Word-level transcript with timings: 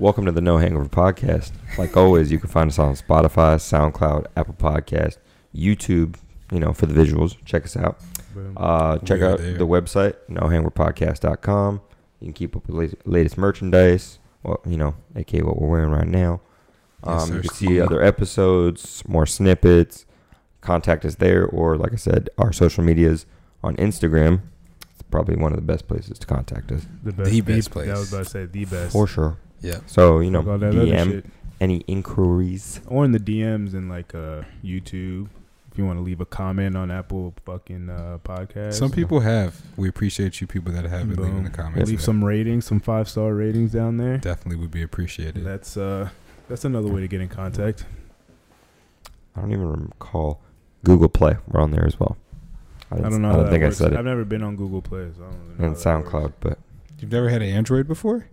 Welcome 0.00 0.24
to 0.24 0.32
the 0.32 0.40
No 0.40 0.56
Hangover 0.56 0.88
Podcast. 0.88 1.52
Like 1.76 1.94
always, 1.94 2.32
you 2.32 2.38
can 2.38 2.48
find 2.48 2.70
us 2.70 2.78
on 2.78 2.94
Spotify, 2.94 3.56
SoundCloud, 3.56 4.28
Apple 4.34 4.54
Podcast, 4.54 5.18
YouTube. 5.54 6.16
You 6.50 6.58
know, 6.58 6.72
for 6.72 6.86
the 6.86 6.94
visuals, 6.94 7.36
check 7.44 7.64
us 7.64 7.76
out. 7.76 8.00
Uh, 8.56 8.96
check 9.00 9.20
out 9.20 9.40
there. 9.40 9.58
the 9.58 9.66
website, 9.66 10.14
nohangoverpodcast.com. 10.30 11.82
You 12.18 12.26
can 12.28 12.32
keep 12.32 12.56
up 12.56 12.66
with 12.66 12.76
latest, 12.76 13.06
latest 13.06 13.36
merchandise. 13.36 14.18
Well, 14.42 14.62
you 14.66 14.78
know, 14.78 14.94
aka 15.16 15.42
what 15.42 15.60
we're 15.60 15.68
wearing 15.68 15.90
right 15.90 16.08
now. 16.08 16.40
Um, 17.04 17.28
sir. 17.28 17.34
you 17.34 17.40
can 17.42 17.50
see 17.50 17.78
other 17.78 18.02
episodes, 18.02 19.04
more 19.06 19.26
snippets. 19.26 20.06
Contact 20.62 21.04
us 21.04 21.16
there, 21.16 21.44
or 21.44 21.76
like 21.76 21.92
I 21.92 21.96
said, 21.96 22.30
our 22.38 22.54
social 22.54 22.82
medias 22.82 23.26
on 23.62 23.76
Instagram. 23.76 24.40
It's 24.94 25.02
probably 25.10 25.36
one 25.36 25.52
of 25.52 25.56
the 25.56 25.62
best 25.62 25.86
places 25.88 26.18
to 26.20 26.26
contact 26.26 26.72
us 26.72 26.86
the 27.04 27.12
best, 27.12 27.30
the 27.30 27.40
best 27.42 27.70
place. 27.70 27.90
I 27.90 27.98
was 27.98 28.10
about 28.10 28.24
to 28.24 28.30
say 28.30 28.46
the 28.46 28.64
best. 28.64 28.92
for 28.92 29.06
sure. 29.06 29.36
Yeah. 29.60 29.80
So 29.86 30.20
you 30.20 30.30
know, 30.30 30.40
Fuck 30.42 30.48
all 30.52 30.58
that 30.58 30.68
other 30.68 30.86
DM 30.86 31.10
shit. 31.10 31.26
any 31.60 31.78
inquiries. 31.86 32.80
or 32.86 33.04
in 33.04 33.12
the 33.12 33.18
DMs 33.20 33.74
and 33.74 33.88
like 33.88 34.14
uh 34.14 34.42
YouTube. 34.64 35.28
If 35.72 35.78
you 35.78 35.86
want 35.86 35.98
to 36.00 36.02
leave 36.02 36.20
a 36.20 36.26
comment 36.26 36.76
on 36.76 36.90
Apple 36.90 37.32
fucking 37.46 37.88
uh, 37.90 38.18
podcast, 38.24 38.74
Some 38.74 38.90
people 38.90 39.20
have. 39.20 39.62
We 39.76 39.88
appreciate 39.88 40.40
you 40.40 40.48
people 40.48 40.72
that 40.72 40.84
have 40.84 41.08
been 41.08 41.16
leaving 41.22 41.34
Boom. 41.36 41.44
the 41.44 41.50
comments. 41.50 41.88
leave 41.88 42.02
some 42.02 42.24
ratings, 42.24 42.64
some 42.66 42.80
five 42.80 43.08
star 43.08 43.32
ratings 43.34 43.70
down 43.70 43.96
there. 43.96 44.18
Definitely 44.18 44.56
would 44.56 44.72
be 44.72 44.82
appreciated. 44.82 45.44
That's 45.44 45.76
uh 45.76 46.08
that's 46.48 46.64
another 46.64 46.88
way 46.88 47.00
to 47.02 47.06
get 47.08 47.20
in 47.20 47.28
contact. 47.28 47.84
I 49.36 49.40
don't 49.42 49.52
even 49.52 49.68
recall 49.70 50.40
Google 50.84 51.08
Play. 51.08 51.36
We're 51.46 51.60
on 51.60 51.70
there 51.70 51.86
as 51.86 52.00
well. 52.00 52.16
I, 52.90 52.96
I 52.96 53.00
don't 53.02 53.22
know. 53.22 53.28
I 53.28 53.30
how 53.30 53.36
don't 53.36 53.44
that 53.46 53.50
think 53.52 53.62
works. 53.62 53.80
I 53.80 53.84
said 53.84 53.92
it. 53.92 53.98
I've 53.98 54.06
it. 54.06 54.08
never 54.08 54.24
been 54.24 54.42
on 54.42 54.56
Google 54.56 54.82
Play, 54.82 55.08
so 55.16 55.22
I 55.22 55.30
don't 55.30 55.38
really 55.40 55.48
know 55.50 55.54
And 55.54 55.58
how 55.60 55.68
that 55.68 55.70
works. 55.70 56.10
SoundCloud, 56.12 56.32
but 56.40 56.58
You've 56.98 57.12
never 57.12 57.28
had 57.28 57.42
an 57.42 57.48
Android 57.48 57.86
before? 57.86 58.26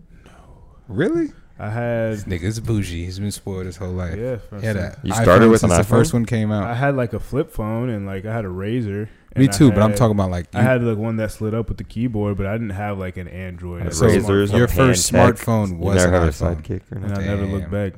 No. 0.89 0.95
Really? 0.95 1.27
I 1.59 1.69
had 1.71 2.13
This 2.13 2.23
nigga's 2.25 2.59
bougie. 2.59 3.05
He's 3.05 3.17
been 3.19 3.31
spoiled 3.31 3.65
his 3.65 3.77
whole 3.77 3.89
life. 3.91 4.15
yeah. 4.15 4.37
He 4.59 4.65
had 4.65 4.75
a 4.77 4.95
You 5.03 5.11
started 5.13 5.49
with 5.49 5.63
an 5.63 5.69
since 5.69 5.87
the 5.87 5.93
iPhone? 5.93 5.97
first 5.97 6.13
one 6.13 6.25
came 6.25 6.51
out. 6.51 6.63
I 6.65 6.75
had 6.75 6.95
like 6.95 7.13
a 7.13 7.19
flip 7.19 7.51
phone 7.51 7.89
and 7.89 8.05
like 8.05 8.25
I 8.25 8.33
had 8.33 8.45
a 8.45 8.49
Razr. 8.49 9.07
Me 9.35 9.45
and 9.45 9.49
I 9.53 9.57
too, 9.57 9.71
but 9.71 9.81
I'm 9.81 9.95
talking 9.95 10.15
about 10.15 10.29
like 10.31 10.53
I 10.53 10.61
had 10.61 10.83
like 10.83 10.97
one 10.99 11.17
that 11.17 11.31
slid 11.31 11.53
up 11.55 11.67
with 11.69 11.77
the 11.79 11.83
keyboard, 11.83 12.37
but 12.37 12.45
I 12.45 12.53
didn't 12.53 12.71
have 12.71 12.99
like 12.99 13.17
an 13.17 13.27
Android. 13.27 13.81
Had 13.83 13.91
a 13.91 13.95
so 13.95 14.05
razors, 14.05 14.51
smartphone. 14.51 14.57
your 14.57 14.67
no 14.67 14.73
first 14.73 15.09
hand 15.09 15.35
tech. 15.37 15.45
smartphone 15.45 15.69
you 15.69 15.75
was 15.77 15.95
never 15.95 16.07
an 16.07 16.13
have 16.13 16.23
a 16.23 16.31
iPhone. 16.31 16.61
sidekick 16.63 16.91
or 16.91 16.95
and. 16.97 17.13
I 17.17 17.25
never 17.25 17.45
looked 17.45 17.71
back. 17.71 17.93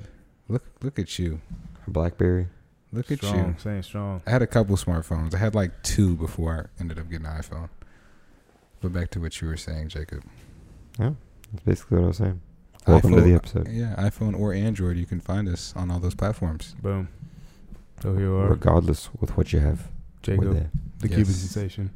Look, 0.48 0.64
look 0.82 0.98
at 1.00 1.20
you. 1.20 1.42
BlackBerry. 1.88 2.48
Look 2.92 3.12
at 3.12 3.18
Strong, 3.20 3.38
you. 3.50 3.56
saying 3.60 3.84
strong. 3.84 4.22
I 4.26 4.32
had 4.32 4.42
a 4.42 4.48
couple 4.48 4.76
smartphones. 4.78 5.36
I 5.36 5.38
had 5.38 5.54
like 5.54 5.84
two 5.84 6.16
before 6.16 6.70
I 6.78 6.82
ended 6.82 6.98
up 6.98 7.10
getting 7.10 7.26
an 7.28 7.40
iPhone. 7.42 7.70
But 8.82 8.94
back 8.94 9.12
to 9.12 9.20
what 9.20 9.40
you 9.42 9.48
were 9.48 9.58
saying, 9.58 9.90
Jacob. 9.90 10.24
Yeah, 10.98 11.12
that's 11.52 11.64
basically 11.66 11.98
what 11.98 12.04
I 12.06 12.08
was 12.08 12.18
saying. 12.18 12.42
Welcome 12.88 13.14
to 13.16 13.22
the 13.22 13.30
iPhone- 13.32 13.36
episode. 13.36 13.68
Yeah, 13.70 13.96
iPhone 13.98 14.40
or 14.40 14.54
Android, 14.54 14.98
you 14.98 15.06
can 15.06 15.20
find 15.20 15.48
us 15.48 15.74
on 15.76 15.92
all 15.92 16.00
those 16.00 16.16
platforms. 16.16 16.76
Boom. 16.82 17.10
So 18.02 18.16
here 18.16 18.32
we 18.34 18.42
are, 18.42 18.50
Regardless 18.50 19.10
with 19.20 19.36
what 19.38 19.52
you 19.54 19.60
have. 19.60 19.80
with 19.82 20.24
Jacob, 20.24 20.56
it. 20.56 20.68
the 21.00 21.08
Yes. 21.08 21.16
Cuban 21.18 21.34
sensation, 21.34 21.90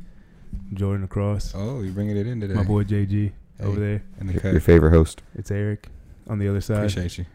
Jordan 0.73 1.03
across, 1.03 1.53
Oh, 1.55 1.81
you're 1.81 1.93
bringing 1.93 2.17
it 2.17 2.27
in 2.27 2.39
today. 2.41 2.53
my 2.53 2.63
boy 2.63 2.83
JG 2.83 3.31
Hey, 3.57 3.65
over 3.65 3.79
there. 3.79 4.01
in 4.19 4.27
the 4.27 4.33
Your, 4.33 4.41
cut. 4.41 4.51
your 4.51 4.61
favorite 4.61 4.91
host, 4.91 5.21
It's 5.35 5.49
Eric 5.51 5.87
on 6.27 6.39
the 6.39 6.47
other 6.47 6.61
side. 6.61 6.77
Appreciate 6.77 7.17
you. 7.17 7.25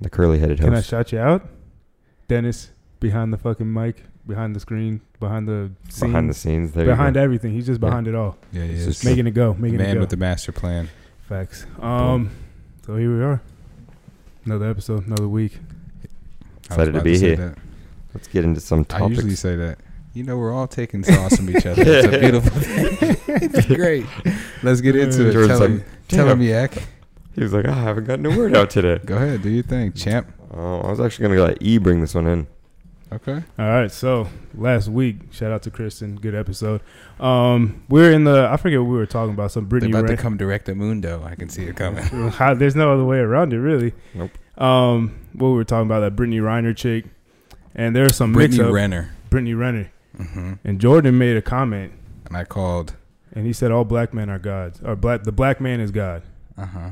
the 0.00 0.10
curly-headed 0.10 0.58
host. 0.58 0.66
Can 0.66 0.74
I 0.74 0.80
shout 0.82 1.12
you 1.12 1.18
out? 1.18 1.48
Dennis 2.28 2.70
behind 3.00 3.32
the 3.32 3.38
fucking 3.38 3.72
mic, 3.72 4.02
behind 4.26 4.54
the 4.56 4.60
screen, 4.60 5.00
behind 5.20 5.46
the 5.48 5.70
scenes, 5.88 6.00
behind 6.00 6.28
the 6.30 6.34
scenes. 6.34 6.72
There 6.72 6.84
behind 6.86 7.14
you 7.16 7.20
go. 7.20 7.24
everything. 7.24 7.52
He's 7.52 7.66
just 7.66 7.80
Yeah. 7.80 7.88
behind 7.88 8.08
it 8.08 8.14
all, 8.14 8.36
Yeah, 8.52 8.62
he 8.64 8.72
This 8.72 8.80
is. 8.86 8.86
is 8.98 9.04
making 9.04 9.26
it 9.26 9.30
go, 9.32 9.54
making 9.54 9.76
it 9.80 9.84
go. 9.84 9.84
Man 9.84 10.00
with 10.00 10.10
the 10.10 10.16
master 10.18 10.52
plan. 10.52 10.88
Facts. 11.28 11.66
Um, 11.80 12.30
so 12.86 12.96
here 12.96 13.16
we 13.16 13.22
are. 13.22 13.42
Another 14.44 14.70
episode, 14.70 15.06
another 15.06 15.28
week. 15.28 15.58
Excited 16.64 16.94
to 16.94 17.02
be 17.02 17.16
say 17.16 17.28
here. 17.28 17.36
that. 17.36 17.58
Let's 18.14 18.28
get 18.28 18.44
into 18.44 18.60
some 18.60 18.86
I 18.90 19.00
usually 19.06 19.22
topics. 19.22 19.40
say 19.40 19.56
that. 19.56 19.78
You 20.14 20.22
know, 20.22 20.36
we're 20.38 20.54
all 20.54 20.66
taking 20.66 21.04
sauce 21.04 21.36
from 21.36 21.50
each 21.50 21.66
other. 21.66 21.82
It's 21.84 22.06
a 22.06 22.18
beautiful 22.20 22.60
thing. 22.60 23.16
it's 23.42 23.66
great. 23.66 24.06
Let's 24.62 24.80
get 24.80 24.96
into 24.96 25.28
it. 25.28 25.32
Jordan's 25.32 25.58
Tell 25.58 25.68
like, 25.68 25.70
him, 25.70 25.84
tell 26.08 26.28
him, 26.28 26.40
Yak. 26.42 26.74
He 27.34 27.42
was 27.42 27.52
like, 27.52 27.66
"Oh, 27.66 27.72
I 27.72 27.74
haven't 27.74 28.04
gotten 28.04 28.24
a 28.24 28.34
word 28.34 28.56
out 28.56 28.70
today. 28.70 28.98
Go 29.04 29.16
ahead, 29.16 29.42
do 29.42 29.50
your 29.50 29.62
thing, 29.62 29.92
champ. 29.92 30.32
Oh, 30.54 30.80
I 30.80 30.90
was 30.90 31.00
actually 31.00 31.28
gonna 31.28 31.42
let 31.42 31.58
E 31.60 31.76
bring 31.76 32.00
this 32.00 32.14
one 32.14 32.26
in. 32.26 32.46
Okay. 33.12 33.40
All 33.58 33.66
right, 33.68 33.90
so 33.90 34.28
last 34.54 34.88
week, 34.88 35.16
shout 35.30 35.52
out 35.52 35.62
to 35.62 35.70
Kristen, 35.70 36.16
good 36.16 36.34
episode. 36.34 36.80
Um, 37.20 37.84
we're 37.88 38.10
in 38.12 38.24
the 38.24 38.48
I 38.50 38.56
forget 38.56 38.80
what 38.80 38.88
we 38.88 38.96
were 38.96 39.06
talking 39.06 39.32
about. 39.32 39.52
Some 39.52 39.64
They're 39.64 39.68
Brittany 39.80 39.92
about 39.92 40.08
to 40.08 40.16
come 40.16 40.36
direct 40.36 40.66
to 40.66 40.74
Mundo. 40.74 41.22
I 41.24 41.36
can 41.36 41.48
see 41.48 41.64
it 41.64 41.76
coming. 41.76 42.04
There's 42.58 42.74
no 42.74 42.92
other 42.92 43.04
way 43.04 43.18
around 43.18 43.52
it, 43.52 43.58
really. 43.60 43.92
Nope. 44.12 44.32
Um, 44.60 45.14
what 45.34 45.48
we 45.50 45.54
were 45.54 45.64
talking 45.64 45.86
about 45.86 46.00
that 46.00 46.16
Brittany 46.16 46.40
Reiner 46.40 46.76
chick, 46.76 47.04
and 47.76 47.94
there's 47.94 48.16
some 48.16 48.32
Brittany 48.32 48.58
mix 48.58 48.68
up. 48.68 48.74
Renner. 48.74 49.14
Brittany 49.30 49.54
Renner, 49.54 49.92
hmm 50.16 50.54
and 50.64 50.80
Jordan 50.80 51.16
made 51.18 51.36
a 51.36 51.42
comment, 51.42 51.92
And 52.24 52.36
I 52.36 52.44
called. 52.44 52.94
and 53.34 53.46
he 53.46 53.52
said 53.52 53.70
all 53.70 53.84
black 53.84 54.14
men 54.14 54.30
are 54.30 54.38
gods, 54.38 54.80
or 54.82 54.96
black 54.96 55.22
the 55.24 55.32
black 55.32 55.60
man 55.60 55.78
is 55.78 55.90
God. 55.92 56.22
Uh 56.58 56.66
huh. 56.66 56.90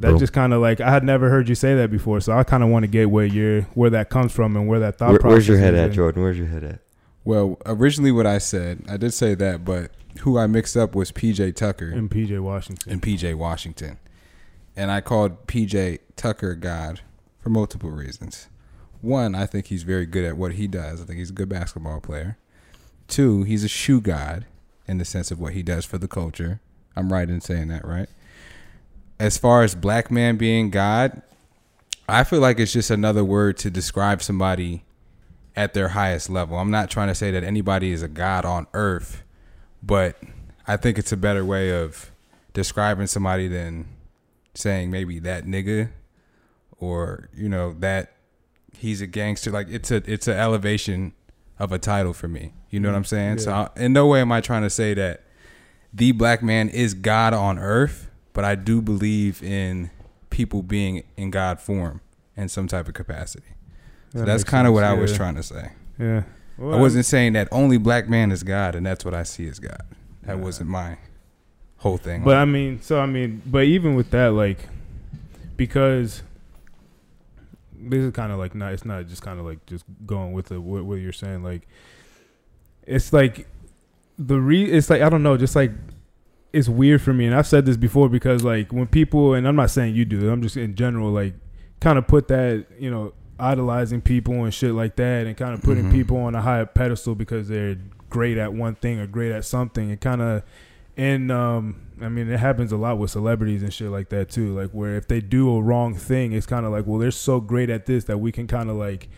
That 0.00 0.10
Boom. 0.12 0.18
just 0.18 0.32
kind 0.32 0.52
of 0.54 0.60
like 0.62 0.80
I 0.80 0.90
had 0.90 1.04
never 1.04 1.28
heard 1.30 1.48
you 1.48 1.54
say 1.54 1.74
that 1.76 1.90
before, 1.90 2.20
so 2.20 2.32
I 2.32 2.42
kind 2.42 2.62
of 2.62 2.70
want 2.70 2.84
to 2.84 2.86
get 2.88 3.10
where 3.10 3.26
you're 3.26 3.62
where 3.74 3.90
that 3.90 4.08
comes 4.10 4.32
from 4.32 4.56
and 4.56 4.66
where 4.66 4.80
that 4.80 4.96
thought 4.98 5.10
Where, 5.10 5.18
process. 5.18 5.32
where's 5.34 5.48
your 5.48 5.58
head 5.58 5.74
is 5.74 5.80
at, 5.80 5.86
in. 5.88 5.92
Jordan? 5.92 6.22
Where's 6.22 6.38
your 6.38 6.46
head 6.46 6.64
at? 6.64 6.80
Well, 7.22 7.58
originally 7.66 8.10
what 8.10 8.26
I 8.26 8.38
said, 8.38 8.82
I 8.88 8.96
did 8.96 9.12
say 9.12 9.34
that, 9.34 9.62
but 9.64 9.90
who 10.20 10.38
I 10.38 10.46
mixed 10.46 10.74
up 10.76 10.94
was 10.94 11.12
PJ 11.12 11.54
Tucker 11.54 11.90
In 11.90 12.08
PJ 12.08 12.40
Washington. 12.40 12.90
and 12.92 13.02
PJ 13.02 13.34
Washington. 13.34 13.98
And 14.74 14.90
I 14.90 15.02
called 15.02 15.46
PJ 15.46 15.98
Tucker 16.16 16.54
God 16.54 17.00
for 17.38 17.50
multiple 17.50 17.90
reasons. 17.90 18.48
One, 19.02 19.34
I 19.34 19.44
think 19.44 19.66
he's 19.66 19.82
very 19.82 20.06
good 20.06 20.24
at 20.24 20.36
what 20.38 20.54
he 20.54 20.66
does. 20.66 21.02
I 21.02 21.04
think 21.04 21.18
he's 21.18 21.30
a 21.30 21.34
good 21.34 21.48
basketball 21.50 22.00
player. 22.00 22.38
Two, 23.06 23.42
he's 23.42 23.64
a 23.64 23.68
shoe 23.68 24.00
god 24.00 24.46
in 24.86 24.96
the 24.98 25.04
sense 25.04 25.30
of 25.30 25.38
what 25.38 25.52
he 25.52 25.62
does 25.62 25.84
for 25.84 25.98
the 25.98 26.08
culture. 26.08 26.60
I'm 26.96 27.12
right 27.12 27.28
in 27.28 27.40
saying 27.42 27.68
that, 27.68 27.84
right? 27.86 28.08
As 29.20 29.36
far 29.36 29.62
as 29.62 29.74
black 29.74 30.10
man 30.10 30.38
being 30.38 30.70
God, 30.70 31.20
I 32.08 32.24
feel 32.24 32.40
like 32.40 32.58
it's 32.58 32.72
just 32.72 32.90
another 32.90 33.22
word 33.22 33.58
to 33.58 33.70
describe 33.70 34.22
somebody 34.22 34.82
at 35.54 35.74
their 35.74 35.88
highest 35.88 36.30
level. 36.30 36.58
I'm 36.58 36.70
not 36.70 36.88
trying 36.88 37.08
to 37.08 37.14
say 37.14 37.30
that 37.30 37.44
anybody 37.44 37.92
is 37.92 38.02
a 38.02 38.08
god 38.08 38.46
on 38.46 38.66
earth, 38.72 39.22
but 39.82 40.16
I 40.66 40.78
think 40.78 40.98
it's 40.98 41.12
a 41.12 41.18
better 41.18 41.44
way 41.44 41.70
of 41.70 42.10
describing 42.54 43.06
somebody 43.06 43.46
than 43.46 43.86
saying 44.54 44.90
maybe 44.90 45.18
that 45.20 45.44
nigga 45.44 45.90
or 46.78 47.28
you 47.34 47.48
know 47.48 47.74
that 47.74 48.14
he's 48.78 49.02
a 49.02 49.06
gangster. 49.06 49.50
Like 49.50 49.68
it's 49.68 49.90
a 49.90 49.96
it's 50.10 50.28
an 50.28 50.38
elevation 50.38 51.12
of 51.58 51.72
a 51.72 51.78
title 51.78 52.14
for 52.14 52.26
me. 52.26 52.54
You 52.70 52.80
know 52.80 52.88
what 52.88 52.96
i'm 52.96 53.04
saying? 53.04 53.38
So 53.40 53.52
I, 53.52 53.68
in 53.76 53.92
no 53.92 54.06
way 54.06 54.20
am 54.20 54.32
i 54.32 54.40
trying 54.40 54.62
to 54.62 54.70
say 54.70 54.94
that 54.94 55.24
the 55.92 56.12
black 56.12 56.42
man 56.42 56.68
is 56.68 56.94
god 56.94 57.34
on 57.34 57.58
earth 57.58 58.09
but 58.32 58.44
i 58.44 58.54
do 58.54 58.80
believe 58.82 59.42
in 59.42 59.90
people 60.30 60.62
being 60.62 61.02
in 61.16 61.30
god 61.30 61.60
form 61.60 62.00
in 62.36 62.48
some 62.48 62.66
type 62.68 62.86
of 62.88 62.94
capacity 62.94 63.48
so 64.12 64.18
That 64.20 64.26
that's 64.26 64.44
kind 64.44 64.66
of 64.66 64.72
what 64.74 64.84
i 64.84 64.92
was 64.92 65.14
trying 65.14 65.34
to 65.36 65.42
say 65.42 65.70
Yeah. 65.98 66.22
Well, 66.58 66.74
i 66.76 66.80
wasn't 66.80 67.06
saying 67.06 67.32
that 67.34 67.48
only 67.52 67.78
black 67.78 68.08
man 68.08 68.30
is 68.32 68.42
god 68.42 68.74
and 68.74 68.84
that's 68.86 69.04
what 69.04 69.14
i 69.14 69.22
see 69.24 69.46
as 69.48 69.58
god 69.58 69.82
that 70.22 70.36
Yeah. 70.36 70.42
wasn't 70.42 70.70
my 70.70 70.96
whole 71.78 71.96
thing 71.96 72.22
But 72.24 72.36
I 72.36 72.44
mean, 72.44 72.80
so 72.82 73.00
I 73.00 73.06
mean, 73.06 73.40
but 73.46 73.64
even 73.64 73.94
with 73.94 74.10
that, 74.10 74.32
like, 74.34 74.68
because 75.56 76.22
this 77.74 78.02
is 78.04 78.12
kind 78.12 78.30
of 78.32 78.38
like 78.38 78.54
not, 78.54 78.74
it's 78.74 78.84
not 78.84 79.06
just 79.06 79.22
kind 79.22 79.40
of 79.40 79.46
like 79.46 79.64
just 79.64 79.84
going 80.04 80.32
with 80.34 80.46
the 80.46 80.60
what, 80.60 80.84
what 80.84 80.96
you're 80.96 81.14
saying. 81.14 81.42
Like, 81.42 81.66
it's 82.86 83.14
like 83.14 83.46
the 84.18 84.38
re, 84.38 84.64
it's 84.64 84.90
like 84.90 85.00
I 85.00 85.08
don't 85.08 85.22
know, 85.22 85.38
just 85.38 85.56
like 85.56 85.72
it's 86.52 86.68
weird 86.68 87.00
for 87.02 87.12
me, 87.12 87.26
and 87.26 87.34
I've 87.34 87.46
said 87.46 87.66
this 87.66 87.76
before 87.76 88.08
because 88.08 88.42
like 88.44 88.72
when 88.72 88.86
people, 88.86 89.34
and 89.34 89.46
I'm 89.46 89.56
not 89.56 89.70
saying 89.70 89.94
you 89.94 90.04
do, 90.04 90.28
it, 90.28 90.32
I'm 90.32 90.42
just 90.42 90.56
in 90.56 90.74
general, 90.74 91.10
like, 91.10 91.34
kind 91.80 91.98
of 91.98 92.06
put 92.06 92.28
that, 92.28 92.66
you 92.78 92.90
know, 92.90 93.12
idolizing 93.38 94.00
people 94.02 94.44
and 94.44 94.52
shit 94.52 94.72
like 94.72 94.96
that, 94.96 95.26
and 95.26 95.36
kind 95.36 95.54
of 95.54 95.62
putting 95.62 95.84
Mhm. 95.84 95.92
people 95.92 96.16
on 96.18 96.34
a 96.34 96.42
higher 96.42 96.66
pedestal 96.66 97.14
because 97.14 97.48
they're 97.48 97.76
great 98.10 98.36
at 98.36 98.52
one 98.52 98.74
thing 98.74 98.98
or 99.00 99.06
great 99.06 99.32
at 99.32 99.44
something, 99.44 99.90
and 99.90 100.00
kind 100.00 100.20
of 100.20 100.42
and 100.96 101.30
um 101.30 101.76
I 102.02 102.08
mean 102.08 102.28
it 102.28 102.40
happens 102.40 102.72
a 102.72 102.76
lot 102.76 102.98
with 102.98 103.10
celebrities 103.12 103.62
and 103.62 103.72
shit 103.72 103.88
like 103.90 104.08
that 104.10 104.28
too. 104.28 104.54
Like 104.54 104.70
where 104.72 104.96
if 104.96 105.06
they 105.06 105.20
do 105.20 105.48
a 105.56 105.62
wrong 105.62 105.94
thing, 105.94 106.32
it's 106.32 106.46
kind 106.46 106.66
of 106.66 106.72
like, 106.72 106.86
well, 106.86 106.98
they're 106.98 107.10
so 107.12 107.40
great 107.40 107.70
at 107.70 107.86
this 107.86 108.04
that 108.04 108.18
we 108.18 108.32
can 108.32 108.46
kind 108.48 108.68
of 108.68 108.76
like 108.76 109.08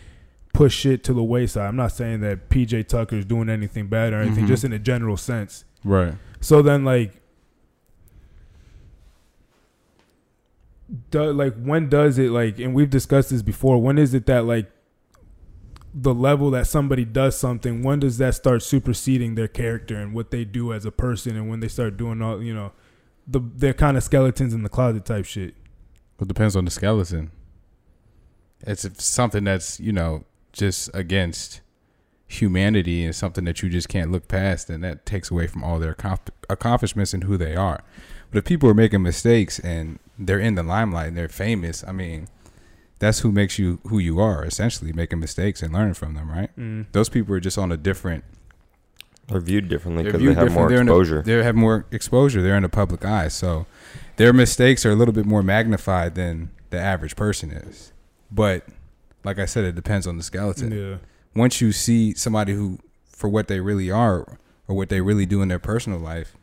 push 0.53 0.75
shit 0.77 1.03
to 1.05 1.15
the 1.15 1.23
wayside. 1.25 1.67
I'm 1.67 1.75
not 1.77 1.91
saying 1.93 2.21
that 2.21 2.51
PJ 2.51 2.87
Tucker's 2.89 3.25
doing 3.25 3.49
anything 3.49 3.87
bad 3.89 4.13
or 4.13 4.17
anything, 4.21 4.45
Mhm. 4.45 4.49
just 4.49 4.65
in 4.65 4.73
a 4.75 4.79
general 4.79 5.17
sense. 5.17 5.65
right 5.85 6.15
So 6.41 6.61
then 6.63 6.85
like 6.85 7.22
do, 11.11 11.33
like 11.33 11.55
when 11.57 11.89
does 11.89 12.19
it 12.19 12.31
like 12.31 12.59
and 12.59 12.75
we've 12.75 12.91
discussed 12.91 13.31
this 13.31 13.43
before, 13.43 13.81
when 13.81 13.99
is 13.99 14.15
it 14.15 14.27
that 14.27 14.45
like 14.45 14.71
the 15.95 16.15
level 16.15 16.51
that 16.51 16.67
somebody 16.67 17.05
does 17.05 17.39
something, 17.39 17.83
when 17.83 18.01
does 18.01 18.19
that 18.19 18.35
start 18.35 18.63
superseding 18.63 19.35
their 19.35 19.49
character 19.49 19.97
and 19.97 20.15
what 20.15 20.31
they 20.31 20.45
do 20.45 20.73
as 20.73 20.85
a 20.85 20.91
person 20.91 21.37
and 21.37 21.49
when 21.49 21.61
they 21.61 21.69
start 21.69 21.97
doing 21.97 22.23
all 22.23 22.43
you 22.43 22.55
know, 22.55 22.73
the 23.27 23.41
they're 23.57 23.75
kind 23.75 23.97
of 23.97 24.03
skeletons 24.03 24.55
in 24.55 24.63
the 24.63 24.69
closet 24.69 25.05
type 25.05 25.25
shit. 25.25 25.55
It 26.21 26.29
depends 26.29 26.55
on 26.55 26.65
the 26.65 26.71
skeleton. 26.71 27.31
It's 28.61 29.05
something 29.05 29.45
that's 29.45 29.81
you 29.81 29.93
know 29.93 30.25
just 30.53 30.91
against 30.95 31.61
humanity 32.27 33.05
and 33.05 33.15
something 33.15 33.45
that 33.45 33.63
you 33.63 33.69
just 33.69 33.89
can't 33.89 34.11
look 34.11 34.29
past, 34.29 34.71
and 34.71 34.83
that 34.85 35.05
takes 35.05 35.31
away 35.31 35.47
from 35.47 35.63
all 35.63 35.79
their 35.79 35.97
accomplishments 36.49 37.13
and 37.13 37.25
who 37.25 37.37
they 37.37 37.55
are. 37.55 37.83
But 38.31 38.39
if 38.39 38.45
people 38.45 38.69
are 38.71 38.75
making 38.75 39.03
mistakes 39.03 39.59
and 39.59 39.99
they're 40.27 40.39
in 40.41 40.55
the 40.55 40.63
limelight 40.63 41.09
and 41.09 41.17
they're 41.17 41.29
famous, 41.29 41.85
I 41.87 41.93
mean, 41.93 42.29
that's 42.99 43.21
who 43.21 43.33
makes 43.33 43.59
you 43.59 43.81
who 43.89 43.99
you 43.99 44.21
are. 44.21 44.45
Essentially, 44.45 44.93
making 44.93 45.21
mistakes 45.21 45.63
and 45.63 45.73
learning 45.73 45.95
from 45.95 46.15
them, 46.15 46.31
right? 46.31 46.51
Mm. 46.57 46.87
Those 46.93 47.09
people 47.09 47.35
are 47.35 47.41
just 47.41 47.59
on 47.59 47.73
a 47.73 47.77
different. 47.77 48.25
They're 49.29 49.41
viewed 49.41 49.69
differently 49.69 50.03
because 50.05 50.21
they 50.21 50.27
have 50.27 50.35
different. 50.35 50.55
more 50.55 50.69
They're 50.69 50.81
in 50.81 50.87
the- 50.87 50.93
exposure. 50.93 51.23
they 51.23 51.43
have 51.43 51.55
more 51.55 51.87
exposure. 51.91 52.43
They're 52.43 52.57
in 52.57 52.63
the 52.65 52.69
public 52.69 53.05
eye, 53.05 53.29
so 53.29 53.67
their 54.17 54.33
mistakes 54.33 54.85
are 54.85 54.91
a 54.91 54.95
little 54.95 55.15
bit 55.15 55.27
more 55.27 55.43
magnified 55.43 56.15
than 56.17 56.51
the 56.71 56.79
average 56.79 57.17
person 57.17 57.51
is. 57.51 57.93
But 58.31 58.67
like 59.25 59.39
I 59.39 59.47
said, 59.47 59.65
it 59.65 59.75
depends 59.75 60.07
on 60.07 60.17
the 60.17 60.23
skeleton. 60.23 60.73
Yeah. 60.73 60.97
Once 61.35 61.61
you 61.61 61.73
see 61.73 62.13
somebody 62.15 62.53
who, 62.53 62.79
for 63.09 63.29
what 63.29 63.49
they 63.49 63.61
really 63.61 63.91
are 63.91 64.39
or 64.69 64.77
what 64.77 64.89
they 64.91 65.01
really 65.01 65.25
do 65.27 65.41
in 65.41 65.49
their 65.49 65.59
personal 65.59 65.99
life, 65.99 66.37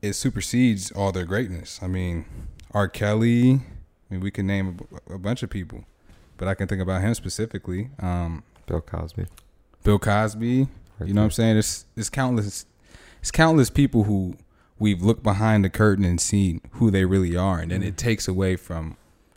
it 0.00 0.12
supersedes 0.14 0.90
all 0.92 1.12
their 1.12 1.24
greatness. 1.24 1.80
I 1.82 1.88
mean, 1.88 2.24
R. 2.72 2.88
Kelly. 2.88 3.52
I 3.52 4.14
mean, 4.14 4.20
we 4.20 4.30
can 4.30 4.46
name 4.46 4.78
a, 5.08 5.14
a 5.14 5.18
bunch 5.18 5.42
of 5.42 5.50
people, 5.50 5.84
but 6.36 6.48
I 6.48 6.54
can 6.54 6.66
think 6.68 6.80
about 6.80 7.02
him 7.02 7.14
specifically. 7.14 7.90
Um, 8.00 8.42
Bill 8.66 8.80
Cosby. 8.80 9.26
Bill 9.82 9.98
Cosby. 9.98 10.68
You 11.04 11.14
know 11.14 11.20
what 11.20 11.26
I'm 11.26 11.30
saying? 11.30 11.56
It's 11.56 11.86
it's 11.96 12.10
countless 12.10 12.66
it's 13.20 13.30
countless 13.30 13.70
people 13.70 14.04
who 14.04 14.36
we've 14.78 15.02
looked 15.02 15.22
behind 15.22 15.64
the 15.64 15.70
curtain 15.70 16.04
and 16.04 16.20
seen 16.20 16.60
who 16.72 16.90
they 16.90 17.04
really 17.04 17.36
are 17.36 17.58
and 17.58 17.70
then 17.70 17.82
it 17.82 17.96
takes 17.96 18.28
away 18.28 18.56
from 18.56 18.96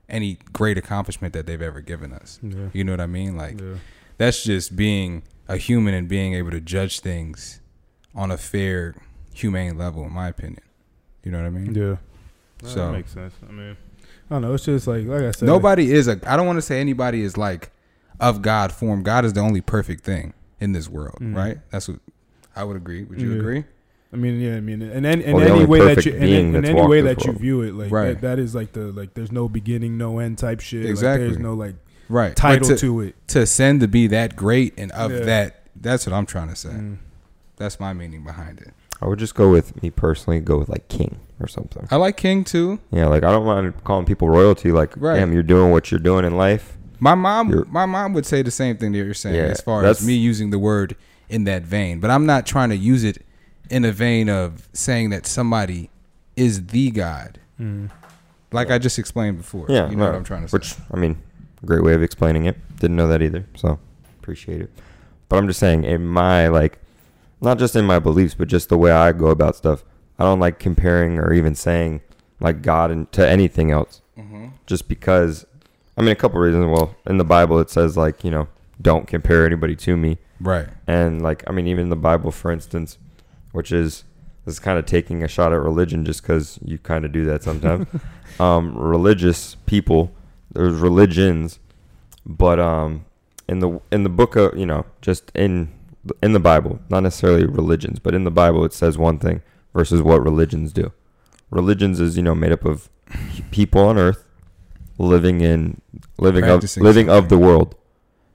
any 0.10 0.38
great 0.54 0.78
accomplishment 0.78 1.34
that 1.34 1.48
they've 1.48 1.62
ever 1.62 1.82
given 1.82 2.14
us. 2.14 2.40
Yeah. 2.44 2.68
You 2.74 2.84
know 2.84 2.94
what 2.94 3.02
I 3.02 3.08
mean? 3.08 3.38
Like 3.38 3.60
yeah. 3.60 3.76
that's 4.18 4.44
just 4.44 4.76
being 4.76 5.24
a 5.48 5.58
human 5.58 5.94
and 5.94 6.08
being 6.08 6.34
able 6.34 6.52
to 6.52 6.62
judge 6.62 7.00
things 7.00 7.62
on 8.14 8.30
a 8.30 8.38
fair, 8.38 8.96
humane 9.34 9.78
level, 9.78 10.04
in 10.04 10.12
my 10.12 10.28
opinion. 10.28 10.64
You 11.24 11.32
know 11.32 11.40
what 11.40 11.48
I 11.48 11.50
mean? 11.50 11.74
Yeah. 11.74 11.96
No, 12.64 12.70
So- 12.70 12.86
that 12.88 12.92
makes 12.94 13.12
sense. 13.12 13.34
I 13.48 13.52
mean, 13.52 13.78
I 14.30 14.34
don't 14.36 14.42
know. 14.44 14.54
It's 14.54 14.66
just 14.66 14.88
like 14.88 15.06
like 15.06 15.22
I 15.24 15.32
said. 15.32 15.46
Nobody 15.48 15.92
is 15.92 16.08
a. 16.08 16.20
I 16.26 16.36
don't 16.38 16.48
want 16.48 16.58
to 16.58 16.62
say 16.62 16.80
anybody 16.80 17.22
is 17.22 17.38
like 17.38 17.72
of 18.20 18.42
God 18.42 18.72
form. 18.72 19.04
God 19.04 19.26
is 19.26 19.34
the 19.34 19.40
only 19.42 19.62
perfect 19.62 20.04
thing 20.04 20.34
in 20.60 20.74
this 20.74 20.88
world, 20.88 21.18
Mhm. 21.20 21.36
right? 21.36 21.58
That's 21.72 21.88
what 21.90 22.00
I 22.56 22.64
would 22.64 22.78
agree. 22.78 23.04
Would 23.04 23.20
you 23.22 23.34
Yeah. 23.34 23.40
agree? 23.40 23.64
I 24.14 24.18
mean, 24.18 24.40
yeah. 24.42 24.56
I 24.58 24.60
mean, 24.60 24.82
and 24.82 25.06
in, 25.06 25.22
in 25.22 25.36
Well, 25.36 25.56
any 25.56 25.66
way 25.66 25.80
that 25.96 26.06
you 26.06 26.14
in, 26.14 26.56
in 26.56 26.66
any 26.66 26.82
way 26.86 27.02
this 27.02 27.18
that 27.18 27.26
you 27.26 27.34
view 27.34 27.62
it, 27.62 27.74
like 27.74 27.92
Right. 27.92 28.20
that, 28.20 28.22
that 28.22 28.40
is 28.40 28.54
like 28.54 28.74
the 28.74 28.92
like 28.92 29.14
there's 29.14 29.32
no 29.32 29.48
beginning, 29.50 29.98
no 29.98 30.20
end 30.20 30.38
type 30.38 30.60
shit. 30.60 30.86
Exactly. 30.86 31.26
Like, 31.28 31.34
there's 31.34 31.42
no 31.44 31.54
like 31.54 31.76
Right. 32.10 32.36
title 32.36 32.68
But 32.68 32.76
to, 32.76 32.82
to 32.82 33.02
it. 33.02 33.16
to 33.30 33.42
ascend 33.42 33.80
to 33.82 33.88
be 33.88 34.08
that 34.08 34.36
great 34.36 34.74
and 34.78 34.92
of 34.92 35.12
Yeah. 35.12 35.20
that. 35.22 35.58
That's 35.80 36.06
what 36.06 36.14
I'm 36.14 36.26
trying 36.26 36.50
to 36.50 36.56
say. 36.56 36.70
Mm. 36.70 36.98
That's 37.56 37.80
my 37.80 37.94
meaning 37.94 38.24
behind 38.24 38.60
it. 38.60 38.74
I 39.02 39.08
would 39.08 39.20
just 39.20 39.34
go 39.36 39.50
with 39.50 39.82
me 39.82 39.90
personally. 39.90 40.40
Go 40.40 40.58
with 40.60 40.70
like 40.70 40.88
king 40.88 41.20
or 41.40 41.48
something. 41.48 41.88
I 41.90 41.96
like 41.96 42.18
King 42.18 42.44
too. 42.44 42.80
Yeah, 42.92 43.08
like 43.08 43.24
I 43.24 43.32
don't 43.32 43.46
mind 43.46 43.84
calling 43.84 44.06
people 44.06 44.30
royalty. 44.30 44.72
Like, 44.72 44.94
Right. 44.96 45.16
damn, 45.18 45.34
you're 45.34 45.42
doing 45.44 45.72
what 45.72 45.90
you're 45.92 46.00
doing 46.00 46.24
in 46.24 46.38
life. 46.38 46.78
My 47.00 47.16
mom, 47.16 47.50
You're- 47.50 47.66
my 47.70 47.88
mom 47.88 48.14
would 48.14 48.28
say 48.28 48.44
the 48.44 48.52
same 48.52 48.78
thing 48.78 48.92
that 48.92 49.00
you're 49.00 49.16
saying 49.16 49.36
Yeah, 49.36 49.44
as 49.44 49.60
far 49.62 49.84
as 49.84 50.06
me 50.06 50.14
using 50.14 50.52
the 50.52 50.60
word 50.60 50.96
in 51.30 51.46
that 51.46 51.64
vein. 51.64 52.00
But 52.00 52.12
I'm 52.12 52.28
not 52.28 52.46
trying 52.46 52.70
to 52.70 52.76
use 52.78 53.04
it 53.04 53.26
in 53.72 53.86
a 53.86 53.92
vein 53.92 54.30
of 54.30 54.70
saying 54.74 55.10
that 55.10 55.26
somebody 55.26 55.90
is 56.36 56.68
the 56.68 56.92
God. 56.92 57.40
Mm. 57.60 57.90
Like 58.52 58.70
I 58.70 58.78
just 58.78 59.00
explained 59.00 59.38
before. 59.38 59.66
Yeah, 59.68 59.90
you 59.90 59.96
know 59.96 60.04
no, 60.06 60.12
what 60.12 60.16
I'm 60.18 60.24
trying 60.24 60.44
to 60.44 60.48
say. 60.48 60.54
Which 60.54 60.76
I 60.94 60.98
mean, 60.98 61.18
great 61.66 61.84
way 61.84 61.94
of 61.96 62.04
explaining 62.04 62.46
it. 62.46 62.58
Didn't 62.80 62.98
know 62.98 63.08
that 63.08 63.24
either, 63.24 63.46
so 63.56 63.80
appreciate 64.20 64.62
it. 64.62 64.70
But 65.28 65.38
I'm 65.38 65.48
just 65.48 65.60
saying, 65.60 65.86
in 65.86 66.06
my 66.06 66.50
like, 66.50 66.78
not 67.42 67.58
just 67.58 67.76
in 67.76 67.86
my 67.86 68.00
beliefs, 68.00 68.36
but 68.36 68.48
just 68.48 68.70
the 68.70 68.78
way 68.78 68.92
I 68.92 69.12
go 69.12 69.28
about 69.28 69.56
stuff. 69.56 69.84
I 70.20 70.24
don't 70.24 70.40
like 70.40 70.60
comparing 70.60 71.18
or 71.18 71.34
even 71.34 71.56
saying 71.56 72.02
like 72.40 72.62
God 72.62 72.92
and 72.92 73.12
to 73.14 73.28
anything 73.28 73.72
else, 73.72 74.02
hmm 74.16 74.50
just 74.66 74.88
because. 74.88 75.46
I 75.98 76.02
mean, 76.02 76.12
a 76.12 76.16
couple 76.16 76.40
reasons. 76.40 76.66
Well, 76.66 76.96
in 77.06 77.18
the 77.18 77.26
Bible, 77.26 77.60
it 77.60 77.70
says 77.70 77.98
like 77.98 78.24
you 78.24 78.32
know, 78.32 78.48
don't 78.82 79.08
compare 79.08 79.46
anybody 79.46 79.76
to 79.78 79.98
me. 79.98 80.18
Right. 80.40 80.68
And 80.88 81.22
like, 81.22 81.44
I 81.48 81.52
mean, 81.52 81.68
even 81.68 81.90
the 81.90 81.96
Bible, 81.96 82.32
for 82.32 82.52
instance, 82.52 82.98
which 83.52 83.72
is 83.72 84.04
this 84.46 84.56
is 84.56 84.60
kind 84.60 84.80
of 84.80 84.86
taking 84.86 85.24
a 85.24 85.28
shot 85.28 85.54
at 85.54 85.60
religion, 85.60 86.06
just 86.06 86.22
because 86.22 86.60
you 86.64 86.78
kind 86.78 87.06
of 87.06 87.12
do 87.12 87.26
that 87.26 87.44
sometimes. 87.44 87.88
um, 88.40 88.76
religious 88.78 89.56
people, 89.66 90.12
there's 90.52 90.76
religions, 90.76 91.60
but 92.26 92.60
um, 92.60 93.06
in 93.48 93.60
the 93.60 93.80
in 93.92 94.04
the 94.04 94.10
book 94.10 94.36
of 94.36 94.58
you 94.58 94.66
know, 94.66 94.86
just 95.02 95.32
in 95.36 95.72
in 96.24 96.34
the 96.34 96.40
Bible, 96.40 96.80
not 96.90 97.02
necessarily 97.04 97.46
religions, 97.46 98.00
but 98.00 98.14
in 98.16 98.24
the 98.24 98.32
Bible, 98.32 98.66
it 98.66 98.74
says 98.74 98.98
one 98.98 99.20
thing 99.20 99.42
versus 99.74 100.02
what 100.02 100.24
religions 100.24 100.74
do. 100.74 100.92
Religions 101.50 102.00
is 102.00 102.18
you 102.18 102.24
know 102.24 102.36
made 102.36 102.52
up 102.52 102.66
of 102.66 102.90
people 103.52 103.82
on 103.82 103.98
earth 103.98 104.24
living 104.98 105.42
in 105.42 105.82
living 106.18 106.44
of 106.46 106.78
living 106.78 107.10
of 107.10 107.30
the 107.30 107.38
world. 107.38 107.76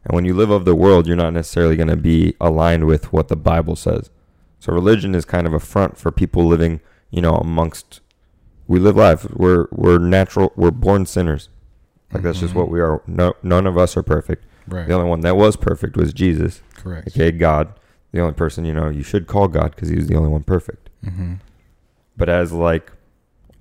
And 0.04 0.14
when 0.14 0.24
you 0.24 0.34
live 0.34 0.50
of 0.50 0.64
the 0.64 0.74
world, 0.74 1.06
you're 1.06 1.16
not 1.16 1.32
necessarily 1.32 1.76
going 1.76 1.88
to 1.88 1.96
be 1.96 2.36
aligned 2.40 2.86
with 2.86 3.12
what 3.12 3.28
the 3.28 3.36
Bible 3.36 3.74
says. 3.74 4.10
So 4.60 4.72
religion 4.72 5.14
is 5.14 5.24
kind 5.24 5.46
of 5.46 5.52
a 5.54 5.58
front 5.60 5.96
for 5.98 6.12
people 6.12 6.44
living, 6.46 6.80
you 7.10 7.20
know, 7.20 7.34
amongst. 7.34 8.00
We 8.68 8.78
live 8.80 8.96
life. 8.96 9.26
We're 9.32 9.66
we're 9.70 9.98
natural. 9.98 10.52
We're 10.56 10.70
born 10.72 11.06
sinners. 11.06 11.48
Like 12.12 12.22
that's 12.22 12.38
just 12.40 12.54
Mhm. 12.54 12.56
what 12.58 12.70
we 12.70 12.80
are. 12.80 13.02
No, 13.06 13.34
none 13.42 13.66
of 13.66 13.76
us 13.76 13.96
are 13.96 14.02
perfect. 14.02 14.44
Right. 14.68 14.86
The 14.86 14.94
only 14.94 15.08
one 15.08 15.20
that 15.20 15.36
was 15.36 15.56
perfect 15.56 15.96
was 15.96 16.12
Jesus, 16.12 16.62
Correct. 16.86 17.08
aka 17.08 17.32
God. 17.32 17.78
The 18.12 18.20
only 18.20 18.34
person 18.34 18.64
you 18.64 18.72
know 18.72 18.88
you 18.88 19.02
should 19.02 19.26
call 19.26 19.48
God 19.48 19.72
because 19.74 19.88
he 19.88 19.96
was 19.96 20.06
the 20.06 20.14
only 20.16 20.28
one 20.30 20.42
perfect. 20.42 20.88
Mm-hmm. 21.04 21.34
But 22.16 22.28
as 22.28 22.52
like 22.52 22.92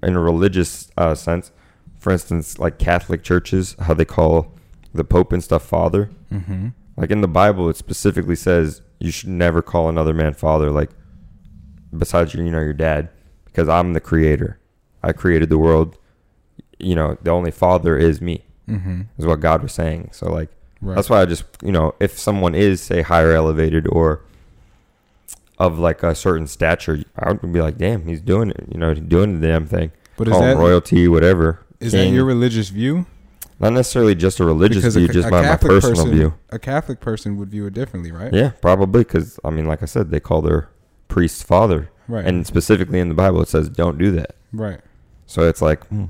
in 0.04 0.16
a 0.16 0.20
religious 0.20 0.90
uh, 0.98 1.16
sense, 1.16 1.52
for 1.98 2.12
instance, 2.12 2.60
like 2.60 2.78
Catholic 2.78 3.24
churches, 3.24 3.76
how 3.80 3.94
they 3.94 4.06
call 4.06 4.54
the 4.94 5.04
Pope 5.04 5.34
and 5.34 5.44
stuff 5.44 5.66
Father. 5.66 6.10
Mm-hmm. 6.32 6.70
Like 6.98 7.12
in 7.12 7.22
the 7.22 7.28
Bible, 7.28 7.70
it 7.70 7.76
specifically 7.76 8.36
says 8.36 8.82
you 9.00 9.12
should 9.12 9.30
never 9.30 9.62
call 9.62 9.90
another 9.90 10.14
man 10.14 10.34
father, 10.34 10.72
like 10.72 10.92
besides 11.98 12.34
your, 12.34 12.46
you 12.46 12.52
know, 12.52 12.62
your 12.62 12.74
dad, 12.74 13.10
because 13.46 13.68
I'm 13.68 13.94
the 13.94 14.00
creator. 14.00 14.60
I 15.04 15.12
created 15.12 15.50
the 15.50 15.58
world. 15.58 15.98
You 16.80 16.96
know, 16.96 17.18
the 17.22 17.32
only 17.32 17.52
father 17.52 17.98
is 17.98 18.22
me, 18.22 18.46
Mm-hmm. 18.70 19.02
is 19.18 19.26
what 19.26 19.40
God 19.42 19.62
was 19.62 19.74
saying. 19.74 20.10
So 20.14 20.32
like 20.32 20.50
Right. 20.86 20.96
that's 20.96 21.10
why 21.10 21.22
I 21.22 21.26
just, 21.26 21.44
you 21.64 21.72
know, 21.72 21.96
if 22.00 22.18
someone 22.20 22.54
is 22.56 22.82
say 22.82 23.02
higher 23.02 23.32
elevated 23.32 23.88
or 23.88 24.22
of 25.58 25.80
like 25.80 26.04
a 26.04 26.14
certain 26.16 26.48
stature, 26.48 27.04
I 27.18 27.32
would 27.32 27.54
be 27.54 27.62
like, 27.62 27.78
damn, 27.78 28.06
he's 28.08 28.22
doing 28.22 28.50
it. 28.52 28.66
You 28.72 28.78
know, 28.80 28.94
he's 28.94 29.04
doing 29.04 29.40
the 29.40 29.48
damn 29.48 29.66
thing. 29.68 29.92
but 30.18 30.28
is 30.28 30.34
Call 30.34 30.44
him 30.44 30.58
that 30.58 30.64
royalty, 30.64 31.08
whatever. 31.08 31.66
is 31.80 31.94
that 31.94 32.08
your 32.10 32.26
religious 32.26 32.70
view? 32.70 33.06
Not 33.58 33.72
necessarily 33.72 34.16
just 34.16 34.42
a 34.42 34.44
religious 34.46 34.78
Because 34.84 34.96
view, 34.98 35.06
a, 35.06 35.14
just 35.14 35.28
a 35.30 35.32
my, 35.32 35.42
my 35.42 35.56
personal 35.56 35.96
person, 36.04 36.12
view. 36.12 36.34
a 36.50 36.60
Catholic 36.60 37.00
person 37.00 37.38
would 37.38 37.50
view 37.50 37.66
it 37.68 37.74
differently, 37.74 38.12
right? 38.12 38.34
Yeah, 38.34 38.50
probably 38.62 39.06
because 39.06 39.40
I 39.46 39.50
mean, 39.50 39.66
like 39.66 39.82
I 39.82 39.86
said, 39.86 40.12
they 40.12 40.20
call 40.20 40.42
their 40.42 40.70
priest 41.08 41.46
father, 41.46 41.90
Right. 42.10 42.26
and 42.26 42.46
specifically 42.46 43.00
in 43.00 43.08
the 43.08 43.16
Bible 43.16 43.42
it 43.42 43.48
says 43.48 43.70
don't 43.70 43.98
do 43.98 44.12
that. 44.12 44.36
right. 44.52 44.82
So 45.28 45.48
it's 45.48 45.62
like 45.62 45.86
hmm, 45.88 46.06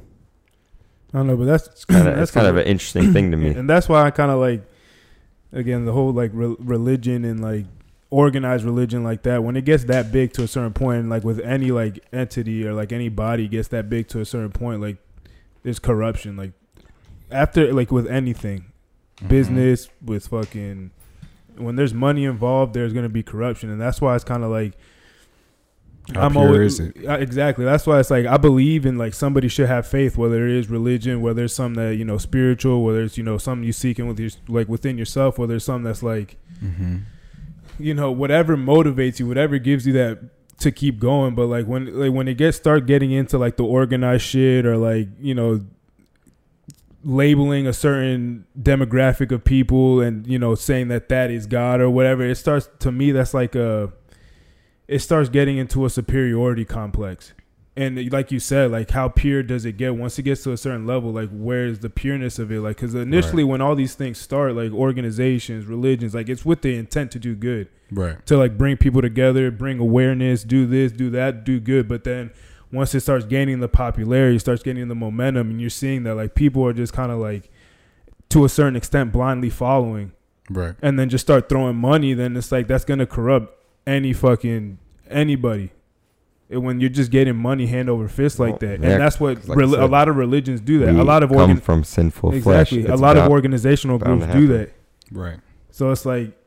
I 1.16 1.20
don't 1.20 1.28
know, 1.28 1.38
but 1.38 1.46
that's 1.46 1.86
kind 1.86 2.10
of 2.10 2.16
that's 2.18 2.32
kind 2.32 2.46
of 2.48 2.58
an 2.58 2.66
interesting 2.68 3.14
thing 3.14 3.32
to 3.32 3.38
me. 3.38 3.50
and 3.58 3.70
that's 3.70 3.88
why 3.88 4.04
I 4.04 4.12
kind 4.12 4.32
of 4.32 4.40
like, 4.40 4.64
again, 5.54 5.86
the 5.86 5.94
whole 5.94 6.12
like 6.12 6.32
re- 6.34 6.58
religion 6.60 7.24
and 7.24 7.40
like 7.42 7.66
organized 8.10 8.66
religion 8.66 9.04
like 9.04 9.24
that. 9.24 9.42
When 9.42 9.56
it 9.56 9.64
gets 9.64 9.86
that 9.86 10.12
big 10.12 10.34
to 10.34 10.44
a 10.44 10.48
certain 10.48 10.74
point, 10.74 11.08
like 11.08 11.24
with 11.24 11.40
any 11.40 11.72
like 11.72 12.04
entity 12.12 12.68
or 12.68 12.74
like 12.74 12.92
any 12.92 13.08
body 13.08 13.48
gets 13.48 13.70
that 13.70 13.90
big 13.90 14.10
to 14.10 14.20
a 14.20 14.26
certain 14.26 14.52
point, 14.52 14.82
like 14.82 14.98
there's 15.64 15.80
corruption. 15.80 16.36
Like 16.36 16.52
after 17.32 17.72
like 17.74 17.92
with 17.92 18.08
anything, 18.08 18.66
Mhm. 19.22 19.30
business 19.30 19.88
with 20.04 20.28
fucking 20.28 20.92
when 21.56 21.78
there's 21.78 21.94
money 21.94 22.26
involved, 22.26 22.74
there's 22.74 22.92
gonna 22.92 23.08
be 23.08 23.24
corruption, 23.24 23.70
and 23.70 23.80
that's 23.80 24.02
why 24.02 24.14
it's 24.16 24.26
kind 24.26 24.44
of 24.44 24.52
like 24.52 24.74
How 26.14 26.28
I'm 26.28 26.38
always 26.38 26.80
exactly. 26.80 27.66
That's 27.66 27.88
why 27.88 28.00
it's 28.00 28.12
like 28.12 28.26
I 28.26 28.38
believe 28.38 28.86
in 28.86 28.98
like 28.98 29.14
somebody 29.14 29.48
should 29.48 29.68
have 29.68 29.88
faith, 29.88 30.18
whether 30.18 30.46
it 30.48 30.56
is 30.56 30.70
religion, 30.70 31.22
whether 31.22 31.46
it's 31.46 31.54
something 31.56 31.84
that 31.84 31.96
you 31.96 32.06
know 32.06 32.18
spiritual, 32.18 32.84
whether 32.84 33.02
it's 33.02 33.18
you 33.18 33.24
know 33.24 33.38
something 33.38 33.64
you 33.66 33.74
seeking 33.74 34.08
with 34.08 34.20
your 34.20 34.30
like 34.48 34.68
within 34.68 34.98
yourself, 34.98 35.40
whether 35.40 35.56
it's 35.56 35.66
something 35.66 35.84
that's 35.84 36.04
like 36.04 36.38
Mm-hmm. 36.64 37.00
you 37.80 37.94
know 37.94 38.12
whatever 38.12 38.56
motivates 38.56 39.20
you, 39.20 39.28
whatever 39.28 39.58
gives 39.58 39.86
you 39.86 39.92
that 39.94 40.20
to 40.60 40.72
keep 40.72 41.00
going. 41.00 41.36
But 41.36 41.48
like 41.48 41.66
when 41.66 42.00
like 42.00 42.14
when 42.14 42.28
it 42.28 42.36
gets 42.38 42.56
start 42.58 42.86
getting 42.86 43.12
into 43.12 43.38
like 43.38 43.58
the 43.58 43.66
organized 43.66 44.24
shit 44.24 44.66
or 44.66 44.78
like 44.78 45.10
you 45.20 45.36
know 45.36 45.66
labeling 47.04 47.68
a 47.68 47.74
certain 47.74 48.46
demographic 48.60 49.32
of 49.32 49.44
people 49.44 50.02
and 50.02 50.26
you 50.26 50.40
know 50.40 50.56
saying 50.56 50.88
that 50.88 51.10
that 51.10 51.30
is 51.30 51.46
God 51.46 51.82
or 51.82 51.90
whatever, 51.90 52.24
it 52.24 52.36
starts 52.36 52.70
to 52.80 52.92
me 52.92 53.12
that's 53.12 53.34
like 53.34 53.56
a 53.56 53.92
it 54.88 55.00
starts 55.00 55.30
getting 55.30 55.58
into 55.58 55.86
a 55.86 55.90
superiority 55.90 56.66
complex. 56.66 57.34
and 57.78 58.10
like 58.12 58.32
you 58.32 58.40
said, 58.40 58.72
like 58.72 58.92
how 58.92 59.10
pure 59.10 59.44
does 59.44 59.66
it 59.66 59.74
get? 59.78 59.96
Once 59.98 60.18
it 60.18 60.24
gets 60.24 60.44
to 60.44 60.52
a 60.54 60.58
certain 60.58 60.86
level, 60.88 61.12
like 61.12 61.30
where's 61.32 61.80
the 61.80 61.90
pureness 61.90 62.40
of 62.40 62.50
it? 62.52 62.62
Like, 62.62 62.78
because 62.78 62.96
initially 62.96 63.44
when 63.44 63.60
all 63.62 63.76
these 63.76 63.96
things 63.96 64.18
start, 64.18 64.56
like 64.56 64.72
organizations, 64.72 65.66
religions, 65.66 66.16
like 66.16 66.30
it's 66.30 66.46
with 66.46 66.62
the 66.62 66.76
intent 66.78 67.12
to 67.12 67.20
do 67.20 67.36
good, 67.36 67.68
Right. 67.92 68.24
to 68.28 68.38
like 68.38 68.58
bring 68.58 68.78
people 68.78 69.02
together, 69.02 69.52
bring 69.52 69.80
awareness, 69.80 70.44
do 70.46 70.66
this, 70.66 70.94
do 70.94 71.10
that, 71.10 71.44
do 71.44 71.60
good. 71.60 71.88
But 71.90 72.06
then 72.06 72.32
once 72.72 72.96
it 72.96 73.02
starts 73.02 73.26
gaining 73.26 73.60
the 73.60 73.68
popularity, 73.68 74.40
starts 74.40 74.64
getting 74.64 74.88
the 74.88 74.96
momentum, 74.96 75.50
and 75.50 75.60
you're 75.60 75.70
seeing 75.70 76.04
that 76.04 76.16
like 76.16 76.34
people 76.36 76.66
are 76.66 76.74
just 76.74 76.94
kind 76.94 77.12
of 77.12 77.20
like 77.20 77.50
to 78.30 78.46
a 78.46 78.50
certain 78.50 78.76
extent 78.78 79.12
blindly 79.12 79.50
following 79.50 80.14
Right. 80.50 80.76
and 80.82 80.98
then 80.98 81.10
just 81.10 81.26
start 81.26 81.50
throwing 81.50 81.76
money, 81.76 82.14
then 82.14 82.38
it's 82.38 82.52
like 82.54 82.68
that's 82.68 82.86
gonna 82.86 83.06
corrupt 83.06 83.52
any 83.88 84.14
fucking 84.14 84.78
anybody. 85.10 85.72
And 86.50 86.64
when 86.64 86.80
you're 86.80 86.92
just 86.92 87.10
getting 87.10 87.36
money 87.36 87.66
hand 87.66 87.90
over 87.90 88.08
fist 88.08 88.40
like 88.40 88.60
that, 88.60 88.80
yeah, 88.80 88.92
and 88.92 89.02
that's 89.02 89.20
what 89.20 89.48
like 89.48 89.58
I 89.58 89.62
rel- 89.62 89.84
a 89.84 89.88
lot 89.88 90.08
of 90.08 90.16
religions 90.16 90.62
do 90.62 90.80
that. 90.80 90.94
We 90.94 91.00
a 91.00 91.04
lot 91.04 91.24
of 91.24 91.32
come 91.32 91.60
from 91.60 91.84
sinful 91.84 92.34
exactly 92.34 92.82
flesh. 92.82 92.90
a 92.90 92.94
It's 92.94 93.02
lot 93.02 93.18
of 93.18 93.32
organizational 93.32 93.98
groups 93.98 94.28
do 94.28 94.48
that. 94.48 94.72
Right. 95.12 95.40
So 95.72 95.92
it's 95.92 96.06
like 96.06 96.38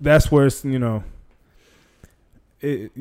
that's 0.00 0.30
where 0.30 0.46
it's 0.46 0.64
you 0.64 0.78
know, 0.78 1.02
it, 2.60 2.92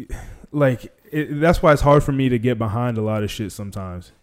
like 0.51 0.94
it, 1.12 1.39
that's 1.39 1.62
why 1.62 1.74
it's 1.74 1.82
hard 1.82 2.03
for 2.03 2.13
me 2.13 2.29
to 2.29 2.39
get 2.39 2.58
behind 2.58 2.98
a 2.98 3.01
lot 3.01 3.24
of 3.24 3.32
shit 3.32 3.51
sometimes. 3.51 4.13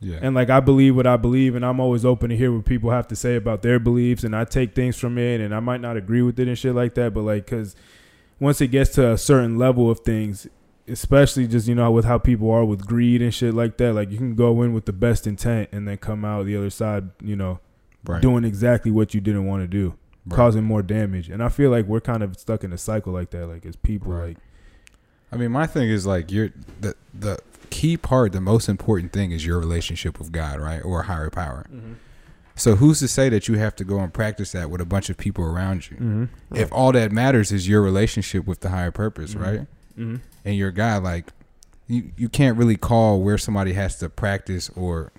Yeah. 0.00 0.18
And 0.20 0.34
like 0.34 0.50
I 0.50 0.60
believe 0.60 0.94
what 0.96 1.06
I 1.06 1.16
believe, 1.16 1.54
and 1.54 1.64
I'm 1.64 1.80
always 1.80 2.04
open 2.04 2.28
to 2.28 2.36
hear 2.36 2.52
what 2.52 2.66
people 2.66 2.90
have 2.90 3.08
to 3.08 3.16
say 3.16 3.36
about 3.36 3.62
their 3.62 3.78
beliefs, 3.78 4.22
and 4.22 4.36
I 4.36 4.44
take 4.44 4.74
things 4.74 4.98
from 4.98 5.16
it, 5.16 5.40
and 5.40 5.54
I 5.54 5.60
might 5.60 5.80
not 5.80 5.96
agree 5.96 6.20
with 6.20 6.38
it 6.38 6.46
and 6.46 6.58
shit 6.58 6.74
like 6.74 6.94
that, 6.94 7.14
but 7.14 7.22
like 7.22 7.46
because 7.46 7.74
once 8.40 8.60
it 8.60 8.68
gets 8.68 8.90
to 8.90 9.12
a 9.12 9.18
certain 9.18 9.56
level 9.58 9.90
of 9.90 10.00
things, 10.00 10.46
especially 10.86 11.46
just 11.46 11.66
you 11.68 11.74
know 11.74 11.90
with 11.90 12.04
how 12.04 12.18
people 12.18 12.50
are 12.50 12.64
with 12.64 12.86
greed 12.86 13.22
and 13.22 13.32
shit 13.34 13.54
like 13.54 13.76
that, 13.78 13.92
like 13.94 14.10
you 14.10 14.18
can 14.18 14.34
go 14.34 14.62
in 14.62 14.72
with 14.72 14.84
the 14.84 14.92
best 14.92 15.26
intent 15.26 15.68
and 15.72 15.86
then 15.88 15.96
come 15.96 16.24
out 16.24 16.44
the 16.46 16.56
other 16.56 16.70
side, 16.70 17.10
you 17.22 17.36
know, 17.36 17.58
right. 18.06 18.20
doing 18.22 18.44
exactly 18.44 18.90
what 18.90 19.14
you 19.14 19.20
didn't 19.20 19.46
want 19.46 19.62
to 19.62 19.66
do, 19.68 19.94
Right. 20.26 20.36
causing 20.36 20.64
more 20.64 20.82
damage. 20.82 21.28
And 21.28 21.42
I 21.42 21.48
feel 21.48 21.70
like 21.70 21.86
we're 21.86 22.00
kind 22.00 22.22
of 22.22 22.38
stuck 22.38 22.64
in 22.64 22.72
a 22.72 22.78
cycle 22.78 23.12
like 23.12 23.30
that, 23.30 23.46
like 23.46 23.64
as 23.66 23.76
people, 23.76 24.12
Right. 24.12 24.28
like 24.28 24.36
I 25.32 25.36
mean, 25.36 25.50
my 25.50 25.66
thing 25.66 25.88
is 25.88 26.06
like 26.06 26.30
you're 26.30 26.50
the 26.80 26.94
the 27.18 27.38
key 27.70 27.96
part, 27.96 28.32
the 28.32 28.40
most 28.40 28.68
important 28.68 29.12
thing 29.12 29.32
is 29.32 29.44
your 29.44 29.58
relationship 29.58 30.18
with 30.18 30.30
God, 30.32 30.60
right, 30.60 30.84
or 30.84 31.02
higher 31.04 31.30
power. 31.30 31.66
Mm-hmm. 31.72 31.92
So 32.56 32.76
who's 32.76 33.00
to 33.00 33.08
say 33.08 33.28
that 33.30 33.48
you 33.48 33.54
have 33.58 33.74
to 33.76 33.84
go 33.84 33.98
and 33.98 34.12
practice 34.14 34.52
that 34.52 34.70
with 34.70 34.80
a 34.80 34.84
bunch 34.84 35.10
of 35.10 35.16
people 35.16 35.44
around 35.44 35.90
you? 35.90 35.96
mm-hmm. 35.96 36.24
If 36.56 36.72
all 36.72 36.92
that 36.92 37.10
matters 37.12 37.50
is 37.52 37.68
your 37.68 37.82
relationship 37.82 38.46
with 38.46 38.60
the 38.60 38.68
higher 38.70 38.90
purpose, 38.92 39.34
Mhm. 39.34 39.40
right, 39.42 39.60
Mm-hmm. 39.98 40.16
and 40.44 40.56
your 40.56 40.70
God, 40.70 41.02
like 41.02 41.26
you 41.88 42.10
you 42.16 42.28
can't 42.28 42.56
really 42.56 42.76
call 42.76 43.20
where 43.22 43.36
somebody 43.38 43.72
has 43.74 43.98
to 43.98 44.08
practice 44.08 44.70
or 44.76 45.12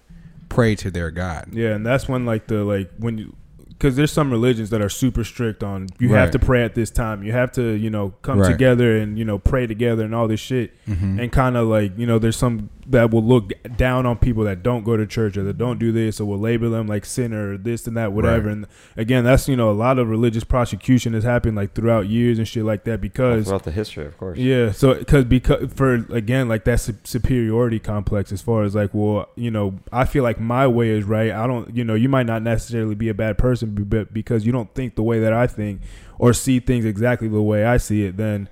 pray 0.49 0.75
to 0.75 0.89
their 0.89 1.11
God. 1.11 1.49
Yeah, 1.51 1.75
and 1.75 1.85
that's 1.85 2.07
when 2.07 2.25
like 2.25 2.47
the 2.47 2.63
like 2.63 2.89
when 2.97 3.17
you 3.17 3.35
because 3.69 3.97
there's 3.97 4.11
some 4.11 4.31
religions 4.31 4.69
that 4.69 4.81
are 4.81 4.87
super 4.89 5.25
strict 5.25 5.61
on 5.61 5.87
you 5.99 6.13
have 6.13 6.31
to 6.31 6.39
pray 6.39 6.63
at 6.63 6.75
this 6.75 6.89
time. 6.89 7.21
You 7.23 7.33
have 7.33 7.51
to 7.53 7.73
you 7.73 7.89
know 7.89 8.13
come 8.21 8.39
Right. 8.39 8.49
together 8.51 8.97
and 8.97 9.19
you 9.19 9.25
know 9.25 9.37
pray 9.37 9.67
together 9.67 10.03
and 10.05 10.15
all 10.15 10.27
this 10.29 10.39
shit. 10.39 10.71
Mm-hmm. 10.87 11.19
And 11.19 11.31
kind 11.31 11.57
of 11.57 11.67
like 11.67 11.97
you 11.97 12.07
know 12.07 12.17
there's 12.17 12.37
some 12.37 12.69
that 12.87 13.11
will 13.11 13.23
look 13.23 13.51
down 13.77 14.05
on 14.05 14.17
people 14.17 14.43
that 14.43 14.61
don't 14.61 14.83
go 14.83 14.95
to 14.95 15.07
church 15.07 15.37
or 15.37 15.43
that 15.43 15.57
don't 15.57 15.79
do 15.79 15.91
this 15.91 16.19
or 16.19 16.25
will 16.25 16.39
label 16.39 16.69
them 16.69 16.87
like 16.87 17.05
sinner 17.05 17.53
or 17.53 17.57
this 17.57 17.87
and 17.87 17.97
that 17.97 18.13
whatever. 18.13 18.47
Right. 18.47 18.53
And 18.53 18.67
again, 18.95 19.23
that's 19.23 19.47
you 19.47 19.55
know 19.55 19.71
a 19.71 19.73
lot 19.73 19.97
of 19.97 20.09
religious 20.09 20.43
prosecution 20.43 21.13
has 21.13 21.23
happened 21.23 21.55
like 21.55 21.73
throughout 21.73 22.07
years 22.07 22.37
and 22.37 22.47
shit 22.47 22.63
like 22.63 22.83
that 22.83 23.01
because 23.01 23.45
throughout 23.45 23.63
the 23.63 23.71
history, 23.71 24.05
of 24.05 24.17
course. 24.17 24.37
yeah, 24.37 24.71
so 24.71 24.93
because 24.93 25.25
because 25.25 25.73
for 25.73 25.95
again 26.13 26.47
like 26.47 26.63
that 26.65 26.79
su- 26.79 26.97
superiority 27.03 27.79
complex 27.79 28.31
as 28.31 28.41
far 28.41 28.63
as 28.63 28.75
like 28.75 28.91
well 28.93 29.29
you 29.35 29.51
know 29.51 29.79
I 29.91 30.05
feel 30.05 30.23
like 30.23 30.39
my 30.39 30.67
way 30.67 30.89
is 30.89 31.03
right. 31.05 31.31
I 31.31 31.47
don't 31.47 31.75
you 31.75 31.83
know 31.83 31.95
you 31.95 32.09
might 32.09 32.25
not 32.25 32.41
necessarily 32.41 32.95
be 32.95 33.09
a 33.09 33.13
bad 33.13 33.37
person, 33.37 33.73
but 33.89 34.13
because 34.13 34.45
you 34.45 34.51
don't 34.51 34.73
think 34.75 34.95
the 34.95 35.03
way 35.03 35.19
that 35.19 35.33
I 35.33 35.47
think 35.47 35.81
or 36.17 36.33
see 36.33 36.59
things 36.59 36.85
exactly 36.85 37.27
the 37.27 37.41
way 37.41 37.65
I 37.65 37.77
see 37.77 38.05
it, 38.05 38.17
then 38.17 38.49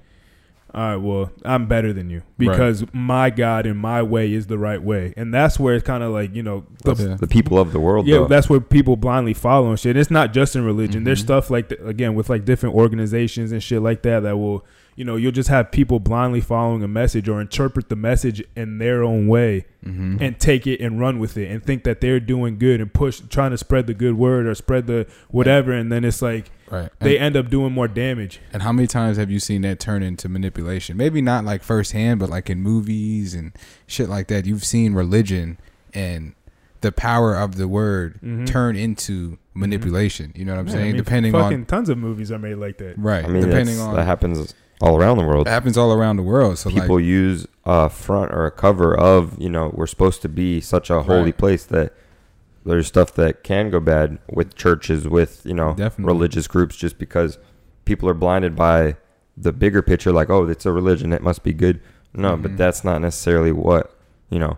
all 0.74 0.82
right, 0.82 0.96
well 0.96 1.32
I'm 1.46 1.68
better 1.68 1.94
than 1.94 2.10
you 2.10 2.24
because 2.38 2.84
my 2.94 3.30
God 3.30 3.66
and 3.66 3.78
my 3.78 4.02
way 4.02 4.34
is 4.34 4.48
the 4.48 4.58
right 4.58 4.82
way, 4.82 5.14
and 5.16 5.34
that's 5.34 5.60
where 5.60 5.76
it's 5.76 5.86
kind 5.86 6.04
of 6.04 6.12
like 6.12 6.34
you 6.34 6.42
know 6.44 6.66
the, 6.84 6.96
Yeah. 6.96 7.16
The 7.16 7.28
people 7.28 7.60
of 7.60 7.74
the 7.74 7.80
world, 7.80 8.08
yeah, 8.08 8.18
though. 8.20 8.28
that's 8.28 8.50
where 8.50 8.60
people 8.60 8.96
blindly 8.98 9.34
follow 9.34 9.70
and 9.70 9.80
shit. 9.80 9.92
And 9.92 10.00
it's 10.00 10.10
not 10.12 10.34
just 10.34 10.56
in 10.56 10.64
religion. 10.66 11.04
There's 11.04 11.20
Mhm. 11.22 11.26
stuff 11.26 11.50
like 11.52 11.70
th- 11.70 11.82
again 11.84 12.16
with 12.16 12.30
like 12.30 12.44
different 12.46 12.76
organizations 12.76 13.52
and 13.52 13.62
shit 13.62 13.82
like 13.82 14.02
that 14.04 14.22
that 14.22 14.38
will, 14.38 14.66
you 14.96 15.04
know, 15.06 15.16
you'll 15.16 15.32
just 15.32 15.50
have 15.50 15.72
people 15.72 16.00
blindly 16.00 16.40
following 16.42 16.84
a 16.84 16.88
message 16.88 17.28
or 17.28 17.42
interpret 17.42 17.90
the 17.90 17.96
message 17.96 18.44
in 18.56 18.78
their 18.78 19.04
own 19.04 19.28
way 19.28 19.66
Mm-hmm. 19.86 20.16
and 20.24 20.40
take 20.40 20.66
it 20.66 20.80
and 20.80 20.98
run 20.98 21.20
with 21.20 21.36
it 21.36 21.52
and 21.52 21.62
think 21.62 21.84
that 21.84 22.00
they're 22.00 22.22
doing 22.22 22.58
good 22.58 22.80
and 22.80 22.94
push 22.94 23.20
trying 23.30 23.52
to 23.52 23.58
spread 23.58 23.86
the 23.86 23.94
good 23.94 24.18
word 24.18 24.48
or 24.48 24.56
spread 24.56 24.88
the 24.88 25.06
whatever 25.30 25.74
and 25.74 25.92
then 25.92 26.06
it's 26.06 26.22
like 26.22 26.52
right. 26.72 26.90
they 27.02 27.18
And, 27.18 27.36
end 27.36 27.36
up 27.36 27.50
doing 27.52 27.74
more 27.74 27.90
damage. 27.90 28.40
and 28.54 28.62
how 28.64 28.72
many 28.72 28.88
times 28.88 29.18
have 29.18 29.30
you 29.30 29.42
seen 29.42 29.62
that 29.64 29.82
turn 29.82 30.02
into 30.02 30.30
manipulation? 30.30 30.96
Maybe 30.96 31.22
not 31.22 31.44
like 31.44 31.64
firsthand, 31.64 32.22
but 32.22 32.30
like 32.30 32.50
in 32.50 32.62
movies 32.62 33.34
and 33.34 33.52
shit 33.86 34.08
like 34.08 34.28
that. 34.30 34.46
You've 34.46 34.64
seen 34.64 34.94
religion 34.94 35.58
and 35.94 36.34
the 36.80 36.94
power 36.94 37.36
of 37.36 37.58
the 37.58 37.68
word 37.68 38.22
Mhm. 38.24 38.46
turn 38.48 38.78
into 38.78 39.38
manipulation. 39.54 40.32
You 40.34 40.46
know 40.46 40.54
what 40.54 40.60
I'm 40.62 40.68
Yeah, 40.68 40.72
I 40.72 40.76
saying? 40.78 40.88
mean, 40.94 40.96
Depending 41.04 41.32
fucking 41.34 41.58
on 41.60 41.66
tons 41.66 41.90
of 41.90 41.98
movies 41.98 42.32
are 42.32 42.40
made 42.40 42.56
like 42.56 42.78
that. 42.78 42.98
right. 42.98 43.26
I 43.26 43.28
mean, 43.28 43.44
depending 43.44 43.80
on 43.80 43.96
that 43.96 44.06
happens 44.06 44.54
all 44.82 44.98
around 44.98 45.18
the 45.18 45.24
world. 45.26 45.48
it 45.48 45.50
happens 45.50 45.78
all 45.78 45.94
around 45.94 46.18
the 46.18 46.24
world. 46.24 46.58
So 46.58 46.70
People 46.70 46.96
like, 46.98 47.06
use 47.06 47.48
a 47.66 47.90
front 47.90 48.32
or 48.34 48.46
a 48.46 48.52
cover 48.52 48.96
of, 48.98 49.40
you 49.42 49.50
know, 49.50 49.72
we're 49.74 49.88
supposed 49.88 50.22
to 50.24 50.30
be 50.30 50.60
such 50.60 50.90
a 50.90 51.04
holy 51.04 51.26
Right. 51.26 51.38
place 51.38 51.66
that 51.66 51.94
there's 52.66 52.88
stuff 52.88 53.14
that 53.16 53.44
can 53.44 53.70
go 53.70 53.80
bad 53.80 54.20
with 54.32 54.56
churches, 54.56 55.08
with, 55.08 55.42
you 55.46 55.54
know, 55.54 55.74
Definitely. 55.76 56.14
religious 56.14 56.48
groups, 56.48 56.76
just 56.76 56.98
because 56.98 57.38
people 57.86 58.08
are 58.10 58.14
blinded 58.14 58.56
by 58.56 58.96
the 59.38 59.52
bigger 59.52 59.82
picture, 59.82 60.12
like, 60.12 60.30
oh, 60.30 60.48
it's 60.48 60.66
a 60.66 60.72
religion, 60.72 61.12
it 61.14 61.22
must 61.22 61.44
be 61.44 61.54
good. 61.54 61.80
No, 62.14 62.36
Mhm. 62.38 62.42
but 62.44 62.58
that's 62.58 62.84
not 62.84 63.02
necessarily 63.02 63.52
what, 63.52 63.96
you 64.30 64.40
know, 64.40 64.58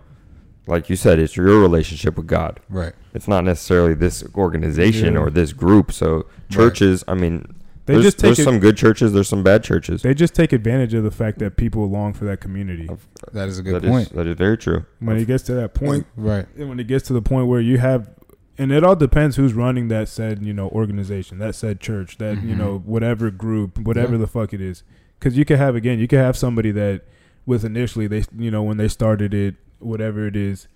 like 0.68 0.90
you 0.90 0.96
said, 0.96 1.20
it's 1.20 1.38
your 1.38 1.60
relationship 1.60 2.18
with 2.18 2.28
God. 2.28 2.60
right. 2.70 2.94
It's 3.14 3.28
not 3.28 3.44
necessarily 3.46 3.94
this 3.94 4.24
organization 4.36 5.14
Yeah. 5.14 5.20
or 5.22 5.30
this 5.30 5.54
group. 5.54 5.92
So 5.92 6.26
churches, 6.50 7.04
I 7.08 7.14
mean, 7.14 7.56
They 7.86 7.94
there's, 7.94 8.06
just 8.06 8.18
take 8.18 8.24
there's 8.30 8.40
it, 8.40 8.44
some 8.46 8.60
good 8.60 8.78
churches, 8.78 9.14
there's 9.14 9.28
some 9.30 9.44
bad 9.44 9.64
churches. 9.64 10.02
they 10.02 10.14
just 10.16 10.34
take 10.34 10.52
advantage 10.54 10.94
of 10.96 11.04
the 11.04 11.12
fact 11.12 11.38
that 11.40 11.56
people 11.56 11.88
long 11.90 12.14
for 12.14 12.26
that 12.26 12.42
community. 12.42 12.90
That 13.32 13.48
is 13.48 13.60
a 13.60 13.64
good 13.64 13.76
That 13.76 13.84
is- 13.86 13.90
point. 13.90 14.14
that 14.14 14.26
is 14.28 14.36
very 14.36 14.58
true. 14.58 14.86
When 15.00 15.18
it 15.18 15.26
gets 15.26 15.44
to 15.44 15.54
that 15.56 15.74
point, 15.76 16.08
Right. 16.16 16.48
and 16.58 16.68
when 16.70 16.80
it 16.80 16.88
gets 16.88 17.06
to 17.08 17.14
the 17.14 17.22
point 17.22 17.48
where 17.48 17.62
you 17.62 17.78
have 17.78 18.10
and 18.58 18.72
it 18.72 18.84
all 18.86 18.96
depends 18.96 19.36
who's 19.36 19.54
running 19.54 19.90
that 19.90 20.08
said 20.08 20.42
you 20.42 20.54
know 20.54 20.70
organization 20.70 21.40
that 21.40 21.54
said 21.56 21.80
church 21.82 22.18
that 22.20 22.42
you 22.42 22.56
Mhm. 22.56 22.58
know 22.58 22.78
whatever 22.86 23.30
group 23.30 23.78
whatever 23.80 24.14
Yeah. 24.14 24.20
the 24.20 24.28
fuck 24.28 24.54
it 24.54 24.62
is 24.62 24.82
because 25.20 25.38
you 25.38 25.44
could 25.44 25.58
have 25.58 25.76
again 25.76 26.00
you 26.00 26.08
could 26.08 26.20
have 26.20 26.38
somebody 26.38 26.72
that 26.72 27.02
with 27.46 27.66
initially 27.66 28.08
they 28.08 28.24
you 28.38 28.50
know 28.50 28.64
when 28.64 28.78
they 28.78 28.88
started 28.88 29.34
it 29.34 29.56
whatever 29.80 30.26
it 30.26 30.38
is 30.38 30.70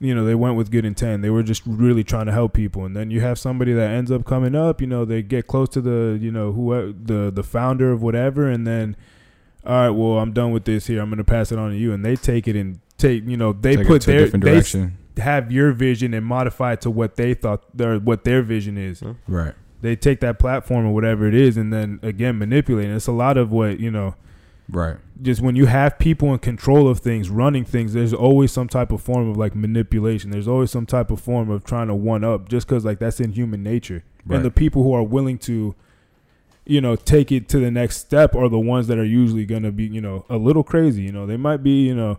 you 0.00 0.14
know 0.14 0.24
they 0.24 0.34
went 0.34 0.56
with 0.56 0.70
good 0.70 0.84
intent 0.84 1.22
they 1.22 1.30
were 1.30 1.42
just 1.42 1.62
really 1.66 2.04
trying 2.04 2.26
to 2.26 2.32
help 2.32 2.52
people 2.52 2.84
and 2.84 2.94
then 2.96 3.10
you 3.10 3.20
have 3.20 3.38
somebody 3.38 3.72
that 3.72 3.90
ends 3.90 4.10
up 4.10 4.24
coming 4.24 4.54
up 4.54 4.80
you 4.80 4.86
know 4.86 5.04
they 5.04 5.22
get 5.22 5.46
close 5.46 5.68
to 5.68 5.80
the 5.80 6.18
you 6.20 6.30
know 6.30 6.52
who 6.52 6.92
the 6.92 7.30
the 7.34 7.42
founder 7.42 7.90
of 7.90 8.00
whatever 8.02 8.48
and 8.48 8.66
then 8.66 8.96
all 9.66 9.72
right 9.72 9.90
well 9.90 10.18
i'm 10.18 10.32
done 10.32 10.52
with 10.52 10.64
this 10.64 10.86
here 10.86 11.00
i'm 11.02 11.10
gonna 11.10 11.24
pass 11.24 11.50
it 11.50 11.58
on 11.58 11.70
to 11.70 11.76
you 11.76 11.92
and 11.92 12.04
they 12.04 12.14
take 12.14 12.46
it 12.46 12.54
and 12.54 12.78
take 12.96 13.26
you 13.26 13.36
know 13.36 13.52
they 13.52 13.76
Take 13.76 13.86
it 13.86 13.88
put 13.88 14.02
to 14.02 14.10
a 14.10 14.14
their 14.14 14.24
different 14.24 14.44
they 14.44 14.50
direction. 14.52 14.98
have 15.18 15.50
your 15.50 15.72
vision 15.72 16.14
and 16.14 16.24
modify 16.24 16.74
it 16.74 16.80
to 16.82 16.90
what 16.90 17.16
they 17.16 17.34
thought 17.34 17.76
their 17.76 17.98
what 17.98 18.22
their 18.24 18.42
vision 18.42 18.78
is. 18.78 19.00
Hmm. 19.00 19.12
Right. 19.26 19.54
They 19.80 19.94
take 19.96 20.20
that 20.20 20.38
platform 20.38 20.86
or 20.86 20.92
whatever 20.94 21.26
it 21.28 21.34
is 21.34 21.56
and 21.56 21.72
then 21.72 22.00
again 22.02 22.38
manipulate. 22.38 22.86
And 22.86 22.94
it's 22.96 23.06
a 23.08 23.12
lot 23.12 23.36
of 23.36 23.50
what, 23.52 23.78
you 23.78 23.90
know, 23.90 24.14
Right. 24.70 24.96
just 25.22 25.40
when 25.40 25.56
you 25.56 25.64
have 25.64 25.98
people 25.98 26.32
in 26.34 26.40
control 26.40 26.88
of 26.88 27.00
things, 27.00 27.30
running 27.30 27.64
things, 27.64 27.94
there's 27.94 28.12
always 28.12 28.52
some 28.52 28.68
type 28.68 28.92
of 28.92 29.00
form 29.00 29.30
of 29.30 29.36
like 29.36 29.54
manipulation. 29.54 30.30
There's 30.30 30.48
always 30.48 30.70
some 30.70 30.84
type 30.84 31.10
of 31.10 31.20
form 31.20 31.48
of 31.48 31.64
trying 31.64 31.88
to 31.88 31.94
one 31.94 32.22
up 32.22 32.48
just 32.48 32.68
cuz 32.68 32.84
like 32.84 32.98
that's 32.98 33.18
in 33.18 33.32
human 33.32 33.62
nature. 33.62 34.04
Right. 34.26 34.36
And 34.36 34.44
the 34.44 34.50
people 34.50 34.82
who 34.82 34.92
are 34.92 35.02
willing 35.02 35.38
to 35.38 35.74
you 36.68 36.82
know, 36.82 36.96
take 36.96 37.32
it 37.32 37.48
to 37.48 37.58
the 37.58 37.70
next 37.70 37.96
step 37.96 38.34
are 38.34 38.48
the 38.50 38.58
ones 38.58 38.88
that 38.88 38.98
are 38.98 39.04
usually 39.04 39.46
going 39.46 39.62
to 39.62 39.72
be, 39.72 39.84
you 39.84 40.02
know, 40.02 40.26
a 40.28 40.36
little 40.36 40.62
crazy, 40.62 41.02
you 41.02 41.10
know. 41.10 41.24
They 41.24 41.38
might 41.38 41.62
be, 41.62 41.86
you 41.86 41.94
know, 41.94 42.18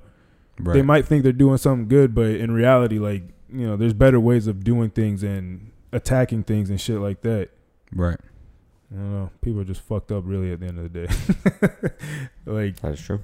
right. 0.59 0.73
they 0.73 0.81
might 0.81 1.05
think 1.05 1.21
they're 1.21 1.31
doing 1.31 1.57
something 1.57 1.87
good, 1.87 2.15
but 2.15 2.31
in 2.31 2.51
reality, 2.51 2.97
like 2.97 3.23
you 3.53 3.67
know, 3.67 3.77
there's 3.77 3.93
better 3.93 4.19
ways 4.19 4.47
of 4.47 4.63
doing 4.63 4.89
things 4.89 5.23
and 5.23 5.71
attacking 5.91 6.43
things 6.43 6.69
and 6.71 6.81
shit 6.81 6.99
like 6.99 7.21
that. 7.21 7.49
Right. 7.93 8.19
I 8.91 8.95
don't 8.95 9.13
know. 9.13 9.29
People 9.41 9.61
are 9.61 9.65
just 9.65 9.81
fucked 9.81 10.11
up, 10.11 10.23
really, 10.25 10.51
at 10.51 10.59
the 10.59 10.65
end 10.67 10.79
of 10.79 10.91
the 10.91 11.07
day. 11.07 11.89
like 12.45 12.75
That 12.81 12.93
is 12.93 13.01
true. 13.01 13.19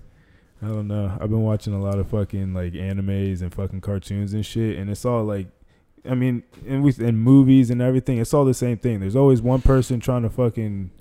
I 0.61 0.67
don't 0.67 0.87
know. 0.87 1.11
I've 1.19 1.29
been 1.29 1.43
watching 1.43 1.73
a 1.73 1.81
lot 1.81 1.99
of 1.99 2.07
fucking 2.09 2.53
like 2.53 2.73
animes 2.73 3.41
and 3.41 3.53
fucking 3.53 3.81
cartoons 3.81 4.33
and 4.33 4.45
shit, 4.45 4.77
and 4.77 4.89
it's 4.89 5.05
all 5.05 5.23
like, 5.23 5.47
I 6.09 6.13
mean, 6.15 6.43
and 6.67 6.83
we 6.83 6.93
and 6.99 7.19
movies 7.19 7.69
and 7.69 7.81
everything. 7.81 8.19
It's 8.19 8.33
all 8.33 8.45
the 8.45 8.53
same 8.53 8.77
thing. 8.77 8.99
There's 8.99 9.15
always 9.15 9.41
one 9.41 9.61
person 9.61 9.99
trying 9.99 10.21
to 10.23 10.29
fucking 10.29 10.91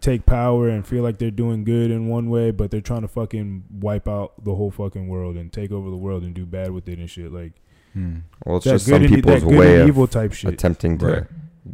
take 0.00 0.26
power 0.26 0.68
and 0.68 0.86
feel 0.86 1.02
like 1.02 1.18
they're 1.18 1.30
doing 1.30 1.64
good 1.64 1.90
in 1.90 2.06
one 2.08 2.28
way, 2.28 2.50
but 2.50 2.70
they're 2.70 2.80
trying 2.80 3.02
to 3.02 3.08
fucking 3.08 3.64
wipe 3.80 4.06
out 4.08 4.44
the 4.44 4.54
whole 4.54 4.70
fucking 4.70 5.08
world 5.08 5.36
and 5.36 5.52
take 5.52 5.72
over 5.72 5.90
the 5.90 5.96
world 5.96 6.22
and 6.22 6.34
do 6.34 6.44
bad 6.44 6.70
with 6.70 6.88
it 6.88 6.98
and 6.98 7.08
shit. 7.10 7.32
Like 7.32 7.52
Hmm. 7.94 8.18
Well, 8.44 8.58
it's 8.58 8.64
just 8.66 8.86
some 8.86 9.06
people's 9.06 9.42
that 9.42 9.48
way 9.48 9.74
and 9.74 9.82
of 9.82 9.88
evil 9.88 10.06
type 10.06 10.32
shit. 10.34 10.52
attempting 10.52 10.98
to 10.98 11.06
Right. 11.06 11.24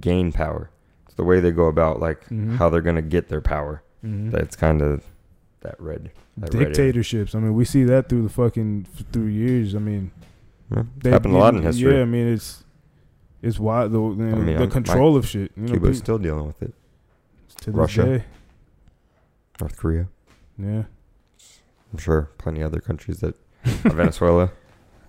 gain 0.01 0.31
power. 0.31 0.71
The 1.17 1.25
way 1.25 1.41
they 1.41 1.53
go 1.53 1.67
about 1.67 2.01
like 2.01 2.29
Mhm. 2.29 2.57
how 2.57 2.69
they're 2.69 2.81
gonna 2.81 3.03
get 3.03 3.29
their 3.29 3.41
power. 3.41 3.83
Mhm. 4.05 4.31
That's 4.31 4.57
kind 4.57 4.83
of 4.83 5.05
that 5.61 5.77
red. 5.81 6.11
That 6.37 6.53
red. 6.53 6.69
Dictatorships. 6.73 7.35
I 7.35 7.39
mean, 7.41 7.55
we 7.55 7.65
see 7.65 7.85
that 7.85 8.09
through 8.09 8.23
the 8.23 8.29
fucking 8.29 8.87
through 9.13 9.27
years. 9.27 9.75
I 9.75 9.79
mean, 9.79 10.11
Yeah, 10.75 10.83
they 11.03 11.11
happened 11.11 11.35
a 11.35 11.39
lot 11.39 11.55
in 11.55 11.63
history. 11.63 11.95
Yeah, 11.95 12.03
I 12.03 12.05
mean, 12.07 12.27
it's 12.27 12.65
it's 13.43 13.59
wild. 13.61 13.93
The, 13.93 13.99
you 14.01 14.15
know, 14.17 14.37
mean, 14.37 14.47
the 14.57 14.63
I'm- 14.63 14.71
control 14.71 15.17
of 15.17 15.27
shit. 15.27 15.53
You 15.57 15.65
know, 15.65 15.73
Cuba's 15.73 15.99
pe- 16.01 16.03
still 16.05 16.19
dealing 16.19 16.47
with 16.47 16.63
it. 16.63 16.75
to 17.61 17.71
Russia. 17.71 18.05
day. 18.05 18.25
North 19.61 19.77
Korea. 19.77 20.09
Yeah. 20.59 20.85
I'm 21.93 21.99
sure 21.99 22.31
plenty 22.39 22.63
other 22.63 22.81
countries 22.81 23.21
that 23.21 23.37
Venezuela. 23.65 24.51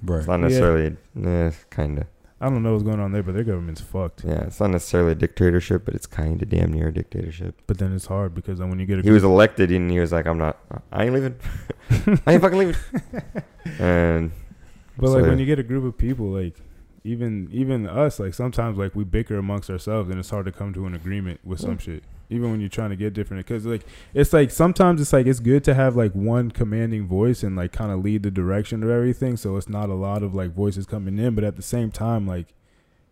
Right. 0.04 0.20
It's 0.20 0.28
not 0.28 0.36
Yeah. 0.42 0.48
necessarily, 0.48 0.98
eh, 1.24 1.52
kind 1.72 1.98
of. 2.00 2.06
I 2.46 2.50
don't 2.52 2.62
know 2.62 2.74
what's 2.74 2.84
going 2.84 3.00
on 3.00 3.12
there, 3.12 3.24
but 3.24 3.34
their 3.34 3.44
government's 3.44 3.82
fucked. 3.82 4.24
Yeah, 4.24 4.42
it's 4.42 4.60
not 4.60 4.70
necessarily 4.70 5.14
a 5.14 5.16
dictatorship, 5.16 5.84
but 5.84 5.96
it's 5.96 6.06
kind 6.06 6.40
of 6.44 6.48
damn 6.48 6.72
near 6.72 6.90
a 6.90 6.94
dictatorship. 6.94 7.60
But 7.66 7.80
then 7.80 7.92
it's 7.92 8.06
hard 8.06 8.36
because 8.36 8.60
then 8.60 8.70
when 8.70 8.78
you 8.78 8.86
get 8.86 9.00
a 9.00 9.02
He 9.02 9.10
was 9.10 9.24
elected 9.24 9.72
and 9.72 9.90
he 9.90 10.00
was 10.00 10.12
like, 10.12 10.28
"I'm 10.28 10.38
not. 10.38 10.60
I 10.92 11.06
ain't 11.06 11.14
leaving. 11.16 11.40
I 12.28 12.34
ain't 12.34 12.44
fucking 12.44 12.60
leaving." 12.60 12.76
and 13.80 14.32
But 14.96 15.08
So, 15.08 15.14
like 15.14 15.24
when 15.24 15.40
you 15.40 15.48
get 15.48 15.58
a 15.58 15.64
group 15.64 15.86
of 15.86 15.98
people, 15.98 16.28
like 16.28 16.62
even 17.04 17.50
even 17.52 17.90
us, 17.90 18.20
like 18.20 18.36
sometimes 18.36 18.78
like 18.78 18.94
we 18.94 19.04
bicker 19.04 19.40
amongst 19.40 19.72
ourselves, 19.72 20.12
and 20.12 20.20
it's 20.20 20.30
hard 20.30 20.46
to 20.46 20.52
come 20.52 20.72
to 20.76 20.86
an 20.86 20.94
agreement 20.94 21.40
with 21.44 21.60
some 21.60 21.80
shit. 21.80 22.04
Even 22.30 22.50
when 22.50 22.60
you're 22.60 22.70
trying 22.70 22.90
to 22.90 22.96
get 22.96 23.14
different, 23.14 23.46
because 23.46 23.66
like 23.66 23.86
it's 24.14 24.34
like 24.34 24.50
sometimes 24.50 25.00
it's 25.00 25.14
like 25.14 25.28
it's 25.28 25.40
good 25.40 25.64
to 25.66 25.74
have 25.74 25.96
like 25.96 26.14
one 26.14 26.50
commanding 26.50 27.08
voice 27.08 27.44
and 27.44 27.56
like 27.56 27.72
kind 27.72 27.92
of 27.92 28.04
lead 28.04 28.24
the 28.24 28.32
direction 28.32 28.82
of 28.82 28.90
everything. 28.90 29.38
So 29.38 29.58
it's 29.58 29.70
not 29.70 29.90
a 29.90 29.94
lot 29.94 30.24
of 30.24 30.34
like 30.34 30.52
voices 30.52 30.86
coming 30.86 31.20
in, 31.20 31.36
but 31.36 31.44
at 31.44 31.56
the 31.56 31.62
same 31.62 31.92
time, 31.92 32.28
like 32.28 32.48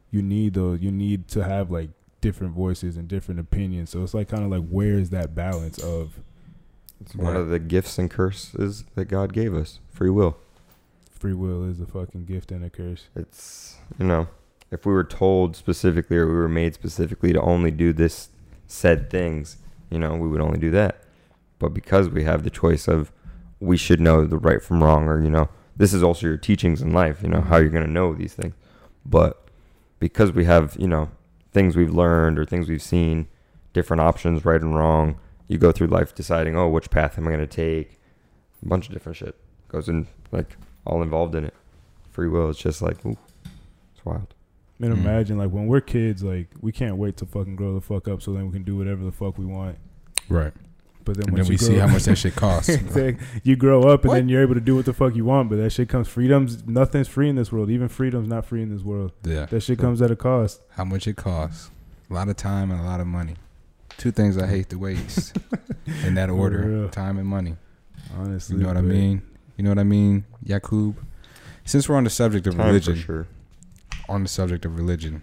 you 0.09 0.21
need 0.21 0.55
those, 0.55 0.81
you 0.81 0.91
need 0.91 1.27
to 1.29 1.43
have 1.43 1.69
like 1.69 1.89
different 2.21 2.53
voices 2.53 2.97
and 2.97 3.07
different 3.07 3.39
opinions. 3.39 3.91
So 3.91 4.01
it's 4.01 4.13
like 4.13 4.29
kind 4.29 4.43
of 4.43 4.49
like 4.49 4.67
where 4.69 4.93
is 4.93 5.11
that 5.11 5.35
balance 5.35 5.77
of 5.77 6.19
it's 7.01 7.15
one 7.15 7.35
of 7.35 7.49
the 7.49 7.59
gifts 7.59 7.97
and 7.99 8.09
curses 8.09 8.85
that 8.95 9.05
God 9.05 9.33
gave 9.33 9.53
us: 9.53 9.79
free 9.91 10.09
will. 10.09 10.37
free 11.11 11.33
will 11.33 11.69
is 11.69 11.79
a 11.79 11.85
fucking 11.85 12.25
gift 12.25 12.51
and 12.51 12.63
a 12.63 12.69
curse. 12.69 13.07
It's 13.15 13.77
you 13.99 14.05
know, 14.05 14.27
if 14.71 14.85
we 14.85 14.93
were 14.93 15.03
told 15.03 15.55
specifically 15.55 16.17
or 16.17 16.27
we 16.27 16.33
were 16.33 16.49
made 16.49 16.73
specifically 16.73 17.33
to 17.33 17.41
only 17.41 17.71
do 17.71 17.93
this 17.93 18.29
said 18.73 19.09
things, 19.09 19.57
you 19.89 19.99
know, 19.99 20.15
we 20.15 20.27
would 20.27 20.41
only 20.41 20.57
do 20.57 20.71
that. 20.71 21.03
But 21.59 21.73
because 21.73 22.09
we 22.09 22.23
have 22.23 22.43
the 22.43 22.49
choice 22.49 22.87
of 22.87 23.11
we 23.59 23.77
should 23.77 24.01
know 24.01 24.25
the 24.25 24.37
right 24.37 24.61
from 24.61 24.83
wrong 24.83 25.07
or, 25.07 25.21
you 25.21 25.29
know, 25.29 25.49
this 25.77 25.93
is 25.93 26.03
also 26.03 26.27
your 26.27 26.37
teachings 26.37 26.81
in 26.81 26.91
life, 26.91 27.21
you 27.21 27.29
know, 27.29 27.41
how 27.41 27.57
you're 27.57 27.69
gonna 27.69 27.87
know 27.87 28.13
these 28.13 28.33
things. 28.33 28.55
But 29.05 29.47
because 29.99 30.31
we 30.31 30.45
have, 30.45 30.75
you 30.79 30.87
know, 30.87 31.09
things 31.51 31.75
we've 31.75 31.93
learned 31.93 32.39
or 32.39 32.45
things 32.45 32.67
we've 32.67 32.81
seen, 32.81 33.27
different 33.73 34.01
options, 34.01 34.43
right 34.43 34.61
and 34.61 34.75
wrong, 34.75 35.19
you 35.47 35.57
go 35.57 35.71
through 35.71 35.87
life 35.87 36.15
deciding, 36.15 36.57
oh, 36.57 36.67
which 36.67 36.89
path 36.89 37.17
am 37.17 37.27
I 37.27 37.31
gonna 37.31 37.47
take? 37.47 37.99
A 38.63 38.67
bunch 38.67 38.87
of 38.87 38.93
different 38.93 39.17
shit 39.17 39.35
goes 39.67 39.87
in 39.87 40.07
like 40.31 40.57
all 40.85 41.01
involved 41.01 41.35
in 41.35 41.45
it. 41.45 41.53
Free 42.09 42.27
will 42.27 42.49
is 42.49 42.57
just 42.57 42.81
like 42.81 43.05
ooh, 43.05 43.17
it's 43.93 44.03
wild. 44.03 44.33
And 44.81 44.93
Mhm. 44.93 44.97
imagine 44.97 45.37
like 45.37 45.49
when 45.51 45.67
we're 45.67 45.81
kids, 45.81 46.23
like 46.23 46.49
we 46.61 46.71
can't 46.71 46.97
wait 46.97 47.15
to 47.17 47.25
fucking 47.25 47.55
grow 47.55 47.73
the 47.73 47.81
fuck 47.81 48.07
up 48.07 48.21
so 48.21 48.33
then 48.33 48.47
we 48.47 48.51
can 48.53 48.63
do 48.63 48.75
whatever 48.75 49.03
the 49.03 49.11
fuck 49.11 49.37
we 49.37 49.45
want. 49.45 49.77
Right. 50.29 50.53
But 51.05 51.17
then 51.17 51.29
And 51.29 51.37
then 51.37 51.45
we 51.45 51.51
you 51.53 51.57
see 51.57 51.73
grow 51.75 51.81
how 51.87 51.93
much 51.93 52.03
that 52.05 52.17
shit 52.17 52.35
costs. 52.35 52.69
Exactly. 52.69 53.17
you 53.43 53.55
grow 53.55 53.83
up 53.83 54.01
and 54.03 54.09
What? 54.09 54.15
then 54.15 54.29
you're 54.29 54.41
able 54.41 54.55
to 54.55 54.61
do 54.61 54.75
what 54.75 54.85
the 54.85 54.93
fuck 54.93 55.15
you 55.15 55.25
want, 55.25 55.49
but 55.49 55.57
that 55.57 55.69
shit 55.71 55.89
comes 55.89 56.07
freedom's 56.07 56.65
nothing's 56.67 57.07
free 57.07 57.29
in 57.29 57.35
this 57.35 57.51
world. 57.51 57.69
Even 57.69 57.87
freedom's 57.87 58.27
not 58.27 58.45
free 58.45 58.61
in 58.61 58.69
this 58.69 58.81
world. 58.83 59.11
yeah. 59.23 59.45
That 59.47 59.61
shit 59.61 59.79
comes 59.79 60.01
at 60.01 60.11
a 60.11 60.15
cost. 60.15 60.61
How 60.71 60.83
much 60.85 61.07
it 61.07 61.15
costs? 61.17 61.71
A 62.09 62.13
lot 62.13 62.27
of 62.29 62.35
time 62.37 62.71
and 62.71 62.79
a 62.79 62.83
lot 62.83 62.99
of 62.99 63.07
money. 63.07 63.35
Two 63.97 64.11
things 64.11 64.37
I 64.37 64.47
hate 64.47 64.69
to 64.69 64.77
waste 64.79 65.37
in 66.05 66.15
that 66.15 66.29
order: 66.29 66.87
time 66.89 67.17
and 67.17 67.27
money. 67.27 67.55
Honestly. 68.17 68.55
You 68.57 68.63
know 68.63 68.67
what 68.69 68.77
I 68.77 68.81
mean? 68.81 69.21
You 69.57 69.63
know 69.63 69.69
what 69.71 69.79
I 69.79 69.83
mean, 69.83 70.25
Yakub? 70.43 70.97
Since 71.65 71.87
we're 71.87 71.95
on 71.95 72.03
the 72.03 72.09
subject 72.09 72.47
of 72.47 72.55
Time 72.55 72.67
religion, 72.67 72.95
for 72.95 73.01
sure. 73.01 73.27
On 74.13 74.23
the 74.23 74.29
subject 74.29 74.65
of 74.65 74.77
religion, 74.77 75.21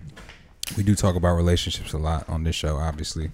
we 0.77 0.83
do 0.83 0.95
talk 0.95 1.17
about 1.17 1.35
relationships 1.37 1.93
a 1.93 1.99
lot 1.99 2.29
on 2.29 2.45
this 2.45 2.55
show. 2.57 2.77
Obviously, 2.77 3.31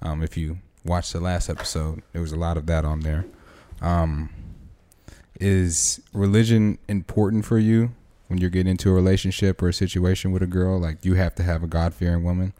um, 0.00 0.22
if 0.22 0.36
you 0.36 0.58
watched 0.84 1.12
the 1.12 1.20
last 1.20 1.48
episode, 1.48 2.02
there 2.12 2.22
was 2.22 2.32
a 2.32 2.36
lot 2.36 2.56
of 2.56 2.66
that 2.66 2.84
on 2.84 3.00
there. 3.00 3.24
Um, 3.80 4.30
is 5.40 6.00
religion 6.12 6.78
important 6.88 7.44
for 7.44 7.58
you 7.58 7.92
when 8.28 8.38
you're 8.38 8.50
getting 8.50 8.70
into 8.70 8.90
a 8.90 8.92
relationship 8.92 9.60
or 9.60 9.68
a 9.68 9.72
situation 9.72 10.30
with 10.32 10.42
a 10.42 10.46
girl? 10.46 10.78
Like, 10.78 11.04
you 11.04 11.14
have 11.14 11.34
to 11.36 11.42
have 11.42 11.62
a 11.62 11.66
God 11.66 11.94
fearing 11.94 12.22
woman. 12.24 12.52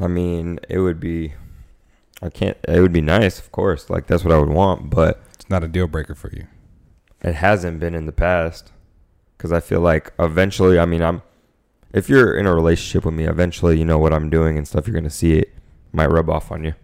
I 0.00 0.06
mean, 0.06 0.58
it 0.68 0.78
would 0.78 1.00
be 1.00 1.34
I 2.22 2.30
can't 2.30 2.56
it 2.68 2.80
would 2.80 2.92
be 2.92 3.00
nice, 3.02 3.38
of 3.38 3.50
course. 3.52 3.90
Like 3.90 4.06
that's 4.06 4.24
what 4.24 4.32
I 4.32 4.38
would 4.38 4.48
want, 4.48 4.88
but 4.90 5.20
It's 5.34 5.50
not 5.50 5.64
a 5.64 5.68
deal 5.68 5.86
breaker 5.88 6.14
for 6.14 6.30
you. 6.30 6.46
it 7.20 7.34
hasn't 7.34 7.78
been 7.80 7.94
in 7.94 8.06
the 8.06 8.12
past 8.12 8.70
cuz 9.42 9.50
I 9.52 9.60
feel 9.60 9.80
like 9.80 10.12
eventually, 10.18 10.78
I 10.78 10.86
mean, 10.86 11.02
I'm 11.02 11.22
if 11.92 12.08
you're 12.08 12.32
in 12.38 12.46
a 12.46 12.54
relationship 12.54 13.04
with 13.04 13.14
me, 13.14 13.24
eventually 13.24 13.78
you 13.78 13.84
know 13.84 13.98
what 13.98 14.12
I'm 14.14 14.30
doing 14.30 14.56
and 14.56 14.66
stuff, 14.66 14.86
you're 14.86 14.94
going 14.94 15.04
to 15.04 15.10
see 15.10 15.32
it 15.34 15.52
might 15.92 16.06
rub 16.10 16.30
off 16.30 16.50
on 16.50 16.64
you. 16.64 16.74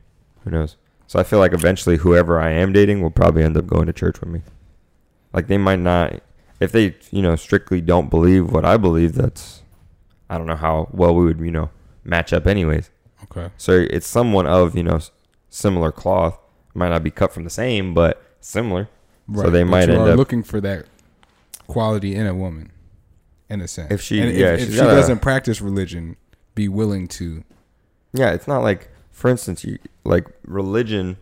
Who 0.45 0.51
knows? 0.51 0.77
So 1.07 1.19
I 1.19 1.23
feel 1.23 1.39
like 1.39 1.55
eventually 1.55 1.97
whoever 1.99 2.39
I 2.39 2.51
am 2.51 2.73
dating 2.73 3.01
will 3.01 3.11
probably 3.11 3.43
end 3.43 3.57
up 3.57 3.67
going 3.67 3.87
to 3.87 3.93
church 3.93 4.21
with 4.21 4.29
me. 4.29 4.43
Like 5.33 5.47
they 5.47 5.57
might 5.57 5.79
not 5.79 6.21
if 6.61 6.73
they, 6.73 6.97
you 7.13 7.23
know, 7.23 7.37
strictly 7.37 7.81
don't 7.81 8.11
believe 8.11 8.51
what 8.51 8.65
I 8.65 8.77
believe, 8.77 9.15
that's 9.15 9.63
I 10.29 10.37
don't 10.37 10.47
know 10.47 10.57
how 10.57 10.89
well 10.93 11.15
we 11.15 11.25
would, 11.25 11.41
you 11.41 11.51
know, 11.53 11.71
match 12.05 12.33
up 12.33 12.47
anyways. 12.47 12.91
Okay. 13.25 13.51
So 13.57 13.87
it's 13.91 14.07
someone 14.07 14.47
of 14.47 14.77
you 14.77 14.83
know 14.83 14.99
similar 15.49 15.93
cloth. 15.93 16.39
Might 16.75 16.91
not 16.91 17.03
be 17.03 17.11
cut 17.11 17.33
from 17.33 17.45
the 17.45 17.51
same, 17.51 17.95
but 17.95 18.23
similar. 18.41 18.89
Right. 19.27 19.45
So 19.47 19.51
they 19.51 19.65
might 19.65 19.89
end 19.89 20.03
up- 20.09 20.17
looking 20.17 20.43
for 20.43 20.61
that 20.61 20.87
quality 21.69 22.17
in 22.17 22.27
a 22.27 22.35
woman, 22.35 22.73
in 23.49 23.61
a 23.61 23.69
sense. 23.69 23.93
If 23.93 24.01
she- 24.03 24.21
And 24.21 24.33
yeah, 24.37 24.55
if, 24.55 24.63
if 24.63 24.71
she 24.73 24.77
gotta- 24.77 24.97
doesn't 24.97 25.21
practice 25.21 25.61
religion, 25.61 26.17
be 26.57 26.67
willing 26.69 27.07
to. 27.09 27.45
Yeah, 28.13 28.33
it's 28.33 28.49
not 28.49 28.63
like, 28.65 28.91
for 29.13 29.29
instance, 29.31 29.63
you 29.65 29.79
like 30.05 30.27
religion, 30.45 31.17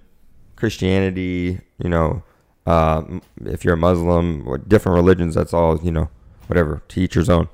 Christianity. 0.56 1.60
You 1.78 1.90
know, 1.90 2.22
uh, 2.66 3.02
if 3.44 3.64
you're 3.64 3.74
a 3.74 3.78
Muslim 3.78 4.46
or 4.48 4.58
different 4.58 4.96
religions, 4.96 5.34
that's 5.34 5.52
all 5.52 5.78
you 5.82 5.90
know. 5.90 6.08
Whatever, 6.46 6.82
to 6.88 7.00
each 7.00 7.16
your 7.16 7.24
own. 7.30 7.48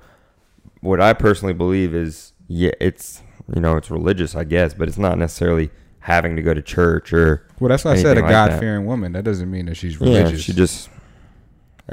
What 0.83 1.00
I 1.00 1.14
personally 1.14 1.55
believe 1.55 1.94
is, 1.94 2.35
yeah, 2.46 2.72
it's 2.78 3.22
you 3.55 3.61
know, 3.61 3.76
it's 3.76 3.90
religious, 3.90 4.35
I 4.37 4.44
guess, 4.44 4.74
but 4.74 4.87
it's 4.87 4.98
not 4.98 5.16
necessarily 5.18 5.70
having 6.00 6.37
to 6.37 6.42
go 6.42 6.52
to 6.52 6.61
church 6.61 7.12
or 7.12 7.46
Well, 7.59 7.68
that's 7.70 7.85
why 7.85 7.92
I 7.92 7.96
said 8.02 8.18
a 8.18 8.20
like. 8.20 8.31
God 8.31 8.61
fearing 8.61 8.85
woman. 8.85 9.12
That 9.12 9.24
doesn't 9.24 9.50
mean 9.50 9.66
that 9.66 9.76
she's 9.76 9.98
religious. 10.00 10.18
yeah. 10.18 10.24
religious. 10.24 10.44
She 10.44 10.52
just, 10.52 10.90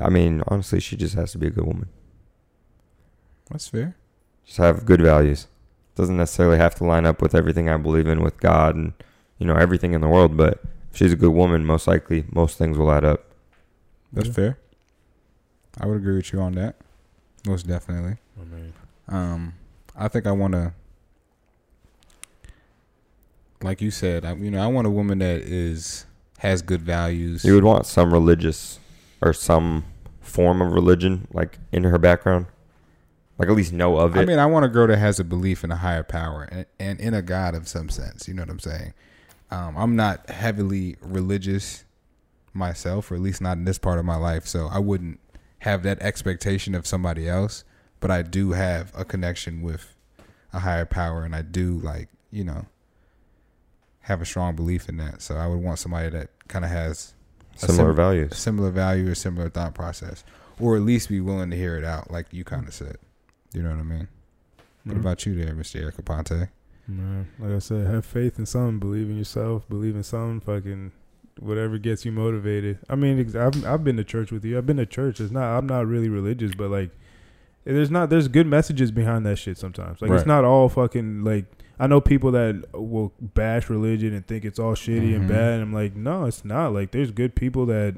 I 0.02 0.10
mean, 0.10 0.44
honestly, 0.48 0.80
she 0.80 0.96
just 0.96 1.16
has 1.16 1.32
to 1.34 1.38
be 1.38 1.48
a 1.48 1.52
good 1.52 1.66
woman. 1.66 1.90
that's 3.50 3.68
fair. 3.68 3.96
just 4.46 4.58
have 4.58 4.86
good 4.86 5.02
values. 5.02 5.48
Doesn't 5.96 6.18
necessarily 6.18 6.58
have 6.58 6.76
to 6.76 6.84
line 6.86 7.06
up 7.06 7.22
with 7.22 7.36
everything 7.36 7.68
I 7.70 7.78
believe 7.78 8.08
in 8.08 8.22
with 8.22 8.40
God 8.40 8.76
and 8.76 8.94
you 9.38 9.46
know 9.46 9.56
everything 9.56 9.94
in 9.94 10.02
the 10.02 10.08
world, 10.08 10.38
but 10.38 10.62
if 10.92 10.98
she's 10.98 11.14
a 11.14 11.16
good 11.18 11.32
woman, 11.34 11.66
most 11.66 11.88
likely 11.88 12.26
most 12.32 12.58
things 12.58 12.78
will 12.78 12.92
add 12.92 13.04
up. 13.04 13.26
That's 14.14 14.28
Yeah. 14.28 14.34
fair. 14.34 14.58
I 15.80 15.86
would 15.88 15.98
agree 15.98 16.16
with 16.16 16.32
you 16.34 16.40
on 16.42 16.54
that. 16.54 16.76
Most 17.46 17.68
definitely. 17.68 18.18
I 18.40 18.44
mean, 18.56 18.74
Um, 19.08 19.54
I 19.96 20.08
think 20.08 20.26
I 20.28 20.32
want 20.32 20.54
to, 20.54 20.74
like 23.62 23.82
you 23.82 23.92
said, 23.92 24.24
I, 24.26 24.34
you 24.36 24.52
know, 24.52 24.62
I 24.64 24.68
want 24.68 24.88
a 24.88 24.90
woman 24.90 25.20
that 25.20 25.42
is 25.42 26.06
has 26.40 26.62
good 26.62 26.82
values. 26.82 27.44
You 27.44 27.56
would 27.56 27.64
want 27.66 27.86
some 27.86 28.14
religious 28.14 28.80
or 29.22 29.34
some 29.34 29.86
form 30.22 30.62
of 30.62 30.72
religion 30.72 31.28
like 31.34 31.60
in 31.72 31.84
her 31.84 31.98
background, 31.98 32.46
like 33.38 33.50
at 33.50 33.56
least 33.56 33.74
know 33.74 33.98
of 33.98 34.16
it. 34.16 34.20
I 34.20 34.26
mean, 34.26 34.40
I 34.40 34.46
want 34.46 34.66
a 34.66 34.70
girl 34.70 34.88
that 34.88 34.98
has 34.98 35.20
a 35.20 35.24
belief 35.24 35.64
in 35.64 35.72
a 35.72 35.78
higher 35.78 36.04
power 36.04 36.48
and, 36.52 36.66
and 36.80 37.00
in 37.00 37.14
a 37.14 37.22
God 37.22 37.56
of 37.56 37.68
some 37.68 37.90
sense. 37.90 38.28
You 38.28 38.34
know 38.34 38.44
what 38.44 38.50
I'm 38.50 38.60
saying? 38.60 38.94
Um, 39.52 39.76
I'm 39.78 39.96
not 39.96 40.30
heavily 40.30 40.98
religious 41.02 41.86
myself, 42.54 43.12
or 43.12 43.16
at 43.16 43.22
least 43.22 43.42
not 43.42 43.58
in 43.58 43.66
this 43.66 43.78
part 43.78 44.00
of 44.00 44.06
my 44.06 44.16
life. 44.16 44.48
So 44.48 44.68
I 44.72 44.80
wouldn't 44.80 45.20
have 45.60 45.84
that 45.84 46.02
expectation 46.02 46.76
of 46.76 46.86
somebody 46.86 47.28
else. 47.28 47.64
But 48.00 48.12
I 48.12 48.22
do 48.22 48.52
have 48.52 48.94
a 48.96 49.04
connection 49.04 49.62
with 49.62 49.96
a 50.54 50.60
higher 50.60 50.86
power, 50.86 51.24
and 51.24 51.36
I 51.36 51.42
do 51.42 51.80
like 51.80 52.08
you 52.32 52.44
know 52.44 52.66
have 54.02 54.22
a 54.22 54.26
strong 54.26 54.56
belief 54.56 54.88
in 54.88 54.98
that. 54.98 55.22
So 55.22 55.36
I 55.36 55.48
would 55.48 55.60
want 55.60 55.80
somebody 55.80 56.10
that 56.10 56.30
kind 56.48 56.64
of 56.64 56.72
has 56.72 57.14
Similar 57.60 57.90
sim- 57.90 57.96
values. 57.96 58.38
similar 58.38 58.72
value 58.72 59.10
or 59.12 59.16
similar 59.16 59.50
thought 59.50 59.74
process, 59.76 60.24
or 60.60 60.76
at 60.76 60.82
least 60.82 61.10
be 61.10 61.22
willing 61.22 61.50
to 61.52 61.58
hear 61.58 61.76
it 61.78 61.84
out, 61.84 62.10
like 62.12 62.28
you 62.32 62.44
kind 62.44 62.68
of 62.68 62.74
said. 62.74 62.98
You 63.54 63.64
know 63.64 63.70
what 63.70 63.80
I 63.80 63.84
mean? 63.84 64.08
What 64.84 64.96
Mhm. 64.98 65.00
about 65.02 65.26
you 65.26 65.36
there, 65.36 65.54
Mr. 65.54 65.82
Eric 65.82 65.98
Aponte? 65.98 66.50
Man, 66.88 67.28
like 67.40 67.52
I 67.52 67.60
said, 67.60 67.86
have 67.88 68.06
faith 68.06 68.40
in 68.40 68.46
something. 68.46 68.80
Believe 68.80 69.10
in 69.10 69.18
yourself. 69.18 69.68
Believe 69.70 69.96
in 69.96 70.04
something. 70.04 70.40
Fucking 70.40 70.92
whatever 71.40 71.78
gets 71.78 72.04
you 72.06 72.12
motivated. 72.12 72.80
I 72.90 72.96
mean, 72.96 73.20
I've 73.36 73.66
I've 73.66 73.84
been 73.84 73.98
to 73.98 74.04
church 74.04 74.32
with 74.32 74.44
you. 74.44 74.58
I've 74.58 74.66
been 74.66 74.78
to 74.78 74.86
church. 74.86 75.20
It's 75.22 75.32
not. 75.32 75.58
I'm 75.58 75.68
not 75.68 75.86
really 75.88 76.10
religious, 76.10 76.52
but 76.58 76.70
like, 76.72 76.90
there's 77.66 77.92
not. 77.92 78.10
There's 78.10 78.28
good 78.28 78.48
messages 78.48 78.90
behind 78.92 79.26
that 79.28 79.38
shit 79.38 79.58
sometimes. 79.58 80.02
Like 80.02 80.10
Right. 80.12 80.18
it's 80.18 80.26
not 80.28 80.44
all 80.46 80.68
fucking 80.70 81.24
like. 81.24 81.46
I 81.80 81.88
know 81.88 82.02
people 82.02 82.32
that 82.34 82.66
will 82.74 83.14
bash 83.22 83.70
religion 83.70 84.14
and 84.14 84.26
think 84.28 84.44
it's 84.46 84.60
all 84.60 84.74
shitty 84.74 85.16
and 85.16 85.24
Mhm. 85.26 85.28
bad. 85.30 85.54
And 85.54 85.62
I'm 85.64 85.74
like, 85.74 85.96
no, 85.96 86.26
it's 86.26 86.44
not. 86.44 86.74
Like, 86.74 86.92
there's 86.92 87.12
good 87.12 87.36
people 87.36 87.66
that, 87.68 87.96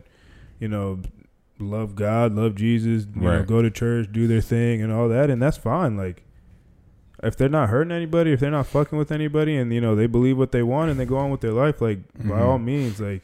you 0.60 0.68
know, 0.68 1.00
love 1.60 1.96
God, 1.96 2.36
love 2.36 2.56
Jesus, 2.56 3.08
you 3.16 3.22
know, 3.22 3.44
go 3.44 3.62
to 3.62 3.72
church, 3.72 4.08
do 4.12 4.28
their 4.28 4.42
thing, 4.42 4.82
and 4.82 4.92
all 4.92 5.10
that, 5.10 5.30
and 5.30 5.42
that's 5.42 5.58
fine. 5.58 5.98
Like, 5.98 6.24
if 7.24 7.36
they're 7.36 7.50
not 7.50 7.70
hurting 7.70 7.92
anybody, 7.92 8.32
if 8.32 8.40
they're 8.40 8.50
not 8.52 8.66
fucking 8.68 8.98
with 8.98 9.12
anybody, 9.12 9.56
and 9.56 9.72
you 9.72 9.80
know 9.82 9.96
they 9.96 10.08
believe 10.08 10.38
what 10.40 10.52
they 10.52 10.64
want 10.64 10.90
and 10.90 11.00
they 11.00 11.06
go 11.06 11.18
on 11.18 11.30
with 11.30 11.42
their 11.42 11.52
life, 11.52 11.80
like 11.82 12.00
by 12.18 12.36
Mhm. 12.40 12.40
all 12.42 12.58
means, 12.60 13.00
like 13.00 13.22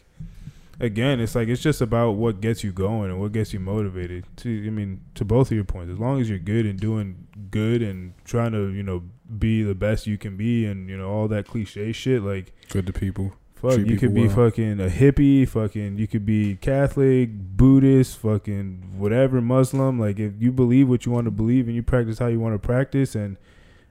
again, 0.79 1.19
it's 1.19 1.33
like 1.33 1.47
it's 1.47 1.63
just 1.63 1.81
about 1.81 2.11
what 2.11 2.39
gets 2.39 2.63
you 2.63 2.71
going 2.71 3.09
and 3.09 3.19
what 3.19 3.31
gets 3.31 3.53
you 3.53 3.59
motivated. 3.59 4.23
To 4.37 4.67
I 4.67 4.69
mean, 4.69 4.99
to 5.15 5.25
both 5.25 5.49
of 5.49 5.55
your 5.55 5.63
points, 5.63 5.91
as 5.91 5.97
long 5.97 6.21
as 6.21 6.29
you're 6.29 6.37
good 6.37 6.67
and 6.67 6.79
doing 6.79 7.15
good 7.49 7.81
and 7.81 8.13
trying 8.23 8.51
to 8.51 8.67
you 8.71 8.83
know 8.83 9.01
be 9.39 9.63
the 9.63 9.75
best 9.75 10.07
you 10.07 10.17
can 10.17 10.37
be, 10.37 10.65
and 10.65 10.89
you 10.89 10.97
know 10.97 11.09
all 11.09 11.27
that 11.27 11.47
cliche 11.47 11.91
shit, 11.91 12.21
like 12.23 12.53
Good 12.69 12.85
to 12.87 12.93
people. 12.93 13.33
Fuck, 13.55 13.73
Treat 13.73 13.87
you 13.87 13.97
could 13.97 14.13
be 14.13 14.27
well. 14.27 14.35
fucking 14.51 14.79
a 14.79 14.87
hippie, 14.87 15.47
fucking 15.47 15.97
you 15.97 16.07
could 16.07 16.25
be 16.25 16.57
Catholic, 16.57 17.29
Buddhist, 17.33 18.19
fucking 18.19 18.93
whatever 18.97 19.41
Muslim. 19.41 19.99
Like 19.99 20.19
if 20.19 20.33
you 20.39 20.51
believe 20.51 20.87
what 20.87 21.05
you 21.07 21.11
want 21.11 21.25
to 21.25 21.31
believe 21.31 21.65
and 21.67 21.75
you 21.75 21.81
practice 21.81 22.19
how 22.19 22.27
you 22.27 22.39
want 22.39 22.53
to 22.53 22.59
practice, 22.59 23.15
and 23.15 23.35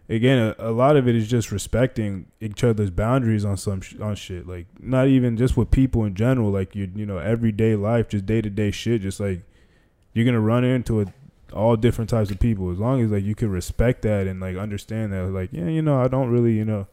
again, 0.09 0.39
a, 0.39 0.69
a 0.69 0.71
lot 0.71 0.97
of 0.97 1.09
it 1.09 1.17
is 1.17 1.27
just 1.29 1.51
respecting 1.51 2.27
each 2.41 2.63
other's 2.63 2.91
boundaries 2.91 3.45
on 3.45 3.57
some 3.57 3.81
sh- 3.81 3.97
on 4.01 4.15
shit. 4.15 4.47
Like 4.47 4.67
not 4.79 5.09
even 5.09 5.37
just 5.37 5.57
with 5.57 5.73
people 5.73 6.05
in 6.05 6.15
general, 6.15 6.51
like 6.51 6.77
your 6.77 6.87
you 6.95 7.05
know 7.05 7.19
everyday 7.19 7.75
life, 7.75 8.09
just 8.09 8.25
day 8.25 8.41
to 8.41 8.49
day 8.51 8.71
shit. 8.71 9.03
Just 9.03 9.19
like 9.19 9.43
you're 10.15 10.25
gonna 10.25 10.41
run 10.41 10.63
into 10.63 11.01
it, 11.01 11.09
all 11.57 11.77
different 11.77 12.11
types 12.11 12.31
of 12.31 12.39
people. 12.39 12.71
As 12.71 12.79
long 12.79 13.03
as 13.03 13.11
like 13.11 13.25
you 13.25 13.35
can 13.35 13.51
respect 13.51 14.03
that 14.03 14.27
and 14.27 14.41
like 14.41 14.57
understand 14.57 15.13
that, 15.13 15.25
like 15.31 15.51
yeah, 15.53 15.69
you 15.69 15.83
know, 15.83 16.01
I 16.01 16.09
don't 16.09 16.31
really 16.31 16.53
you 16.53 16.65
know 16.65 16.87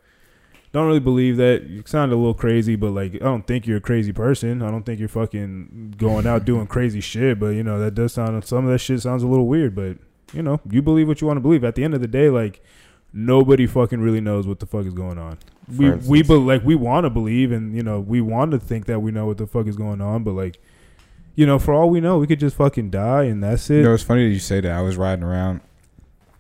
don't 0.73 0.87
really 0.87 0.99
believe 0.99 1.37
that. 1.37 1.69
You 1.69 1.83
sound 1.85 2.11
a 2.11 2.15
little 2.15 2.33
crazy, 2.33 2.75
but 2.75 2.91
like 2.91 3.13
I 3.15 3.19
don't 3.19 3.45
think 3.45 3.67
you're 3.67 3.77
a 3.77 3.81
crazy 3.81 4.11
person. 4.11 4.63
I 4.63 4.71
don't 4.71 4.83
think 4.83 4.99
you're 4.99 5.07
fucking 5.07 5.93
going 5.97 6.25
out 6.25 6.45
doing 6.45 6.65
crazy 6.65 6.99
shit. 6.99 7.39
But 7.39 7.49
you 7.49 7.63
know 7.63 7.79
that 7.79 7.93
does 7.93 8.13
sound. 8.13 8.43
Some 8.43 8.65
of 8.65 8.71
that 8.71 8.79
shit 8.79 8.99
sounds 9.01 9.21
a 9.21 9.27
little 9.27 9.47
weird. 9.47 9.75
But 9.75 9.97
you 10.33 10.41
know, 10.41 10.59
you 10.69 10.81
believe 10.81 11.07
what 11.07 11.21
you 11.21 11.27
want 11.27 11.37
to 11.37 11.41
believe. 11.41 11.63
At 11.63 11.75
the 11.75 11.83
end 11.83 11.93
of 11.93 12.01
the 12.01 12.07
day, 12.07 12.29
like 12.31 12.61
nobody 13.13 13.67
fucking 13.67 14.01
really 14.01 14.19
knows 14.19 14.47
what 14.47 14.59
the 14.59 14.65
fuck 14.65 14.85
is 14.85 14.93
going 14.95 15.19
on. 15.19 15.37
We 15.69 15.91
For 15.91 15.97
we 15.97 16.19
instance. 16.19 16.27
be, 16.27 16.35
like 16.35 16.63
we 16.63 16.73
want 16.73 17.05
to 17.05 17.11
believe, 17.11 17.51
and 17.51 17.75
you 17.75 17.83
know 17.83 17.99
we 17.99 18.19
want 18.19 18.51
to 18.51 18.59
think 18.59 18.87
that 18.87 18.99
we 18.99 19.11
know 19.11 19.27
what 19.27 19.37
the 19.37 19.45
fuck 19.47 19.67
is 19.67 19.75
going 19.75 20.01
on. 20.01 20.23
But 20.23 20.31
like, 20.31 20.59
you 21.35 21.45
know, 21.45 21.57
for 21.59 21.73
all 21.73 21.89
we 21.89 21.99
know, 22.01 22.19
we 22.19 22.27
could 22.27 22.39
just 22.39 22.55
fucking 22.55 22.89
die, 22.91 23.23
and 23.23 23.43
that's 23.43 23.69
it. 23.69 23.77
You 23.77 23.83
know, 23.83 23.93
it's 23.93 24.03
funny 24.03 24.27
that 24.27 24.33
you 24.33 24.39
say 24.39 24.61
that. 24.61 24.71
I 24.71 24.81
was 24.81 24.97
riding 24.97 25.23
around 25.23 25.61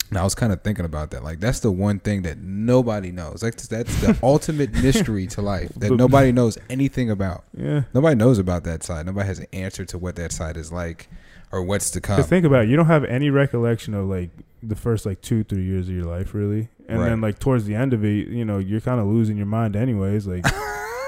and 0.09 0.17
I 0.19 0.23
was 0.23 0.35
kind 0.35 0.53
of 0.53 0.61
thinking 0.61 0.85
about 0.85 1.09
that. 1.11 1.23
Like, 1.23 1.39
that's 1.39 1.59
the 1.61 1.71
one 1.71 1.97
thing 1.99 2.21
that 2.23 2.37
nobody 2.37 3.11
knows. 3.11 3.41
Like, 3.41 3.55
that's 3.55 3.99
the 4.01 4.15
ultimate 4.23 4.71
mystery 4.73 5.25
to 5.27 5.41
life 5.41 5.71
that 5.77 5.91
nobody 5.91 6.31
knows 6.31 6.57
anything 6.69 7.09
about. 7.09 7.43
yeah. 7.57 7.83
Nobody 7.95 8.15
knows 8.15 8.37
about 8.37 8.63
that 8.65 8.83
side. 8.83 9.05
Nobody 9.07 9.25
has 9.27 9.39
an 9.39 9.47
answer 9.53 9.85
to 9.85 9.97
what 9.97 10.15
that 10.17 10.31
side 10.31 10.55
is 10.57 10.71
like 10.71 11.09
or 11.51 11.63
what's 11.63 11.89
to 11.91 12.01
come. 12.01 12.21
Think 12.21 12.45
about 12.45 12.65
it. 12.65 12.69
You 12.69 12.75
don't 12.75 12.85
have 12.85 13.03
any 13.05 13.31
recollection 13.31 13.95
of 13.95 14.07
like 14.07 14.29
the 14.61 14.75
first 14.75 15.05
like 15.07 15.21
two, 15.21 15.43
three 15.43 15.63
years 15.63 15.89
of 15.89 15.95
your 15.95 16.05
life, 16.05 16.33
really. 16.35 16.69
And 16.87 16.99
Right. 16.99 17.09
then 17.09 17.21
like 17.21 17.39
towards 17.39 17.65
the 17.65 17.73
end 17.73 17.93
of 17.93 18.03
it, 18.05 18.27
you 18.27 18.45
know, 18.45 18.59
you're 18.59 18.81
kind 18.81 18.99
of 18.99 19.07
losing 19.07 19.37
your 19.37 19.45
mind 19.47 19.75
anyways. 19.75 20.27
Like, 20.27 20.45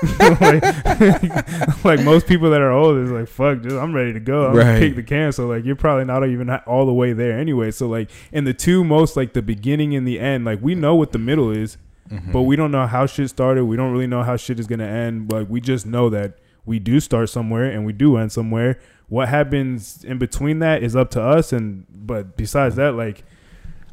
like, 0.20 1.84
like 1.86 2.00
most 2.04 2.28
people 2.28 2.50
that 2.52 2.62
are 2.62 2.72
old 2.72 2.98
is 2.98 3.12
like, 3.12 3.28
fuck, 3.28 3.62
just, 3.62 3.76
I'm 3.76 3.94
ready 3.94 4.14
to 4.14 4.20
go. 4.20 4.48
I'm 4.48 4.56
gonna 4.56 4.72
Right. 4.72 4.80
kick 4.80 4.96
the 4.96 5.04
can. 5.04 5.32
So 5.32 5.48
like, 5.48 5.66
you're 5.66 5.76
probably 5.76 6.06
not 6.06 6.28
even 6.28 6.50
all 6.50 6.86
the 6.86 6.94
way 6.94 7.14
there 7.14 7.38
anyway. 7.38 7.72
So 7.72 7.88
like, 7.88 8.10
in 8.32 8.44
the 8.44 8.54
two 8.54 8.84
most 8.84 9.16
like 9.16 9.34
the 9.34 9.42
beginning 9.42 9.96
and 9.96 10.08
the 10.08 10.20
end, 10.20 10.46
like 10.46 10.60
we 10.62 10.76
know 10.76 10.96
what 10.96 11.12
the 11.12 11.20
middle 11.20 11.52
is, 11.52 11.78
Mhm. 12.12 12.32
but 12.32 12.44
we 12.44 12.56
don't 12.56 12.72
know 12.72 12.86
how 12.88 13.06
shit 13.06 13.30
started. 13.30 13.66
We 13.66 13.76
don't 13.78 13.92
really 13.92 14.08
know 14.08 14.22
how 14.24 14.38
shit 14.38 14.60
is 14.60 14.68
gonna 14.68 14.86
end. 14.86 15.32
Like 15.32 15.48
we 15.50 15.60
just 15.62 15.86
know 15.88 16.10
that 16.10 16.38
we 16.66 16.78
do 16.80 17.00
start 17.00 17.30
somewhere 17.30 17.66
and 17.66 17.86
we 17.86 17.94
do 17.94 18.18
end 18.18 18.32
somewhere. 18.32 18.78
What 19.08 19.30
happens 19.30 20.04
in 20.04 20.18
between 20.18 20.60
that 20.60 20.84
is 20.84 20.96
up 20.96 21.10
to 21.12 21.22
us. 21.22 21.52
And 21.54 21.86
but 21.90 22.38
besides 22.38 22.76
that, 22.76 22.94
like 22.96 23.24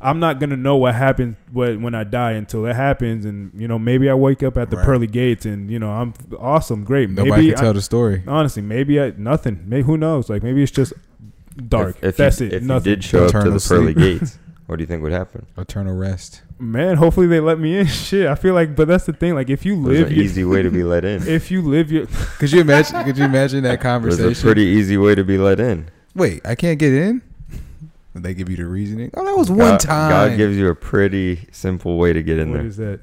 I'm 0.02 0.18
not 0.20 0.40
gonna 0.40 0.56
know 0.56 0.76
what 0.76 0.94
happens 0.94 1.36
when 1.52 1.94
I 1.94 2.04
die 2.04 2.32
until 2.32 2.66
it 2.66 2.74
happens. 2.74 3.24
And 3.24 3.52
you 3.60 3.68
know 3.68 3.78
maybe 3.78 4.10
I 4.10 4.14
wake 4.14 4.42
up 4.42 4.56
at 4.56 4.70
the 4.70 4.76
Right. 4.76 4.84
pearly 4.86 5.06
gates 5.06 5.46
and 5.46 5.70
you 5.70 5.78
know 5.78 5.90
I'm 5.90 6.14
awesome, 6.38 6.84
great. 6.84 7.10
Nobody 7.10 7.30
maybe 7.30 7.48
can 7.50 7.58
tell 7.58 7.70
I, 7.70 7.72
the 7.72 7.82
story. 7.82 8.22
honestly 8.26 8.62
maybe 8.62 9.00
I, 9.00 9.12
nothing. 9.16 9.64
Maybe 9.66 9.82
who 9.84 9.96
knows? 9.96 10.28
Like 10.28 10.42
maybe 10.42 10.62
it's 10.62 10.72
just 10.72 10.92
dark. 11.68 11.96
If, 11.98 12.04
if 12.04 12.16
That's 12.16 12.40
you, 12.40 12.46
it. 12.48 12.52
If 12.54 12.62
nothing. 12.62 12.90
you 12.90 12.96
did 12.96 13.04
show 13.04 13.24
up 13.24 13.30
to 13.32 13.38
Eternal 13.38 13.58
the 13.58 13.66
pearly 13.68 13.94
gates, 13.94 14.38
what 14.66 14.76
do 14.76 14.82
you 14.82 14.86
think 14.86 15.02
would 15.02 15.12
happen? 15.12 15.46
Eternal 15.56 15.94
rest. 15.94 16.42
Man, 16.58 16.96
hopefully 16.96 17.26
they 17.26 17.40
let 17.40 17.58
me 17.58 17.78
in. 17.78 17.86
Shit, 18.06 18.26
I 18.26 18.34
feel 18.36 18.54
like, 18.54 18.74
but 18.76 18.86
that's 18.88 19.04
the 19.04 19.12
thing. 19.12 19.34
Like 19.34 19.50
if 19.50 19.64
you 19.66 19.76
live, 19.76 20.08
an 20.08 20.14
your- 20.14 20.24
easy 20.24 20.44
way 20.44 20.62
to 20.62 20.70
be 20.70 20.82
let 20.84 21.04
in. 21.04 21.22
if 21.28 21.50
you 21.50 21.60
live 21.62 21.90
your 21.92 22.06
Could 22.38 22.52
you 22.52 22.60
imagine? 22.60 23.02
could 23.04 23.18
you 23.18 23.24
imagine 23.24 23.62
that 23.64 23.80
There's 23.80 23.82
conversation? 23.82 24.30
a 24.32 24.42
pretty 24.42 24.62
easy 24.62 24.96
way 24.96 25.14
to 25.14 25.24
be 25.24 25.38
let 25.38 25.60
in. 25.60 25.88
Wait, 26.14 26.40
I 26.44 26.54
can't 26.54 26.78
get 26.78 26.92
in. 26.92 27.22
They 28.14 28.34
give 28.34 28.50
you 28.50 28.56
the 28.56 28.66
reasoning. 28.66 29.10
Oh, 29.14 29.24
that 29.24 29.36
was 29.36 29.50
one 29.50 29.58
God, 29.58 29.80
time. 29.80 30.10
God 30.10 30.36
gives 30.36 30.56
you 30.56 30.68
a 30.68 30.74
pretty 30.74 31.48
simple 31.50 31.96
way 31.96 32.12
to 32.12 32.22
get 32.22 32.38
in 32.38 32.50
what 32.50 32.58
there. 32.58 32.66
is 32.66 32.76
that? 32.76 33.00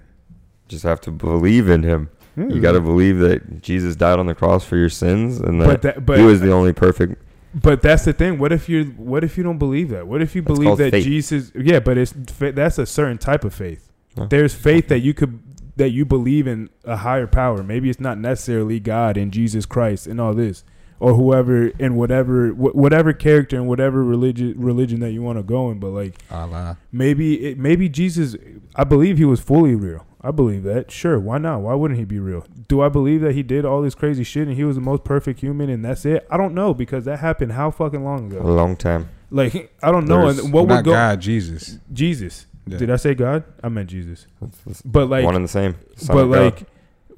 Just 0.67 0.83
have 0.83 1.01
to 1.01 1.11
believe 1.11 1.67
in 1.67 1.81
Him. 1.83 2.09
You 2.35 2.45
hmm. 2.45 2.61
got 2.61 2.73
to 2.73 2.81
believe 2.81 3.19
that 3.19 3.61
Jesus 3.61 3.95
died 3.95 4.19
on 4.19 4.27
the 4.27 4.35
cross 4.35 4.63
for 4.63 4.77
your 4.77 4.89
sins, 4.89 5.39
and 5.39 5.59
But 5.59 5.81
that, 5.81 5.95
that, 5.95 6.05
but 6.05 6.19
He 6.19 6.23
was 6.23 6.41
the 6.41 6.51
only 6.51 6.73
perfect. 6.73 7.21
but 7.53 7.81
that's 7.81 8.05
the 8.05 8.13
thing. 8.13 8.37
What 8.37 8.51
if 8.51 8.69
you 8.69 8.85
what 8.97 9.23
if 9.23 9.37
you 9.37 9.43
don't 9.43 9.57
believe 9.57 9.89
that? 9.89 10.07
What 10.07 10.21
if 10.21 10.35
you 10.35 10.43
believe 10.43 10.77
that 10.77 10.91
faith. 10.91 11.03
Jesus? 11.03 11.51
Yeah, 11.55 11.79
but 11.79 11.97
it's 11.97 12.13
that's 12.37 12.77
a 12.77 12.85
certain 12.85 13.17
type 13.17 13.43
of 13.43 13.53
faith. 13.53 13.91
Huh. 14.15 14.27
There's 14.29 14.53
faith 14.53 14.87
that 14.89 14.99
you 14.99 15.13
could 15.13 15.41
that 15.75 15.89
you 15.89 16.05
believe 16.05 16.45
in 16.45 16.69
a 16.83 16.97
higher 16.97 17.25
power. 17.25 17.63
Maybe 17.63 17.89
it's 17.89 17.99
not 17.99 18.17
necessarily 18.19 18.79
God 18.79 19.17
and 19.17 19.31
Jesus 19.31 19.65
Christ 19.65 20.07
and 20.07 20.21
all 20.21 20.33
this, 20.33 20.63
or 20.99 21.13
whoever 21.13 21.67
in 21.67 21.95
whatever 21.95 22.49
wh- 22.49 22.75
whatever 22.75 23.13
character 23.13 23.55
and 23.55 23.67
whatever 23.67 24.03
religion 24.03 24.53
religion 24.57 24.99
that 24.99 25.11
you 25.11 25.21
want 25.21 25.37
to 25.39 25.43
go 25.43 25.71
in. 25.71 25.79
But 25.79 25.89
like 25.91 26.15
Allah. 26.31 26.77
maybe 26.91 27.35
it, 27.49 27.57
maybe 27.57 27.89
Jesus. 27.89 28.35
I 28.75 28.83
believe 28.83 29.17
he 29.17 29.25
was 29.25 29.39
fully 29.39 29.75
real. 29.75 30.05
I 30.21 30.31
believe 30.31 30.63
that. 30.63 30.91
Sure, 30.91 31.17
why 31.17 31.37
not? 31.37 31.61
Why 31.61 31.73
wouldn't 31.75 31.97
he 31.97 32.05
be 32.05 32.19
real? 32.19 32.45
Do 32.67 32.81
I 32.81 32.89
believe 32.89 33.21
that 33.21 33.33
he 33.35 33.41
did 33.43 33.63
all 33.63 33.81
this 33.81 33.95
crazy 33.95 34.25
shit 34.25 34.47
and 34.49 34.57
he 34.57 34.65
was 34.65 34.75
the 34.75 34.81
most 34.81 35.05
perfect 35.05 35.39
human 35.39 35.69
and 35.69 35.83
that's 35.85 36.05
it? 36.05 36.27
I 36.29 36.35
don't 36.35 36.53
know 36.53 36.73
because 36.73 37.05
that 37.05 37.19
happened 37.19 37.53
how 37.53 37.71
fucking 37.71 38.03
long 38.03 38.29
ago? 38.31 38.41
A 38.41 38.43
long 38.51 38.75
time. 38.75 39.07
Like 39.31 39.71
I 39.81 39.91
don't 39.91 40.05
know. 40.05 40.23
There's- 40.23 40.39
And 40.39 40.51
what 40.53 40.67
would 40.67 40.83
go? 40.83 40.91
God, 40.91 41.21
Jesus. 41.21 41.79
Jesus. 41.93 42.47
Yeah. 42.67 42.77
Did 42.77 42.91
I 42.91 42.97
say 42.97 43.15
God? 43.15 43.45
I 43.63 43.69
meant 43.69 43.89
Jesus. 43.89 44.27
That's- 44.41 44.59
that's 44.65 44.81
But 44.81 45.09
like, 45.09 45.23
one 45.23 45.35
and 45.37 45.45
the 45.45 45.49
same. 45.49 45.75
Son 45.95 46.15
but 46.15 46.25
of 46.25 46.31
God. 46.31 46.65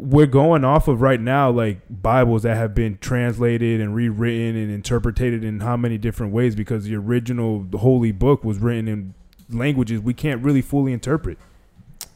We're 0.01 0.25
going 0.25 0.65
off 0.65 0.87
of 0.87 0.99
right 0.99 1.21
now 1.21 1.51
like 1.51 1.79
Bibles 1.89 2.41
that 2.41 2.57
have 2.57 2.73
been 2.73 2.97
translated 2.97 3.79
and 3.79 3.93
rewritten 3.93 4.55
and 4.55 4.71
interpreted 4.71 5.43
in 5.43 5.59
how 5.59 5.77
many 5.77 5.99
different 5.99 6.33
ways 6.33 6.55
because 6.55 6.85
the 6.85 6.95
original 6.95 7.67
holy 7.75 8.11
book 8.11 8.43
was 8.43 8.57
written 8.57 8.87
in 8.87 9.13
languages 9.49 10.01
we 10.01 10.15
can't 10.15 10.43
really 10.43 10.61
fully 10.61 10.91
interpret. 10.91 11.37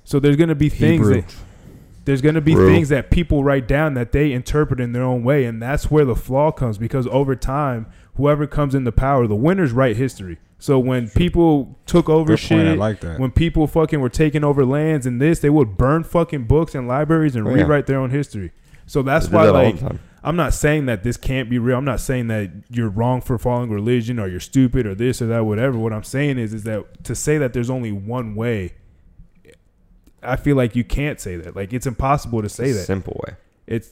So 0.04 0.19
there's 0.19 0.36
gonna 0.36 0.56
be 0.56 0.69
things 0.69 1.08
Hebrew. 1.08 1.21
that 1.21 1.36
there's 2.06 2.21
going 2.21 2.36
to 2.36 2.41
be 2.41 2.54
True. 2.54 2.67
things 2.67 2.89
that 2.89 3.10
people 3.10 3.43
write 3.43 3.67
down 3.67 3.95
that 3.95 4.12
they 4.12 4.32
interpret 4.32 4.80
in 4.80 4.91
their 4.93 5.04
own 5.04 5.24
way 5.24 5.45
and 5.45 5.60
that's 5.62 5.89
where 5.89 6.06
the 6.06 6.15
flaw 6.15 6.52
comes 6.52 6.78
because 6.78 7.08
over 7.08 7.36
time 7.36 7.88
whoever 8.15 8.47
comes 8.47 8.73
into 8.75 8.91
power 8.91 9.28
the 9.28 9.36
winners 9.36 9.71
write 9.71 9.95
history 9.97 10.38
so 10.58 10.80
when 10.80 11.10
people 11.10 11.78
took 11.86 12.08
over 12.10 12.34
Good 12.34 12.39
shit 12.39 12.58
point. 12.58 12.67
I 12.69 12.73
like 12.73 13.01
that. 13.01 13.19
when 13.19 13.32
people 13.32 13.67
fucking 13.67 13.99
were 13.99 14.10
taking 14.10 14.43
over 14.43 14.65
lands 14.65 15.06
and 15.06 15.21
this 15.21 15.39
they 15.39 15.49
would 15.49 15.78
burn 15.78 16.04
fucking 16.04 16.45
books 16.45 16.73
and 16.75 16.88
libraries 16.88 17.36
and 17.36 17.45
Oh, 17.45 17.49
yeah. 17.51 17.63
rewrite 17.63 17.88
their 17.88 17.99
own 17.99 18.10
history 18.12 18.51
so 18.88 19.01
that's 19.01 19.30
why 19.30 19.45
that 19.47 19.51
like. 19.54 19.75
I'm 20.23 20.36
not 20.36 20.54
saying 20.56 20.88
that 20.88 21.04
this 21.04 21.17
can't 21.17 21.51
be 21.51 21.60
real. 21.60 21.78
I'm 21.78 21.86
not 21.86 21.99
saying 21.99 22.28
that 22.30 22.51
you're 22.71 22.89
wrong 22.89 23.21
for 23.21 23.38
following 23.38 23.69
religion 23.69 24.17
or 24.19 24.28
you're 24.28 24.39
stupid 24.39 24.88
or 24.88 24.95
this 24.95 25.21
or 25.21 25.28
that, 25.28 25.45
whatever. 25.45 25.78
What 25.78 25.93
I'm 25.93 26.04
saying 26.04 26.39
is, 26.39 26.51
is 26.51 26.63
that 26.63 27.04
to 27.04 27.13
say 27.13 27.38
that 27.38 27.54
there's 27.54 27.69
only 27.69 27.91
one 27.91 28.34
way, 28.34 28.73
I 30.23 30.36
feel 30.36 30.56
like 30.56 30.75
you 30.75 30.84
can't 30.84 31.19
say 31.19 31.36
that. 31.36 31.56
Like 31.56 31.73
it's 31.73 31.86
impossible 31.86 32.41
to 32.41 32.49
say 32.49 32.71
that. 32.71 32.86
Simple 32.86 33.21
way. 33.28 33.36
It's 33.67 33.91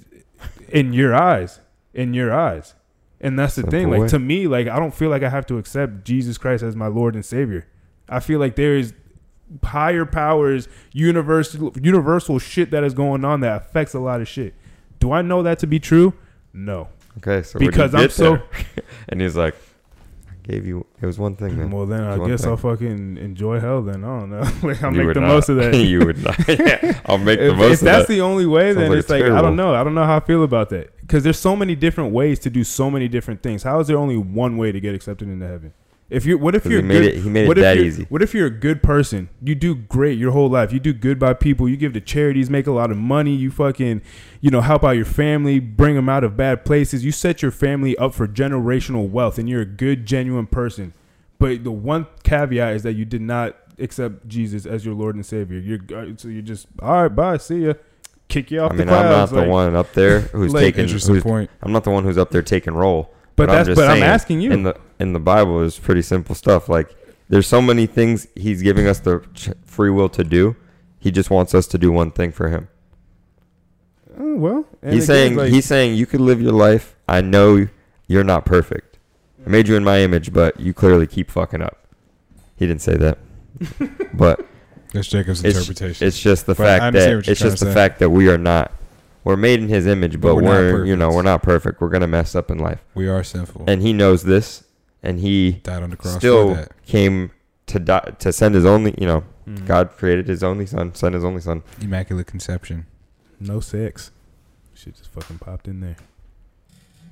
in 0.70 0.94
your 0.94 1.14
eyes, 1.14 1.60
in 1.94 2.14
your 2.16 2.34
eyes, 2.34 2.74
and 3.24 3.40
that's 3.40 3.56
the 3.56 3.64
thing. 3.64 3.90
Like 3.90 4.10
to 4.12 4.20
me, 4.20 4.48
like 4.48 4.68
I 4.68 4.78
don't 4.78 4.94
feel 4.94 5.10
like 5.10 5.24
I 5.24 5.30
have 5.30 5.46
to 5.48 5.58
accept 5.58 6.04
Jesus 6.04 6.38
Christ 6.38 6.62
as 6.64 6.76
my 6.76 6.88
Lord 6.88 7.16
and 7.16 7.26
Savior. 7.26 7.66
I 8.08 8.20
feel 8.20 8.40
like 8.40 8.56
there 8.56 8.76
is 8.76 8.94
higher 9.64 10.06
powers, 10.06 10.68
universal, 10.92 11.74
universal 11.82 12.38
shit 12.40 12.70
that 12.72 12.84
is 12.84 12.94
going 12.94 13.26
on 13.26 13.40
that 13.42 13.56
affects 13.64 13.94
a 13.94 14.00
lot 14.00 14.22
of 14.22 14.28
shit. 14.28 14.54
Do 15.00 15.12
I 15.12 15.22
know 15.22 15.42
that 15.44 15.60
to 15.60 15.68
be 15.68 15.80
true? 15.80 16.14
No. 16.54 16.90
Okay, 17.18 17.44
so 17.44 17.60
Because 17.60 17.94
I'm 17.96 18.10
so- 18.10 18.42
and 19.10 19.22
he's 19.22 19.36
like, 19.36 19.56
gave 20.44 20.66
you. 20.66 20.86
It 21.02 21.06
was 21.06 21.18
one 21.18 21.36
thing. 21.36 21.58
Man. 21.58 21.72
Well, 21.72 21.86
then 21.86 22.04
I 22.04 22.18
guess 22.28 22.42
thing. 22.42 22.52
I'll 22.52 22.58
fucking 22.58 23.18
enjoy 23.18 23.60
hell. 23.60 23.82
Then 23.82 24.04
I 24.04 24.20
don't 24.20 24.30
know. 24.30 24.42
like 24.68 24.84
I'll 24.84 24.94
You 24.94 25.04
make 25.06 25.14
the 25.14 25.22
not. 25.22 25.28
most 25.28 25.50
of 25.50 25.56
that. 25.58 25.74
you 25.94 26.06
would 26.06 26.24
not. 26.24 26.38
Yeah, 26.48 27.00
I'll 27.06 27.18
make 27.18 27.40
the 27.40 27.54
most 27.56 27.74
if 27.76 27.80
that's 27.80 28.08
that. 28.08 28.14
the 28.14 28.22
only 28.22 28.46
way, 28.46 28.70
Sounds 28.74 28.78
then 28.78 28.90
like 28.90 29.00
it's 29.00 29.10
like 29.10 29.24
I 29.24 29.42
don't 29.42 29.56
know. 29.56 29.74
I 29.74 29.84
don't 29.84 29.96
know 29.96 30.06
how 30.06 30.18
I 30.18 30.20
feel 30.20 30.44
about 30.44 30.70
that 30.70 31.00
because 31.02 31.24
there's 31.24 31.40
so 31.40 31.56
many 31.56 31.76
different 31.76 32.12
ways 32.14 32.40
to 32.40 32.50
do 32.50 32.64
so 32.64 32.92
many 32.92 33.08
different 33.08 33.42
things. 33.42 33.64
How 33.64 33.80
is 33.80 33.88
there 33.88 33.98
only 33.98 34.18
one 34.18 34.58
way 34.58 34.72
to 34.72 34.80
get 34.80 34.94
accepted 34.94 35.30
into 35.30 35.48
heaven? 35.48 35.74
If 36.14 36.28
you, 36.28 36.38
what 36.38 36.54
if 36.54 36.66
you're 36.66 36.82
he 36.82 36.88
made 36.88 36.94
good, 36.94 37.06
it. 37.06 37.24
He 37.24 37.30
made 37.30 37.48
what 37.48 37.58
it 37.58 37.62
if 37.62 37.64
that 37.64 37.78
you're, 37.78 37.86
easy. 37.86 38.06
What 38.08 38.22
if 38.22 38.34
you're 38.34 38.48
a 38.48 38.52
good 38.52 38.84
person? 38.84 39.30
You 39.42 39.56
do 39.56 39.74
great 39.74 40.18
your 40.18 40.32
whole 40.32 40.50
life. 40.50 40.72
You 40.72 40.80
do 40.80 40.94
good 40.94 41.18
by 41.18 41.34
people. 41.34 41.68
You 41.68 41.76
give 41.76 41.94
to 41.94 42.02
charities, 42.02 42.50
make 42.50 42.68
a 42.68 42.72
lot 42.72 42.92
of 42.92 42.98
money. 42.98 43.36
You 43.36 43.50
fucking, 43.50 44.02
you 44.40 44.52
know, 44.52 44.62
help 44.62 44.84
out 44.84 44.92
your 44.92 45.06
family, 45.06 45.60
bring 45.60 45.96
them 45.96 46.10
out 46.10 46.24
of 46.24 46.38
bad 46.38 46.66
places. 46.66 47.04
You 47.04 47.12
set 47.12 47.42
your 47.42 47.52
family 47.52 47.98
up 47.98 48.14
for 48.14 48.28
generational 48.28 49.10
wealth, 49.10 49.40
and 49.40 49.50
you're 49.50 49.62
a 49.62 49.66
good, 49.66 50.06
genuine 50.06 50.46
person. 50.46 50.94
But 51.40 51.64
the 51.64 51.72
one 51.72 52.06
caveat 52.24 52.76
is 52.76 52.84
that 52.84 52.94
you 52.94 53.06
did 53.06 53.22
not 53.22 53.58
accept 53.80 54.28
Jesus 54.28 54.66
as 54.66 54.86
your 54.86 54.94
Lord 54.94 55.16
and 55.16 55.26
Savior. 55.26 55.58
You're 55.58 55.80
uh, 55.94 56.14
so 56.16 56.28
you're 56.28 56.42
just 56.42 56.68
all 56.80 57.02
right. 57.04 57.08
Bye. 57.08 57.38
See 57.38 57.66
ya. 57.66 57.74
Kick 58.28 58.52
you 58.52 58.62
off 58.62 58.72
I 58.72 58.76
the 58.76 58.86
mean, 58.86 58.94
I'm 58.94 59.04
not 59.04 59.30
clouds. 59.30 59.32
the 59.32 59.44
one 59.44 59.76
up 59.76 59.94
there 59.94 60.20
who's 60.32 60.54
like, 60.54 60.62
taking. 60.62 60.84
Interesting 60.84 61.16
Who's, 61.16 61.24
point. 61.24 61.50
I'm 61.62 61.72
not 61.72 61.84
the 61.84 61.92
one 61.92 62.04
who's 62.04 62.18
up 62.18 62.30
there 62.32 62.42
taking 62.42 62.74
roll. 62.74 63.14
But 63.36 63.50
I'm 63.50 63.56
that's 63.56 63.68
just 63.70 63.80
but 63.80 63.90
I'm 63.90 64.04
asking 64.04 64.42
you. 64.42 64.52
In 64.52 64.64
the 64.64 64.78
in 65.00 65.14
the 65.14 65.20
Bible 65.20 65.62
is 65.62 65.80
pretty 65.80 66.02
simple 66.04 66.36
stuff. 66.36 66.70
Like 66.70 66.96
there's 67.30 67.48
so 67.48 67.62
many 67.62 67.86
things 67.88 68.28
He's 68.36 68.62
giving 68.62 68.88
us 68.88 69.00
the 69.00 69.26
ch- 69.34 69.50
free 69.66 69.90
will 69.90 70.10
to 70.10 70.24
do. 70.24 70.56
He 71.00 71.12
just 71.12 71.30
wants 71.30 71.54
us 71.56 71.68
to 71.68 71.78
do 71.78 71.92
one 71.92 72.12
thing 72.12 72.32
for 72.32 72.50
Him. 72.50 72.68
Oh, 74.18 74.36
well, 74.36 74.66
he's 74.84 74.94
again, 74.94 75.02
saying 75.06 75.36
like- 75.36 75.52
he's 75.52 75.66
saying 75.66 75.96
you 75.96 76.06
could 76.06 76.22
live 76.22 76.40
your 76.42 76.52
life. 76.52 76.96
I 77.08 77.22
know 77.22 77.68
you're 78.08 78.24
not 78.24 78.46
perfect. 78.46 79.00
I 79.46 79.50
made 79.50 79.68
you 79.68 79.76
in 79.76 79.84
my 79.84 80.00
image, 80.00 80.32
but 80.32 80.60
you 80.60 80.74
clearly 80.74 81.08
keep 81.08 81.32
fucking 81.32 81.62
up. 81.62 81.78
He 82.56 82.68
didn't 82.68 82.82
say 82.84 82.96
that, 82.98 83.18
but 84.14 84.46
That's 84.94 85.08
Jacob's 85.08 85.44
It's- 85.44 85.56
interpretation. 85.68 86.08
it's 86.08 86.20
just 86.20 86.46
the 86.46 86.54
But 86.54 86.64
fact 86.80 86.94
that 86.94 87.28
it's 87.28 87.40
just 87.42 87.60
the 87.60 87.66
say. 87.66 87.74
fact 87.74 88.00
that 88.00 88.12
we 88.12 88.30
are 88.30 88.38
not. 88.38 88.72
We're 89.24 89.38
made 89.38 89.62
in 89.62 89.70
His 89.70 89.88
image, 89.88 90.20
but, 90.20 90.30
But 90.30 90.36
we're 90.36 90.42
not 90.42 90.50
we're, 90.52 90.86
you 90.86 90.96
know 90.96 91.08
perfect. 91.08 91.16
we're 91.16 91.32
not 91.32 91.44
perfect. 91.44 91.82
We're 91.82 91.90
gonna 91.90 92.08
mess 92.08 92.36
up 92.36 92.52
in 92.52 92.58
life, 92.60 92.84
we 92.94 93.08
are 93.08 93.24
sinful. 93.24 93.64
and 93.68 93.82
He 93.82 93.94
knows 93.94 94.24
this, 94.24 94.64
and 95.02 95.20
He 95.20 95.52
died 95.64 95.82
on 95.84 95.90
the 95.92 95.96
cross 95.98 96.16
still 96.18 96.56
that. 96.56 96.72
came 96.86 97.32
to 97.68 97.80
die 97.80 98.12
to 98.20 98.34
send 98.34 98.56
His 98.56 98.66
only. 98.66 98.94
You 98.98 99.08
know, 99.08 99.24
Mhm. 99.48 99.66
God 99.66 99.92
created 99.98 100.28
His 100.28 100.44
only 100.44 100.66
Son, 100.66 100.94
sent 100.96 101.16
His 101.16 101.24
only 101.24 101.42
Son. 101.42 101.64
Immaculate 101.82 102.28
conception. 102.28 102.86
no 103.40 103.60
sex. 103.60 104.12
Shit 104.74 104.96
just 104.98 105.12
fucking 105.12 105.38
popped 105.40 105.68
in 105.68 105.80
there, 105.82 105.96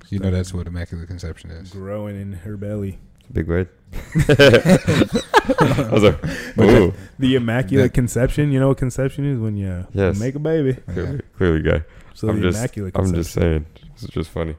You 0.09 0.19
know 0.19 0.31
that's 0.31 0.53
what 0.53 0.67
immaculate 0.67 1.07
conception 1.07 1.51
is. 1.51 1.69
growing 1.71 2.19
in 2.19 2.33
her 2.33 2.57
belly. 2.57 2.99
Big 3.31 3.47
word. 3.47 3.69
I 4.29 5.89
was 5.91 6.03
like, 6.03 6.19
ooh, 6.59 6.93
The 7.19 7.35
immaculate 7.35 7.85
That- 7.91 7.93
conception. 7.93 8.51
You 8.51 8.59
know 8.59 8.69
what 8.69 8.77
conception 8.77 9.25
is 9.25 9.39
when 9.39 9.55
you 9.57 9.85
Yes. 9.93 10.19
make 10.19 10.35
a 10.35 10.39
baby. 10.39 10.73
clearly, 10.91 11.21
clearly, 11.37 11.61
guy. 11.61 11.83
So 12.21 12.29
I'm 12.29 12.35
the 12.35 12.49
just, 12.49 12.59
immaculate 12.59 12.95
I'm 12.95 13.11
just 13.15 13.33
saying. 13.33 13.65
it's 13.95 14.05
just 14.05 14.29
funny, 14.29 14.55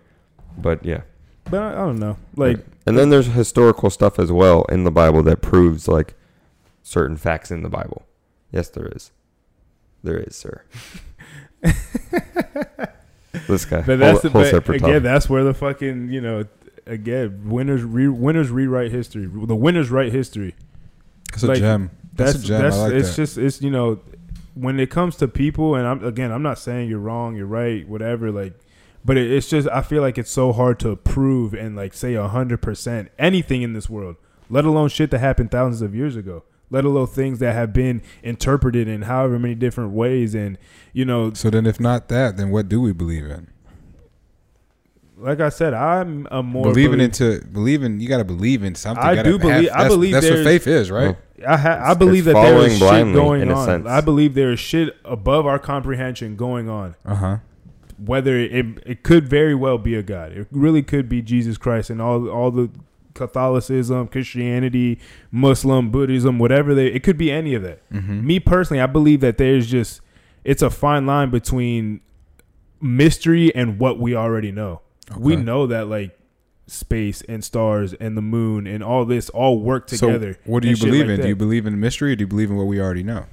but 0.59 0.85
yeah. 0.85 1.03
But 1.45 1.63
I, 1.63 1.69
I 1.71 1.75
don't 1.77 2.01
know. 2.01 2.17
Like 2.35 2.59
and 2.87 2.99
then 2.99 3.11
there's 3.11 3.27
historical 3.27 3.89
stuff 3.89 4.19
as 4.19 4.33
well 4.33 4.65
in 4.65 4.83
the 4.83 4.91
Bible 4.91 5.23
that 5.23 5.43
proves 5.43 5.87
like 5.87 6.15
certain 6.83 7.17
facts 7.17 7.53
in 7.53 7.63
the 7.63 7.69
Bible. 7.69 8.05
Yes, 8.51 8.69
there 8.69 8.89
is. 8.89 9.13
There 10.03 10.19
is, 10.19 10.35
sir. 10.35 10.65
this 13.47 13.65
guy. 13.65 13.83
But 13.83 14.01
that's 14.01 14.23
whole, 14.23 14.31
the 14.31 14.31
whole 14.31 14.61
but 14.61 14.69
again. 14.69 14.81
topic. 14.81 15.03
That's 15.05 15.31
where 15.31 15.45
the 15.45 15.55
fucking 15.55 16.09
you 16.09 16.21
know 16.21 16.47
again 16.85 17.49
winners 17.49 17.85
re, 17.85 18.09
winners 18.09 18.51
rewrite 18.51 18.91
history. 18.91 19.31
The 19.33 19.55
winners 19.55 19.89
write 19.89 20.11
history. 20.11 20.57
That's 21.31 21.45
a 21.45 21.55
gem. 21.55 21.93
That's, 22.13 22.33
That's 22.33 22.45
a 22.45 22.49
gem. 22.49 22.63
that's 22.63 22.77
I 22.77 22.81
like 22.81 22.93
it's 22.95 23.11
that. 23.11 23.17
just 23.23 23.39
it's 23.39 23.63
you 23.63 23.71
know 23.71 24.01
when 24.55 24.79
it 24.79 24.91
comes 24.91 25.17
to 25.17 25.29
people 25.29 25.75
and 25.75 25.87
I'm 25.87 26.05
again 26.05 26.31
I'm 26.33 26.43
not 26.43 26.59
saying 26.59 26.89
you're 26.89 26.99
wrong 26.99 27.37
you're 27.37 27.47
right 27.47 27.89
whatever 27.89 28.31
like 28.31 28.55
but 29.05 29.17
it, 29.17 29.31
it's 29.31 29.49
just 29.49 29.69
I 29.69 29.83
feel 29.83 30.03
like 30.03 30.19
it's 30.19 30.31
so 30.31 30.53
hard 30.53 30.79
to 30.81 30.97
prove 30.97 31.55
and 31.55 31.75
like 31.75 31.95
say 31.95 32.15
hundred 32.15 32.63
percent 32.63 33.11
anything 33.19 33.63
in 33.63 33.73
this 33.73 33.89
world 33.89 34.17
let 34.51 34.65
alone 34.65 34.89
shit 34.89 35.11
that 35.11 35.21
happened 35.21 35.51
thousands 35.51 35.83
of 35.83 35.95
years 35.95 36.17
ago 36.17 36.45
let 36.73 36.87
alone 36.87 37.07
things 37.07 37.39
that 37.39 37.55
have 37.55 37.73
been 37.73 38.03
interpreted 38.23 38.89
in 38.89 39.03
however 39.03 39.39
many 39.39 39.55
different 39.55 39.93
ways 39.93 40.35
and 40.35 40.59
you 40.93 41.05
know 41.05 41.33
so 41.35 41.51
then, 41.51 41.67
if 41.67 41.79
not 41.79 42.09
that, 42.09 42.37
then 42.37 42.51
what 42.51 42.69
do 42.69 42.81
we 42.81 42.93
believe 42.93 43.27
in? 43.27 43.52
Like 45.23 45.41
I 45.41 45.49
said 45.49 45.73
I'm 45.75 46.27
a 46.31 46.43
more 46.43 46.65
believing 46.65 46.99
belie- 46.99 47.05
into 47.05 47.41
believing. 47.53 48.01
You 48.01 48.09
got 48.09 48.19
to 48.19 48.25
believe 48.25 48.63
in 48.65 48.75
something. 48.75 49.05
I 49.05 49.13
You 49.15 49.23
do 49.23 49.39
believe- 49.39 49.71
I 49.73 49.89
believe 49.89 50.13
that's 50.13 50.29
what 50.29 50.45
faith 50.45 50.67
is, 50.67 50.91
right? 50.91 51.17
I 51.47 51.57
ha- 51.57 51.81
I 51.83 51.95
believe 51.95 52.25
that 52.27 52.35
there 52.35 52.45
following 52.53 52.71
is 52.73 52.79
shit 52.79 53.15
going 53.15 53.51
on. 53.51 53.65
sense. 53.67 53.87
I 53.89 54.01
believe 54.01 54.35
there 54.35 54.53
is 54.53 54.61
shit 54.61 54.97
above 55.05 55.47
our 55.47 55.59
comprehension 55.59 56.37
going 56.37 56.69
on. 56.69 56.95
Uh 57.05 57.15
huh. 57.15 57.37
whether 58.05 58.37
it 58.37 58.67
it 58.85 59.03
could 59.05 59.29
very 59.29 59.55
well 59.55 59.79
be 59.79 59.95
a 59.95 60.03
god. 60.03 60.33
It 60.33 60.47
really 60.51 60.83
could 60.83 61.09
be 61.09 61.23
Jesus 61.23 61.57
Christ 61.57 61.89
and 61.91 62.01
all 62.03 62.29
all 62.29 62.51
the 62.51 62.69
Catholicism, 63.15 64.09
Christianity, 64.09 64.99
Muslim, 65.31 65.91
Buddhism, 65.91 66.39
whatever 66.39 66.75
they 66.75 66.87
it 66.87 67.03
could 67.03 67.19
be 67.19 67.31
any 67.31 67.55
of 67.55 67.63
that. 67.63 67.89
Mm-hmm. 67.91 68.27
Me 68.27 68.41
personally, 68.41 68.81
I 68.81 68.87
believe 68.87 69.21
that 69.21 69.37
there's 69.39 69.71
just 69.71 70.01
it's 70.45 70.63
a 70.63 70.71
fine 70.71 71.07
line 71.07 71.31
between 71.31 72.01
mystery 72.81 73.55
and 73.55 73.79
what 73.79 73.99
we 73.99 74.15
already 74.15 74.51
know. 74.53 74.81
We 75.19 75.37
know 75.37 75.67
that 75.67 75.89
like 75.89 76.19
space 76.67 77.23
and 77.29 77.45
stars 77.45 77.93
and 77.95 78.17
the 78.17 78.23
moon 78.23 78.67
and 78.67 78.83
all 78.83 79.05
this 79.05 79.29
all 79.31 79.59
work 79.61 79.87
together. 79.89 80.35
So, 80.35 80.39
what 80.47 80.63
do 80.63 80.69
you 80.71 80.77
believe 80.77 81.03
like 81.03 81.11
in? 81.11 81.17
that. 81.17 81.23
Do 81.23 81.29
you 81.29 81.37
believe 81.37 81.67
in 81.67 81.79
mystery, 81.81 82.13
or 82.13 82.17
do 82.17 82.23
you 82.23 82.29
believe 82.29 82.51
in 82.51 82.57
what 82.57 82.67
we 82.67 82.81
already 82.81 83.03
know? 83.03 83.27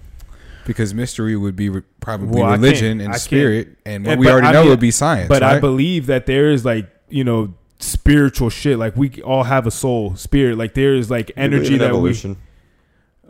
Because 0.66 0.94
mystery 0.94 1.36
would 1.36 1.56
be 1.56 1.70
re- 1.70 1.82
probably 2.00 2.42
Well, 2.42 2.52
religion 2.52 3.00
and 3.02 3.12
can't- 3.12 3.22
spirit, 3.22 3.78
and 3.86 4.06
what 4.06 4.12
And- 4.14 4.20
we 4.20 4.30
already 4.30 4.48
I 4.48 4.52
know 4.52 4.62
mean- 4.62 4.70
would 4.72 4.80
be 4.80 4.92
science. 4.92 5.28
But 5.30 5.42
I 5.44 5.60
believe 5.60 6.06
that 6.08 6.26
there 6.26 6.52
is 6.52 6.66
like 6.66 6.88
you 7.10 7.24
know 7.24 7.54
spiritual 7.80 8.50
shit. 8.50 8.78
Like 8.78 8.96
we 8.96 9.22
all 9.24 9.44
have 9.46 9.66
a 9.66 9.72
soul, 9.72 10.16
spirit. 10.16 10.58
Like 10.58 10.74
there 10.74 10.94
is 10.96 11.10
like 11.10 11.28
Do 11.28 11.34
you 11.38 11.44
energy 11.44 11.74
in 11.74 11.80
that 11.80 11.90
evolution. 11.90 12.32
we. 12.32 12.38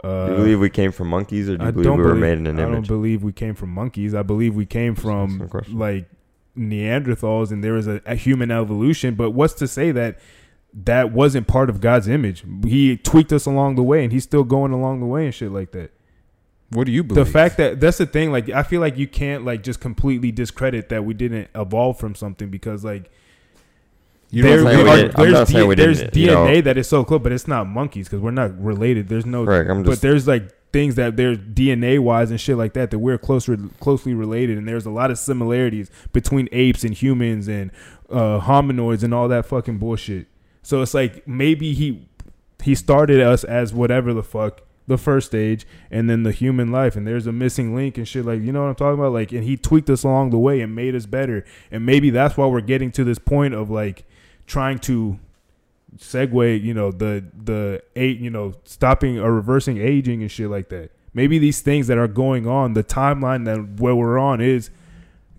Uh, 0.09 0.25
do 0.27 0.31
you 0.31 0.37
believe 0.37 0.59
we 0.61 0.69
came 0.69 0.91
from 0.93 1.09
monkeys, 1.09 1.49
or 1.49 1.57
do 1.57 1.63
you 1.63 1.67
I 1.67 1.71
believe 1.71 1.91
we 1.91 1.97
were 1.97 2.03
believe- 2.09 2.21
made 2.21 2.37
in 2.37 2.47
an 2.47 2.57
image? 2.59 2.69
I 2.69 2.71
don't 2.73 2.87
believe 2.87 3.21
we 3.23 3.33
came 3.33 3.53
from 3.53 3.69
monkeys. 3.69 4.15
I 4.15 4.21
believe 4.23 4.55
we 4.55 4.65
came 4.65 4.95
from 4.95 5.49
like 5.71 6.09
Neanderthals, 6.59 7.51
and 7.51 7.63
there 7.63 7.73
was 7.73 7.87
a, 7.87 8.01
a 8.05 8.15
human 8.15 8.51
evolution. 8.51 9.15
But 9.15 9.31
what's 9.31 9.53
to 9.55 9.67
say 9.67 9.91
that 9.91 10.19
that 10.73 11.11
wasn't 11.11 11.47
part 11.47 11.69
of 11.69 11.81
God's 11.81 12.07
image? 12.07 12.43
He 12.65 12.97
tweaked 12.97 13.31
us 13.33 13.45
along 13.45 13.75
the 13.75 13.83
way, 13.83 14.03
and 14.03 14.11
he's 14.11 14.23
still 14.23 14.43
going 14.43 14.71
along 14.71 14.99
the 14.99 15.05
way 15.05 15.25
and 15.25 15.33
shit 15.33 15.51
like 15.51 15.71
that. 15.71 15.91
what 16.71 16.85
do 16.85 16.91
you 16.91 17.03
believe? 17.03 17.25
The 17.25 17.31
fact 17.31 17.57
that 17.57 17.79
that's 17.79 17.97
the 17.97 18.05
thing, 18.05 18.31
like 18.31 18.49
I 18.49 18.63
feel 18.63 18.81
like 18.81 18.97
you 18.97 19.07
can't 19.07 19.45
like 19.45 19.63
just 19.63 19.79
completely 19.79 20.31
discredit 20.31 20.89
that 20.89 21.05
we 21.05 21.13
didn't 21.13 21.49
evolve 21.55 21.97
from 21.99 22.13
something 22.13 22.49
because 22.49 22.83
like 22.83 23.09
you 24.31 24.43
there, 24.43 24.57
we 24.63 24.83
we 24.83 24.89
are- 24.89 25.07
there's 25.09 25.49
D- 25.49 25.73
there's 25.75 25.99
didn't, 26.01 26.15
you 26.15 26.27
know. 26.27 26.45
DNA 26.45 26.63
that 26.65 26.77
is 26.77 26.87
so 26.87 27.03
close, 27.03 27.21
but 27.23 27.31
it's 27.31 27.47
not 27.47 27.65
monkeys 27.67 28.07
because 28.07 28.19
we're 28.19 28.29
not 28.29 28.61
related. 28.61 29.07
There's 29.07 29.25
no, 29.25 29.45
Correct. 29.45 29.69
I'm 29.71 29.81
but 29.81 29.89
just. 29.91 30.01
there's 30.03 30.27
like 30.27 30.53
things 30.71 30.95
that 30.95 31.17
there's 31.17 31.37
DNA 31.37 31.99
wise 31.99 32.31
and 32.31 32.39
shit 32.39 32.57
like 32.57 32.73
that 32.73 32.91
that 32.91 32.99
we're 32.99 33.17
closer 33.17 33.57
closely 33.79 34.13
related, 34.13 34.57
and 34.57 34.67
there's 34.67 34.85
a 34.85 34.91
lot 34.91 35.11
of 35.11 35.17
similarities 35.17 35.89
between 36.13 36.47
apes 36.51 36.83
and 36.83 36.93
humans 36.93 37.47
and 37.47 37.71
uh, 38.09 38.39
hominoids 38.39 39.03
and 39.03 39.13
all 39.13 39.27
that 39.27 39.45
fucking 39.45 39.77
bullshit. 39.77 40.27
So 40.61 40.81
it's 40.81 40.93
like 40.93 41.27
maybe 41.27 41.73
he 41.73 42.07
he 42.61 42.75
started 42.75 43.21
us 43.21 43.43
as 43.43 43.73
whatever 43.73 44.13
the 44.13 44.23
fuck 44.23 44.61
the 44.87 44.97
first 44.97 45.27
stage 45.27 45.67
and 45.91 46.09
then 46.09 46.23
the 46.23 46.31
human 46.31 46.71
life. 46.71 46.95
And 46.95 47.05
there's 47.07 47.27
a 47.27 47.31
missing 47.31 47.75
link 47.75 47.97
and 47.97 48.07
shit 48.07 48.25
like 48.25 48.41
you 48.41 48.51
know 48.51 48.61
what 48.61 48.69
I'm 48.69 48.75
talking 48.75 48.99
about? 48.99 49.13
Like 49.13 49.31
and 49.31 49.43
he 49.43 49.55
tweaked 49.55 49.89
us 49.89 50.03
along 50.03 50.31
the 50.31 50.39
way 50.39 50.61
and 50.61 50.75
made 50.75 50.95
us 50.95 51.05
better. 51.05 51.45
And 51.71 51.85
maybe 51.85 52.09
that's 52.09 52.37
why 52.37 52.47
we're 52.47 52.61
getting 52.61 52.91
to 52.93 53.03
this 53.03 53.19
point 53.19 53.53
of 53.53 53.69
like 53.69 54.05
trying 54.45 54.79
to 54.79 55.19
segue 55.97 56.61
you 56.63 56.73
know 56.73 56.91
the 56.91 57.23
the 57.35 57.81
eight 57.95 58.19
you 58.19 58.29
know 58.29 58.53
stopping 58.63 59.17
or 59.19 59.33
reversing 59.33 59.77
aging 59.77 60.21
and 60.21 60.29
shit 60.31 60.49
like 60.49 60.69
that 60.69 60.91
maybe 61.13 61.39
these 61.39 61.61
things 61.61 61.87
that 61.87 61.97
are 61.97 62.07
going 62.07 62.45
on 62.47 62.73
the 62.73 62.83
timeline 62.83 63.45
that 63.45 63.81
where 63.81 63.95
we're 63.95 64.19
on 64.19 64.39
is 64.39 64.69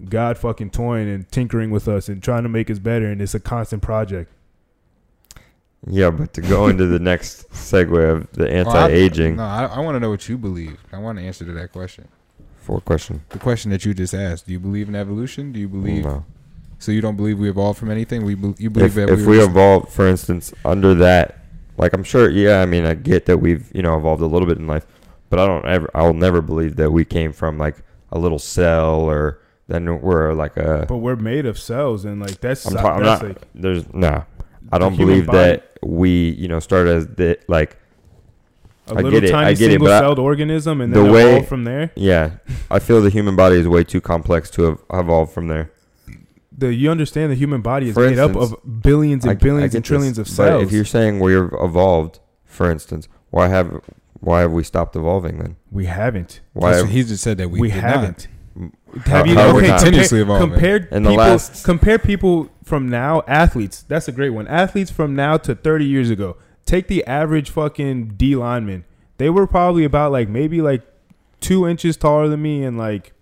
god 0.08 0.36
fucking 0.36 0.68
toying 0.70 1.08
and 1.08 1.30
tinkering 1.30 1.70
with 1.70 1.86
us 1.86 2.08
and 2.08 2.22
trying 2.22 2.42
to 2.42 2.48
make 2.48 2.68
us 2.70 2.78
better 2.78 3.06
and 3.06 3.22
it's 3.22 3.34
a 3.34 3.40
constant 3.40 3.82
project 3.82 4.30
yeah, 5.86 6.10
but 6.10 6.34
to 6.34 6.42
go 6.42 6.68
into 6.68 6.84
the 6.86 6.98
next 6.98 7.48
segue 7.52 8.10
of 8.10 8.30
the 8.32 8.44
Oh, 8.46 8.50
I- 8.50 8.50
anti-aging 8.90 9.36
No, 9.36 9.44
I, 9.44 9.64
I 9.64 9.78
want 9.80 9.94
to 9.96 10.00
know 10.00 10.10
what 10.10 10.28
you 10.28 10.36
believe. 10.36 10.78
I 10.92 10.98
want 10.98 11.18
to 11.18 11.24
answer 11.24 11.42
to 11.46 11.52
that 11.52 11.72
question. 11.72 12.06
for 12.58 12.82
question. 12.82 13.22
The 13.30 13.38
question 13.38 13.70
that 13.70 13.86
you 13.86 13.94
just 13.94 14.12
asked: 14.12 14.44
Do 14.46 14.52
you 14.52 14.60
believe 14.60 14.88
in 14.90 14.94
evolution? 14.94 15.52
Do 15.52 15.58
you 15.58 15.68
believe? 15.68 16.04
No. 16.04 16.26
So 16.80 16.90
you 16.92 17.00
don't 17.00 17.16
believe 17.16 17.38
we 17.38 17.48
evolved 17.48 17.78
from 17.78 17.90
anything? 17.90 18.24
We 18.24 18.34
be, 18.34 18.54
you 18.58 18.70
believe 18.70 18.96
If, 18.98 19.06
that 19.06 19.12
if 19.12 19.20
we, 19.20 19.26
we 19.26 19.38
were 19.38 19.44
evolved, 19.44 19.90
for 19.92 20.08
instance, 20.08 20.52
under 20.64 20.94
that, 20.94 21.38
like 21.76 21.92
I'm 21.92 22.02
sure, 22.02 22.28
yeah, 22.28 22.60
I 22.62 22.66
mean, 22.66 22.84
I 22.86 22.94
get 22.94 23.26
that 23.26 23.38
we've 23.38 23.70
you 23.74 23.82
know 23.82 23.96
evolved 23.96 24.22
a 24.22 24.26
little 24.26 24.48
bit 24.48 24.58
in 24.58 24.66
life, 24.66 24.86
but 25.28 25.38
I 25.38 25.46
don't 25.46 25.64
ever, 25.66 25.88
I 25.94 26.02
will 26.02 26.14
never 26.14 26.40
believe 26.40 26.76
that 26.76 26.90
we 26.90 27.04
came 27.04 27.32
from 27.32 27.56
like 27.58 27.76
a 28.10 28.18
little 28.18 28.38
cell 28.40 28.94
or 29.02 29.40
then 29.68 30.00
we're 30.00 30.32
like 30.32 30.56
a. 30.56 30.84
but 30.88 30.96
we're 30.96 31.14
made 31.16 31.46
of 31.46 31.58
cells 31.58 32.04
and 32.04 32.18
like 32.20 32.40
that's 32.40 32.66
I'm, 32.66 32.74
ta- 32.74 32.94
I'm 32.96 33.02
that's 33.04 33.22
not. 33.22 33.28
like 33.28 33.42
There's 33.54 33.92
no. 33.94 34.24
I 34.72 34.78
don't 34.78 34.96
believe 34.96 35.26
body- 35.26 35.38
that 35.38 35.78
we, 35.82 36.30
you 36.30 36.48
know, 36.48 36.60
started 36.60 36.94
as 36.96 37.06
the 37.08 37.38
like 37.46 37.76
a 38.88 38.92
I 38.92 38.94
little 38.96 39.10
get 39.12 39.24
it, 39.24 39.34
I 39.34 39.44
tiny 39.44 39.54
get 39.56 39.66
it, 39.68 39.72
single 39.74 39.86
but 39.88 39.92
I- 39.94 40.00
celled 40.00 40.18
organism 40.18 40.80
and 40.80 40.92
the 40.92 41.02
then 41.02 41.12
way- 41.12 41.28
evolve 41.30 41.48
from 41.48 41.64
there. 41.64 41.92
yeah. 41.94 42.36
I 42.70 42.78
feel 42.78 43.00
the 43.02 43.10
human 43.10 43.36
body 43.36 43.56
is 43.56 43.68
way 43.68 43.84
too 43.84 44.00
complex 44.00 44.50
to 44.52 44.62
have 44.62 44.78
evolved 44.92 45.32
from 45.32 45.48
there. 45.48 45.70
The 46.60 46.72
you 46.74 46.90
understand 46.90 47.30
the 47.32 47.36
human 47.36 47.60
body 47.62 47.88
is 47.88 47.94
For 47.94 48.08
made 48.08 48.18
up 48.18 48.36
of 48.36 48.54
billions 48.82 49.24
and 49.24 49.30
I- 49.30 49.32
I 49.32 49.36
billions 49.36 49.72
get 49.72 49.78
and 49.78 49.84
trillions 49.84 50.16
this, 50.16 50.30
of 50.30 50.36
But 50.36 50.44
cells. 50.44 50.62
if 50.64 50.72
you're 50.72 50.84
saying 50.84 51.18
we're 51.20 51.46
evolved, 51.64 52.20
for 52.44 52.70
instance, 52.70 53.08
why 53.30 53.48
have 53.48 53.80
why 54.20 54.40
have 54.40 54.52
we 54.52 54.62
stopped 54.62 54.94
evolving 54.96 55.38
then? 55.38 55.56
we 55.70 55.86
haven't. 55.86 56.40
Why 56.52 56.70
That's 56.70 56.80
have, 56.82 56.88
what 56.88 56.94
he 56.94 57.02
just 57.04 57.22
said 57.24 57.38
that 57.38 57.50
we, 57.50 57.60
We, 57.60 57.70
haven't. 57.70 58.28
how- 59.06 59.12
Have 59.18 59.26
you 59.26 59.34
how 59.36 59.56
okay, 59.56 59.68
not? 59.68 59.78
compare, 59.78 59.78
Continuously 59.78 60.20
evolving. 60.20 60.50
compared 60.50 60.88
In 60.92 61.02
the 61.04 61.12
last- 61.12 61.64
compare 61.64 61.98
people 61.98 62.50
from 62.64 62.88
now 62.88 63.22
athletes. 63.26 63.84
That's 63.88 64.08
a 64.08 64.12
great 64.12 64.30
one. 64.30 64.46
Athletes 64.48 64.90
from 64.90 65.14
now 65.16 65.36
to 65.38 65.54
30 65.54 65.84
years 65.86 66.10
ago. 66.10 66.36
Take 66.66 66.88
the 66.88 67.04
average 67.06 67.48
fucking 67.50 68.14
D 68.16 68.36
lineman. 68.36 68.84
They 69.16 69.30
were 69.30 69.46
probably 69.46 69.84
about 69.84 70.12
like 70.12 70.28
maybe 70.28 70.60
like 70.60 70.82
two 71.40 71.66
inches 71.66 71.96
taller 71.96 72.28
than 72.28 72.42
me 72.42 72.62
and 72.64 72.76
like 72.76 73.12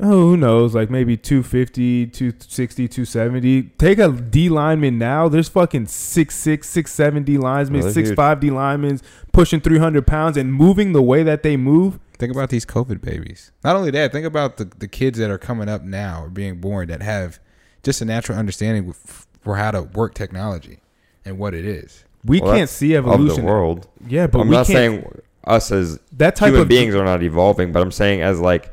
oh 0.00 0.10
who 0.30 0.36
knows 0.36 0.74
like 0.74 0.88
maybe 0.90 1.16
250 1.16 2.06
260 2.08 2.88
270 2.88 3.62
take 3.78 3.98
a 3.98 4.10
d 4.12 4.48
lineman 4.48 4.98
now 4.98 5.28
there's 5.28 5.48
fucking 5.48 5.86
6'6 5.86 6.26
6'7 6.26 7.24
d 7.24 7.36
linemen 7.38 7.82
Oh, 7.84 7.90
they're 7.90 8.04
6'5 8.04 8.40
d 8.40 8.50
linemen 8.50 9.00
pushing 9.32 9.60
300 9.60 10.06
pounds 10.06 10.36
and 10.36 10.52
moving 10.54 10.92
the 10.92 11.02
way 11.02 11.22
that 11.22 11.42
they 11.42 11.56
move 11.56 11.98
Think 12.18 12.32
about 12.34 12.50
these 12.50 12.66
COVID 12.66 13.00
babies. 13.00 13.50
Not 13.64 13.76
only 13.76 13.90
that, 13.92 14.12
think 14.12 14.26
about 14.26 14.58
the, 14.58 14.66
the 14.66 14.86
kids 14.86 15.18
that 15.18 15.30
are 15.30 15.38
coming 15.38 15.70
up 15.70 15.82
now 15.84 16.24
or 16.24 16.28
being 16.28 16.60
born 16.60 16.88
that 16.88 17.00
have 17.00 17.40
just 17.82 18.02
a 18.02 18.04
natural 18.04 18.36
understanding 18.36 18.84
with, 18.86 19.26
for 19.40 19.56
how 19.56 19.70
to 19.70 19.80
work 19.84 20.12
technology 20.12 20.80
and 21.24 21.38
what 21.38 21.54
it 21.54 21.64
is. 21.64 22.04
we 22.22 22.42
Well, 22.42 22.50
can't 22.50 22.60
that's 22.68 22.72
see 22.72 22.94
evolution. 22.94 23.30
of 23.30 23.36
the 23.36 23.42
world? 23.42 23.88
yeah 24.06 24.26
but 24.26 24.40
I'm 24.40 24.48
we 24.48 24.54
not 24.54 24.66
can't 24.66 25.02
saying 25.02 25.20
us 25.44 25.72
as 25.72 25.98
that 26.12 26.36
type 26.36 26.48
human 26.48 26.60
of 26.60 26.68
beings 26.68 26.94
are 26.94 27.06
not 27.06 27.22
evolving, 27.22 27.72
but 27.72 27.80
I'm 27.80 27.90
saying 27.90 28.20
as 28.20 28.38
like 28.38 28.70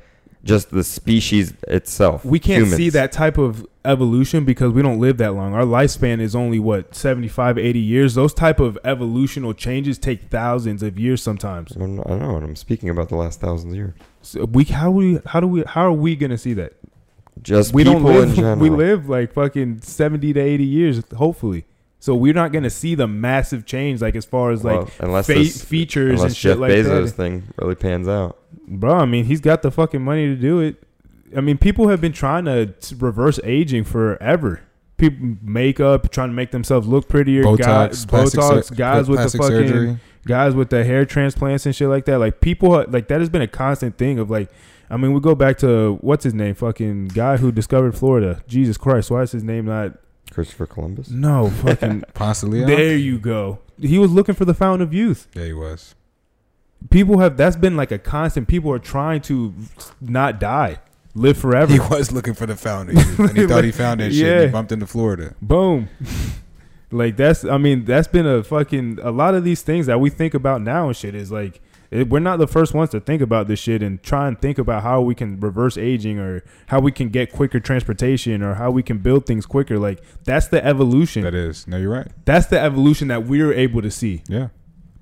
just 0.48 0.72
the 0.72 0.84
species 0.84 1.54
itself. 1.68 2.24
we 2.26 2.40
can't 2.40 2.64
humans. 2.64 2.78
see 2.78 2.90
that 2.90 3.12
type 3.12 3.38
of 3.38 3.66
evolution 3.86 4.44
because 4.46 4.72
we 4.74 4.82
don't 4.82 5.00
live 5.00 5.18
that 5.18 5.34
long 5.34 5.54
our 5.54 5.64
lifespan 5.64 6.20
is 6.20 6.36
only 6.36 6.60
what 6.60 6.94
75 6.96 7.58
80 7.58 7.80
years 7.80 8.16
those 8.16 8.34
type 8.34 8.60
of 8.60 8.78
evolutional 8.84 9.54
changes 9.54 9.98
take 9.98 10.24
thousands 10.30 10.84
of 10.84 11.00
years 11.00 11.22
sometimes 11.22 11.72
I 11.76 11.80
don't 11.80 11.96
know 11.96 12.34
what 12.34 12.44
I'm 12.44 12.56
speaking 12.56 12.90
about 12.90 13.10
the 13.10 13.16
last 13.16 13.40
thousands 13.40 13.74
of 13.74 13.78
years. 13.78 13.94
so 14.22 14.46
we 14.46 14.64
how 14.66 14.92
we 14.92 15.20
how 15.26 15.40
do 15.40 15.48
we 15.48 15.64
how 15.66 15.84
are 15.86 15.94
we 15.94 16.16
gonna 16.16 16.38
see 16.38 16.54
that 16.56 16.74
Just 17.42 17.74
we 17.74 17.84
don't 17.84 18.04
live 18.04 18.60
we 18.60 18.70
live 18.70 19.08
like 19.08 19.32
fucking 19.34 19.82
70 19.82 20.34
to 20.34 20.40
80 20.40 20.64
years 20.66 21.02
hopefully 21.16 21.66
so 22.00 22.16
we're 22.16 22.34
not 22.34 22.52
gonna 22.52 22.70
see 22.70 22.96
the 22.96 23.08
massive 23.08 23.66
change 23.66 24.02
like 24.02 24.16
as 24.16 24.26
far 24.26 24.52
as 24.52 24.64
like 24.64 24.78
Well, 24.78 24.90
unless 25.00 25.28
fa- 25.28 25.34
this, 25.34 25.64
features 25.64 26.20
unless 26.20 26.24
and 26.32 26.36
shit 26.38 26.52
Jeff 26.54 26.60
like 26.60 26.72
Bezos 26.72 27.06
that 27.06 27.12
thing 27.12 27.44
really 27.58 27.76
pans 27.76 28.08
out. 28.08 28.38
bro 28.68 28.94
i 28.96 29.06
mean 29.06 29.26
he's 29.26 29.42
got 29.42 29.62
the 29.62 29.72
fucking 29.72 30.04
money 30.04 30.26
to 30.28 30.36
do 30.36 30.60
it 30.60 30.82
i 31.36 31.42
mean 31.42 31.58
people 31.58 31.88
have 31.90 32.00
been 32.00 32.14
trying 32.14 32.46
to 32.46 32.74
reverse 33.00 33.40
aging 33.44 33.84
forever 33.84 34.62
people 34.98 35.36
makeup 35.42 36.10
trying 36.12 36.30
to 36.30 36.34
make 36.36 36.52
themselves 36.52 36.88
look 36.88 37.08
prettier 37.08 37.44
Botox, 37.44 37.58
guys, 37.60 38.06
plastic, 38.06 38.40
botox 38.40 38.64
sur- 38.66 38.76
guys 38.76 39.10
with 39.10 39.20
the 39.32 39.38
fucking 39.38 39.68
surgery. 39.68 40.00
guys 40.26 40.54
with 40.56 40.70
the 40.70 40.84
hair 40.84 41.06
transplants 41.06 41.66
and 41.66 41.76
shit 41.76 41.88
like 41.90 42.06
that 42.06 42.20
like 42.20 42.42
people 42.42 42.86
like 42.90 43.08
that 43.08 43.20
has 43.20 43.30
been 43.30 43.42
a 43.42 43.48
constant 43.48 43.98
thing 43.98 44.20
of 44.20 44.30
like 44.30 44.50
I 44.90 44.96
mean, 44.96 45.12
we 45.12 45.20
go 45.20 45.36
back 45.36 45.58
to 45.58 45.98
what's 46.00 46.24
his 46.24 46.34
name, 46.34 46.56
fucking 46.56 47.10
guy 47.10 47.36
who 47.36 47.52
discovered 47.52 47.94
Florida. 47.98 48.42
Jesus 48.48 48.78
Christ, 48.78 49.12
why 49.12 49.22
is 49.24 49.34
his 49.34 49.44
name 49.44 49.66
not? 49.66 49.98
Christopher 50.38 50.68
Columbus. 50.68 51.10
No, 51.10 51.50
fucking. 51.50 52.04
Ponce 52.14 52.42
de 52.42 52.46
Leon. 52.46 52.68
there 52.68 52.96
you 52.96 53.18
go. 53.18 53.58
He 53.82 53.98
was 53.98 54.12
looking 54.12 54.36
for 54.36 54.46
the 54.46 54.54
fountain 54.54 54.84
of 54.88 54.94
youth. 54.94 55.28
Yeah, 55.34 55.46
he 55.46 55.54
was. 55.54 55.96
People 56.92 57.18
have 57.18 57.38
that's 57.38 57.56
been 57.56 57.76
like 57.76 57.92
a 57.92 57.98
constant. 57.98 58.48
People 58.48 58.72
are 58.72 58.78
trying 58.78 59.22
to 59.22 59.52
not 60.00 60.40
die, 60.40 60.78
live 61.16 61.40
forever. 61.40 61.74
He 61.74 61.80
was 61.80 62.12
looking 62.12 62.36
for 62.36 62.46
the 62.46 62.56
fountain, 62.56 63.00
and 63.00 63.36
he 63.36 63.48
thought 63.48 63.64
he 63.64 63.72
found 63.72 64.00
that 64.00 64.14
shit. 64.14 64.32
And 64.32 64.46
he 64.46 64.52
bumped 64.52 64.72
into 64.72 64.86
Florida. 64.86 65.34
Boom. 65.42 65.90
like 66.92 67.18
that's 67.18 67.44
I 67.44 67.58
mean 67.58 67.86
that's 67.86 68.08
been 68.08 68.28
a 68.28 68.44
fucking 68.44 69.00
a 69.02 69.10
lot 69.10 69.34
of 69.34 69.44
these 69.44 69.64
things 69.64 69.88
that 69.88 70.00
we 70.00 70.12
think 70.12 70.36
about 70.36 70.62
now 70.62 70.86
and 70.86 70.96
shit 70.96 71.16
is 71.16 71.32
like 71.32 71.60
it, 71.92 72.10
we're 72.10 72.20
not 72.20 72.38
the 72.38 72.48
first 72.48 72.74
ones 72.74 72.90
to 72.92 73.00
think 73.00 73.22
about 73.22 73.48
this 73.48 73.60
shit 73.60 73.82
and 73.82 74.02
try 74.04 74.28
and 74.28 74.40
think 74.42 74.58
about 74.58 74.84
how 74.84 75.02
we 75.02 75.16
can 75.16 75.40
reverse 75.40 75.78
aging 75.78 76.20
or 76.20 76.44
how 76.68 76.80
we 76.80 76.92
can 76.92 77.10
get 77.10 77.32
quicker 77.32 77.60
transportation 77.60 78.42
or 78.42 78.56
how 78.56 78.70
we 78.72 78.84
can 78.84 78.98
build 78.98 79.26
things 79.26 79.46
quicker 79.46 79.80
like 79.80 80.04
that's 80.26 80.48
the 80.48 80.64
evolution 80.66 81.24
That 81.24 81.34
is. 81.36 81.66
No, 81.68 81.78
you're 81.78 81.92
right. 81.92 82.08
that's 82.26 82.48
the 82.48 82.60
evolution 82.60 83.08
that 83.08 83.26
we're 83.26 83.54
able 83.54 83.82
to 83.82 83.90
see 83.92 84.22
Yeah. 84.28 84.50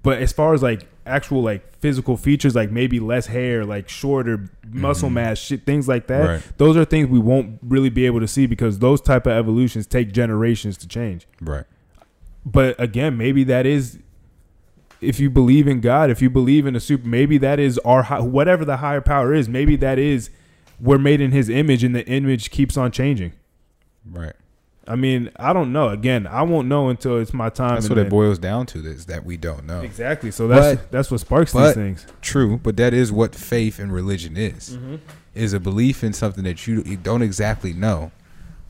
but 0.03 0.21
as 0.21 0.31
far 0.31 0.53
as 0.53 0.61
like 0.61 0.85
actual 1.07 1.41
like 1.43 1.75
physical 1.77 2.17
features 2.17 2.55
like 2.55 2.71
maybe 2.71 2.99
less 2.99 3.27
hair 3.27 3.63
like 3.63 3.87
shorter 3.89 4.49
muscle 4.67 5.09
Mhm. 5.09 5.13
mass 5.13 5.37
shit 5.37 5.63
things 5.65 5.87
like 5.87 6.07
that 6.07 6.27
Right. 6.27 6.41
those 6.57 6.75
are 6.77 6.83
things 6.85 7.09
we 7.09 7.19
won't 7.19 7.59
really 7.61 7.89
be 7.89 8.05
able 8.07 8.19
to 8.21 8.27
see 8.27 8.47
because 8.47 8.79
those 8.79 9.01
type 9.01 9.27
of 9.27 9.33
evolutions 9.33 9.85
take 9.85 10.11
generations 10.11 10.77
to 10.77 10.87
change 10.87 11.27
Right. 11.41 11.65
but 12.45 12.79
again, 12.79 13.17
maybe 13.17 13.43
that 13.45 13.65
is 13.65 13.99
if 15.01 15.19
you 15.19 15.29
believe 15.29 15.67
in 15.67 15.81
God, 15.81 16.10
if 16.10 16.21
you 16.21 16.29
believe 16.29 16.65
in 16.65 16.75
a 16.75 16.79
super, 16.79 17.08
maybe 17.08 17.38
that 17.39 17.60
is 17.60 17.77
our 17.79 18.03
hi- 18.03 18.19
whatever 18.21 18.63
the 18.65 18.77
higher 18.77 19.01
power 19.01 19.34
is. 19.34 19.47
Maybe 19.49 19.75
that 19.77 19.99
is 19.99 20.29
we're 20.79 20.97
made 20.97 21.21
in 21.21 21.31
His 21.31 21.49
image, 21.49 21.84
and 21.84 21.95
the 21.95 22.05
image 22.08 22.49
keeps 22.51 22.77
on 22.77 22.91
changing. 22.91 23.34
Right. 24.10 24.34
I 24.88 24.95
mean, 24.95 25.31
I 25.38 25.51
don't 25.51 25.73
know. 25.73 25.89
Again, 25.89 26.27
I 26.27 26.43
won't 26.43 26.67
know 26.67 26.89
until 26.89 27.17
it's 27.19 27.34
my 27.34 27.49
time. 27.49 27.75
That's 27.75 27.89
what 27.89 27.97
it 27.97 28.08
boils 28.10 28.38
down 28.38 28.67
to. 28.67 28.86
Is 28.86 29.08
that 29.08 29.25
we 29.25 29.36
don't 29.36 29.65
know. 29.65 29.81
Exactly. 29.81 30.29
So 30.29 30.47
that's 30.47 30.79
But- 30.79 30.91
that's 30.91 31.10
what 31.10 31.19
sparks 31.21 31.53
but- 31.53 31.67
these 31.67 31.75
things. 31.75 32.05
True, 32.21 32.60
but 32.62 32.77
that 32.77 32.93
is 32.93 33.12
what 33.12 33.34
faith 33.34 33.79
and 33.79 33.91
religion 33.91 34.38
is. 34.38 34.77
Mm-hmm. 34.77 34.95
Is 35.34 35.53
a 35.53 35.60
belief 35.60 36.03
in 36.03 36.13
something 36.13 36.43
that 36.45 36.65
you, 36.67 36.84
you 36.86 36.95
don't 36.97 37.21
exactly 37.21 37.73
know, 37.73 38.12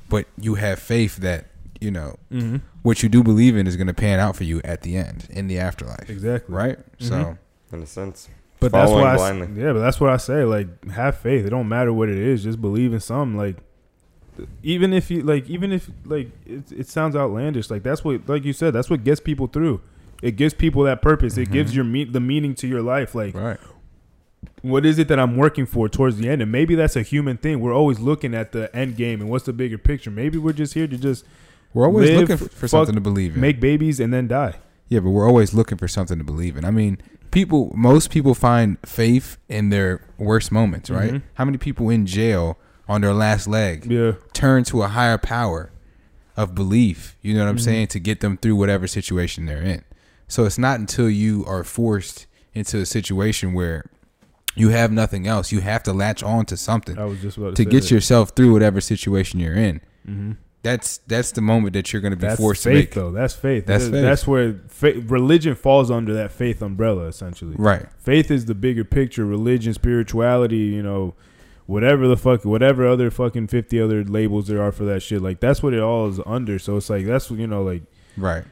but 0.10 0.26
you 0.40 0.56
have 0.56 0.80
faith 0.80 1.18
that 1.18 1.46
you 1.82 1.92
know 1.92 2.18
Mm-hmm. 2.32 2.58
what 2.84 3.04
you 3.04 3.10
do 3.10 3.24
believe 3.24 3.56
in 3.58 3.68
is 3.68 3.76
going 3.78 3.88
to 3.88 3.94
pan 3.94 4.20
out 4.20 4.36
for 4.36 4.44
you 4.44 4.62
at 4.64 4.82
the 4.82 4.96
end 4.98 5.28
in 5.30 5.48
the 5.48 5.58
afterlife. 5.60 6.10
Exactly. 6.10 6.56
Right. 6.56 6.80
So 7.00 7.14
Mhm. 7.16 7.38
in 7.74 7.82
a 7.84 7.86
sense. 7.86 8.30
But 8.60 8.72
that's 8.72 8.90
why, 8.92 9.02
I, 9.02 9.14
s- 9.16 9.20
blindly. 9.20 9.62
yeah. 9.62 9.74
But 9.74 9.80
that's 9.80 10.00
what 10.00 10.10
I 10.10 10.18
say. 10.18 10.44
Like, 10.46 10.90
have 10.90 11.18
faith. 11.18 11.46
It 11.46 11.50
don't 11.50 11.68
matter 11.68 11.92
what 11.94 12.10
it 12.10 12.18
is. 12.18 12.44
Just 12.44 12.62
believe 12.62 12.94
in 12.94 13.00
something. 13.02 13.38
Like, 13.38 13.58
even 14.64 14.94
if 14.94 15.10
you 15.12 15.22
like, 15.24 15.50
even 15.50 15.72
if 15.72 15.90
like, 16.06 16.30
it, 16.46 16.72
it 16.72 16.88
sounds 16.88 17.16
outlandish. 17.16 17.70
Like 17.70 17.84
that's 17.84 18.04
what, 18.04 18.28
like 18.28 18.44
you 18.44 18.54
said, 18.54 18.74
that's 18.74 18.90
what 18.90 19.04
gets 19.04 19.20
people 19.20 19.48
through. 19.48 19.82
It 20.22 20.32
gives 20.38 20.54
people 20.54 20.84
that 20.84 21.02
purpose. 21.02 21.38
It 21.38 21.52
gives 21.52 21.72
Mhm. 21.72 21.76
your 21.76 21.84
me- 21.86 22.04
the 22.06 22.20
meaning 22.20 22.56
to 22.56 22.68
your 22.68 22.82
life. 22.82 23.14
Like, 23.16 23.36
right. 23.36 23.60
what 24.62 24.86
is 24.86 24.98
it 25.00 25.08
that 25.10 25.20
I'm 25.20 25.38
working 25.38 25.66
for 25.66 25.88
towards 25.90 26.18
the 26.18 26.28
end? 26.30 26.42
And 26.42 26.52
maybe 26.52 26.76
that's 26.76 26.96
a 26.96 27.02
human 27.02 27.38
thing. 27.38 27.60
We're 27.60 27.74
always 27.74 28.00
looking 28.00 28.34
at 28.34 28.52
the 28.52 28.74
end 28.76 28.96
game 28.96 29.22
and 29.22 29.30
what's 29.30 29.46
the 29.46 29.54
bigger 29.54 29.78
picture. 29.78 30.10
Maybe 30.12 30.38
we're 30.38 30.54
just 30.54 30.74
here 30.74 30.88
to 30.88 30.98
just 30.98 31.26
We're 31.76 31.86
always 31.86 32.10
Live, 32.10 32.20
looking 32.22 32.38
for, 32.38 32.46
for 32.50 32.68
fuck, 32.68 32.70
something 32.70 32.96
to 32.96 33.02
believe 33.02 33.36
in. 33.36 33.42
make 33.42 33.60
babies 33.60 34.00
and 34.00 34.12
then 34.14 34.28
die. 34.28 34.56
yeah, 34.90 35.00
but 35.02 35.10
we're 35.12 35.28
always 35.28 35.54
looking 35.54 35.78
for 35.78 35.88
something 35.88 36.18
to 36.18 36.24
believe 36.24 36.56
in. 36.58 36.66
I 36.66 36.72
mean, 36.72 36.98
people. 37.32 37.72
Most 37.76 38.10
people 38.10 38.34
find 38.34 38.78
faith 38.86 39.38
in 39.50 39.70
their 39.70 40.02
worst 40.18 40.52
moments. 40.52 40.90
Right. 40.90 41.12
Mhm. 41.14 41.22
How 41.36 41.46
many 41.46 41.58
people 41.60 41.90
in 41.90 42.06
jail 42.06 42.58
on 42.88 43.02
their 43.02 43.14
last 43.14 43.48
leg 43.48 43.86
Yeah. 43.92 44.14
turn 44.34 44.64
to 44.66 44.82
a 44.84 44.88
higher 44.88 45.18
power 45.18 45.72
of 46.38 46.54
belief, 46.56 47.16
you 47.22 47.34
know 47.34 47.42
what 47.44 47.50
I'm 47.50 47.58
Mhm. 47.58 47.62
saying, 47.62 47.88
to 47.88 48.00
get 48.00 48.20
them 48.22 48.38
through 48.38 48.56
whatever 48.56 48.88
situation 48.88 49.46
they're 49.46 49.62
in. 49.62 49.82
So 50.28 50.46
it's 50.46 50.58
not 50.58 50.80
until 50.80 51.10
you 51.10 51.44
are 51.46 51.64
forced 51.64 52.26
into 52.54 52.78
a 52.80 52.86
situation 52.86 53.54
where 53.54 53.86
you 54.56 54.70
have 54.70 54.92
nothing 54.92 55.28
else, 55.28 55.52
you 55.52 55.60
have 55.62 55.84
to 55.84 55.94
latch 55.94 56.24
on 56.24 56.46
to 56.46 56.56
something 56.58 56.98
I 56.98 57.06
was 57.06 57.20
just 57.22 57.38
about 57.38 57.56
to, 57.56 57.64
to 57.66 57.70
get 57.70 57.92
yourself 57.92 58.32
through 58.36 58.52
whatever 58.54 58.80
situation 58.82 59.40
you're 59.40 59.56
in. 59.56 59.82
Mm-hmm. 60.10 60.32
That's 60.66 60.98
that's 61.06 61.32
the 61.32 61.42
moment 61.42 61.74
that 61.74 61.94
you're 61.94 62.02
going 62.02 62.14
to 62.14 62.18
be 62.18 62.26
That's 62.26 62.40
forced 62.42 62.64
faith, 62.64 62.72
to 62.74 62.80
make. 62.80 62.94
though. 62.96 63.12
That's 63.12 63.36
faith. 63.36 63.68
That's 63.68 63.84
That's, 63.84 63.94
faith. 63.94 64.02
that's 64.02 64.26
where 64.28 64.62
fa- 64.68 65.00
religion 65.06 65.54
falls 65.54 65.92
under 65.92 66.12
that 66.16 66.32
faith 66.32 66.60
umbrella, 66.64 67.06
essentially. 67.06 67.54
Right. 67.56 67.86
Faith 68.00 68.32
is 68.32 68.46
the 68.46 68.56
bigger 68.56 68.84
picture. 68.84 69.26
Religion, 69.26 69.76
spirituality, 69.76 70.58
you 70.58 70.82
know, 70.82 71.14
whatever 71.68 72.08
the 72.08 72.18
fuck, 72.18 72.46
whatever 72.46 72.88
other 72.88 73.12
fucking 73.12 73.46
fifty 73.50 73.80
other 73.80 74.04
labels 74.04 74.48
there 74.48 74.60
are 74.60 74.72
for 74.72 74.86
that 74.86 75.04
shit. 75.04 75.22
Like 75.22 75.40
that's 75.40 75.62
what 75.62 75.76
it 75.76 75.82
all 75.82 76.10
is 76.10 76.20
under. 76.26 76.58
So 76.58 76.78
it's 76.78 76.90
like 76.90 77.06
that's 77.06 77.30
you 77.30 77.46
know, 77.46 77.62
like 77.62 77.84
Right. 78.18 78.46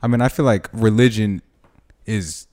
I 0.00 0.06
mean, 0.06 0.22
I 0.22 0.28
feel 0.28 0.46
like 0.46 0.70
religion 0.72 1.42
is 2.06 2.46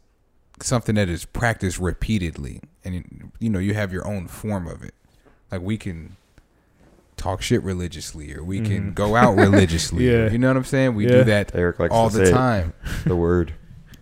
something 0.61 0.95
that 0.95 1.07
is 1.07 1.23
practiced 1.23 1.79
repeatedly, 1.79 2.59
and 2.83 3.31
you 3.39 3.49
know, 3.49 3.59
you 3.59 3.73
have 3.73 3.93
your 3.93 4.05
own 4.05 4.27
form 4.27 4.67
of 4.67 4.83
it. 4.83 4.93
Like 5.49 5.61
we 5.61 5.77
can 5.77 6.17
talk 7.17 7.41
shit 7.41 7.63
religiously, 7.63 8.33
or 8.35 8.43
we 8.43 8.59
can 8.61 8.91
Mhm. 8.91 8.95
go 8.95 9.15
out 9.15 9.35
religiously. 9.37 10.09
Yeah. 10.11 10.29
You 10.31 10.37
know 10.37 10.47
what 10.49 10.57
I'm 10.57 10.63
saying? 10.65 10.95
We 10.95 11.05
Yeah. 11.05 11.11
do 11.17 11.23
that 11.25 11.51
Eric 11.55 11.79
likes 11.79 11.93
all 11.93 12.09
to 12.09 12.17
the 12.17 12.25
say 12.25 12.31
it, 12.31 12.35
time. 12.35 12.73
the 13.05 13.15
word, 13.15 13.53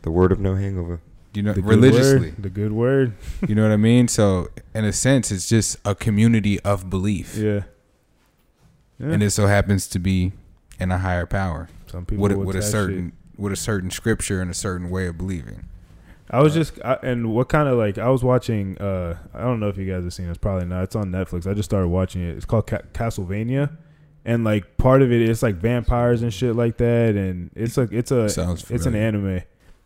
the 0.01 0.11
word 0.11 0.31
of 0.31 0.39
no 0.39 0.55
hangover. 0.55 0.99
You 1.33 1.41
know, 1.41 1.53
the 1.53 1.61
good 1.61 1.69
religiously. 1.69 2.19
word, 2.31 2.35
the 2.43 2.49
good 2.49 2.71
word. 2.73 3.13
You 3.47 3.55
know 3.55 3.63
what 3.63 3.71
I 3.71 3.77
mean? 3.77 4.07
So, 4.07 4.49
in 4.75 4.85
a 4.85 4.93
sense, 4.93 5.31
it's 5.31 5.47
just 5.49 5.77
a 5.85 5.95
community 5.95 6.59
of 6.61 6.89
belief, 6.89 7.35
Yeah. 7.35 7.61
yeah. 8.99 9.07
and 9.13 9.23
it 9.23 9.31
so 9.31 9.47
happens 9.47 9.87
to 9.87 9.99
be 9.99 10.33
in 10.79 10.91
a 10.91 10.99
higher 10.99 11.25
power 11.25 11.69
Some 11.91 12.05
people 12.05 12.21
with 12.23 12.31
a, 12.33 12.37
with 12.37 12.55
a 12.55 12.61
certain 12.61 13.07
it. 13.07 13.41
with 13.41 13.51
a 13.53 13.55
certain 13.55 13.89
scripture 13.89 14.41
and 14.41 14.51
a 14.51 14.53
certain 14.53 14.89
way 14.89 15.07
of 15.07 15.17
believing. 15.17 15.65
I 16.33 16.41
was 16.41 16.53
just 16.53 16.79
I, 16.83 16.97
and 17.03 17.31
what 17.33 17.47
kind 17.49 17.69
of 17.69 17.77
like 17.77 17.97
I 17.97 18.09
was 18.09 18.23
watching. 18.23 18.77
uh 18.79 19.17
I 19.33 19.41
don't 19.41 19.59
know 19.59 19.69
if 19.69 19.77
you 19.77 19.85
guys 19.91 20.03
have 20.03 20.13
seen 20.13 20.25
it. 20.27 20.29
It's 20.29 20.37
probably 20.39 20.65
not. 20.65 20.83
It's 20.83 20.95
on 20.95 21.11
Netflix. 21.11 21.45
I 21.49 21.53
just 21.53 21.69
started 21.69 21.89
watching 21.89 22.21
it. 22.27 22.35
It's 22.35 22.45
called 22.45 22.67
Ca- 22.67 22.81
Castlevania, 22.93 23.77
and 24.25 24.43
like 24.43 24.77
part 24.77 25.01
of 25.01 25.11
it 25.11 25.21
is 25.21 25.43
like 25.43 25.55
vampires 25.55 26.21
and 26.23 26.33
shit 26.33 26.55
like 26.55 26.77
that. 26.77 27.15
And 27.15 27.51
it's 27.55 27.77
like 27.77 27.91
it's 27.91 28.09
a 28.11 28.29
Sounds 28.29 28.61
it's 28.71 28.85
an 28.85 28.93
familiar. 28.93 29.07
anime, 29.07 29.41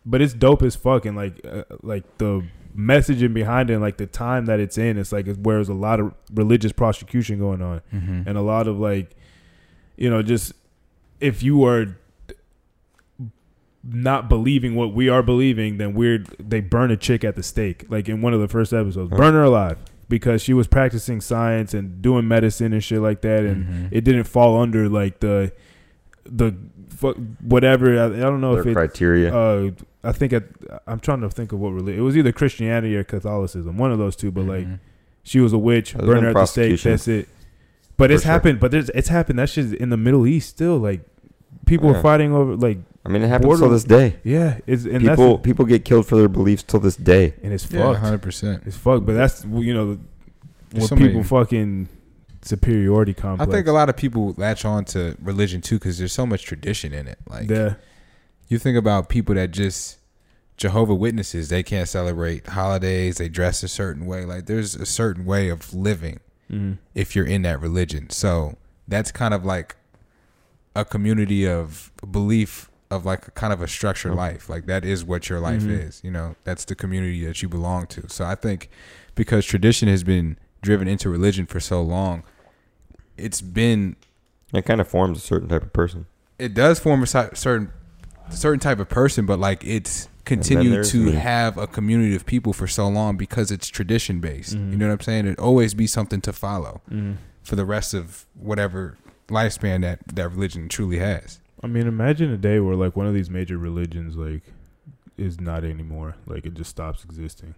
but 0.06 0.22
it's 0.22 0.32
dope 0.34 0.62
as 0.62 0.74
fuck. 0.74 1.04
And 1.04 1.16
like 1.16 1.38
uh, 1.46 1.64
like 1.82 2.04
the 2.18 2.42
messaging 2.76 3.34
behind 3.34 3.68
it, 3.70 3.74
and 3.74 3.82
like 3.82 3.98
the 3.98 4.06
time 4.06 4.46
that 4.46 4.58
it's 4.60 4.78
in, 4.78 4.96
it's 4.98 5.12
like 5.12 5.26
it's 5.26 5.38
where 5.38 5.56
there's 5.56 5.68
a 5.68 5.74
lot 5.74 6.00
of 6.00 6.14
religious 6.32 6.72
prosecution 6.72 7.38
going 7.38 7.60
on. 7.60 7.82
Mm-hmm. 7.92 8.22
and 8.26 8.38
a 8.38 8.42
lot 8.42 8.68
of 8.68 8.78
like 8.78 9.10
you 9.96 10.08
know 10.08 10.22
just 10.22 10.52
if 11.20 11.42
you 11.42 11.64
are 11.66 11.96
not 13.90 14.28
believing 14.28 14.74
what 14.74 14.92
we 14.92 15.08
are 15.08 15.22
believing 15.22 15.78
then 15.78 15.94
we're 15.94 16.24
they 16.38 16.60
burn 16.60 16.90
a 16.90 16.96
chick 16.96 17.24
at 17.24 17.34
the 17.36 17.42
stake 17.42 17.84
like 17.88 18.08
in 18.08 18.20
one 18.20 18.34
of 18.34 18.40
the 18.40 18.48
first 18.48 18.72
episodes 18.72 19.10
burn 19.10 19.34
her 19.34 19.42
alive 19.44 19.78
because 20.08 20.42
she 20.42 20.52
was 20.54 20.66
practicing 20.66 21.20
science 21.20 21.72
and 21.74 22.00
doing 22.02 22.26
medicine 22.28 22.72
and 22.72 22.82
shit 22.84 23.00
like 23.00 23.20
that 23.22 23.44
and 23.44 23.66
Mhm. 23.66 23.88
it 23.90 24.02
didn't 24.04 24.24
fall 24.24 24.60
under 24.60 24.88
like 24.88 25.20
the 25.20 25.52
the 26.24 26.54
whatever 27.42 27.98
I, 28.00 28.06
I 28.06 28.08
don't 28.20 28.40
know 28.40 28.52
Their 28.54 28.60
if 28.62 28.66
it 28.68 28.74
criteria. 28.74 29.34
uh 29.34 29.70
I 30.04 30.12
think 30.12 30.32
it, 30.32 30.48
I'm 30.86 31.00
trying 31.00 31.20
to 31.22 31.28
think 31.30 31.52
of 31.52 31.58
what 31.58 31.70
religion 31.70 31.98
it 32.00 32.02
was 32.02 32.16
either 32.16 32.32
Christianity 32.32 32.96
or 32.96 33.04
Catholicism 33.04 33.76
one 33.76 33.92
of 33.92 33.98
those 33.98 34.16
two 34.16 34.30
but 34.30 34.44
like 34.44 34.66
Mhm. 34.66 34.78
she 35.22 35.40
was 35.40 35.52
a 35.52 35.58
witch. 35.58 35.94
Burn 35.96 36.22
her 36.22 36.30
at 36.30 36.34
the 36.34 36.46
stake. 36.46 36.80
That's 36.82 37.06
it. 37.08 37.28
But 37.98 38.08
For 38.10 38.14
it's 38.14 38.22
sure. 38.22 38.32
happened. 38.32 38.60
But 38.60 38.70
there's 38.70 38.88
it's 38.90 39.08
happened. 39.08 39.38
That 39.40 39.48
shit's 39.50 39.72
in 39.72 39.90
the 39.90 39.96
Middle 39.96 40.26
East 40.26 40.48
still. 40.48 40.78
Like 40.78 41.00
people 41.66 41.90
Yeah. 41.90 41.98
are 41.98 42.02
fighting 42.02 42.32
over. 42.32 42.56
Like 42.56 42.78
I 43.04 43.10
mean, 43.10 43.22
it 43.22 43.28
happens 43.28 43.46
border- 43.46 43.62
till 43.62 43.70
this 43.70 43.84
day. 43.84 44.16
yeah, 44.24 44.58
it's 44.66 44.84
and 44.84 45.00
people 45.00 45.36
that's 45.36 45.44
people 45.44 45.64
get 45.64 45.84
killed 45.84 46.06
for 46.06 46.16
their 46.16 46.28
beliefs 46.28 46.62
till 46.62 46.80
this 46.80 46.96
day. 46.96 47.34
and 47.42 47.52
it's 47.52 47.70
yeah, 47.70 47.82
fucked. 47.82 48.00
hundred 48.00 48.22
percent. 48.22 48.62
It's 48.66 48.76
fucked. 48.76 49.06
But 49.06 49.14
that's 49.14 49.44
you 49.44 49.74
know 49.74 49.98
what 50.72 50.98
people 50.98 51.22
fucking 51.24 51.88
superiority 52.42 53.14
complex. 53.14 53.50
I 53.50 53.54
think 53.54 53.66
a 53.66 53.72
lot 53.72 53.88
of 53.88 53.96
people 53.96 54.34
latch 54.36 54.64
on 54.64 54.84
to 54.86 55.16
religion 55.22 55.60
too 55.60 55.78
because 55.78 55.98
there's 55.98 56.12
so 56.12 56.26
much 56.26 56.44
tradition 56.44 56.92
in 56.92 57.06
it. 57.06 57.18
Like 57.28 57.50
yeah, 57.50 57.74
you 58.48 58.58
think 58.58 58.76
about 58.76 59.08
people 59.08 59.34
that 59.34 59.50
just 59.50 59.98
Jehovah 60.56 60.94
Witnesses, 60.94 61.48
they 61.48 61.62
can't 61.62 61.88
celebrate 61.88 62.46
holidays. 62.48 63.18
They 63.18 63.28
dress 63.28 63.62
a 63.62 63.68
certain 63.68 64.06
way. 64.06 64.24
Like 64.24 64.46
there's 64.46 64.74
a 64.74 64.86
certain 64.86 65.24
way 65.24 65.48
of 65.48 65.72
living 65.72 66.20
mm-hmm. 66.50 66.74
if 66.94 67.14
you're 67.14 67.26
in 67.26 67.42
that 67.42 67.60
religion. 67.60 68.10
So 68.10 68.56
that's 68.86 69.12
kind 69.12 69.32
of 69.32 69.44
like 69.44 69.76
a 70.80 70.84
community 70.84 71.46
of 71.46 71.90
belief 72.10 72.70
of 72.90 73.04
like 73.04 73.28
a 73.28 73.30
kind 73.32 73.52
of 73.52 73.60
a 73.60 73.68
structured 73.68 74.14
life. 74.14 74.48
Like 74.48 74.66
that 74.66 74.84
is 74.84 75.04
what 75.04 75.28
your 75.28 75.40
life 75.40 75.62
Mhm. 75.62 75.86
is. 75.88 76.00
You 76.02 76.10
know, 76.10 76.36
that's 76.44 76.64
the 76.64 76.74
community 76.74 77.24
that 77.26 77.42
you 77.42 77.48
belong 77.48 77.86
to. 77.88 78.08
So 78.08 78.24
I 78.24 78.34
think 78.34 78.70
because 79.14 79.44
tradition 79.44 79.88
has 79.88 80.02
been 80.04 80.38
driven 80.62 80.88
into 80.88 81.10
religion 81.10 81.44
for 81.46 81.60
so 81.60 81.82
long, 81.82 82.22
it's 83.16 83.40
been 83.40 83.96
It 84.54 84.64
kind 84.64 84.80
of 84.80 84.88
forms 84.88 85.18
a 85.18 85.20
certain 85.20 85.48
type 85.48 85.62
of 85.62 85.72
person. 85.72 86.06
it 86.38 86.54
does 86.54 86.78
form 86.78 87.02
a 87.02 87.06
certain 87.06 87.70
certain 88.30 88.60
type 88.60 88.78
of 88.78 88.88
person, 88.88 89.26
but 89.26 89.38
like 89.38 89.64
it's 89.64 90.08
continued 90.24 90.84
to 90.84 90.98
me. 91.06 91.12
have 91.12 91.56
a 91.58 91.66
community 91.66 92.14
of 92.14 92.26
people 92.26 92.52
for 92.52 92.66
so 92.66 92.86
long 92.88 93.16
because 93.16 93.50
it's 93.50 93.68
tradition 93.68 94.20
based. 94.20 94.54
Mhm. 94.54 94.72
You 94.72 94.76
know 94.78 94.86
what 94.88 94.92
I'm 94.94 95.00
saying? 95.00 95.26
It 95.26 95.38
always 95.38 95.72
be 95.74 95.86
something 95.86 96.20
to 96.22 96.32
follow 96.32 96.80
Mm-hmm. 96.90 97.12
for 97.42 97.56
the 97.56 97.64
rest 97.64 97.92
of 97.94 98.26
whatever 98.34 98.96
lifespan 99.28 99.82
that 99.82 100.00
that 100.08 100.28
religion 100.30 100.68
truly 100.68 100.98
has. 100.98 101.40
I 101.62 101.66
mean, 101.66 101.86
imagine 101.86 102.30
a 102.32 102.36
day 102.36 102.60
where 102.60 102.74
like 102.76 102.96
one 102.96 103.06
of 103.06 103.14
these 103.14 103.30
major 103.30 103.58
religions 103.58 104.16
like 104.16 104.42
is 105.16 105.40
not 105.40 105.64
anymore. 105.64 106.16
Like 106.26 106.46
it 106.46 106.54
just 106.54 106.70
stops 106.70 107.04
existing. 107.04 107.54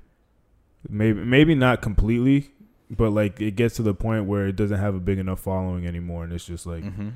Maybe 0.89 1.21
maybe 1.25 1.55
not 1.55 1.83
completely, 1.83 2.51
but 2.91 3.11
like 3.11 3.41
it 3.41 3.57
gets 3.57 3.77
to 3.77 3.83
the 3.83 3.95
point 3.95 4.25
where 4.25 4.47
it 4.47 4.57
doesn't 4.57 4.79
have 4.79 4.95
a 4.95 5.01
big 5.01 5.19
enough 5.19 5.41
following 5.41 5.87
anymore, 5.87 6.25
and 6.25 6.33
it's 6.33 6.45
just 6.47 6.65
like 6.67 6.83
Mm-hmm. 6.85 7.11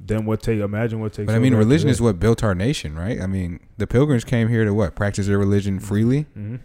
then 0.00 0.26
what 0.26 0.42
take? 0.42 0.58
Imagine 0.60 1.00
what 1.00 1.12
takes. 1.12 1.26
But 1.26 1.36
I 1.36 1.38
mean, 1.38 1.54
religion 1.54 1.88
is 1.88 2.00
what 2.00 2.18
built 2.18 2.42
our 2.42 2.54
nation, 2.54 2.96
right? 2.98 3.20
I 3.20 3.26
mean, 3.28 3.60
the 3.78 3.86
pilgrims 3.86 4.24
came 4.24 4.48
here 4.48 4.64
to 4.64 4.74
what 4.74 4.94
practice 4.96 5.26
their 5.28 5.38
religion 5.38 5.78
freely 5.80 6.26
Mhm. 6.36 6.58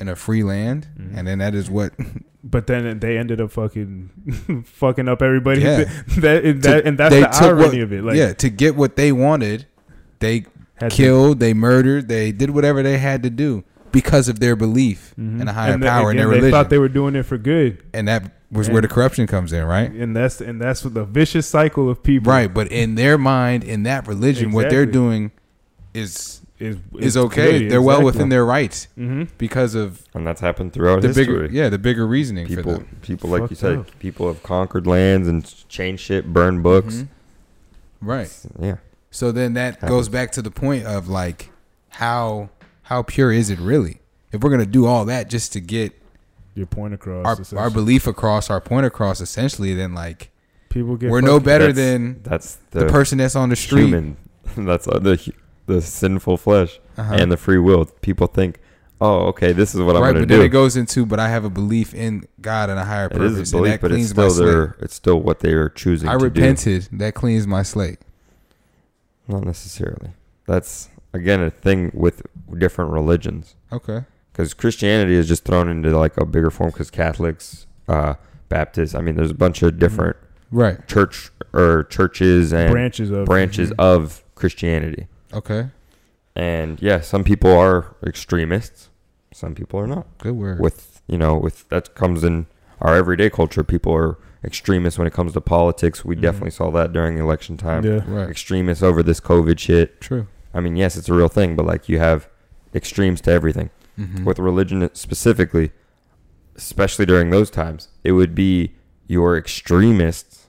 In 0.00 0.08
a 0.08 0.16
free 0.16 0.42
land, 0.42 0.88
Mhm. 0.98 1.16
and 1.18 1.28
then 1.28 1.38
that 1.38 1.54
is 1.54 1.70
what 1.70 1.92
But 2.42 2.66
then 2.66 2.98
they 3.00 3.18
ended 3.18 3.38
up 3.40 3.50
fucking 3.52 4.64
fucking 4.66 5.08
up 5.08 5.20
everybody. 5.22 5.60
Yeah. 5.60 5.84
that, 6.18 6.42
and, 6.44 6.62
that, 6.62 6.86
and 6.86 6.98
that's 6.98 7.14
they 7.14 7.20
the 7.20 7.26
took 7.28 7.42
irony 7.42 7.62
what- 7.62 7.82
of 7.82 7.92
it. 7.92 8.02
Like, 8.04 8.16
yeah 8.16 8.32
to 8.32 8.48
get 8.50 8.76
what 8.76 8.96
they 8.96 9.12
wanted, 9.12 9.66
they 10.20 10.46
had 10.76 10.90
to- 10.90 10.96
killed, 10.96 11.38
they 11.40 11.52
murdered, 11.52 12.08
they 12.08 12.32
did 12.32 12.50
whatever 12.50 12.82
they 12.82 12.96
had 12.98 13.22
to 13.24 13.30
do 13.30 13.62
because 13.92 14.28
of 14.28 14.40
their 14.40 14.56
belief 14.56 15.14
Mhm. 15.20 15.42
in 15.42 15.48
a 15.48 15.52
higher 15.52 15.74
And 15.74 15.82
the- 15.82 15.86
power 15.88 16.10
in 16.10 16.16
again, 16.16 16.16
their 16.16 16.28
They 16.28 16.36
religion, 16.36 16.50
thought 16.52 16.70
they 16.70 16.78
were 16.78 16.88
doing 16.88 17.14
it 17.14 17.24
for 17.24 17.36
good, 17.36 17.78
and 17.92 18.08
that 18.08 18.32
was 18.50 18.68
And- 18.68 18.72
where 18.74 18.80
the 18.82 18.88
corruption 18.88 19.26
comes 19.26 19.52
in, 19.52 19.64
right? 19.64 19.92
and 19.92 20.16
that's 20.16 20.40
and 20.40 20.60
that's 20.60 20.82
what 20.84 20.94
the 20.94 21.04
vicious 21.04 21.46
cycle 21.46 21.90
of 21.90 22.02
people. 22.02 22.32
Right, 22.32 22.52
but 22.52 22.68
in 22.72 22.94
their 22.94 23.18
mind, 23.18 23.64
in 23.64 23.82
that 23.82 24.08
religion, 24.08 24.50
what 24.52 24.70
they're 24.70 24.86
doing 24.86 25.30
is 25.92 26.39
is 26.60 26.76
is 26.98 27.16
okay. 27.16 27.66
They're 27.68 27.82
well 27.82 28.02
within 28.02 28.28
their 28.28 28.44
rights 28.44 28.86
hmm 28.94 29.24
because 29.38 29.74
of 29.74 30.02
And 30.14 30.26
that's 30.26 30.40
happened 30.40 30.72
throughout 30.72 31.00
the 31.02 31.08
history. 31.08 31.24
bigger, 31.26 31.46
yeah, 31.50 31.68
the 31.70 31.78
bigger 31.78 32.06
reasoning 32.06 32.46
for 32.46 32.56
people, 32.56 32.72
them. 32.74 32.98
people 33.02 33.30
like 33.30 33.48
you 33.50 33.56
said, 33.56 33.78
up. 33.78 33.98
people 33.98 34.28
have 34.28 34.42
conquered 34.42 34.86
lands 34.86 35.26
and 35.26 35.42
changed 35.68 36.02
shit, 36.04 36.32
burned 36.32 36.62
books. 36.62 36.96
Mhm. 36.96 37.08
Right. 38.02 38.34
Yeah, 38.58 38.76
So 39.10 39.32
then 39.32 39.54
that 39.54 39.74
Happens. 39.74 39.90
goes 39.90 40.08
back 40.08 40.32
to 40.32 40.42
the 40.42 40.50
point 40.50 40.86
of 40.86 41.08
like 41.08 41.50
how 41.90 42.50
how 42.82 43.02
pure 43.02 43.32
is 43.32 43.50
it 43.50 43.58
really? 43.58 44.00
If 44.32 44.42
we're 44.42 44.50
gonna 44.50 44.66
do 44.66 44.86
all 44.86 45.04
that 45.06 45.28
just 45.30 45.52
to 45.54 45.60
get 45.60 45.92
Your 46.54 46.66
point 46.66 46.94
across. 46.94 47.52
our 47.52 47.58
our 47.58 47.70
belief 47.70 48.06
across, 48.06 48.50
our 48.50 48.60
point 48.60 48.86
across, 48.86 49.20
essentially, 49.20 49.74
then 49.74 49.94
like 49.94 50.30
people 50.68 50.96
get. 50.96 51.10
we're 51.10 51.20
no 51.20 51.40
better 51.40 51.72
That's- 51.72 51.76
than 51.76 52.20
that's 52.22 52.54
the, 52.70 52.80
the, 52.80 52.86
person 52.86 53.18
that's 53.18 53.36
on 53.36 53.48
the 53.48 53.56
street. 53.56 53.86
human. 53.86 54.16
that's 54.56 54.86
uh, 54.88 54.98
the 54.98 55.16
hu- 55.16 55.32
the 55.70 55.80
sinful 55.82 56.36
flesh 56.36 56.80
Uh-huh. 56.96 57.14
and 57.14 57.30
the 57.32 57.36
free 57.36 57.58
will. 57.58 57.84
People 58.02 58.26
think, 58.26 58.58
oh, 59.00 59.26
okay, 59.28 59.52
this 59.52 59.74
is 59.74 59.80
what 59.80 59.96
I'm 59.96 60.02
right, 60.02 60.12
going 60.12 60.22
but 60.24 60.28
to 60.28 60.34
then 60.34 60.40
do. 60.40 60.44
it 60.44 60.48
goes 60.50 60.76
into, 60.76 61.06
but 61.06 61.18
I 61.18 61.28
have 61.28 61.44
a 61.44 61.50
belief 61.50 61.94
in 61.94 62.24
God 62.40 62.68
and 62.70 62.78
a 62.78 62.84
higher 62.84 63.08
purpose, 63.08 63.32
is 63.38 63.52
a 63.52 63.56
belief, 63.56 63.80
but 63.80 63.92
it's 63.92 64.10
still 64.10 64.30
slate. 64.30 64.46
their, 64.46 64.76
it's 64.80 64.94
still 64.94 65.20
what 65.20 65.40
they 65.40 65.52
are 65.52 65.68
choosing. 65.68 66.08
I 66.08 66.12
to 66.12 66.18
do. 66.18 66.24
repented. 66.24 66.88
That 66.92 67.14
cleans 67.14 67.46
my 67.46 67.62
slate. 67.62 67.98
Not 69.28 69.44
necessarily. 69.44 70.10
That's 70.46 70.88
again 71.12 71.40
a 71.42 71.50
thing 71.50 71.90
with 71.94 72.22
different 72.58 72.90
religions. 72.92 73.54
Okay. 73.72 74.04
because 74.32 74.54
Christianity 74.54 75.14
is 75.14 75.26
just 75.28 75.44
thrown 75.44 75.68
into 75.68 75.96
like 75.96 76.16
a 76.16 76.24
bigger 76.24 76.50
form 76.50 76.70
because 76.70 76.90
Catholics, 76.90 77.66
uh, 77.88 78.14
Baptists. 78.48 78.94
I 78.94 79.00
mean, 79.00 79.14
there's 79.16 79.30
a 79.30 79.34
bunch 79.34 79.62
of 79.62 79.78
different 79.78 80.16
Right. 80.50 80.86
church 80.88 81.30
or 81.52 81.84
churches 81.84 82.52
and 82.52 82.70
branches 82.72 83.10
of 83.10 83.26
branches 83.26 83.70
Mhm. 83.70 83.74
of 83.78 84.24
Christianity. 84.34 85.06
Okay. 85.32 85.68
And 86.36 86.80
yeah, 86.80 87.00
some 87.00 87.24
people 87.24 87.50
are 87.56 87.96
extremists, 88.06 88.88
some 89.32 89.54
people 89.54 89.80
are 89.80 89.86
not. 89.86 90.06
Good 90.18 90.34
word. 90.36 90.60
With 90.60 91.02
you 91.06 91.18
know, 91.18 91.36
with 91.36 91.68
that 91.70 91.94
comes 91.94 92.22
in 92.24 92.46
our 92.80 92.94
everyday 92.94 93.30
culture. 93.30 93.64
People 93.64 93.92
are 93.94 94.16
extremists 94.44 94.96
when 94.98 95.06
it 95.06 95.12
comes 95.12 95.32
to 95.34 95.40
politics. 95.40 96.04
We 96.04 96.16
Mhm. 96.16 96.20
definitely 96.22 96.50
saw 96.52 96.70
that 96.70 96.92
during 96.92 97.18
election 97.18 97.56
time. 97.56 97.84
Yeah. 97.84 98.00
right. 98.06 98.28
Extremists 98.30 98.82
over 98.82 99.02
this 99.02 99.20
COVID 99.20 99.58
shit. 99.58 100.00
True. 100.00 100.26
I 100.54 100.60
mean, 100.60 100.76
yes, 100.76 100.96
it's 100.96 101.08
a 101.08 101.14
real 101.14 101.28
thing, 101.28 101.56
but 101.56 101.66
like 101.66 101.88
you 101.88 101.98
have 101.98 102.28
extremes 102.74 103.20
to 103.22 103.30
everything. 103.32 103.70
Mhm. 103.98 104.24
with 104.24 104.38
religion 104.38 104.88
specifically, 104.94 105.72
especially 106.56 107.04
during 107.04 107.28
those 107.30 107.50
times, 107.50 107.88
it 108.02 108.12
would 108.12 108.34
be 108.34 108.72
your 109.06 109.36
extremists 109.36 110.46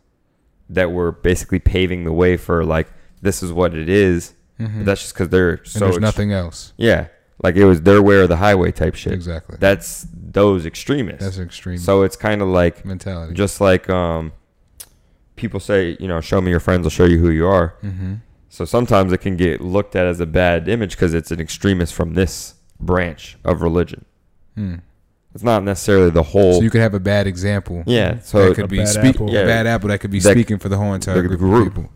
that 0.69 0.91
were 0.91 1.11
basically 1.11 1.59
paving 1.59 2.05
the 2.05 2.13
way 2.13 2.37
for 2.37 2.63
like 2.63 2.87
this 3.21 3.43
is 3.43 3.51
what 3.51 3.73
it 3.75 3.89
is. 3.89 4.33
Mhm. 4.59 4.77
But 4.79 4.85
that's 4.85 5.01
just 5.01 5.13
because 5.13 5.29
they're 5.29 5.51
and 5.55 5.67
so 5.67 5.79
there's 5.79 5.95
ex- 5.95 6.01
nothing 6.01 6.31
else. 6.31 6.73
Yeah, 6.77 7.07
like 7.43 7.55
it 7.55 7.65
was 7.65 7.81
their 7.81 8.01
way 8.01 8.15
or 8.15 8.27
the 8.27 8.37
highway 8.37 8.71
type 8.71 8.95
shit. 8.95 9.13
Exactly. 9.13 9.57
That's 9.59 10.05
those 10.13 10.65
extremists. 10.65 11.23
That's 11.23 11.37
an 11.37 11.43
extreme 11.45 11.77
so 11.77 12.03
it's 12.03 12.15
kind 12.15 12.41
of 12.41 12.47
like 12.47 12.85
mentality. 12.85 13.33
just 13.33 13.59
like 13.59 13.89
um, 13.89 14.31
people 15.35 15.59
say, 15.59 15.97
you 15.99 16.07
know, 16.07 16.21
show 16.21 16.39
me 16.41 16.51
your 16.51 16.59
friends, 16.59 16.85
I'll 16.85 16.89
show 16.91 17.05
you 17.05 17.17
who 17.19 17.29
you 17.29 17.47
are. 17.47 17.75
mm-hmm. 17.83 18.15
So 18.49 18.65
sometimes 18.65 19.13
it 19.13 19.19
can 19.19 19.37
get 19.37 19.61
looked 19.61 19.95
at 19.95 20.05
as 20.05 20.19
a 20.19 20.25
bad 20.25 20.67
image 20.67 20.91
because 20.91 21.13
it's 21.13 21.31
an 21.31 21.39
extremist 21.39 21.93
from 21.93 22.15
this 22.15 22.55
branch 22.81 23.37
of 23.45 23.61
religion. 23.61 24.03
Mm. 24.57 24.81
It's 25.33 25.43
not 25.43 25.63
necessarily 25.63 26.09
the 26.09 26.23
whole. 26.23 26.55
So 26.55 26.61
you 26.61 26.69
could 26.69 26.81
have 26.81 26.93
a 26.93 26.99
bad 26.99 27.27
example. 27.27 27.83
yeah. 27.87 28.15
that 28.15 28.25
So 28.25 28.53
could 28.53 28.65
A 28.65 28.67
be 28.67 28.77
bad 28.79 28.87
speak, 28.89 29.15
apple. 29.15 29.29
Yeah. 29.31 29.39
a 29.41 29.45
bad 29.45 29.67
apple 29.67 29.87
that 29.87 29.99
could 30.01 30.11
be 30.11 30.19
That- 30.19 30.31
speaking 30.31 30.59
for 30.59 30.67
the 30.67 30.75
whole 30.77 30.93
entire 30.93 31.21
the 31.21 31.27
group, 31.29 31.39
group. 31.39 31.67
of 31.69 31.73
people. 31.75 31.91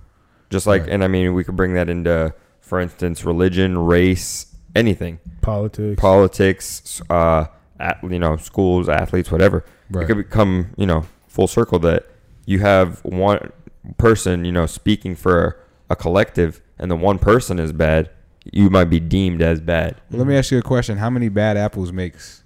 just 0.49 0.65
like, 0.65 0.83
Right. 0.83 0.91
and 0.91 1.03
I 1.03 1.09
mean, 1.09 1.33
we 1.33 1.43
could 1.43 1.57
bring 1.57 1.73
that 1.73 1.89
into, 1.89 2.33
for 2.65 2.79
instance, 2.79 3.23
religion, 3.23 3.77
race, 3.77 4.47
anything, 4.75 5.19
politics. 5.41 6.01
politics, 6.01 7.01
uh, 7.09 7.45
at, 7.79 7.99
you 8.03 8.17
know, 8.17 8.37
schools, 8.37 8.89
athletes, 8.89 9.31
whatever. 9.31 9.63
It 9.93 10.07
could 10.07 10.17
become, 10.17 10.71
you 10.75 10.87
know, 10.87 11.05
full 11.27 11.47
circle 11.47 11.77
that 11.79 12.07
you 12.45 12.59
have 12.59 13.05
one 13.05 13.51
person, 13.97 14.45
you 14.45 14.51
know, 14.51 14.65
speaking 14.65 15.15
for 15.15 15.59
a 15.89 15.95
collective, 15.95 16.59
and 16.79 16.89
the 16.89 16.95
one 16.95 17.19
person 17.19 17.59
is 17.59 17.71
bad, 17.71 18.09
you 18.51 18.71
might 18.71 18.85
be 18.85 18.99
deemed 18.99 19.43
as 19.43 19.61
bad. 19.61 20.01
Well, 20.09 20.19
let 20.19 20.27
me 20.27 20.35
ask 20.35 20.51
you 20.51 20.57
a 20.57 20.63
question: 20.63 20.97
How 20.97 21.11
many 21.11 21.29
bad 21.29 21.57
apples 21.57 21.91
makes 21.91 22.43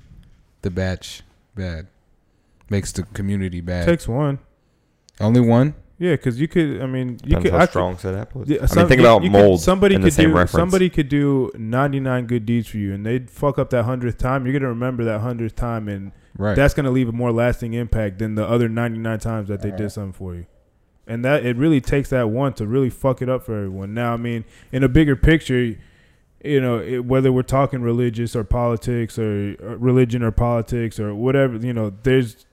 the 0.63 0.69
batch 0.69 1.23
bad? 1.55 1.87
Makes 2.69 2.91
the 2.91 3.03
community 3.03 3.61
bad? 3.61 3.85
Takes 3.85 4.07
one. 4.07 4.39
Only 5.19 5.41
one. 5.41 5.75
Yeah, 5.99 6.11
because 6.11 6.39
you 6.39 6.47
could. 6.47 6.81
I 6.81 6.85
mean, 6.85 7.19
you 7.25 7.35
Depends 7.35 7.43
could. 7.43 7.51
how 7.51 7.57
I 7.57 7.61
could- 7.61 7.69
strong 7.71 7.97
said 7.97 8.15
apple 8.15 8.43
is. 8.43 8.49
Yeah, 8.49 8.57
I 8.59 8.61
mean, 8.75 8.87
think 8.87 9.01
you- 9.01 9.05
about 9.05 9.21
you 9.23 9.29
could- 9.29 9.37
mold 9.37 9.59
somebody 9.61 9.95
in 9.95 10.01
could 10.01 10.07
the 10.07 10.11
same 10.15 10.29
do, 10.29 10.35
reference. 10.35 10.51
Somebody 10.51 10.89
could 10.89 11.09
do 11.09 11.51
99 11.57 12.25
good 12.25 12.45
deeds 12.45 12.67
for 12.69 12.77
you, 12.77 12.93
and 12.93 13.05
they'd 13.05 13.29
fuck 13.29 13.59
up 13.59 13.69
that 13.71 13.83
hundredth 13.83 14.17
time. 14.17 14.45
You're 14.45 14.53
gonna 14.53 14.69
remember 14.69 15.03
that 15.03 15.19
hundredth 15.19 15.55
time, 15.55 15.87
and 15.89 16.11
Right. 16.37 16.55
that's 16.55 16.73
gonna 16.73 16.91
leave 16.91 17.09
a 17.09 17.11
more 17.11 17.33
lasting 17.33 17.73
impact 17.73 18.19
than 18.19 18.35
the 18.35 18.47
other 18.47 18.69
99 18.69 19.19
times 19.19 19.49
that 19.49 19.61
they 19.61 19.71
did 19.71 19.91
something 19.91 20.13
for 20.13 20.35
you. 20.35 20.45
And 21.05 21.25
that 21.25 21.45
it 21.45 21.57
really 21.57 21.81
takes 21.81 22.09
that 22.11 22.29
one 22.29 22.53
to 22.53 22.65
really 22.67 22.89
fuck 22.89 23.21
it 23.21 23.27
up 23.27 23.43
for 23.43 23.55
everyone. 23.57 23.93
Now, 23.93 24.13
I 24.13 24.17
mean, 24.17 24.45
in 24.71 24.83
a 24.83 24.87
bigger 24.87 25.15
picture, 25.17 25.75
you 26.45 26.61
know, 26.61 26.77
it, 26.79 27.03
whether 27.03 27.31
we're 27.31 27.41
talking 27.41 27.81
religious 27.81 28.35
or 28.37 28.43
politics 28.45 29.19
or, 29.19 29.55
or 29.61 29.75
religion 29.77 30.23
or 30.23 30.31
politics 30.31 30.97
or 30.99 31.13
whatever, 31.13 31.57
you 31.57 31.73
know, 31.73 31.91
there's, 32.03 32.45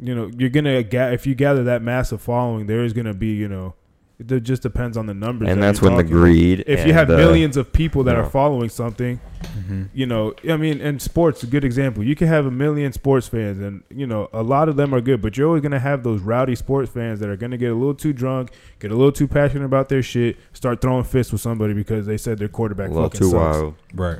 you 0.00 0.14
know, 0.14 0.30
you're 0.36 0.50
gonna 0.50 0.82
ga- 0.82 1.12
if 1.12 1.26
you 1.26 1.34
gather 1.34 1.64
that 1.64 1.82
massive 1.82 2.20
following, 2.20 2.66
there 2.66 2.84
is 2.84 2.92
gonna 2.92 3.14
be, 3.14 3.28
you 3.34 3.48
know, 3.48 3.74
it 4.20 4.40
just 4.42 4.62
depends 4.62 4.96
on 4.96 5.06
the 5.06 5.14
numbers. 5.14 5.48
and 5.48 5.62
that 5.62 5.66
that's 5.66 5.80
you're 5.80 5.90
when 5.92 5.96
the 5.96 6.12
greed. 6.12 6.64
If 6.66 6.80
and 6.80 6.88
you 6.88 6.92
have 6.94 7.06
the- 7.08 7.16
millions 7.16 7.56
of 7.56 7.72
people 7.72 8.02
that 8.04 8.16
you 8.16 8.22
are 8.22 8.28
following 8.28 8.68
something, 8.68 9.20
hmm 9.66 9.84
you 9.94 10.06
know, 10.06 10.34
I 10.48 10.56
mean, 10.56 10.80
and 10.80 11.00
sports 11.00 11.42
a 11.44 11.46
good 11.46 11.64
example. 11.64 12.02
You 12.02 12.16
can 12.16 12.26
have 12.26 12.44
a 12.46 12.50
million 12.50 12.92
sports 12.92 13.28
fans, 13.28 13.60
and 13.60 13.82
you 13.94 14.06
know, 14.08 14.28
a 14.32 14.42
lot 14.42 14.68
of 14.68 14.74
them 14.76 14.92
are 14.94 15.00
good, 15.00 15.22
but 15.22 15.36
you're 15.36 15.46
always 15.46 15.62
gonna 15.62 15.78
have 15.78 16.02
those 16.02 16.20
rowdy 16.20 16.54
sports 16.56 16.90
fans 16.90 17.20
that 17.20 17.28
are 17.28 17.36
gonna 17.36 17.56
get 17.58 17.70
a 17.70 17.74
little 17.74 17.94
too 17.94 18.12
drunk, 18.12 18.50
get 18.80 18.90
a 18.90 18.94
little 18.96 19.12
too 19.12 19.28
passionate 19.28 19.64
about 19.66 19.88
their 19.88 20.02
shit, 20.02 20.36
start 20.52 20.80
throwing 20.80 21.04
fists 21.04 21.30
with 21.32 21.40
somebody 21.40 21.72
because 21.74 22.06
they 22.06 22.16
said 22.16 22.38
their 22.38 22.48
quarterback 22.48 22.90
a 22.90 22.92
little 22.92 23.08
fucking 23.10 23.18
too 23.20 23.30
sucks. 23.30 23.56
wild. 23.56 23.74
Right. 23.94 24.18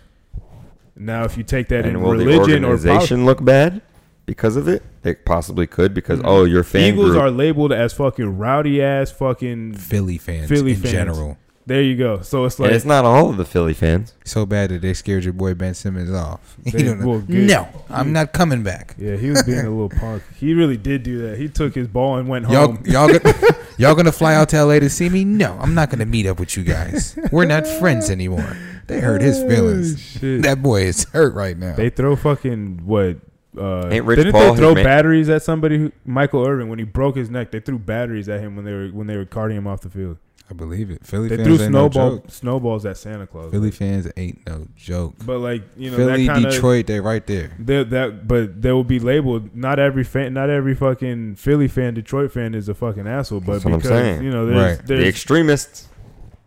Now, 0.96 1.24
if 1.24 1.36
you 1.36 1.44
take 1.44 1.68
that 1.68 1.86
in 1.86 1.94
And 1.96 2.02
will 2.02 2.16
the 2.18 2.24
religion 2.26 2.64
or 2.64 2.68
politics, 2.76 2.86
organization 2.86 3.24
look 3.24 3.44
bad 3.44 3.82
because 4.28 4.56
of 4.56 4.68
it? 4.68 4.82
It 5.04 5.24
possibly 5.24 5.66
could 5.66 5.94
because 5.94 6.20
oh, 6.20 6.42
mm-hmm. 6.44 6.52
your 6.52 6.62
fan 6.62 6.92
Eagles 6.92 7.12
group. 7.12 7.22
are 7.22 7.30
labeled 7.30 7.72
as 7.72 7.94
fucking 7.94 8.36
rowdy 8.36 8.82
ass 8.82 9.10
fucking. 9.10 9.74
Philly 9.74 10.18
fans 10.18 10.50
Philly 10.50 10.72
in 10.72 10.80
fans. 10.80 10.92
general. 10.92 11.38
There 11.64 11.82
you 11.82 11.96
go. 11.96 12.20
So 12.20 12.44
it's 12.44 12.56
and 12.58 12.66
like 12.66 12.74
it's 12.74 12.84
not 12.84 13.06
all 13.06 13.30
of 13.30 13.38
the 13.38 13.44
Philly 13.46 13.72
fans. 13.72 14.12
So 14.24 14.44
bad 14.44 14.68
that 14.70 14.82
they 14.82 14.92
scared 14.92 15.24
your 15.24 15.32
boy 15.32 15.54
Ben 15.54 15.72
Simmons 15.72 16.10
off. 16.12 16.56
They- 16.64 16.84
You 16.84 16.94
know. 16.94 17.06
well, 17.06 17.20
good. 17.20 17.48
no, 17.48 17.68
I'm 17.88 18.12
not 18.12 18.34
coming 18.34 18.62
back. 18.62 18.94
Yeah, 18.98 19.16
he 19.16 19.30
was 19.30 19.42
being 19.42 19.60
a 19.60 19.70
little 19.70 19.88
punk. 19.88 20.22
He 20.38 20.52
really 20.52 20.76
did 20.76 21.02
do 21.02 21.26
that. 21.28 21.38
He 21.38 21.48
took 21.48 21.74
his 21.74 21.88
ball 21.88 22.16
and 22.18 22.28
went 22.28 22.50
Y'all, 22.50 22.72
home. 22.72 22.82
y'all, 22.84 23.08
go- 23.08 23.32
y'all 23.78 23.94
gonna 23.94 24.12
fly 24.12 24.34
out 24.34 24.50
to 24.50 24.62
LA 24.62 24.78
to 24.78 24.90
see 24.90 25.08
me? 25.08 25.24
No, 25.24 25.58
I'm 25.58 25.74
not 25.74 25.88
gonna 25.90 26.06
meet 26.06 26.26
up 26.26 26.38
with 26.38 26.54
you 26.56 26.64
guys. 26.64 27.18
We're 27.32 27.46
not 27.46 27.66
friends 27.66 28.10
anymore. 28.10 28.56
They 28.88 29.00
hurt 29.00 29.20
his 29.22 29.38
feelings. 29.42 30.00
shit. 30.00 30.42
That 30.42 30.62
boy 30.62 30.82
is 30.82 31.04
hurt 31.12 31.34
right 31.34 31.56
now. 31.56 31.76
They 31.76 31.90
throw 31.90 32.16
fucking 32.16 32.86
what? 32.86 33.16
Uh, 33.56 33.88
Ain't 33.90 34.04
Rich 34.04 34.18
didn't 34.18 34.32
Paul 34.32 34.52
they 34.54 34.58
throw 34.60 34.74
ma- 34.74 34.82
batteries 34.82 35.28
at 35.30 35.42
somebody? 35.42 35.78
Who, 35.78 35.92
Michael 36.04 36.46
Irvin 36.46 36.68
when 36.68 36.78
he 36.78 36.84
broke 36.84 37.16
his 37.16 37.30
neck, 37.30 37.50
they 37.50 37.60
threw 37.60 37.78
batteries 37.78 38.28
at 38.28 38.40
him 38.40 38.56
when 38.56 38.64
they 38.64 38.72
were 38.72 38.88
when 38.88 39.06
they 39.06 39.16
were 39.16 39.24
carting 39.24 39.56
him 39.56 39.66
off 39.66 39.80
the 39.80 39.90
field. 39.90 40.18
I 40.50 40.54
believe 40.54 40.90
it. 40.90 41.04
Philly 41.06 41.28
They 41.28 41.36
fans 41.36 41.46
threw 41.56 41.64
ain't 41.64 41.72
no 41.74 41.88
joke. 41.90 42.24
snowballs 42.30 42.86
at 42.86 42.96
Santa 42.96 43.26
Claus. 43.26 43.50
Philly 43.50 43.70
fans 43.70 44.10
ain't 44.16 44.46
no 44.46 44.66
joke. 44.76 45.14
but 45.26 45.38
like 45.40 45.62
you 45.76 45.90
know 45.90 45.96
Philly, 45.98 46.26
that 46.26 46.32
kind 46.34 46.46
of 46.46 46.52
Detroit, 46.52 46.86
they 46.86 47.00
right 47.00 47.26
there. 47.26 47.52
that 47.58 48.26
but 48.26 48.62
they 48.62 48.72
will 48.72 48.84
be 48.84 48.98
labeled. 48.98 49.54
Not 49.54 49.78
every 49.78 50.04
fan, 50.04 50.32
not 50.34 50.48
every 50.50 50.74
fucking 50.74 51.36
Philly 51.36 51.68
fan, 51.68 51.94
Detroit 51.94 52.32
fan 52.32 52.54
is 52.54 52.68
a 52.68 52.74
fucking 52.74 53.06
asshole. 53.06 53.40
But 53.40 53.54
That's 53.54 53.64
what 53.66 53.74
I'm 53.74 53.78
because 53.80 53.90
saying. 53.90 54.22
you 54.22 54.30
know 54.30 54.46
there's 54.46 54.78
Right. 54.78 54.86
there's 54.86 55.00
the 55.00 55.08
extremists, 55.08 55.88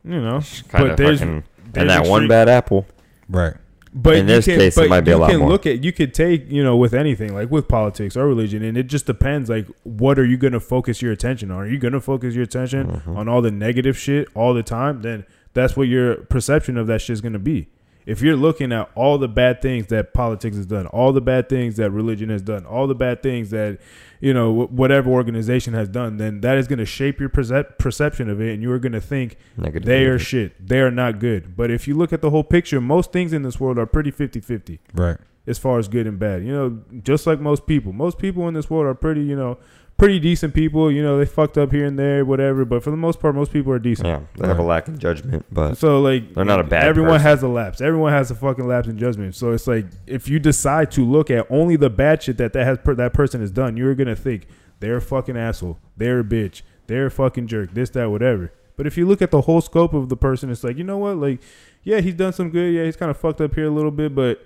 you 0.03 0.19
know 0.21 0.39
kind 0.69 0.83
but 0.85 0.91
of 0.91 0.97
there's 0.97 1.19
fucking, 1.19 1.43
there's 1.73 1.81
and 1.81 1.89
that 1.91 2.07
one 2.09 2.27
bad 2.27 2.49
apple. 2.49 2.87
Right. 3.29 3.53
But 3.93 4.15
In 4.15 4.27
you 4.27 4.35
this 4.35 4.45
can, 4.45 4.57
case, 4.57 4.77
it 4.77 4.89
might 4.89 5.01
be 5.01 5.11
a 5.11 5.15
you 5.15 5.19
lot 5.19 5.31
can 5.31 5.39
more. 5.41 5.49
look 5.49 5.65
at 5.65 5.83
you 5.83 5.91
could 5.91 6.13
take 6.13 6.49
you 6.49 6.63
know 6.63 6.77
with 6.77 6.93
anything 6.93 7.33
like 7.33 7.51
with 7.51 7.67
politics 7.67 8.15
or 8.15 8.25
religion, 8.25 8.63
and 8.63 8.77
it 8.77 8.87
just 8.87 9.05
depends. 9.05 9.49
Like, 9.49 9.67
what 9.83 10.17
are 10.17 10.23
you 10.25 10.37
going 10.37 10.53
to 10.53 10.61
focus 10.61 11.01
your 11.01 11.11
attention 11.11 11.51
on? 11.51 11.57
Are 11.59 11.67
you 11.67 11.77
going 11.77 11.91
to 11.93 11.99
focus 11.99 12.33
your 12.33 12.43
attention 12.45 13.01
Mhm. 13.05 13.17
on 13.17 13.27
all 13.27 13.41
the 13.41 13.51
negative 13.51 13.97
shit 13.97 14.29
all 14.33 14.53
the 14.53 14.63
time? 14.63 15.01
Then 15.01 15.25
that's 15.53 15.75
what 15.75 15.89
your 15.89 16.15
perception 16.15 16.77
of 16.77 16.87
that 16.87 17.01
shit 17.01 17.13
is 17.15 17.21
going 17.21 17.33
to 17.33 17.39
be. 17.39 17.67
If 18.05 18.21
you're 18.21 18.35
looking 18.35 18.71
at 18.71 18.89
all 18.95 19.17
the 19.17 19.27
bad 19.27 19.61
things 19.61 19.87
that 19.87 20.13
politics 20.13 20.55
has 20.57 20.65
done, 20.65 20.87
all 20.87 21.13
the 21.13 21.21
bad 21.21 21.49
things 21.49 21.75
that 21.75 21.91
religion 21.91 22.29
has 22.29 22.41
done, 22.41 22.65
all 22.65 22.87
the 22.87 22.95
bad 22.95 23.21
things 23.21 23.51
that 23.51 23.79
you 24.19 24.33
know 24.33 24.63
wh- 24.65 24.71
whatever 24.73 25.09
organization 25.11 25.73
has 25.73 25.87
done, 25.87 26.17
then 26.17 26.41
that 26.41 26.57
is 26.57 26.67
going 26.67 26.79
to 26.79 26.85
shape 26.85 27.19
your 27.19 27.29
percep- 27.29 27.77
perception 27.77 28.29
of 28.29 28.41
it, 28.41 28.53
and 28.53 28.63
you 28.63 28.71
are 28.71 28.79
going 28.79 28.91
to 28.93 29.01
think 29.01 29.37
Negative. 29.57 29.85
they 29.85 30.05
are 30.05 30.17
shit. 30.19 30.65
They 30.67 30.79
are 30.81 30.91
not 30.91 31.19
good. 31.19 31.55
But 31.55 31.69
if 31.71 31.87
you 31.87 31.95
look 31.95 32.11
at 32.11 32.21
the 32.21 32.29
whole 32.31 32.43
picture, 32.43 32.81
most 32.81 33.11
things 33.11 33.33
in 33.33 33.43
this 33.43 33.59
world 33.59 33.77
are 33.77 33.85
pretty 33.85 34.11
50-50 34.11 34.79
Right. 34.93 35.17
as 35.45 35.57
far 35.59 35.77
as 35.79 35.87
good 35.87 36.07
and 36.07 36.17
bad. 36.17 36.43
You 36.43 36.51
know, 36.53 36.79
just 37.03 37.27
like 37.27 37.39
most 37.39 37.65
people. 37.67 37.93
Most 37.93 38.17
people 38.17 38.47
in 38.47 38.53
this 38.55 38.69
world 38.69 38.85
are 38.87 38.95
pretty, 38.95 39.21
you 39.21 39.35
know, 39.35 39.57
pretty 40.01 40.19
decent 40.19 40.53
people. 40.55 40.91
You 40.91 41.03
know, 41.03 41.19
they 41.19 41.25
fucked 41.25 41.59
up 41.59 41.71
here 41.71 41.85
and 41.85 41.97
there, 41.97 42.25
whatever. 42.25 42.65
But 42.65 42.83
for 42.83 42.89
the 42.89 42.97
most 42.97 43.19
part, 43.19 43.35
most 43.35 43.53
people 43.53 43.71
are 43.71 43.77
decent. 43.79 44.07
Yeah, 44.07 44.21
they 44.35 44.47
have 44.47 44.57
a 44.57 44.63
lack 44.63 44.87
of 44.87 44.97
judgment, 44.97 45.45
but 45.51 45.75
So 45.75 46.01
like, 46.01 46.33
They're 46.33 46.43
not 46.43 46.59
a 46.59 46.63
bad 46.63 46.85
Everyone 46.85 47.11
person. 47.13 47.27
has 47.27 47.43
a 47.43 47.47
lapse. 47.47 47.81
Everyone 47.81 48.11
has 48.11 48.31
a 48.31 48.35
fucking 48.35 48.67
lapse 48.67 48.87
in 48.87 48.97
judgment. 48.97 49.35
So 49.35 49.51
it's 49.51 49.67
like 49.67 49.85
if 50.07 50.27
you 50.27 50.39
decide 50.39 50.89
to 50.93 51.05
look 51.05 51.29
at 51.29 51.45
only 51.51 51.75
the 51.75 51.89
bad 51.89 52.23
shit 52.23 52.37
that 52.37 52.53
that 52.53 52.65
has 52.65 52.79
per, 52.79 52.95
that 52.95 53.13
person 53.13 53.41
has 53.41 53.51
done, 53.51 53.77
you're 53.77 53.93
gonna 53.93 54.15
think 54.15 54.47
they're 54.79 54.97
a 54.97 55.01
fucking 55.01 55.37
asshole, 55.37 55.77
they're 55.95 56.21
a 56.21 56.23
bitch, 56.23 56.63
they're 56.87 57.05
a 57.05 57.11
fucking 57.11 57.45
jerk, 57.47 57.73
this 57.73 57.91
that 57.91 58.09
whatever. 58.09 58.51
But 58.77 58.87
if 58.87 58.97
you 58.97 59.05
look 59.07 59.21
at 59.21 59.29
the 59.29 59.41
whole 59.41 59.61
scope 59.61 59.93
of 59.93 60.09
the 60.09 60.17
person, 60.17 60.49
it's 60.49 60.63
like 60.63 60.77
you 60.77 60.83
know 60.83 60.97
what, 60.97 61.17
like 61.17 61.41
yeah, 61.83 61.99
he's 61.99 62.15
done 62.15 62.33
some 62.33 62.49
good. 62.49 62.73
Yeah, 62.73 62.85
he's 62.85 62.95
kind 62.95 63.11
of 63.11 63.17
fucked 63.17 63.41
up 63.41 63.53
here 63.53 63.65
a 63.65 63.69
little 63.69 63.91
bit, 63.91 64.15
but 64.15 64.43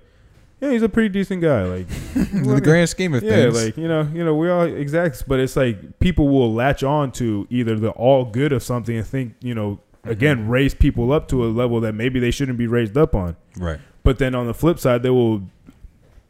yeah, 0.61 0.71
he's 0.71 0.81
a 0.81 0.89
pretty 0.89 1.09
decent 1.09 1.41
guy. 1.41 1.63
Like 1.63 1.87
In 2.15 2.43
the 2.43 2.61
grand 2.61 2.89
scheme 2.89 3.13
of 3.13 3.23
yeah, 3.23 3.51
things. 3.51 3.65
like 3.65 3.77
you 3.77 3.87
know, 3.87 4.09
you 4.13 4.23
know, 4.23 4.35
we 4.35 4.49
all 4.49 4.63
exact, 4.63 5.27
but 5.27 5.39
it's 5.39 5.55
like 5.55 5.99
people 5.99 6.27
will 6.29 6.53
latch 6.53 6.83
on 6.83 7.11
to 7.13 7.47
either 7.49 7.77
the 7.77 7.91
all 7.91 8.25
good 8.25 8.51
of 8.53 8.63
something 8.63 8.95
and 8.95 9.05
think, 9.05 9.35
you 9.41 9.53
know, 9.53 9.79
mm-hmm. 10.01 10.09
again, 10.09 10.47
raise 10.47 10.73
people 10.73 11.11
up 11.11 11.27
to 11.29 11.45
a 11.45 11.47
level 11.47 11.79
that 11.81 11.93
maybe 11.93 12.19
they 12.19 12.31
shouldn't 12.31 12.57
be 12.57 12.67
raised 12.67 12.97
up 12.97 13.13
on. 13.15 13.35
right. 13.57 13.79
But 14.03 14.19
then 14.19 14.35
on 14.35 14.45
the 14.45 14.53
flip 14.53 14.77
side, 14.77 15.01
they 15.01 15.09
will 15.09 15.41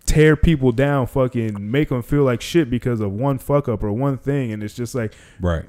tear 0.05 0.37
people 0.37 0.71
down, 0.71 1.07
fucking 1.07 1.69
make 1.69 1.89
them 1.89 2.01
feel 2.01 2.23
like 2.23 2.39
shit 2.41 2.69
because 2.69 3.01
of 3.01 3.11
one 3.11 3.37
fuck 3.37 3.67
up 3.67 3.83
or 3.83 3.91
one 3.91 4.17
thing, 4.17 4.53
and 4.53 4.63
it's 4.63 4.73
just 4.75 4.95
like, 4.95 5.13
Right. 5.41 5.65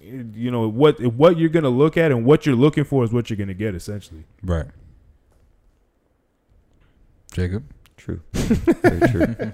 you 0.00 0.50
know, 0.50 0.68
what 0.68 1.00
what 1.14 1.38
you're 1.38 1.48
gonna 1.50 1.68
look 1.68 1.96
at 1.96 2.10
and 2.10 2.24
what 2.24 2.46
you're 2.46 2.56
looking 2.56 2.82
for 2.84 3.04
is 3.04 3.12
what 3.12 3.30
you're 3.30 3.36
gonna 3.36 3.54
get 3.54 3.74
essentially. 3.76 4.24
Right. 4.42 4.66
Jacob. 7.32 7.64
True. 8.06 8.20
Very 8.32 9.00
true. 9.08 9.22
I 9.40 9.52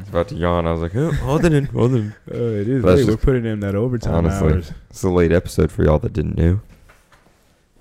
was 0.00 0.08
about 0.08 0.28
to 0.28 0.34
yawn. 0.34 0.66
I 0.66 0.72
was 0.72 0.80
like, 0.80 0.96
oh, 0.96 1.12
hold 1.12 1.44
it 1.44 1.52
in, 1.52 1.66
hold 1.66 1.94
it 1.94 1.98
in. 1.98 2.14
Uh, 2.28 2.34
it 2.34 2.68
is 2.68 2.82
That's 2.82 2.96
late. 2.98 3.06
We're 3.06 3.12
just- 3.12 3.24
putting 3.24 3.44
in 3.46 3.60
that 3.60 3.76
overtime 3.76 4.14
Honestly. 4.26 4.52
hours. 4.52 4.72
It's 4.90 5.04
a 5.04 5.08
late 5.10 5.30
episode 5.30 5.70
for 5.70 5.84
y'all 5.84 6.00
that 6.00 6.12
didn't 6.12 6.36
know. 6.36 6.60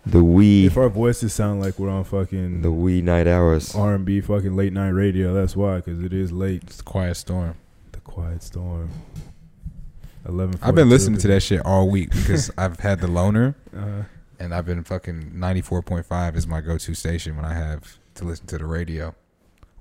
The 0.05 0.23
wee, 0.23 0.67
If 0.67 0.77
our 0.77 0.89
voices 0.89 1.33
sound 1.33 1.61
like 1.61 1.79
we're 1.79 1.89
on 1.89 2.03
fucking 2.03 2.61
the 2.61 2.71
wee 2.71 3.01
night 3.01 3.25
hours. 3.25 3.73
R 3.73 3.95
and 3.95 4.05
B 4.05 4.21
fucking 4.21 4.55
late 4.55 4.71
night 4.73 4.89
radio. 4.89 5.33
That's 5.33 5.55
why, 5.55 5.77
because 5.77 5.99
it 6.03 6.13
is 6.13 6.31
late. 6.31 6.61
It's 6.63 6.77
the 6.77 6.83
quiet 6.83 7.15
storm. 7.15 7.55
The 7.93 7.99
Quiet 8.01 8.43
Storm. 8.43 8.89
Eleven. 10.27 10.59
I've 10.61 10.75
been 10.75 10.89
listening 10.89 11.19
to 11.21 11.27
that 11.29 11.41
shit 11.41 11.61
all 11.65 11.89
week 11.89 12.11
because 12.11 12.51
I've 12.57 12.79
had 12.81 12.99
the 13.01 13.07
loaner 13.07 13.55
Uh, 13.75 14.03
and 14.39 14.53
I've 14.53 14.65
been 14.65 14.83
fucking 14.83 15.31
94.5 15.35 16.35
is 16.35 16.45
my 16.47 16.61
go-to 16.61 16.93
station 16.93 17.35
when 17.35 17.45
I 17.45 17.53
have 17.55 17.97
to 18.15 18.25
listen 18.25 18.45
to 18.47 18.57
the 18.57 18.65
radio 18.65 19.15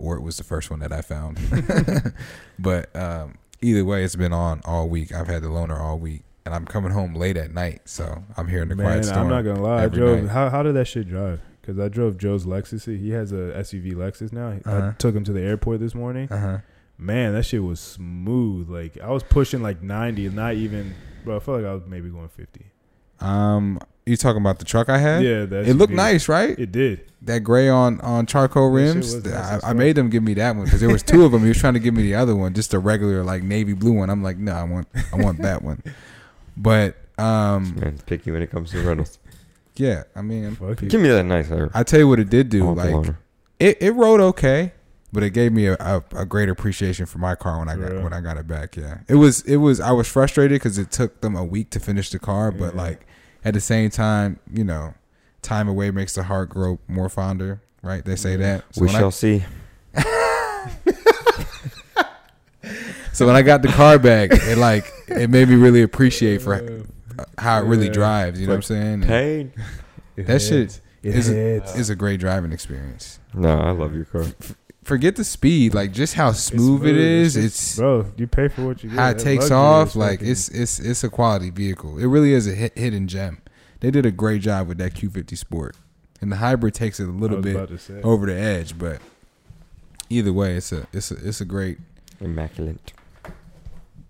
or 0.03 0.17
it 0.17 0.21
was 0.23 0.37
the 0.37 0.45
first 0.45 0.71
one 0.71 0.81
that 0.81 0.93
I 0.93 1.01
found. 1.01 1.39
but 2.59 2.95
um, 2.97 3.37
either 3.61 3.85
way 3.85 4.05
it's 4.05 4.17
been 4.17 4.33
on 4.33 4.61
all 4.65 4.89
week. 4.89 5.13
I've 5.15 5.29
had 5.29 5.43
the 5.43 5.49
loaner 5.49 5.79
all 5.81 5.99
week 5.99 6.23
and 6.45 6.55
I'm 6.55 6.65
coming 6.67 6.91
home 6.91 7.15
late 7.15 7.37
at 7.37 7.53
night, 7.53 7.83
so 7.85 8.25
I'm 8.37 8.49
hearing 8.49 8.69
the 8.69 8.77
man, 8.77 8.87
quiet 8.87 9.05
storm. 9.05 9.21
I'm 9.21 9.29
not 9.29 9.43
gonna 9.43 9.63
lie. 9.63 9.85
I 9.85 9.89
drove. 9.89 10.23
night. 10.25 10.31
How 10.33 10.51
how 10.51 10.63
did 10.63 10.75
that 10.75 10.87
shit 10.87 11.09
drive? 11.09 11.41
Because 11.61 11.79
I 11.79 11.87
drove 11.89 12.19
Joe's 12.19 12.45
Lexus. 12.45 12.85
He 12.99 13.11
has 13.11 13.31
a 13.31 13.53
SUV 13.57 13.93
Lexus 13.93 14.33
now. 14.33 14.49
I 14.49 14.69
Uh-huh. 14.69 14.93
took 14.99 15.15
him 15.15 15.23
to 15.25 15.33
the 15.33 15.41
airport 15.43 15.79
this 15.79 15.95
morning. 15.95 16.29
Uh-huh. 16.31 16.59
Man, 16.99 17.35
that 17.35 17.45
shit 17.45 17.63
was 17.63 17.79
smooth. 17.79 18.69
Like 18.69 18.99
I 19.01 19.11
was 19.11 19.23
pushing 19.23 19.63
like 19.63 19.81
90, 19.83 20.27
and 20.27 20.35
not 20.37 20.55
even. 20.55 20.95
Bro, 21.25 21.37
I 21.37 21.39
felt 21.39 21.59
like 21.59 21.67
I 21.71 21.75
was 21.75 21.85
maybe 21.87 22.09
going 22.11 22.29
50. 22.29 22.67
Um 23.23 23.79
you 24.05 24.17
talking 24.17 24.41
about 24.41 24.59
the 24.59 24.65
truck 24.65 24.89
I 24.89 24.99
had? 24.99 25.23
Yeah, 25.23 25.45
that 25.45 25.69
It 25.69 25.75
looked 25.75 25.93
nice, 25.93 26.29
right? 26.29 26.59
It 26.59 26.73
did. 26.73 27.03
that 27.23 27.41
gray 27.41 27.69
on 27.69 28.01
on 28.01 28.27
charcoal 28.27 28.69
rims. 28.69 29.15
was 29.15 29.25
nice 29.25 29.63
I, 29.63 29.71
I 29.71 29.73
made 29.75 29.95
them 29.95 30.11
give 30.11 30.25
me 30.25 30.35
that 30.35 30.57
one 30.57 30.65
because 30.65 30.81
there 30.81 30.91
was 30.91 31.03
two 31.05 31.25
of 31.25 31.31
them. 31.33 31.43
He 31.43 31.49
was 31.49 31.59
trying 31.59 31.75
to 31.75 31.81
give 31.81 31.95
me 31.95 32.03
the 32.03 32.17
other 32.17 32.35
one, 32.35 32.53
just 32.53 32.75
a 32.75 32.79
regular 32.81 33.23
like 33.23 33.43
navy 33.45 33.75
blue 33.75 33.93
one. 33.93 34.11
I'm 34.11 34.23
like, 34.23 34.39
no, 34.39 34.53
I 34.53 34.65
want 34.65 34.89
I 35.13 35.17
want 35.17 35.41
that 35.43 35.63
one. 35.63 35.83
But 36.57 36.97
um, 37.19 37.77
Man, 37.79 37.95
it's 37.95 38.03
picky 38.03 38.31
when 38.33 38.43
it 38.43 38.51
comes 38.51 38.73
to 38.73 38.81
rentals. 38.83 39.19
yeah, 39.77 40.03
I 40.17 40.23
mean, 40.23 40.57
Give 40.89 41.01
me 41.01 41.09
that 41.09 41.25
nice 41.25 41.49
hair. 41.49 41.71
I 41.73 41.83
tell 41.85 42.01
you 42.01 42.09
what 42.09 42.19
it 42.19 42.29
did 42.29 42.49
do. 42.49 42.63
I 42.63 42.67
want 42.67 42.79
the 42.81 42.97
Like 42.97 43.17
it, 43.61 43.79
it 43.81 43.93
rode 43.93 44.21
okay. 44.21 44.73
But 45.13 45.23
it 45.23 45.31
gave 45.31 45.53
me 45.53 45.67
a, 45.67 45.75
a, 45.75 46.03
a 46.17 46.25
great 46.27 46.49
appreciation 46.49 47.07
for 47.07 47.19
my 47.19 47.35
car 47.35 47.59
when 47.59 47.69
I 47.69 47.77
got 47.77 47.93
Yeah. 47.93 48.03
when 48.03 48.13
I 48.13 48.21
got 48.21 48.37
it 48.37 48.47
back. 48.47 48.77
Yeah, 48.77 48.99
it 49.09 49.17
was 49.17 49.43
it 49.43 49.57
was 49.57 49.81
I 49.81 49.93
was 49.93 50.09
frustrated 50.09 50.57
because 50.57 50.79
it 50.79 50.91
took 50.91 51.21
them 51.21 51.37
a 51.37 51.45
week 51.45 51.71
to 51.71 51.81
finish 51.81 52.11
the 52.11 52.19
car, 52.19 52.51
but 52.51 52.75
Yeah. 52.75 52.83
like 52.83 53.07
at 53.45 53.55
the 53.55 53.61
same 53.61 53.91
time, 53.91 54.39
you 54.53 54.65
know, 54.65 54.95
time 55.43 55.69
away 55.69 55.91
makes 55.91 56.15
the 56.15 56.23
heart 56.25 56.49
grow 56.51 56.79
more 56.89 57.09
fonder. 57.09 57.61
Right? 57.83 58.05
They 58.05 58.15
say 58.17 58.37
that. 58.37 58.65
So 58.71 58.81
we 58.83 58.87
when 58.87 58.97
I- 58.97 58.99
shall 59.01 59.11
see. 59.11 59.45
So 63.15 63.27
when 63.27 63.37
I 63.37 63.43
got 63.43 63.61
the 63.61 63.69
car 63.69 63.99
back, 63.99 64.31
it 64.33 64.57
like 64.57 64.91
it 65.09 65.29
made 65.29 65.47
me 65.49 65.55
really 65.57 65.83
appreciate 65.83 66.41
for 66.41 66.55
Uh, 66.55 67.25
how 67.37 67.59
it 67.61 67.67
really 67.67 67.87
Yeah. 67.87 67.93
drives. 67.93 68.41
You 68.41 68.47
know 68.47 68.53
what 68.53 68.57
I'm 68.57 68.63
saying? 68.63 68.93
And 68.95 69.05
Pain. 69.07 69.53
it 70.17 70.27
That 70.27 70.41
shit 70.41 70.53
hits. 70.61 70.81
It 71.03 71.15
is 71.15 71.27
hits. 71.27 71.77
It's 71.77 71.89
a 71.91 71.95
great 71.95 72.21
driving 72.21 72.53
experience. 72.53 73.19
No, 73.35 73.59
I 73.61 73.73
love 73.73 73.95
your 73.95 74.07
car. 74.07 74.25
Forget 74.85 75.15
the 75.17 75.23
speed, 75.25 75.75
like 75.75 75.93
just 75.93 76.15
how 76.15 76.33
smooth, 76.33 76.81
smooth. 76.81 76.97
is. 76.97 77.37
It's 77.37 77.47
It's, 77.57 77.77
bro, 77.79 78.07
you 78.17 78.27
pay 78.27 78.49
for 78.49 78.67
what 78.67 78.83
you 78.83 78.91
get. 78.91 78.99
how 78.99 79.11
it 79.11 79.19
takes 79.21 79.51
off. 79.51 79.91
is 79.91 79.97
Like 79.97 80.19
fucking- 80.19 80.33
it's 80.33 80.49
it's 80.49 80.79
it's 80.81 81.05
a 81.05 81.09
quality 81.09 81.51
vehicle. 81.51 81.99
It 81.99 82.07
really 82.07 82.33
is 82.33 82.47
a 82.49 82.55
hit, 82.55 82.77
hidden 82.77 83.07
gem. 83.07 83.39
They 83.81 83.91
did 83.93 84.07
a 84.07 84.11
great 84.11 84.43
job 84.43 84.67
with 84.69 84.79
that 84.79 84.95
Q50 84.95 85.37
Sport, 85.39 85.77
and 86.21 86.33
the 86.33 86.37
hybrid 86.37 86.75
takes 86.75 86.99
it 87.01 87.09
a 87.09 87.13
little 87.13 87.41
bit 87.41 87.55
about 87.57 87.69
to 87.69 87.79
say. 87.79 88.01
over 88.03 88.27
the 88.27 88.35
edge. 88.35 88.77
But 88.77 89.01
either 90.11 90.33
way, 90.33 90.57
it's 90.57 90.73
a 90.73 90.87
it's 90.93 91.11
a 91.13 91.29
it's 91.29 91.41
a 91.41 91.45
great 91.45 91.79
Immaculate. 92.21 92.93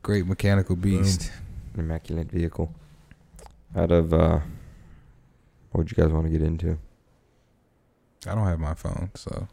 great 0.02 0.26
mechanical 0.26 0.74
beast. 0.76 1.30
Immaculate 1.76 2.30
vehicle. 2.30 2.74
Out 3.76 3.90
of 3.90 4.12
uh 4.14 4.40
what 5.70 5.78
would 5.78 5.90
you 5.90 6.02
guys 6.02 6.12
want 6.12 6.24
to 6.26 6.30
get 6.30 6.42
into? 6.42 6.78
I 8.26 8.34
don't 8.34 8.46
have 8.46 8.58
my 8.60 8.74
phone, 8.74 9.10
so 9.14 9.48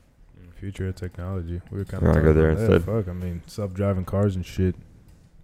Future 0.60 0.89
of 0.89 0.95
technology. 0.95 1.62
We 1.72 1.80
were 1.80 1.86
kind 1.86 2.03
of 2.03 2.10
wanna 2.10 2.22
go 2.22 2.34
there 2.34 2.49
instead? 2.51 2.84
Fuck, 2.84 3.07
I 3.07 3.14
mean, 3.14 3.41
self-driving 3.47 4.05
cars 4.05 4.36
and 4.36 4.45
shit. 4.45 4.76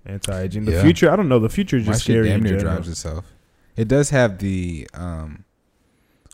Anti-aging. 0.06 0.66
The 0.66 0.74
Yeah. 0.74 0.82
future. 0.84 1.10
I 1.12 1.16
don't 1.16 1.30
know. 1.30 1.40
The 1.40 1.50
future 1.50 1.78
is 1.78 1.86
my 1.88 1.94
just 1.94 2.04
shit 2.06 2.14
scary. 2.16 2.28
damn 2.30 2.38
in 2.40 2.44
near 2.44 2.58
general. 2.58 2.76
drives 2.76 2.90
itself. 2.90 3.26
It 3.76 3.88
does 3.88 4.10
have 4.12 4.38
the 4.40 4.88
um, 4.94 5.44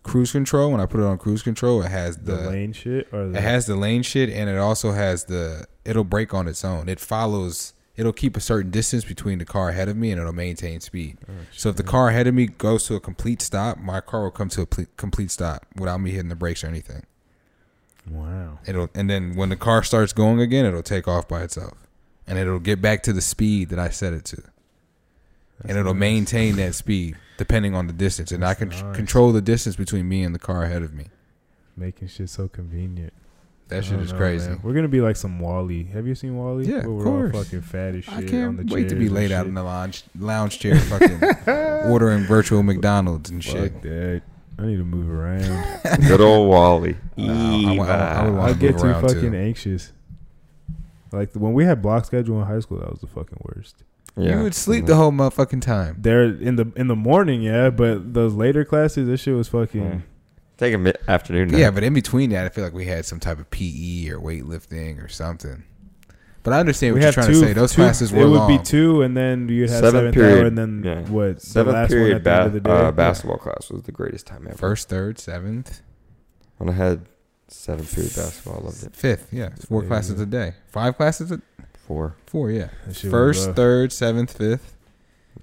cruise 0.04 0.32
control. 0.32 0.72
When 0.72 0.82
I 0.82 0.86
put 0.86 1.00
it 1.00 1.06
on 1.06 1.18
cruise 1.18 1.42
control, 1.44 1.82
it 1.84 1.90
has 1.90 2.18
The, 2.18 2.36
the, 2.36 2.50
lane 2.50 2.74
shit 2.74 3.08
or 3.14 3.28
the 3.28 3.38
it 3.38 3.42
has 3.44 3.68
the 3.68 3.76
lane 3.76 4.04
shit, 4.04 4.30
and 4.30 4.50
it 4.50 4.58
also 4.58 4.92
has 4.92 5.26
the 5.26 5.66
it'll 5.86 6.04
brake 6.04 6.34
on 6.34 6.48
its 6.48 6.66
own. 6.66 6.90
It 6.90 7.00
follows. 7.00 7.74
It'll 7.98 8.14
keep 8.14 8.36
a 8.36 8.40
certain 8.40 8.72
distance 8.72 9.04
between 9.06 9.38
the 9.38 9.46
car 9.46 9.70
ahead 9.70 9.88
of 9.90 9.96
me, 9.98 10.12
and 10.12 10.20
it'll 10.20 10.34
maintain 10.34 10.80
speed. 10.80 11.18
Oh, 11.30 11.34
So 11.52 11.70
if 11.70 11.76
the 11.76 11.84
car 11.84 12.10
ahead 12.10 12.26
of 12.26 12.34
me 12.34 12.48
goes 12.48 12.86
to 12.88 12.96
a 12.96 13.00
complete 13.00 13.42
stop, 13.42 13.78
my 13.78 14.02
car 14.02 14.24
will 14.24 14.32
come 14.32 14.50
to 14.50 14.62
a 14.62 14.66
ple- 14.66 14.86
complete 14.98 15.30
stop 15.30 15.66
without 15.76 16.00
me 16.00 16.12
hitting 16.12 16.30
the 16.30 16.36
brakes 16.36 16.64
or 16.64 16.68
anything. 16.68 17.04
Wow. 18.10 18.60
It'll 18.66 18.89
and 18.95 19.10
then 19.10 19.36
when 19.36 19.49
the 19.49 19.56
car 19.56 19.84
starts 19.84 20.14
going 20.14 20.39
again, 20.41 20.66
it'll 20.66 20.82
take 20.84 21.08
off 21.08 21.28
by 21.28 21.43
itself, 21.43 21.78
and 22.28 22.38
it'll 22.39 22.60
get 22.60 22.82
back 22.82 23.04
to 23.04 23.14
the 23.14 23.22
speed 23.22 23.70
that 23.70 23.80
I 23.80 23.89
set 23.89 24.14
it 24.14 24.26
to. 24.26 24.41
and 25.64 25.78
it'll 25.78 25.93
nice. 25.93 25.99
maintain 25.99 26.56
that 26.56 26.74
speed 26.76 27.16
depending 27.38 27.76
on 27.76 27.88
the 27.88 27.93
distance, 27.93 28.32
and 28.32 28.43
I 28.45 28.54
can 28.56 28.70
nice. 28.70 28.95
control 28.95 29.32
the 29.32 29.41
distance 29.41 29.76
between 29.76 30.08
me 30.10 30.24
and 30.24 30.34
the 30.34 30.39
car 30.39 30.64
ahead 30.64 30.82
of 30.84 30.93
me. 30.93 31.06
making 31.78 32.08
shit 32.08 32.30
so 32.30 32.47
convenient. 32.47 33.14
That 33.70 33.86
shit 33.86 33.99
is 34.02 34.12
know, 34.12 34.18
crazy. 34.18 34.49
man. 34.49 34.60
We're 34.64 34.74
gonna 34.74 34.89
be 34.89 34.99
like 34.99 35.16
some 35.16 35.39
WALL-E. 35.39 35.86
Have 35.93 36.06
you 36.06 36.14
seen 36.14 36.36
WALL-E? 36.36 36.66
Yeah, 36.66 36.80
of 36.80 36.86
Where 36.88 36.93
we're 36.93 37.04
course. 37.06 37.36
all 37.36 37.43
fucking 37.43 37.62
fat 37.62 37.95
as 37.95 38.04
shit. 38.04 38.14
I 38.14 38.24
can't 38.26 38.68
the 38.68 38.74
wait 38.74 38.89
to 38.89 38.95
be 38.95 39.08
laid 39.08 39.32
out 39.32 39.45
in 39.45 39.54
the 39.54 39.64
lounge 39.64 40.04
lounge 40.20 40.60
chair, 40.60 40.76
fucking 40.78 41.22
ordering 41.89 42.24
virtual 42.26 42.64
McDonald's 42.64 43.30
and 43.30 43.41
shit. 43.43 43.82
That. 43.84 44.24
I 44.62 44.66
need 44.68 44.78
to 44.78 44.84
move 44.84 45.09
around. 45.09 45.82
Good 46.07 46.22
old 46.22 46.47
WALL-E. 46.47 46.95
No, 47.18 47.34
I 47.34 47.76
wa- 47.76 47.86
I 47.86 47.88
wa- 47.88 47.93
I 47.93 48.24
would 48.26 48.36
wanna 48.36 48.51
I 48.51 48.53
get 48.53 48.72
move 48.74 48.82
too 48.82 48.88
around, 48.88 49.01
too. 49.01 49.07
fucking 49.16 49.36
anxious. 49.36 49.91
Like 51.12 51.34
when 51.34 51.53
we 51.53 51.66
had 51.66 51.82
block 51.82 52.05
schedule 52.05 52.39
in 52.39 52.45
high 52.45 52.59
school, 52.59 52.78
that 52.78 52.91
was 52.91 53.01
the 53.01 53.07
fucking 53.07 53.39
worst. 53.41 53.84
Yeah. 54.16 54.38
You 54.38 54.43
would 54.43 54.53
sleep 54.53 54.80
mm-hmm. 54.80 54.88
the 54.88 54.95
whole 54.95 55.12
motherfucking 55.12 55.62
time. 55.62 55.95
There 55.99 56.24
in 56.24 56.57
the 56.57 56.72
in 56.76 56.88
the 56.88 56.95
morning, 56.95 57.41
yeah, 57.41 57.72
but 57.72 58.14
those 58.14 58.34
later 58.34 58.64
classes, 58.64 59.07
this 59.07 59.22
shit 59.22 59.36
was 59.36 59.47
fucking. 59.47 59.84
Yeah. 59.84 59.99
Take 60.57 60.76
a 60.76 60.78
mid 60.78 60.97
afternoon 61.07 61.49
nap. 61.49 61.59
Yeah, 61.59 61.72
but 61.72 61.84
in 61.84 61.93
between 61.95 62.30
that, 62.30 62.45
I 62.45 62.49
feel 62.49 62.64
like 62.64 62.74
we 62.74 62.86
had 62.86 63.05
some 63.05 63.20
type 63.20 63.39
of 63.39 63.49
PE 63.49 64.09
or 64.09 64.20
weightlifting 64.20 65.03
or 65.03 65.07
something. 65.07 65.64
But 66.44 66.54
I 66.54 66.60
understand 66.60 66.94
what 66.96 67.00
We 67.00 67.04
you're 67.04 67.12
trying 67.12 67.28
two. 67.28 67.34
to 67.34 67.39
say. 67.39 67.54
Those 67.54 67.72
two- 67.74 67.82
classes 67.84 68.12
were 68.12 68.22
It 68.22 68.26
would 68.30 68.38
long. 68.38 68.58
be 68.58 68.64
two, 68.64 69.04
and 69.04 69.16
then 69.16 69.48
you'd 69.48 69.70
have 69.70 69.80
Seventh 69.80 69.94
seventh, 69.94 70.16
period, 70.16 70.39
hour, 70.39 70.46
and 70.48 70.58
then 70.58 70.82
yeah. 70.84 71.02
what? 71.10 71.39
the 71.39 71.46
Seventh 71.46 71.74
last 71.76 71.89
period 71.92 72.08
one 72.08 72.16
at 72.18 72.24
the 72.24 72.32
end 72.32 72.46
of 72.48 72.54
the 72.54 72.60
day. 72.62 72.72
uh, 72.72 72.92
basketball 72.92 73.38
class 73.38 73.70
was 73.70 73.84
the 73.84 73.92
greatest 73.92 74.26
time 74.26 74.48
ever. 74.48 74.58
First, 74.58 74.89
third, 74.89 75.20
seventh, 75.20 75.82
when 76.58 76.70
I 76.70 76.74
had 76.74 77.06
seventh 77.48 77.94
period 77.94 78.16
basketball, 78.16 78.62
I 78.62 78.66
loved 78.66 78.84
it. 78.84 78.96
fifth. 78.96 79.28
Yeah, 79.32 79.50
four 79.68 79.84
Yeah. 79.84 79.88
classes 79.89 80.20
a 80.20 80.26
day. 80.26 80.54
Five 80.68 80.98
classes. 80.98 81.32
A, 81.32 81.42
Four 81.88 82.16
four. 82.26 82.50
Yeah. 82.50 82.70
That 82.88 82.96
shit 82.96 83.06
was 83.06 83.12
First, 83.12 83.52
third, 83.52 83.92
seventh, 83.92 84.38
fifth. 84.38 84.78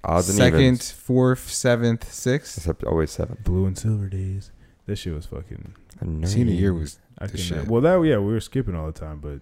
odds 0.03 0.29
and 0.29 0.37
Second, 0.37 0.59
evens, 0.61 0.89
fourth, 0.91 1.49
seventh, 1.51 2.11
sixth. 2.11 2.57
except 2.57 2.83
always 2.83 3.11
seven. 3.11 3.37
blue 3.43 3.65
and 3.65 3.77
silver 3.77 4.07
days. 4.07 4.51
This 4.85 4.99
shit 4.99 5.13
was 5.13 5.27
fucking. 5.27 5.75
Senior 6.25 6.53
year 6.53 6.73
was 6.73 6.97
I 7.19 7.25
The 7.27 7.31
can 7.33 7.39
shit. 7.41 7.67
Well, 7.67 7.81
that 7.81 8.01
yeah, 8.03 8.17
we 8.17 8.31
were 8.33 8.39
skipping 8.39 8.73
all 8.75 8.87
the 8.87 8.97
time, 8.99 9.19
but 9.21 9.41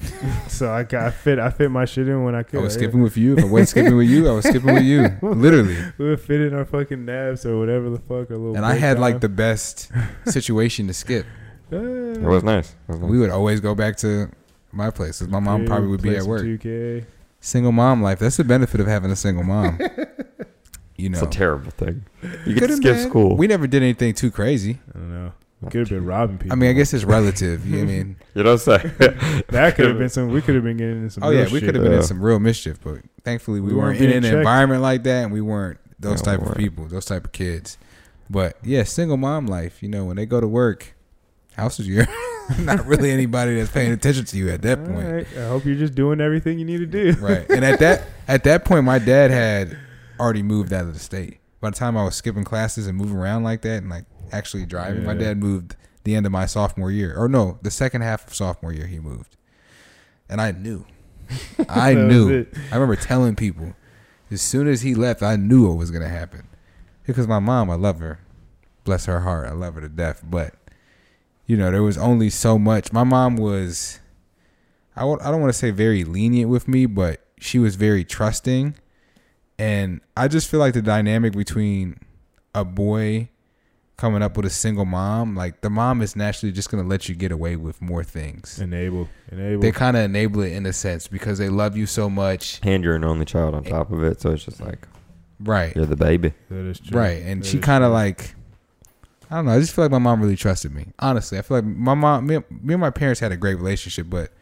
so 0.48 0.72
I 0.72 0.82
got 0.84 1.06
I 1.06 1.10
fit 1.10 1.38
I 1.38 1.50
fit 1.50 1.70
my 1.70 1.84
shit 1.84 2.08
in 2.08 2.22
when 2.24 2.34
I 2.34 2.42
could. 2.42 2.60
I 2.60 2.62
was 2.62 2.74
skipping 2.74 3.02
with 3.02 3.16
you. 3.16 3.36
If 3.36 3.44
I 3.44 3.46
wasn't 3.46 3.68
skipping 3.70 3.96
with 3.96 4.08
you, 4.08 4.28
I 4.28 4.32
was 4.32 4.44
skipping 4.48 4.74
with 4.74 4.84
you. 4.84 5.08
Literally. 5.22 5.76
We 5.98 6.08
would 6.10 6.20
fit 6.20 6.40
in 6.40 6.54
our 6.54 6.64
fucking 6.64 7.04
naps 7.04 7.44
or 7.46 7.58
whatever 7.58 7.90
the 7.90 7.98
fuck. 7.98 8.30
Our 8.30 8.36
little 8.36 8.56
And 8.56 8.64
I 8.64 8.70
break 8.72 8.80
had 8.80 8.98
like 8.98 9.20
the 9.20 9.28
best 9.28 9.90
situation 10.26 10.86
to 10.88 10.94
skip. 10.94 11.26
Uh, 11.70 11.76
it 11.76 12.22
was 12.22 12.42
nice. 12.42 12.70
It 12.70 12.92
was 12.92 13.00
nice. 13.00 13.10
We 13.10 13.18
would 13.18 13.28
always 13.28 13.60
go 13.60 13.74
back 13.74 13.96
to 13.98 14.30
my 14.72 14.88
place 14.88 15.18
'cause 15.18 15.28
my 15.28 15.38
mom 15.38 15.66
probably 15.66 15.88
would 15.88 16.00
be 16.00 16.16
at 16.16 16.22
work. 16.22 16.40
2K. 16.40 17.04
Single 17.40 17.72
mom 17.72 18.02
life. 18.02 18.20
That's 18.20 18.38
the 18.38 18.44
benefit 18.44 18.80
of 18.80 18.86
having 18.86 19.10
a 19.10 19.16
single 19.16 19.44
mom. 19.44 19.78
You 20.96 21.10
know. 21.10 21.18
It's 21.18 21.26
a 21.26 21.30
terrible 21.30 21.70
thing. 21.72 22.06
You 22.46 22.54
get 22.54 22.60
Coulda 22.60 22.66
to 22.68 22.76
skip 22.76 22.96
been. 22.96 23.08
school. 23.10 23.36
We 23.36 23.46
never 23.46 23.66
did 23.66 23.82
anything 23.82 24.14
too 24.14 24.30
crazy. 24.30 24.78
I 24.94 24.98
don't 24.98 25.10
know. 25.12 25.32
We 25.60 25.70
could 25.70 25.80
have 25.80 25.88
been 25.88 26.04
robbing 26.06 26.38
people. 26.38 26.52
I 26.52 26.56
mean, 26.56 26.70
I 26.70 26.72
guess 26.72 26.94
it's 26.94 27.04
relative. 27.04 27.66
You 27.66 27.78
know 27.78 27.84
what 27.84 27.90
I 27.90 27.96
mean? 27.96 28.16
you 28.34 28.42
don't 28.44 28.58
say. 28.58 28.76
that 29.48 29.74
could 29.74 29.88
have 29.88 29.98
been 29.98 30.08
some. 30.18 30.28
We 30.28 30.40
could 30.40 30.54
have 30.54 30.62
been 30.64 30.76
getting 30.76 31.02
in 31.02 31.10
some. 31.10 31.24
Oh 31.24 31.30
real 31.30 31.46
yeah, 31.46 31.52
we 31.52 31.60
could 31.60 31.74
have 31.74 31.82
been 31.82 31.92
Yeah. 31.92 31.98
in 31.98 32.04
some 32.04 32.22
real 32.22 32.38
mischief, 32.38 32.78
but 32.82 32.98
thankfully 33.24 33.60
we, 33.60 33.70
We 33.70 33.74
weren't 33.74 33.98
weren't 33.98 34.12
in 34.12 34.16
an 34.18 34.22
checked. 34.22 34.34
environment 34.36 34.82
like 34.82 35.02
that, 35.04 35.24
and 35.24 35.32
we 35.32 35.40
weren't 35.40 35.78
those 35.98 36.24
No, 36.24 36.32
we 36.32 36.38
type 36.38 36.46
of 36.48 36.56
people, 36.56 36.84
those 36.86 37.04
type 37.06 37.24
of 37.24 37.32
kids. 37.32 37.76
But 38.30 38.56
yeah, 38.62 38.84
single 38.84 39.16
mom 39.16 39.46
life. 39.46 39.82
You 39.82 39.88
know, 39.88 40.04
when 40.04 40.16
they 40.16 40.26
go 40.26 40.40
to 40.40 40.46
work, 40.46 40.94
house 41.56 41.80
is 41.80 41.88
your 41.88 42.06
not 42.60 42.86
really 42.86 43.10
anybody 43.10 43.56
that's 43.56 43.70
paying 43.72 43.90
attention 43.92 44.24
to 44.26 44.36
you 44.36 44.50
at 44.50 44.62
that 44.62 44.78
All 44.78 44.86
point, 44.86 45.12
right. 45.12 45.26
I 45.38 45.48
hope 45.48 45.64
you're 45.64 45.74
just 45.74 45.94
doing 45.94 46.20
everything 46.20 46.58
you 46.58 46.64
need 46.64 46.78
to 46.78 46.86
do. 46.86 47.12
right? 47.20 47.48
And 47.50 47.64
at 47.64 47.80
that 47.80 48.04
at 48.28 48.44
that 48.44 48.64
point, 48.64 48.84
my 48.84 48.98
dad 49.00 49.30
had 49.32 49.76
already 50.20 50.42
moved 50.44 50.72
out 50.72 50.82
of 50.84 50.94
the 50.94 51.00
state. 51.00 51.38
By 51.60 51.70
the 51.70 51.76
time 51.76 51.96
I 51.96 52.04
was 52.04 52.14
skipping 52.14 52.44
classes 52.44 52.86
and 52.86 52.96
moving 52.96 53.16
around 53.16 53.42
like 53.42 53.62
that, 53.62 53.78
and 53.82 53.90
like 53.90 54.04
actually 54.32 54.66
driving, 54.66 55.04
my 55.04 55.14
dad 55.14 55.38
moved 55.38 55.76
the 56.04 56.14
end 56.14 56.26
of 56.26 56.32
my 56.32 56.46
sophomore 56.46 56.90
year, 56.90 57.14
or 57.16 57.28
no, 57.28 57.58
the 57.62 57.70
second 57.70 58.02
half 58.02 58.26
of 58.26 58.34
sophomore 58.34 58.72
year 58.72 58.86
he 58.86 58.98
moved, 58.98 59.36
and 60.28 60.40
I 60.40 60.52
knew, 60.52 60.84
I 61.68 61.94
knew. 61.94 62.46
I 62.70 62.74
remember 62.74 62.96
telling 62.96 63.36
people 63.36 63.74
as 64.30 64.42
soon 64.42 64.68
as 64.68 64.82
he 64.82 64.94
left, 64.94 65.22
I 65.22 65.36
knew 65.36 65.66
what 65.68 65.76
was 65.76 65.90
gonna 65.90 66.08
happen. 66.08 66.48
Because 67.06 67.26
my 67.26 67.38
mom, 67.38 67.70
I 67.70 67.74
love 67.74 68.00
her, 68.00 68.20
bless 68.84 69.06
her 69.06 69.20
heart, 69.20 69.48
I 69.48 69.52
love 69.52 69.74
her 69.74 69.80
to 69.80 69.88
death. 69.88 70.22
But 70.28 70.54
you 71.46 71.56
know, 71.56 71.70
there 71.70 71.82
was 71.82 71.96
only 71.96 72.28
so 72.28 72.58
much. 72.58 72.92
My 72.92 73.04
mom 73.04 73.36
was, 73.36 74.00
I 74.94 75.00
w- 75.00 75.18
I 75.22 75.30
don't 75.30 75.40
want 75.40 75.50
to 75.52 75.58
say 75.58 75.70
very 75.70 76.04
lenient 76.04 76.50
with 76.50 76.68
me, 76.68 76.84
but 76.84 77.24
she 77.40 77.58
was 77.58 77.76
very 77.76 78.04
trusting, 78.04 78.74
and 79.58 80.00
I 80.16 80.28
just 80.28 80.50
feel 80.50 80.60
like 80.60 80.74
the 80.74 80.82
dynamic 80.82 81.32
between 81.32 82.00
a 82.54 82.64
boy 82.66 83.30
coming 83.98 84.22
up 84.22 84.36
with 84.36 84.46
a 84.46 84.50
single 84.50 84.84
mom, 84.86 85.34
like 85.36 85.60
the 85.60 85.68
mom 85.68 86.00
is 86.00 86.16
naturally 86.16 86.52
just 86.52 86.70
gonna 86.70 86.82
let 86.88 87.08
you 87.08 87.14
get 87.14 87.30
away 87.32 87.56
with 87.56 87.82
more 87.82 88.02
things. 88.02 88.58
Enable. 88.58 89.08
Enable. 89.30 89.60
They 89.60 89.72
kind 89.72 89.96
of 89.96 90.04
enable 90.04 90.40
it 90.40 90.52
in 90.52 90.64
a 90.64 90.72
sense 90.72 91.06
because 91.08 91.36
they 91.38 91.50
love 91.50 91.76
you 91.76 91.84
so 91.84 92.08
much, 92.08 92.60
and 92.62 92.82
you're 92.82 92.94
an 92.96 93.04
only 93.04 93.26
child 93.26 93.54
on 93.54 93.64
top 93.64 93.90
of 93.92 94.02
it, 94.02 94.20
so 94.20 94.30
it's 94.30 94.44
just 94.44 94.60
like 94.60 94.88
right? 95.40 95.74
you're 95.76 95.84
the 95.84 95.96
baby. 95.96 96.32
that 96.48 96.64
is 96.64 96.80
true. 96.80 96.98
Right. 96.98 97.22
And 97.24 97.42
That 97.42 97.46
she 97.48 97.58
kind 97.58 97.84
of 97.84 97.92
like, 97.92 98.34
I 99.30 99.36
don't 99.36 99.46
know. 99.46 99.52
I 99.52 99.60
just 99.60 99.74
feel 99.74 99.84
like 99.84 99.92
my 99.92 99.98
mom 99.98 100.22
really 100.22 100.36
trusted 100.36 100.72
me. 100.74 100.86
Honestly, 101.00 101.36
I 101.38 101.42
feel 101.42 101.58
like 101.58 101.64
my 101.66 101.94
mom, 101.94 102.26
me, 102.26 102.38
me 102.62 102.74
and 102.74 102.80
my 102.80 102.90
parents 102.90 103.20
had 103.20 103.32
a 103.32 103.36
great 103.36 103.56
relationship, 103.56 104.08
but 104.08 104.32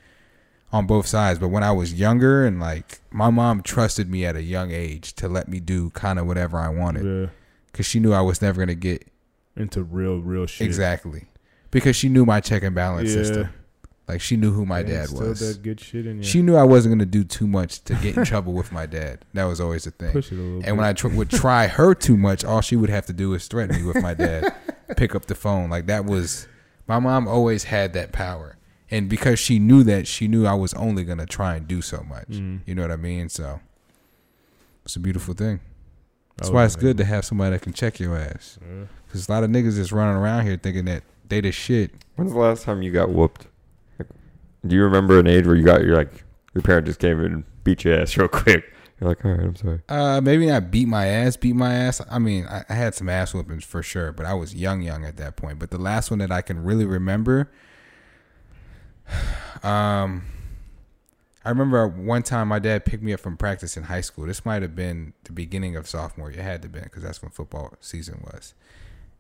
on 0.72 0.86
both 0.86 1.06
sides. 1.06 1.38
But 1.38 1.48
when 1.48 1.62
I 1.62 1.72
was 1.72 1.94
younger 1.94 2.44
and 2.46 2.60
like, 2.60 3.00
my 3.10 3.30
mom 3.30 3.62
trusted 3.62 4.10
me 4.10 4.24
at 4.26 4.36
a 4.36 4.42
young 4.42 4.70
age 4.70 5.14
to 5.14 5.28
let 5.28 5.48
me 5.48 5.60
do 5.60 5.90
kind 5.90 6.18
of 6.18 6.26
whatever 6.26 6.58
I 6.58 6.68
wanted 6.68 7.04
Yeah. 7.04 7.26
because 7.72 7.86
she 7.86 8.00
knew 8.00 8.12
I 8.12 8.20
was 8.20 8.42
never 8.42 8.56
going 8.56 8.68
to 8.68 8.74
get 8.74 9.06
Into 9.56 9.82
real, 9.82 10.20
real 10.20 10.46
shit. 10.46 10.66
exactly 10.66 11.24
because 11.70 11.96
she 11.96 12.08
knew 12.08 12.24
my 12.26 12.40
check 12.40 12.62
and 12.62 12.74
balance 12.74 13.10
Yeah. 13.10 13.22
system. 13.22 13.48
Like 14.08 14.20
she 14.20 14.36
knew 14.36 14.52
who 14.52 14.64
my 14.64 14.82
They 14.84 14.92
dad 14.92 15.10
was. 15.10 15.40
That 15.40 15.62
good 15.62 15.80
shit 15.80 16.06
in 16.06 16.18
you. 16.18 16.22
She 16.22 16.40
knew 16.40 16.54
I 16.54 16.62
wasn't 16.62 16.90
going 16.92 17.00
to 17.00 17.06
do 17.06 17.24
too 17.24 17.46
much 17.48 17.82
to 17.84 17.94
get 17.96 18.16
in 18.16 18.24
trouble 18.24 18.52
with 18.52 18.70
my 18.70 18.86
dad. 18.86 19.24
That 19.34 19.44
was 19.46 19.60
always 19.60 19.82
the 19.84 19.90
thing. 19.90 20.12
push 20.12 20.30
it 20.30 20.38
a 20.38 20.40
little. 20.40 20.62
And 20.64 20.76
when 20.76 20.86
I 20.86 20.92
tr- 20.92 21.08
would 21.08 21.28
try 21.28 21.66
her 21.66 21.92
too 21.92 22.16
much, 22.16 22.44
all 22.44 22.60
she 22.60 22.76
would 22.76 22.88
have 22.90 23.04
to 23.06 23.12
do 23.12 23.34
is 23.34 23.48
threaten 23.48 23.74
me 23.74 23.82
with 23.82 24.00
my 24.00 24.14
dad. 24.14 24.54
Pick 24.96 25.16
up 25.16 25.26
the 25.26 25.34
phone. 25.34 25.70
Like 25.70 25.86
that 25.86 26.04
was 26.04 26.46
my 26.86 27.00
mom 27.00 27.26
always 27.26 27.64
had 27.64 27.94
that 27.94 28.12
power. 28.12 28.56
And 28.92 29.08
because 29.08 29.40
she 29.40 29.58
knew 29.58 29.82
that, 29.82 30.06
she 30.06 30.28
knew 30.28 30.46
I 30.46 30.54
was 30.54 30.72
only 30.74 31.02
gonna 31.02 31.26
try 31.26 31.56
and 31.56 31.66
do 31.66 31.82
so 31.82 32.04
much. 32.08 32.28
Mm. 32.28 32.60
You 32.64 32.76
know 32.76 32.82
what 32.82 32.92
I 32.92 32.96
mean? 32.96 33.28
So 33.28 33.58
it's 34.84 34.94
a 34.94 35.00
beautiful 35.00 35.34
thing. 35.34 35.58
That's 36.36 36.50
That 36.50 36.54
why 36.54 36.64
it's 36.64 36.76
good 36.76 36.96
to 36.98 37.04
have 37.04 37.24
somebody 37.24 37.50
that 37.56 37.62
can 37.62 37.72
check 37.72 37.98
your 37.98 38.16
ass. 38.16 38.58
Yeah. 38.62 38.84
Because 39.16 39.28
a 39.28 39.32
lot 39.32 39.44
of 39.44 39.50
niggas 39.50 39.76
just 39.76 39.92
running 39.92 40.16
around 40.16 40.44
here 40.44 40.58
thinking 40.62 40.84
that 40.84 41.02
they 41.26 41.40
the 41.40 41.50
shit. 41.50 41.90
When's 42.16 42.32
the 42.32 42.38
last 42.38 42.64
time 42.64 42.82
you 42.82 42.92
got 42.92 43.10
whooped? 43.10 43.46
Like, 43.98 44.08
do 44.66 44.76
you 44.76 44.82
remember 44.82 45.18
an 45.18 45.26
age 45.26 45.46
where 45.46 45.56
you 45.56 45.64
got 45.64 45.82
your 45.82 45.96
like 45.96 46.24
your 46.54 46.62
parent 46.62 46.86
just 46.86 46.98
came 46.98 47.18
in 47.20 47.32
and 47.32 47.44
beat 47.64 47.84
your 47.84 47.98
ass 47.98 48.16
real 48.18 48.28
quick? 48.28 48.64
You're 49.00 49.08
like, 49.10 49.24
all 49.24 49.32
right, 49.32 49.40
I'm 49.40 49.56
sorry. 49.56 49.80
Uh, 49.88 50.20
maybe 50.22 50.46
not 50.46 50.70
beat 50.70 50.88
my 50.88 51.06
ass, 51.06 51.36
beat 51.36 51.54
my 51.54 51.74
ass. 51.74 52.00
I 52.10 52.18
mean, 52.18 52.46
I, 52.46 52.64
I 52.68 52.74
had 52.74 52.94
some 52.94 53.08
ass 53.08 53.34
whoopings 53.34 53.64
for 53.64 53.82
sure, 53.82 54.12
but 54.12 54.24
I 54.24 54.34
was 54.34 54.54
young, 54.54 54.80
young 54.80 55.04
at 55.04 55.16
that 55.18 55.36
point. 55.36 55.58
But 55.58 55.70
the 55.70 55.78
last 55.78 56.10
one 56.10 56.18
that 56.20 56.30
I 56.30 56.40
can 56.40 56.62
really 56.62 56.86
remember, 56.86 57.50
um, 59.62 60.24
I 61.44 61.50
remember 61.50 61.86
one 61.86 62.22
time 62.22 62.48
my 62.48 62.58
dad 62.58 62.84
picked 62.84 63.02
me 63.02 63.12
up 63.12 63.20
from 63.20 63.36
practice 63.36 63.76
in 63.76 63.84
high 63.84 64.00
school. 64.00 64.26
This 64.26 64.44
might 64.44 64.62
have 64.62 64.74
been 64.74 65.12
the 65.24 65.32
beginning 65.32 65.76
of 65.76 65.86
sophomore 65.86 66.30
year. 66.30 66.40
It 66.40 66.44
had 66.44 66.62
to 66.62 66.68
been 66.68 66.84
because 66.84 67.02
that's 67.02 67.22
when 67.22 67.30
football 67.30 67.74
season 67.80 68.20
was. 68.24 68.54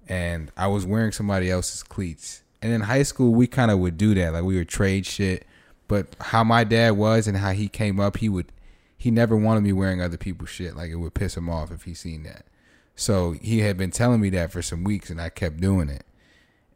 And 0.08 0.50
I 0.56 0.66
was 0.68 0.86
wearing 0.86 1.12
somebody 1.12 1.50
else's 1.50 1.82
cleats. 1.82 2.42
And 2.62 2.72
in 2.72 2.82
high 2.82 3.02
school, 3.02 3.34
we 3.34 3.46
kind 3.46 3.70
of 3.70 3.78
would 3.78 3.96
do 3.96 4.14
that. 4.14 4.32
Like 4.32 4.44
we 4.44 4.56
would 4.56 4.68
trade 4.68 5.06
shit. 5.06 5.46
But 5.88 6.14
how 6.20 6.44
my 6.44 6.64
dad 6.64 6.92
was 6.92 7.26
and 7.26 7.36
how 7.36 7.52
he 7.52 7.68
came 7.68 8.00
up, 8.00 8.16
he 8.18 8.28
would 8.28 8.52
he 8.98 9.10
never 9.10 9.36
wanted 9.36 9.62
me 9.62 9.72
wearing 9.72 10.00
other 10.00 10.16
people's 10.16 10.48
shit. 10.48 10.74
Like 10.76 10.90
it 10.90 10.96
would 10.96 11.14
piss 11.14 11.36
him 11.36 11.48
off 11.48 11.70
if 11.70 11.84
he 11.84 11.94
seen 11.94 12.22
that. 12.24 12.46
So 12.94 13.32
he 13.32 13.60
had 13.60 13.76
been 13.76 13.90
telling 13.90 14.20
me 14.20 14.30
that 14.30 14.50
for 14.50 14.62
some 14.62 14.82
weeks, 14.82 15.10
and 15.10 15.20
I 15.20 15.28
kept 15.28 15.60
doing 15.60 15.90
it. 15.90 16.04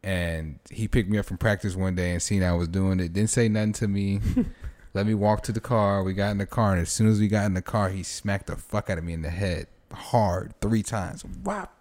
And 0.03 0.59
he 0.69 0.87
picked 0.87 1.09
me 1.09 1.17
up 1.17 1.25
from 1.25 1.37
practice 1.37 1.75
one 1.75 1.95
day 1.95 2.11
and 2.11 2.21
seen 2.21 2.43
I 2.43 2.53
was 2.53 2.67
doing 2.67 2.99
it. 2.99 3.13
Didn't 3.13 3.29
say 3.29 3.49
nothing 3.49 3.73
to 3.73 3.87
me. 3.87 4.21
Let 4.93 5.07
me 5.07 5.13
walk 5.13 5.43
to 5.43 5.51
the 5.51 5.59
car. 5.59 6.03
We 6.03 6.13
got 6.13 6.31
in 6.31 6.37
the 6.37 6.45
car, 6.45 6.73
and 6.73 6.81
as 6.81 6.91
soon 6.91 7.07
as 7.07 7.19
we 7.19 7.27
got 7.27 7.45
in 7.45 7.53
the 7.53 7.61
car, 7.61 7.89
he 7.89 8.03
smacked 8.03 8.47
the 8.47 8.55
fuck 8.55 8.89
out 8.89 8.97
of 8.97 9.03
me 9.03 9.13
in 9.13 9.21
the 9.21 9.29
head 9.29 9.67
hard 9.93 10.53
three 10.61 10.83
times. 10.83 11.23
Whop, 11.43 11.75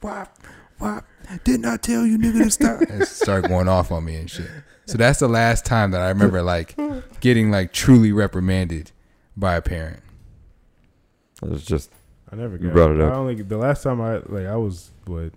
whop, 0.00 0.38
whop. 0.78 1.04
Didn't 1.44 1.66
I 1.66 1.76
tell 1.76 2.06
you, 2.06 2.18
nigga, 2.18 2.44
to 2.44 2.50
stop? 2.50 2.80
and 2.88 3.06
started 3.06 3.48
going 3.48 3.68
off 3.68 3.90
on 3.90 4.04
me 4.04 4.14
and 4.16 4.30
shit. 4.30 4.48
So 4.86 4.96
that's 4.96 5.18
the 5.18 5.28
last 5.28 5.64
time 5.64 5.90
that 5.90 6.00
I 6.00 6.08
remember 6.08 6.42
like 6.42 6.76
getting 7.20 7.50
like 7.50 7.72
truly 7.72 8.12
reprimanded 8.12 8.92
by 9.36 9.56
a 9.56 9.62
parent. 9.62 10.02
It 11.42 11.48
was 11.50 11.64
just 11.64 11.90
I 12.30 12.36
never 12.36 12.56
You 12.56 12.64
got. 12.68 12.72
brought 12.72 12.90
it 12.92 13.00
up. 13.00 13.12
I 13.12 13.16
only 13.16 13.34
the 13.42 13.58
last 13.58 13.82
time 13.82 14.00
I 14.00 14.18
like 14.26 14.46
I 14.46 14.56
was 14.56 14.90
what, 15.06 15.32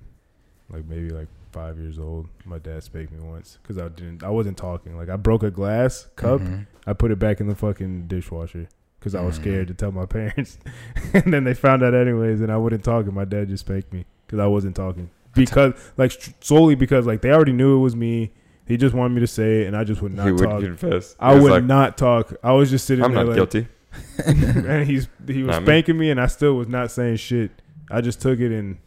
like 0.70 0.86
maybe 0.88 1.10
like 1.10 1.28
five 1.52 1.78
years 1.80 1.98
old. 2.00 2.28
My 2.46 2.60
dad 2.60 2.84
spanked 2.84 3.12
me 3.12 3.20
once 3.28 3.58
because 3.62 3.78
I 3.80 3.88
didn't. 3.90 4.24
I 4.24 4.30
wasn't 4.30 4.58
talking. 4.58 4.96
Like 4.98 5.10
I 5.10 5.16
broke 5.16 5.44
a 5.44 5.52
glass 5.52 6.08
cup. 6.16 6.42
Mhm. 6.42 6.68
I 6.86 6.94
put 6.94 7.12
it 7.12 7.20
back 7.20 7.40
in 7.42 7.48
the 7.48 7.56
fucking 7.56 8.08
dishwasher 8.08 8.68
because 9.00 9.16
I 9.16 9.22
was 9.22 9.38
Mhm. 9.38 9.42
scared 9.42 9.68
to 9.70 9.74
tell 9.74 9.92
my 9.92 10.06
parents. 10.18 10.60
and 11.14 11.34
then 11.34 11.44
they 11.44 11.54
found 11.56 11.82
out 11.84 11.94
anyways, 11.96 12.42
and 12.42 12.52
I 12.52 12.58
wouldn't 12.58 12.84
talk. 12.84 13.06
And 13.06 13.14
my 13.16 13.26
dad 13.26 13.50
just 13.50 13.66
spanked 13.66 13.92
me 13.92 14.06
because 14.28 14.40
I 14.40 14.46
wasn't 14.48 14.76
talking 14.76 15.10
because 15.46 15.74
like 15.98 16.12
solely 16.42 16.76
because 16.76 17.06
like 17.08 17.22
they 17.22 17.32
already 17.32 17.54
knew 17.54 17.78
it 17.78 17.80
was 17.82 17.96
me. 17.96 18.32
He 18.66 18.78
just 18.78 18.94
wanted 18.94 19.16
me 19.16 19.22
to 19.22 19.28
say 19.28 19.62
it, 19.64 19.68
and 19.68 19.76
I 19.76 19.84
just 19.84 20.02
would 20.02 20.14
not 20.14 20.28
he 20.28 20.32
would 20.32 20.44
talk. 20.44 20.62
confess. 20.62 21.16
I 21.20 21.30
He 21.32 21.36
was 21.36 21.44
would 21.46 21.52
like, 21.52 21.64
not 21.64 21.98
talk. 21.98 22.34
I 22.44 22.52
was 22.54 22.70
just 22.70 22.86
sitting 22.86 23.04
I'm 23.04 23.14
there 23.14 23.24
not 23.24 23.30
like, 23.30 23.36
guilty. 23.36 23.68
and 24.28 24.88
he's 24.88 25.08
he 25.28 25.42
was 25.44 25.54
Not 25.56 25.64
me. 25.64 25.66
spanking 25.66 25.98
me, 25.98 26.12
and 26.12 26.22
I 26.22 26.28
still 26.28 26.54
was 26.56 26.68
not 26.68 26.92
saying 26.92 27.16
shit. 27.18 27.52
I 27.90 28.02
just 28.02 28.22
took 28.22 28.40
it, 28.40 28.52
and 28.52 28.78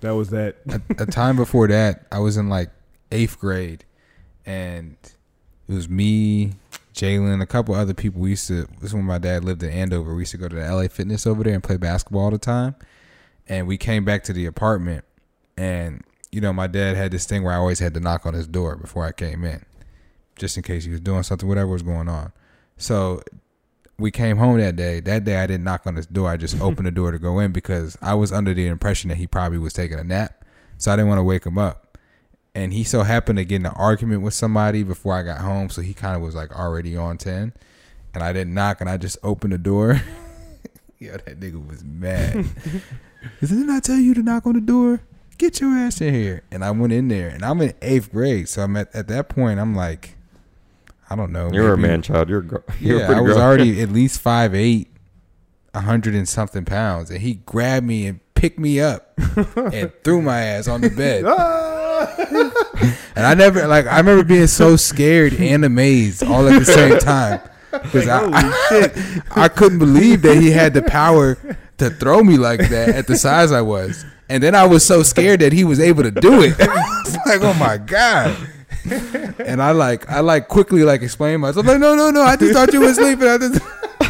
that 0.00 0.12
was 0.12 0.30
that. 0.30 0.56
a, 0.68 0.80
a 1.02 1.06
time 1.06 1.36
before 1.36 1.68
that, 1.68 2.06
I 2.10 2.18
was 2.20 2.38
in 2.38 2.48
like 2.48 2.70
eighth 3.12 3.38
grade, 3.38 3.84
and 4.46 4.96
it 5.68 5.72
was 5.74 5.88
me, 5.88 6.52
Jalen, 6.94 7.42
a 7.42 7.46
couple 7.46 7.74
other 7.74 7.92
people. 7.92 8.22
We 8.22 8.30
used 8.30 8.48
to. 8.48 8.62
This 8.80 8.90
is 8.90 8.94
when 8.94 9.04
my 9.04 9.18
dad 9.18 9.44
lived 9.44 9.62
in 9.62 9.70
Andover. 9.70 10.14
We 10.14 10.22
used 10.22 10.32
to 10.32 10.38
go 10.38 10.48
to 10.48 10.54
the 10.56 10.62
LA 10.74 10.88
Fitness 10.88 11.26
over 11.26 11.44
there 11.44 11.52
and 11.54 11.62
play 11.62 11.76
basketball 11.76 12.22
all 12.22 12.30
the 12.30 12.38
time. 12.38 12.74
And 13.48 13.66
we 13.66 13.76
came 13.76 14.04
back 14.04 14.24
to 14.24 14.32
the 14.32 14.46
apartment, 14.46 15.04
and 15.56 16.02
you 16.32 16.40
know, 16.40 16.52
my 16.52 16.66
dad 16.66 16.96
had 16.96 17.12
this 17.12 17.24
thing 17.24 17.42
where 17.42 17.54
I 17.54 17.56
always 17.56 17.78
had 17.78 17.94
to 17.94 18.00
knock 18.00 18.26
on 18.26 18.34
his 18.34 18.46
door 18.46 18.76
before 18.76 19.04
I 19.04 19.12
came 19.12 19.44
in, 19.44 19.64
just 20.36 20.56
in 20.56 20.62
case 20.62 20.84
he 20.84 20.90
was 20.90 21.00
doing 21.00 21.22
something, 21.22 21.48
whatever 21.48 21.70
was 21.70 21.82
going 21.82 22.08
on. 22.08 22.32
So 22.76 23.22
we 23.98 24.10
came 24.10 24.36
home 24.36 24.58
that 24.58 24.76
day. 24.76 25.00
That 25.00 25.24
day 25.24 25.38
I 25.38 25.46
didn't 25.46 25.64
knock 25.64 25.86
on 25.86 25.96
his 25.96 26.06
door. 26.06 26.28
I 26.28 26.36
just 26.36 26.60
opened 26.60 26.86
the 26.86 26.90
door 26.90 27.12
to 27.12 27.18
go 27.18 27.38
in 27.38 27.52
because 27.52 27.96
I 28.02 28.14
was 28.14 28.32
under 28.32 28.52
the 28.52 28.66
impression 28.66 29.08
that 29.08 29.16
he 29.16 29.26
probably 29.26 29.58
was 29.58 29.72
taking 29.72 29.98
a 29.98 30.04
nap. 30.04 30.44
So 30.78 30.92
I 30.92 30.96
didn't 30.96 31.08
want 31.08 31.18
to 31.18 31.24
wake 31.24 31.44
him 31.44 31.58
up. 31.58 31.98
And 32.54 32.72
he 32.72 32.84
so 32.84 33.02
happened 33.02 33.38
to 33.38 33.44
get 33.44 33.56
in 33.56 33.66
an 33.66 33.72
argument 33.76 34.22
with 34.22 34.34
somebody 34.34 34.82
before 34.82 35.14
I 35.14 35.22
got 35.22 35.40
home. 35.40 35.68
So 35.68 35.82
he 35.82 35.94
kind 35.94 36.16
of 36.16 36.22
was 36.22 36.34
like 36.34 36.54
already 36.58 36.96
on 36.96 37.18
10. 37.18 37.52
And 38.14 38.22
I 38.22 38.32
didn't 38.32 38.54
knock 38.54 38.80
and 38.80 38.88
I 38.88 38.96
just 38.96 39.18
opened 39.22 39.52
the 39.52 39.58
door. 39.58 40.02
Yo, 40.98 41.12
that 41.12 41.38
nigga 41.40 41.66
was 41.66 41.84
mad. 41.84 42.46
Didn't 43.40 43.68
I 43.68 43.80
tell 43.80 43.98
you 43.98 44.14
to 44.14 44.22
knock 44.22 44.46
on 44.46 44.54
the 44.54 44.60
door? 44.60 45.00
Get 45.38 45.60
your 45.60 45.70
ass 45.76 46.00
in 46.00 46.14
here. 46.14 46.42
And 46.50 46.64
I 46.64 46.70
went 46.70 46.92
in 46.92 47.08
there 47.08 47.28
and 47.28 47.44
I'm 47.44 47.60
in 47.60 47.74
eighth 47.82 48.10
grade. 48.12 48.48
So 48.48 48.62
I'm 48.62 48.76
at, 48.76 48.94
at 48.94 49.08
that 49.08 49.28
point, 49.28 49.60
I'm 49.60 49.74
like, 49.74 50.16
I 51.10 51.16
don't 51.16 51.32
know. 51.32 51.50
You 51.52 51.62
were 51.62 51.74
a 51.74 51.78
man 51.78 52.02
child. 52.02 52.28
You're, 52.28 52.42
gr- 52.42 52.56
you're 52.80 53.00
yeah, 53.00 53.12
I 53.12 53.20
was 53.20 53.34
grown. 53.34 53.46
already 53.46 53.82
at 53.82 53.90
least 53.90 54.20
five 54.20 54.54
eight, 54.54 54.88
a 55.74 55.80
hundred 55.80 56.14
and 56.14 56.28
something 56.28 56.64
pounds, 56.64 57.10
and 57.10 57.20
he 57.20 57.34
grabbed 57.34 57.86
me 57.86 58.06
and 58.06 58.20
picked 58.34 58.58
me 58.58 58.80
up 58.80 59.12
and 59.72 59.92
threw 60.04 60.22
my 60.22 60.40
ass 60.40 60.68
on 60.68 60.80
the 60.80 60.90
bed. 60.90 61.24
Ah! 61.26 62.14
and 63.16 63.24
I 63.26 63.34
never 63.34 63.66
like 63.66 63.86
I 63.86 63.98
remember 63.98 64.24
being 64.24 64.46
so 64.46 64.76
scared 64.76 65.34
and 65.34 65.64
amazed 65.64 66.22
all 66.22 66.46
at 66.48 66.58
the 66.58 66.64
same 66.64 66.98
time 66.98 67.40
because 67.70 68.06
I, 68.08 68.26
I 68.26 69.22
I 69.44 69.48
couldn't 69.48 69.78
believe 69.78 70.22
that 70.22 70.36
he 70.38 70.50
had 70.50 70.74
the 70.74 70.82
power 70.82 71.38
to 71.78 71.90
throw 71.90 72.22
me 72.22 72.36
like 72.36 72.60
that 72.70 72.88
at 72.90 73.06
the 73.06 73.16
size 73.16 73.52
I 73.52 73.60
was. 73.62 74.04
And 74.28 74.42
then 74.42 74.54
I 74.54 74.66
was 74.66 74.84
so 74.84 75.02
scared 75.02 75.40
that 75.40 75.52
he 75.52 75.62
was 75.64 75.78
able 75.78 76.02
to 76.02 76.10
do 76.10 76.42
it. 76.42 76.56
Like, 77.26 77.40
oh 77.40 77.54
my 77.54 77.76
God. 77.76 78.36
And 79.40 79.60
I 79.60 79.72
like 79.72 80.08
I 80.08 80.20
like 80.20 80.46
quickly 80.48 80.84
like 80.84 81.02
explained 81.02 81.42
myself. 81.42 81.66
I'm 81.66 81.72
like, 81.72 81.80
no, 81.80 81.96
no, 81.96 82.10
no, 82.10 82.22
I 82.22 82.36
just 82.36 82.52
thought 82.52 82.72
you 82.72 82.80
were 82.80 82.94
sleeping. 82.94 83.26
I 83.26 83.38
just 83.38 83.60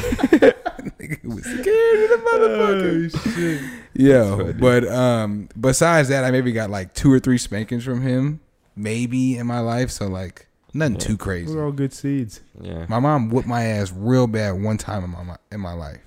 Nigga 0.99 1.25
was 1.25 1.45
scared 1.45 2.11
of 2.11 2.11
the 2.11 2.25
motherfucker. 2.31 3.63
Oh, 3.65 3.81
Yo, 3.95 4.53
but 4.55 4.87
um 4.89 5.49
besides 5.59 6.09
that, 6.11 6.25
I 6.25 6.31
maybe 6.31 6.53
got 6.53 6.69
like 6.71 6.93
two 6.95 7.11
or 7.13 7.19
three 7.19 7.39
spankings 7.39 7.85
from 7.85 8.03
him, 8.03 8.41
maybe 8.75 9.39
in 9.39 9.47
my 9.47 9.61
life. 9.61 9.91
So 9.91 10.09
like 10.09 10.47
nothing 10.75 10.99
too 10.99 11.17
crazy. 11.17 11.55
We're 11.55 11.65
all 11.65 11.73
good 11.73 11.93
seeds. 11.95 12.41
Yeah. 12.61 12.85
My 12.89 12.99
mom 12.99 13.31
whipped 13.31 13.49
my 13.49 13.63
ass 13.65 13.93
real 13.93 14.27
bad 14.27 14.63
one 14.63 14.77
time 14.79 15.05
in 15.05 15.11
my 15.11 15.37
in 15.51 15.61
my 15.61 15.73
life. 15.73 16.06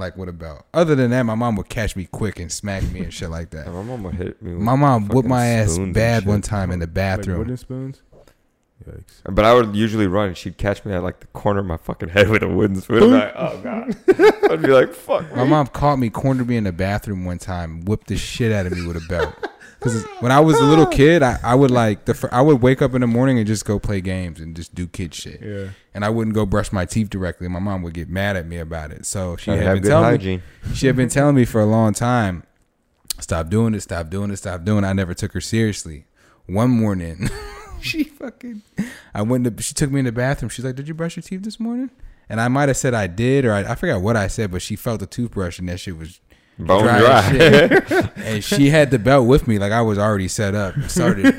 Like 0.00 0.16
with 0.16 0.28
a 0.28 0.32
belt. 0.32 0.64
Other 0.74 0.94
than 0.94 1.10
that, 1.10 1.22
my 1.24 1.34
mom 1.34 1.56
would 1.56 1.68
catch 1.68 1.94
me 1.94 2.06
quick 2.10 2.40
and 2.40 2.50
smack 2.50 2.82
me 2.90 3.00
and 3.00 3.12
shit 3.12 3.28
like 3.30 3.50
that. 3.50 3.66
Yeah, 3.66 3.72
my 3.72 3.82
mom 3.82 4.02
would 4.04 4.14
hit 4.14 4.40
me. 4.42 4.54
With 4.54 4.62
My 4.62 4.74
mom 4.74 5.02
whooped 5.08 5.14
fucking 5.16 5.28
my 5.28 5.46
ass 5.46 5.78
bad 5.78 6.24
one 6.26 6.40
time 6.42 6.70
in 6.72 6.78
the 6.78 6.86
Like 6.86 6.94
bathroom. 6.94 7.38
wooden 7.38 7.56
spoons. 7.58 8.00
Yikes. 8.88 9.20
But 9.34 9.44
I 9.44 9.52
would 9.52 9.76
usually 9.76 10.06
run, 10.06 10.28
and 10.28 10.36
she'd 10.38 10.56
catch 10.56 10.84
me 10.86 10.94
at 10.94 11.02
like 11.02 11.20
the 11.20 11.26
corner 11.28 11.60
of 11.60 11.66
my 11.66 11.76
fucking 11.76 12.08
head 12.08 12.30
with 12.30 12.42
a 12.42 12.48
wooden 12.48 12.80
spoon. 12.80 13.02
I'm 13.02 13.10
like, 13.10 13.34
oh 13.36 13.60
god. 13.62 13.96
I'd 14.50 14.62
be 14.62 14.68
like, 14.68 14.94
fuck. 14.94 15.36
My 15.36 15.44
mom 15.44 15.66
caught 15.66 15.96
me, 15.98 16.08
cornered 16.08 16.48
me 16.48 16.56
in 16.56 16.64
the 16.64 16.72
bathroom 16.72 17.26
one 17.26 17.38
time, 17.38 17.82
whipped 17.84 18.06
the 18.06 18.16
shit 18.16 18.50
out 18.52 18.64
of 18.64 18.72
me 18.72 18.86
with 18.86 18.96
a 18.96 19.06
belt. 19.06 19.34
Because 19.80 20.04
when 20.20 20.30
I 20.30 20.40
was 20.40 20.60
a 20.60 20.64
little 20.64 20.84
kid, 20.86 21.22
I, 21.22 21.38
I 21.42 21.54
would 21.54 21.70
like 21.70 22.04
the 22.04 22.28
I 22.30 22.42
would 22.42 22.60
wake 22.60 22.82
up 22.82 22.94
in 22.94 23.00
the 23.00 23.06
morning 23.06 23.38
and 23.38 23.46
just 23.46 23.64
go 23.64 23.78
play 23.78 24.02
games 24.02 24.38
and 24.38 24.54
just 24.54 24.74
do 24.74 24.86
kid 24.86 25.14
shit, 25.14 25.40
Yeah. 25.40 25.68
and 25.94 26.04
I 26.04 26.10
wouldn't 26.10 26.34
go 26.34 26.44
brush 26.44 26.70
my 26.70 26.84
teeth 26.84 27.08
directly. 27.08 27.48
My 27.48 27.60
mom 27.60 27.82
would 27.82 27.94
get 27.94 28.10
mad 28.10 28.36
at 28.36 28.46
me 28.46 28.58
about 28.58 28.90
it. 28.90 29.06
So 29.06 29.36
she 29.36 29.50
I 29.50 29.56
had 29.56 29.74
been 29.76 29.82
good 29.84 29.88
telling 29.88 30.22
me, 30.22 30.42
she 30.74 30.86
had 30.86 30.96
been 30.96 31.08
telling 31.08 31.34
me 31.34 31.46
for 31.46 31.62
a 31.62 31.66
long 31.66 31.94
time, 31.94 32.42
stop 33.20 33.48
doing 33.48 33.72
it, 33.72 33.80
stop 33.80 34.10
doing 34.10 34.30
it, 34.30 34.36
stop 34.36 34.64
doing 34.64 34.84
it. 34.84 34.86
I 34.86 34.92
never 34.92 35.14
took 35.14 35.32
her 35.32 35.40
seriously. 35.40 36.04
One 36.46 36.68
morning, 36.70 37.30
she 37.80 38.04
fucking, 38.04 38.60
I 39.14 39.22
went 39.22 39.44
to, 39.56 39.62
she 39.62 39.72
took 39.72 39.90
me 39.90 40.00
in 40.00 40.04
the 40.04 40.12
bathroom. 40.12 40.50
She's 40.50 40.64
like, 40.64 40.74
did 40.74 40.88
you 40.88 40.94
brush 40.94 41.16
your 41.16 41.22
teeth 41.22 41.42
this 41.42 41.58
morning? 41.58 41.90
And 42.28 42.40
I 42.40 42.48
might 42.48 42.68
have 42.68 42.76
said 42.76 42.92
I 42.92 43.06
did, 43.06 43.44
or 43.46 43.52
I, 43.54 43.60
I 43.72 43.74
forgot 43.76 44.02
what 44.02 44.16
I 44.16 44.26
said, 44.26 44.50
but 44.50 44.60
she 44.62 44.76
felt 44.76 45.00
the 45.00 45.06
toothbrush 45.06 45.58
and 45.58 45.68
that 45.70 45.80
shit 45.80 45.96
was 45.96 46.20
Bone 46.66 46.84
dry 46.84 46.98
dry. 46.98 47.30
shit. 47.30 48.10
and 48.16 48.44
she 48.44 48.70
had 48.70 48.90
the 48.90 48.98
belt 48.98 49.26
with 49.26 49.48
me, 49.48 49.58
like 49.58 49.72
I 49.72 49.82
was 49.82 49.98
already 49.98 50.28
set 50.28 50.54
up. 50.54 50.74
Started 50.88 51.34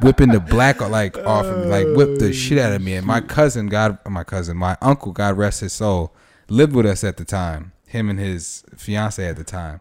whipping 0.00 0.28
the 0.28 0.40
black 0.40 0.80
like 0.80 1.16
off 1.18 1.46
of 1.46 1.64
me, 1.64 1.66
like 1.66 1.86
whipped 1.96 2.20
the 2.20 2.32
shit 2.32 2.58
out 2.58 2.72
of 2.72 2.82
me. 2.82 2.94
And 2.94 3.06
my 3.06 3.18
oh, 3.18 3.22
cousin, 3.22 3.68
God, 3.68 3.98
my 4.06 4.24
cousin, 4.24 4.56
my 4.56 4.76
uncle, 4.80 5.12
God 5.12 5.36
rest 5.36 5.60
his 5.60 5.72
soul, 5.72 6.14
lived 6.48 6.74
with 6.74 6.86
us 6.86 7.04
at 7.04 7.16
the 7.16 7.24
time. 7.24 7.72
Him 7.86 8.10
and 8.10 8.18
his 8.18 8.64
fiance 8.76 9.24
at 9.24 9.36
the 9.36 9.44
time. 9.44 9.80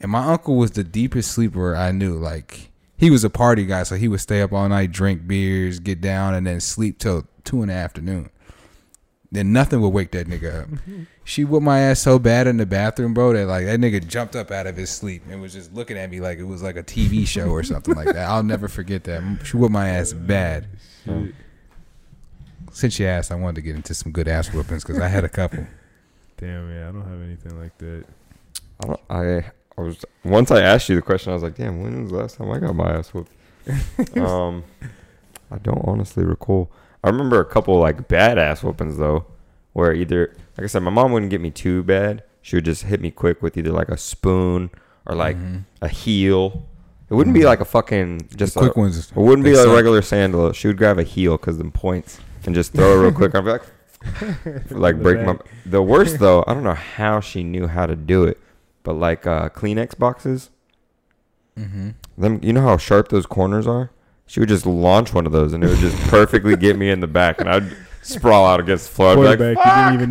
And 0.00 0.10
my 0.10 0.26
uncle 0.26 0.56
was 0.56 0.72
the 0.72 0.82
deepest 0.82 1.30
sleeper 1.30 1.76
I 1.76 1.92
knew. 1.92 2.14
Like 2.18 2.70
he 2.96 3.10
was 3.10 3.24
a 3.24 3.30
party 3.30 3.64
guy, 3.66 3.84
so 3.84 3.96
he 3.96 4.08
would 4.08 4.20
stay 4.20 4.42
up 4.42 4.52
all 4.52 4.68
night, 4.68 4.92
drink 4.92 5.26
beers, 5.26 5.78
get 5.78 6.00
down, 6.00 6.34
and 6.34 6.46
then 6.46 6.60
sleep 6.60 6.98
till 6.98 7.26
two 7.44 7.62
in 7.62 7.68
the 7.68 7.74
afternoon. 7.74 8.30
Then 9.32 9.50
nothing 9.50 9.80
would 9.80 9.88
wake 9.88 10.10
that 10.10 10.28
nigga 10.28 10.62
up. 10.62 10.68
She 11.24 11.42
whipped 11.42 11.64
my 11.64 11.80
ass 11.80 12.00
so 12.00 12.18
bad 12.18 12.46
in 12.46 12.58
the 12.58 12.66
bathroom, 12.66 13.14
bro, 13.14 13.32
that 13.32 13.46
like 13.46 13.64
that 13.64 13.80
nigga 13.80 14.06
jumped 14.06 14.36
up 14.36 14.50
out 14.50 14.66
of 14.66 14.76
his 14.76 14.90
sleep 14.90 15.22
and 15.30 15.40
was 15.40 15.54
just 15.54 15.72
looking 15.72 15.96
at 15.96 16.10
me 16.10 16.20
like 16.20 16.38
it 16.38 16.44
was 16.44 16.62
like 16.62 16.76
a 16.76 16.82
TV 16.82 17.26
show 17.26 17.48
or 17.48 17.62
something 17.62 17.94
like 17.94 18.08
that. 18.08 18.28
I'll 18.28 18.42
never 18.42 18.68
forget 18.68 19.04
that. 19.04 19.38
She 19.42 19.56
whipped 19.56 19.72
my 19.72 19.88
ass 19.88 20.12
bad. 20.12 20.68
since 22.72 22.98
you 22.98 23.06
asked, 23.06 23.32
I 23.32 23.36
wanted 23.36 23.56
to 23.56 23.62
get 23.62 23.74
into 23.74 23.94
some 23.94 24.12
good 24.12 24.28
ass 24.28 24.52
whoopings 24.52 24.84
because 24.84 25.00
I 25.00 25.08
had 25.08 25.24
a 25.24 25.30
couple. 25.30 25.66
Damn, 26.36 26.70
yeah, 26.70 26.90
I 26.90 26.92
don't 26.92 27.08
have 27.08 27.22
anything 27.22 27.58
like 27.58 27.78
that. 27.78 28.04
I, 28.82 28.86
don't, 28.86 29.00
I 29.08 29.52
I 29.78 29.80
was 29.80 30.04
once 30.24 30.50
I 30.50 30.60
asked 30.60 30.88
you 30.88 30.96
the 30.96 31.02
question, 31.02 31.30
I 31.30 31.34
was 31.34 31.42
like, 31.42 31.54
damn, 31.54 31.82
when 31.82 32.02
was 32.02 32.12
the 32.12 32.18
last 32.18 32.36
time 32.36 32.50
I 32.50 32.58
got 32.58 32.74
my 32.74 32.90
ass 32.90 33.14
whooped? 33.14 33.32
um, 34.18 34.64
I 35.50 35.58
don't 35.58 35.82
honestly 35.84 36.24
recall. 36.24 36.70
I 37.04 37.08
remember 37.08 37.40
a 37.40 37.44
couple 37.44 37.78
like 37.78 38.08
bad 38.08 38.38
ass 38.38 38.62
whoopings 38.62 38.96
though, 38.98 39.26
where 39.72 39.92
either 39.92 40.34
like 40.56 40.64
I 40.64 40.66
said, 40.66 40.82
my 40.82 40.90
mom 40.90 41.12
wouldn't 41.12 41.30
get 41.30 41.40
me 41.40 41.50
too 41.50 41.82
bad. 41.82 42.22
She 42.42 42.56
would 42.56 42.64
just 42.64 42.84
hit 42.84 43.00
me 43.00 43.10
quick 43.10 43.42
with 43.42 43.56
either 43.56 43.70
like 43.72 43.88
a 43.88 43.96
spoon 43.96 44.70
or 45.06 45.14
like 45.14 45.36
Mhm. 45.36 45.64
a 45.80 45.88
heel. 45.88 46.66
It 47.10 47.14
wouldn't 47.14 47.34
be 47.34 47.40
Mhm. 47.40 47.44
like 47.46 47.60
a 47.60 47.64
fucking 47.64 48.28
just 48.36 48.54
the 48.54 48.60
quick 48.60 48.76
a, 48.76 48.80
ones. 48.80 49.10
It 49.10 49.16
wouldn't 49.16 49.44
be 49.44 49.52
a 49.52 49.56
suck. 49.56 49.74
regular 49.74 50.02
sandal. 50.02 50.52
She 50.52 50.66
would 50.68 50.76
grab 50.78 50.98
a 50.98 51.02
heel 51.02 51.36
because 51.36 51.58
them 51.58 51.70
points 51.72 52.20
and 52.46 52.54
just 52.54 52.72
throw 52.72 52.98
it 52.98 53.02
real 53.02 53.12
quick. 53.12 53.34
I'd 53.34 53.44
be 53.44 53.50
like, 53.50 53.62
like 54.70 55.02
break 55.02 55.20
my. 55.24 55.36
The 55.66 55.82
worst 55.82 56.18
though, 56.18 56.42
I 56.46 56.54
don't 56.54 56.64
know 56.64 56.74
how 56.74 57.20
she 57.20 57.42
knew 57.44 57.66
how 57.68 57.86
to 57.86 57.94
do 57.96 58.24
it, 58.24 58.38
but 58.82 58.94
like 58.94 59.26
uh, 59.26 59.48
Kleenex 59.50 59.96
boxes, 59.98 60.50
Mm-hmm. 61.58 61.90
them 62.16 62.40
you 62.42 62.52
know 62.52 62.62
how 62.62 62.76
sharp 62.78 63.08
those 63.08 63.26
corners 63.26 63.66
are. 63.66 63.90
She 64.26 64.40
would 64.40 64.48
just 64.48 64.64
launch 64.66 65.12
one 65.12 65.26
of 65.26 65.32
those 65.32 65.52
and 65.52 65.62
it 65.62 65.68
would 65.68 65.78
just 65.78 65.96
perfectly 66.08 66.56
get 66.56 66.76
me 66.78 66.90
in 66.90 67.00
the 67.00 67.06
back, 67.06 67.40
and 67.40 67.48
I'd 67.50 67.76
sprawl 68.02 68.46
out 68.46 68.60
against 68.60 68.88
the 68.88 68.94
floor. 68.94 69.10
I'd 69.10 69.14
be 69.16 69.20
like, 69.22 69.56
Quarterback, 69.58 69.92
you 69.92 69.98
didn't 69.98 70.10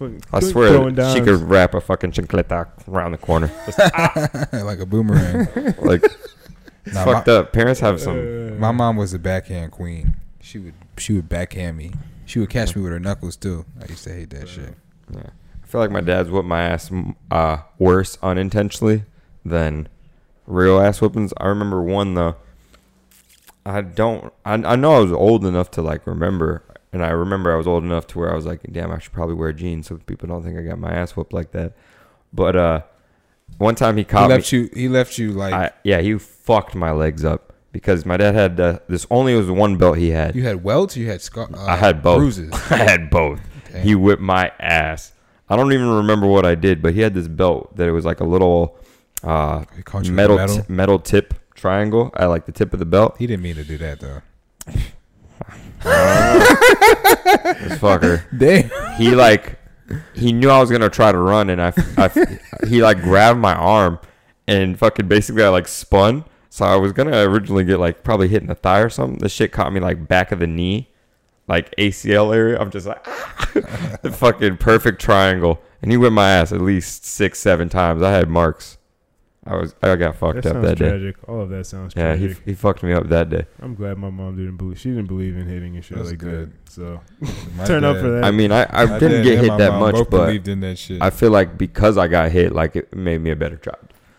know 0.00 0.06
it. 0.16 0.24
I 0.32 0.40
swear 0.40 0.70
throwing 0.70 1.14
she 1.14 1.20
could 1.20 1.40
wrap 1.42 1.74
a 1.74 1.80
fucking 1.80 2.12
chancleta 2.12 2.68
around 2.88 3.12
the 3.12 3.18
corner. 3.18 3.50
Just, 3.66 3.78
like 4.52 4.78
a 4.78 4.86
boomerang. 4.86 5.48
like 5.78 6.02
it's 6.04 6.94
Nah, 6.94 7.04
fucked 7.04 7.28
up. 7.28 7.52
Parents 7.52 7.80
have 7.80 8.00
some. 8.00 8.16
Uh, 8.18 8.54
My 8.58 8.70
mom 8.72 8.96
was 8.96 9.12
a 9.12 9.18
backhand 9.18 9.72
queen. 9.72 10.14
She 10.40 10.58
would 10.58 10.74
she 10.96 11.12
would 11.14 11.28
backhand 11.28 11.76
me. 11.76 11.92
She 12.26 12.38
would 12.38 12.48
catch 12.50 12.74
me 12.76 12.82
with 12.82 12.92
her 12.92 13.00
knuckles 13.00 13.36
too. 13.36 13.66
I 13.80 13.86
used 13.88 14.04
to 14.04 14.12
hate 14.14 14.30
that 14.30 14.48
shit. 14.48 14.74
Yeah. 15.12 15.30
I 15.62 15.66
feel 15.66 15.80
like 15.80 15.90
my 15.90 16.00
dad's 16.00 16.30
whooped 16.30 16.48
my 16.48 16.62
ass 16.62 16.90
m- 16.92 17.16
uh, 17.30 17.58
worse 17.78 18.16
unintentionally 18.22 19.04
than 19.44 19.88
real 20.46 20.80
ass 20.80 21.00
whoopings. 21.00 21.32
I 21.38 21.46
remember 21.48 21.82
one 21.82 22.14
though. 22.14 22.36
I 23.68 23.80
don't. 23.82 24.32
I, 24.44 24.54
I 24.54 24.76
know 24.76 24.94
I 24.94 25.00
was 25.00 25.12
old 25.12 25.44
enough 25.44 25.70
to 25.72 25.82
like 25.82 26.06
remember, 26.06 26.62
and 26.92 27.04
I 27.04 27.08
remember 27.10 27.52
I 27.52 27.56
was 27.56 27.66
old 27.66 27.82
enough 27.84 28.06
to 28.08 28.18
where 28.18 28.30
I 28.30 28.34
was 28.36 28.46
like, 28.46 28.60
"Damn, 28.70 28.90
I 28.92 28.98
should 28.98 29.12
probably 29.12 29.34
wear 29.34 29.52
jeans 29.52 29.88
so 29.88 29.96
people 30.06 30.28
don't 30.28 30.42
think 30.44 30.58
I 30.58 30.62
got 30.62 30.78
my 30.78 30.92
ass 30.92 31.16
whooped 31.16 31.32
like 31.32 31.50
that." 31.52 31.72
But 32.32 32.54
uh, 32.56 32.82
one 33.58 33.74
time 33.74 33.96
he 33.96 34.02
He 34.02 34.04
caught 34.04 34.28
me. 34.28 34.34
left 34.36 34.52
you. 34.52 34.70
He 34.72 34.88
left 34.88 35.18
you 35.18 35.32
like 35.32 35.52
I, 35.52 35.70
yeah, 35.82 36.00
he 36.00 36.16
fucked 36.18 36.74
my 36.74 36.92
legs 36.92 37.24
up 37.24 37.52
because 37.72 38.06
my 38.06 38.16
dad 38.16 38.34
had 38.34 38.60
uh, 38.60 38.78
this. 38.88 39.06
Only 39.10 39.34
was 39.34 39.50
one 39.50 39.76
belt 39.76 39.98
he 39.98 40.10
had. 40.10 40.36
you 40.36 40.44
had 40.44 40.62
welts. 40.62 40.96
You 40.96 41.08
had 41.10 41.20
scar. 41.20 41.48
Uh, 41.52 41.64
I 41.66 41.76
had 41.76 42.02
both. 42.02 42.18
bruises. 42.18 42.52
I 42.70 42.76
had 42.76 43.10
both. 43.10 43.40
Damn. 43.72 43.82
He 43.82 43.94
whipped 43.96 44.22
my 44.22 44.52
ass. 44.60 45.12
I 45.48 45.56
don't 45.56 45.72
even 45.72 45.88
remember 45.88 46.26
what 46.26 46.44
I 46.46 46.54
did, 46.54 46.82
but 46.82 46.94
he 46.94 47.00
had 47.00 47.14
this 47.14 47.28
belt 47.28 47.76
that 47.76 47.86
it 47.88 47.92
was 47.92 48.04
like 48.04 48.20
a 48.20 48.24
little 48.24 48.78
uh, 49.24 49.64
He 49.76 49.82
caught 49.82 50.04
you 50.04 50.10
with 50.10 50.16
metal 50.16 50.36
metal. 50.36 50.56
metal. 50.56 50.74
metal 50.74 50.98
tip 50.98 51.34
triangle 51.56 52.10
at 52.16 52.26
like 52.26 52.46
the 52.46 52.52
tip 52.52 52.72
of 52.72 52.78
the 52.78 52.86
belt. 52.86 53.16
He 53.18 53.26
didn't 53.26 53.42
mean 53.42 53.56
to 53.56 53.64
do 53.64 53.78
that 53.78 54.00
though. 54.00 54.22
This 55.86 57.78
fucker. 57.78 58.24
Damn. 58.36 58.70
He 58.96 59.14
like 59.14 59.58
he 60.14 60.32
knew 60.32 60.48
I 60.48 60.60
was 60.60 60.70
gonna 60.70 60.88
try 60.88 61.12
to 61.12 61.18
run, 61.18 61.50
and 61.50 61.62
I, 61.62 61.72
I 61.96 62.38
he 62.66 62.82
like 62.82 63.02
grabbed 63.02 63.38
my 63.38 63.54
arm 63.54 64.00
and 64.48 64.78
fucking 64.78 65.08
basically 65.08 65.42
I 65.44 65.48
like 65.48 65.68
spun. 65.68 66.24
So 66.50 66.64
I 66.64 66.76
was 66.76 66.92
gonna 66.92 67.18
originally 67.28 67.64
get 67.64 67.78
like 67.78 68.02
probably 68.02 68.28
hit 68.28 68.42
in 68.42 68.48
the 68.48 68.54
thigh 68.54 68.80
or 68.80 68.88
something. 68.88 69.18
The 69.18 69.28
shit 69.28 69.52
caught 69.52 69.72
me 69.72 69.80
like 69.80 70.08
back 70.08 70.32
of 70.32 70.38
the 70.38 70.46
knee, 70.46 70.90
like 71.48 71.74
ACL 71.76 72.34
area. 72.34 72.58
I'm 72.58 72.70
just 72.70 72.86
like 72.86 73.04
the 74.02 74.14
fucking 74.16 74.56
perfect 74.58 75.00
triangle, 75.00 75.60
and 75.82 75.90
he 75.90 75.96
whipped 75.96 76.14
my 76.14 76.30
ass 76.30 76.52
at 76.52 76.60
least 76.60 77.04
six, 77.04 77.38
seven 77.38 77.68
times. 77.68 78.02
I 78.02 78.12
had 78.12 78.28
marks. 78.28 78.75
I 79.46 79.56
was 79.56 79.74
I 79.82 79.94
got 79.96 80.16
fucked 80.16 80.42
that 80.42 80.46
up 80.46 80.52
sounds 80.54 80.66
that 80.68 80.78
day. 80.78 80.88
tragic. 80.88 81.16
All 81.28 81.40
of 81.40 81.48
that 81.50 81.66
sounds 81.66 81.94
Yeah, 81.96 82.14
he 82.16 82.26
tragic. 82.26 82.44
he 82.44 82.54
fucked 82.54 82.82
me 82.82 82.92
up 82.92 83.08
that 83.08 83.30
day. 83.30 83.46
I'm 83.62 83.74
glad 83.74 83.96
my 83.98 84.10
mom 84.10 84.36
didn't 84.36 84.56
believe. 84.56 84.78
She 84.78 84.90
didn't 84.90 85.06
believe 85.06 85.36
in 85.36 85.46
hitting 85.46 85.76
and 85.76 85.84
shit 85.84 85.96
That's 85.96 86.10
like 86.10 86.18
good. 86.18 86.52
that. 86.64 86.72
So 86.72 87.00
My 87.56 87.64
turn 87.64 87.84
up 87.84 87.98
for 87.98 88.10
that. 88.10 88.24
I 88.24 88.30
mean, 88.30 88.50
I, 88.52 88.66
I 88.70 88.86
my 88.86 88.98
didn't 88.98 89.22
get 89.24 89.38
hit 89.38 89.56
that 89.58 89.78
much, 89.78 89.94
but 90.10 90.26
believed 90.26 90.48
in 90.48 90.60
that 90.60 90.78
shit. 90.78 91.00
I 91.00 91.10
feel 91.10 91.30
like 91.30 91.56
because 91.56 91.96
I 91.96 92.08
got 92.08 92.30
hit, 92.32 92.52
like 92.52 92.76
it 92.76 92.94
made 92.94 93.20
me 93.20 93.30
a 93.30 93.36
better 93.36 93.56
child. 93.56 93.78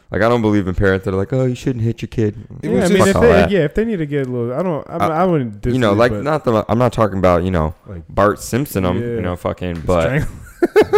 Like 0.10 0.22
I 0.22 0.30
don't 0.30 0.42
believe 0.42 0.66
in 0.70 0.74
parents 0.76 1.04
that 1.04 1.14
are 1.14 1.18
like, 1.18 1.34
oh, 1.34 1.44
you 1.46 1.56
shouldn't 1.56 1.84
hit 1.84 2.02
your 2.02 2.08
kid. 2.08 2.38
It 2.64 2.70
yeah, 2.70 2.72
was 2.80 2.90
I 2.92 2.94
mean, 2.94 3.08
if 3.10 3.14
they, 3.20 3.48
yeah, 3.50 3.66
if 3.66 3.76
they 3.76 3.84
need 3.84 3.98
to 3.98 4.06
get 4.06 4.26
a 4.28 4.30
little, 4.32 4.54
I 4.58 4.64
don't, 4.64 4.90
I, 4.90 4.94
Uh, 4.94 5.10
I 5.10 5.26
wouldn't. 5.26 5.66
you 5.66 5.78
know, 5.80 5.92
like 5.92 6.14
not 6.14 6.46
the. 6.46 6.64
I'm 6.70 6.78
not 6.78 6.94
talking 6.94 7.18
about 7.18 7.44
you 7.44 7.52
know 7.52 7.76
like 7.86 8.04
Bart 8.08 8.40
Simpson. 8.40 8.84
them, 8.84 8.98
Yeah. 9.02 9.08
you 9.16 9.22
know, 9.22 9.36
fucking. 9.36 9.82
But, 9.82 10.04
strangle- 10.04 10.30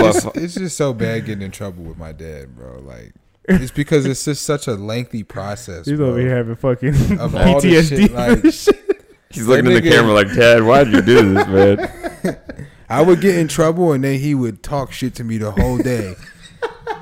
it's, 0.05 0.23
but 0.25 0.35
it's 0.37 0.53
just 0.53 0.77
so 0.77 0.93
bad 0.93 1.25
getting 1.25 1.41
in 1.41 1.49
trouble 1.49 1.85
with 1.85 1.97
my 1.97 2.11
dad, 2.11 2.55
bro. 2.55 2.81
Like 2.81 3.13
it's 3.61 3.71
because 3.71 4.05
it's 4.05 4.23
just 4.25 4.43
such 4.43 4.67
a 4.67 4.73
lengthy 4.75 5.23
process. 5.23 5.85
he's 5.87 5.97
bro. 5.97 6.09
over 6.09 6.19
here 6.19 6.35
having 6.35 6.55
fucking 6.55 7.19
Of 7.19 7.35
all 7.35 7.59
the 7.61 7.69
PTSD. 7.69 7.97
shit, 7.97 8.11
like- 8.13 8.43
he's 9.31 9.47
looking 9.47 9.65
in 9.67 9.73
the 9.73 9.81
nigga- 9.81 9.91
camera 9.91 10.13
like, 10.13 10.33
Dad, 10.33 10.63
why'd 10.63 10.87
you 10.87 11.01
do 11.01 11.33
this, 11.33 11.47
man? 11.47 12.37
I 12.89 13.01
would 13.01 13.21
get 13.21 13.37
in 13.37 13.47
trouble 13.47 13.91
and 13.93 14.03
then 14.03 14.19
he 14.19 14.33
would 14.33 14.63
talk 14.63 14.91
shit 14.91 15.15
to 15.15 15.23
me 15.23 15.37
the 15.37 15.51
whole 15.51 15.77
day 15.77 16.15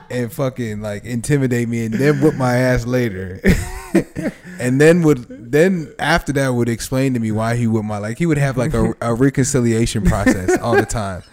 and 0.09 0.31
fucking 0.31 0.81
like 0.81 1.05
intimidate 1.05 1.69
me 1.69 1.85
and 1.85 1.93
then 1.93 2.19
whip 2.21 2.35
my 2.35 2.55
ass 2.55 2.85
later. 2.85 3.39
and 4.59 4.81
then 4.81 5.01
would 5.03 5.51
then 5.51 5.93
after 5.99 6.33
that 6.33 6.49
would 6.49 6.67
explain 6.69 7.13
to 7.13 7.19
me 7.21 7.31
why 7.31 7.55
he 7.55 7.67
whipped 7.67 7.85
my 7.85 7.97
like 7.99 8.17
he 8.17 8.25
would 8.25 8.37
have 8.37 8.57
like 8.57 8.73
a, 8.73 8.93
a 9.01 9.13
reconciliation 9.13 10.03
process 10.03 10.57
all 10.59 10.75
the 10.75 10.85
time. 10.85 11.23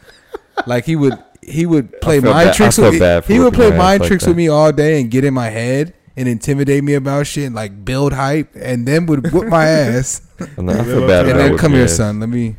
Like 0.67 0.85
he 0.85 0.95
would 0.95 1.15
he 1.49 1.67
would 1.67 2.01
play 2.01 2.21
feel 2.21 2.33
mind 2.33 2.47
bad- 2.47 2.55
I 2.55 2.57
tricks 2.57 2.77
feel 2.77 2.85
with 2.87 2.95
me. 2.95 3.01
bad 3.01 3.25
for 3.25 3.33
He 3.33 3.39
would 3.39 3.55
play 3.55 3.69
your 3.69 3.77
mind 3.77 4.01
like 4.01 4.09
tricks 4.09 4.25
that. 4.25 4.31
with 4.31 4.37
me 4.37 4.49
all 4.49 4.73
day 4.73 5.01
and 5.01 5.11
get 5.11 5.25
in 5.25 5.35
my 5.35 5.51
head 5.51 5.95
and 6.17 6.29
intimidate 6.29 6.85
me 6.85 6.95
about 6.95 7.27
shit 7.27 7.45
and 7.47 7.55
like 7.55 7.85
build 7.85 8.13
hype 8.13 8.55
and 8.55 8.87
then 8.87 9.07
would 9.07 9.33
whip 9.33 9.49
my 9.49 9.67
ass. 9.69 10.23
And 10.57 10.69
then 10.69 10.81
I 10.81 10.85
feel 10.85 11.03
up 11.03 11.09
bad. 11.09 11.23
to 11.25 11.31
and 11.31 11.39
then 11.41 11.59
come 11.59 11.73
here, 11.73 11.85
ass. 11.85 11.97
son. 11.97 12.21
Let 12.21 12.29
me 12.29 12.57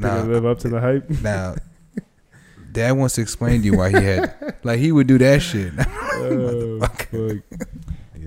Think 0.00 0.12
I 0.12 0.16
nah, 0.18 0.22
live 0.24 0.46
up 0.46 0.58
to 0.60 0.68
the 0.68 0.80
hype. 0.80 1.08
now, 1.22 1.56
Dad 2.70 2.92
wants 2.92 3.14
to 3.16 3.22
explain 3.22 3.60
to 3.62 3.66
you 3.66 3.76
why 3.76 3.88
he 3.88 3.96
had 3.96 4.56
like 4.62 4.78
he 4.78 4.92
would 4.92 5.06
do 5.06 5.18
that 5.18 5.40
shit. 5.42 5.72
Oh, 5.78 6.78
fuck. 6.80 7.08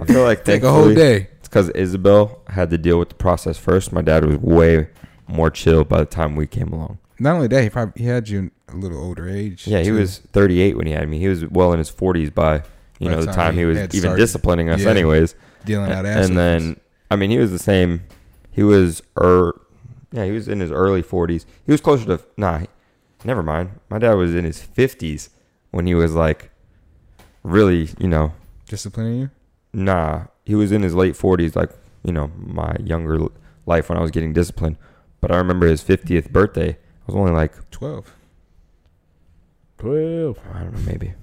I 0.01 0.05
feel 0.05 0.23
like 0.23 0.43
Take 0.43 0.63
a 0.63 0.71
whole 0.71 0.93
day. 0.93 1.27
It's 1.39 1.47
because 1.47 1.69
Isabel 1.69 2.41
had 2.47 2.69
to 2.71 2.77
deal 2.77 2.97
with 2.99 3.09
the 3.09 3.15
process 3.15 3.57
first. 3.57 3.91
My 3.93 4.01
dad 4.01 4.25
was 4.25 4.37
way 4.37 4.87
more 5.27 5.49
chill 5.51 5.83
by 5.83 5.99
the 5.99 6.05
time 6.05 6.35
we 6.35 6.47
came 6.47 6.69
along. 6.73 6.97
Not 7.21 7.35
only 7.35 7.47
that, 7.47 7.63
he 7.63 7.69
probably 7.69 8.01
he 8.01 8.07
had 8.07 8.27
you 8.29 8.49
a 8.69 8.75
little 8.75 8.97
older 8.99 9.29
age. 9.29 9.67
Yeah, 9.67 9.79
he 9.79 9.85
too. 9.85 9.95
was 9.95 10.17
38 10.19 10.75
when 10.77 10.87
he 10.87 10.93
had 10.93 11.07
me. 11.07 11.19
He 11.19 11.27
was 11.27 11.45
well 11.45 11.71
in 11.73 11.77
his 11.79 11.91
40s 11.91 12.33
by 12.33 12.63
you 12.99 13.07
By 13.07 13.11
know 13.15 13.19
the 13.21 13.25
time 13.27 13.35
time 13.35 13.53
he 13.53 13.59
he 13.61 13.65
was 13.65 13.77
even 13.77 13.99
started. 13.99 14.17
disciplining 14.17 14.69
us, 14.69 14.81
Yeah. 14.81 14.89
anyways. 14.89 15.35
dealing 15.65 15.91
out 15.91 16.05
and, 16.05 16.25
and 16.25 16.37
then 16.37 16.79
I 17.11 17.15
mean 17.15 17.29
he 17.29 17.37
was 17.37 17.51
the 17.51 17.59
same. 17.59 18.01
He 18.51 18.63
was 18.63 19.01
er, 19.21 19.53
yeah, 20.11 20.25
he 20.25 20.31
was 20.31 20.47
in 20.47 20.59
his 20.59 20.71
early 20.71 21.03
40s. 21.03 21.45
He 21.65 21.71
was 21.71 21.79
closer 21.81 22.05
to 22.05 22.23
nah. 22.37 22.61
Never 23.23 23.43
mind. 23.43 23.79
My 23.89 23.99
dad 23.99 24.13
was 24.15 24.33
in 24.33 24.43
his 24.45 24.59
50s 24.59 25.29
when 25.69 25.85
he 25.85 25.93
was 25.93 26.15
like 26.15 26.49
really, 27.43 27.89
you 27.99 28.07
know, 28.07 28.33
disciplining 28.67 29.19
you. 29.19 29.29
nah. 29.73 30.25
He 30.43 30.55
was 30.55 30.71
in 30.71 30.81
his 30.81 30.95
late 30.95 31.13
40s, 31.13 31.55
like 31.55 31.69
you 32.03 32.11
know, 32.11 32.31
my 32.35 32.75
younger 32.83 33.19
life 33.67 33.89
when 33.89 33.97
I 33.97 34.01
was 34.01 34.09
getting 34.11 34.33
disciplined. 34.33 34.77
But 35.21 35.31
I 35.31 35.37
remember 35.37 35.67
his 35.67 35.83
50th 35.83 36.31
birthday. 36.31 36.77
I 37.01 37.11
was 37.11 37.15
only 37.15 37.31
like 37.31 37.69
Twelve. 37.71 38.13
Twelve. 39.77 40.37
I 40.53 40.59
don't 40.59 40.73
know, 40.73 40.79
maybe. 40.91 41.13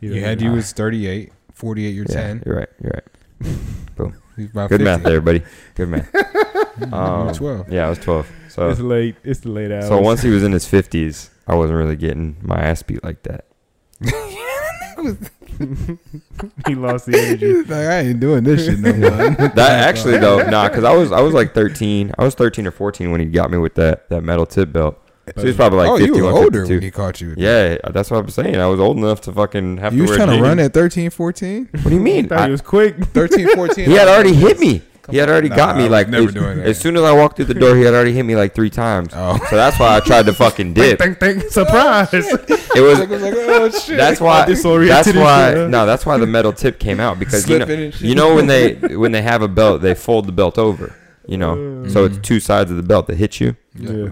You 0.00 0.14
had 0.22 0.40
you 0.40 0.52
was 0.52 0.72
38, 0.72 1.30
48, 1.52 1.88
you're 1.94 2.06
yeah, 2.08 2.14
10. 2.14 2.42
You're 2.46 2.56
right. 2.56 2.68
You're 2.82 2.92
right. 2.94 4.14
He's 4.36 4.50
about 4.50 4.70
Good 4.70 4.80
50. 4.80 4.84
math 4.84 5.02
there, 5.02 5.20
buddy. 5.20 5.42
Good 5.74 5.88
math. 5.90 6.08
You're 6.80 6.94
Um, 6.94 7.34
12. 7.34 7.70
Yeah, 7.70 7.86
I 7.86 7.90
was 7.90 7.98
12. 7.98 8.26
So 8.48 8.70
It's 8.70 8.80
late. 8.80 9.16
It's 9.24 9.40
the 9.40 9.50
late 9.50 9.70
hours. 9.70 9.88
So 9.88 10.00
once 10.00 10.22
he 10.22 10.30
was 10.30 10.42
in 10.42 10.52
his 10.52 10.64
fifties, 10.66 11.30
I 11.46 11.54
wasn't 11.54 11.78
really 11.78 11.96
getting 11.96 12.36
my 12.42 12.58
ass 12.58 12.82
beat 12.82 13.04
like 13.04 13.22
that. 13.24 13.44
he 16.66 16.74
lost 16.74 17.06
the 17.06 17.18
energy. 17.18 17.54
Like, 17.62 17.70
I 17.70 17.98
ain't 18.00 18.20
doing 18.20 18.44
this 18.44 18.64
shit 18.64 18.78
no 18.78 18.92
more. 18.92 19.10
That 19.54 19.88
actually 19.88 20.18
though, 20.18 20.42
nah, 20.48 20.68
because 20.68 20.84
I 20.84 20.94
was 20.94 21.12
I 21.12 21.20
was 21.20 21.34
like 21.34 21.52
thirteen. 21.54 22.12
I 22.18 22.24
was 22.24 22.34
thirteen 22.34 22.66
or 22.66 22.70
fourteen 22.70 23.10
when 23.10 23.20
he 23.20 23.26
got 23.26 23.50
me 23.50 23.58
with 23.58 23.74
that 23.74 24.08
that 24.08 24.22
metal 24.22 24.46
tip 24.46 24.72
belt. 24.72 24.98
So 25.34 25.42
he 25.42 25.48
was 25.48 25.56
probably 25.56 25.78
like 25.78 25.88
oh, 25.90 25.96
you 25.96 26.24
were 26.24 26.30
older 26.32 26.62
52. 26.62 26.74
when 26.74 26.82
he 26.82 26.90
caught 26.90 27.20
you. 27.20 27.28
with 27.28 27.38
that. 27.38 27.80
Yeah, 27.84 27.90
that's 27.92 28.10
what 28.10 28.18
I'm 28.18 28.30
saying. 28.30 28.56
I 28.56 28.66
was 28.66 28.80
old 28.80 28.96
enough 28.96 29.20
to 29.22 29.32
fucking 29.32 29.76
have 29.76 29.92
You 29.92 29.98
to 29.98 30.02
was 30.02 30.18
wear 30.18 30.26
trying 30.26 30.38
to 30.38 30.42
run 30.42 30.58
at 30.58 30.72
13, 30.72 31.10
14? 31.10 31.68
What 31.70 31.84
do 31.84 31.94
you 31.94 32.00
mean? 32.00 32.28
Thought 32.30 32.38
I- 32.38 32.46
he 32.46 32.50
was 32.50 32.62
quick. 32.62 32.96
13, 32.96 33.54
14. 33.54 33.84
he 33.84 33.92
had 33.92 34.08
already 34.08 34.34
hit 34.34 34.58
me. 34.58 34.82
He 35.10 35.16
had 35.18 35.28
already 35.28 35.48
Nah, 35.48 35.56
got 35.56 35.76
me 35.76 35.88
like 35.88 36.08
never 36.08 36.28
as, 36.28 36.34
doing 36.34 36.58
that. 36.58 36.66
as 36.66 36.78
soon 36.78 36.96
as 36.96 37.02
I 37.02 37.12
walked 37.12 37.36
through 37.36 37.46
the 37.46 37.54
door, 37.54 37.76
he 37.76 37.82
had 37.82 37.94
already 37.94 38.12
hit 38.12 38.22
me 38.22 38.36
like 38.36 38.54
three 38.54 38.70
times. 38.70 39.12
Oh. 39.14 39.38
So 39.50 39.56
that's 39.56 39.78
why 39.78 39.96
I 39.96 40.00
tried 40.00 40.26
to 40.26 40.32
fucking 40.32 40.74
dip. 40.74 40.98
Think, 40.98 41.18
think, 41.18 41.42
surprise. 41.50 42.08
It 42.72 42.82
was 42.82 43.00
like, 43.00 43.08
oh, 43.10 43.70
shit. 43.84 43.96
That's 43.96 44.20
why. 44.20 44.46
That's 44.46 45.12
why. 45.12 45.54
shit. 45.54 45.70
No, 45.70 45.86
that's 45.86 46.06
why 46.06 46.16
the 46.18 46.26
metal 46.26 46.52
tip 46.52 46.78
came 46.78 47.00
out 47.00 47.18
because 47.18 47.48
you 47.48 47.58
know, 47.58 47.64
Slipping 47.64 47.84
and 47.86 47.94
shit. 47.94 48.02
you 48.02 48.14
know 48.14 48.34
when 48.36 48.46
they 48.46 48.74
when 48.74 49.10
they 49.10 49.22
have 49.22 49.42
a 49.42 49.48
belt, 49.48 49.82
they 49.82 49.94
fold 49.94 50.26
the 50.26 50.32
belt 50.32 50.56
over. 50.56 50.94
You 51.26 51.36
know, 51.36 51.88
so 51.88 52.04
it's 52.04 52.16
mm. 52.16 52.22
two 52.22 52.38
sides 52.38 52.70
of 52.70 52.76
the 52.76 52.82
belt 52.84 53.08
that 53.08 53.16
hit 53.16 53.40
you. 53.40 53.56
yeah. 53.74 54.10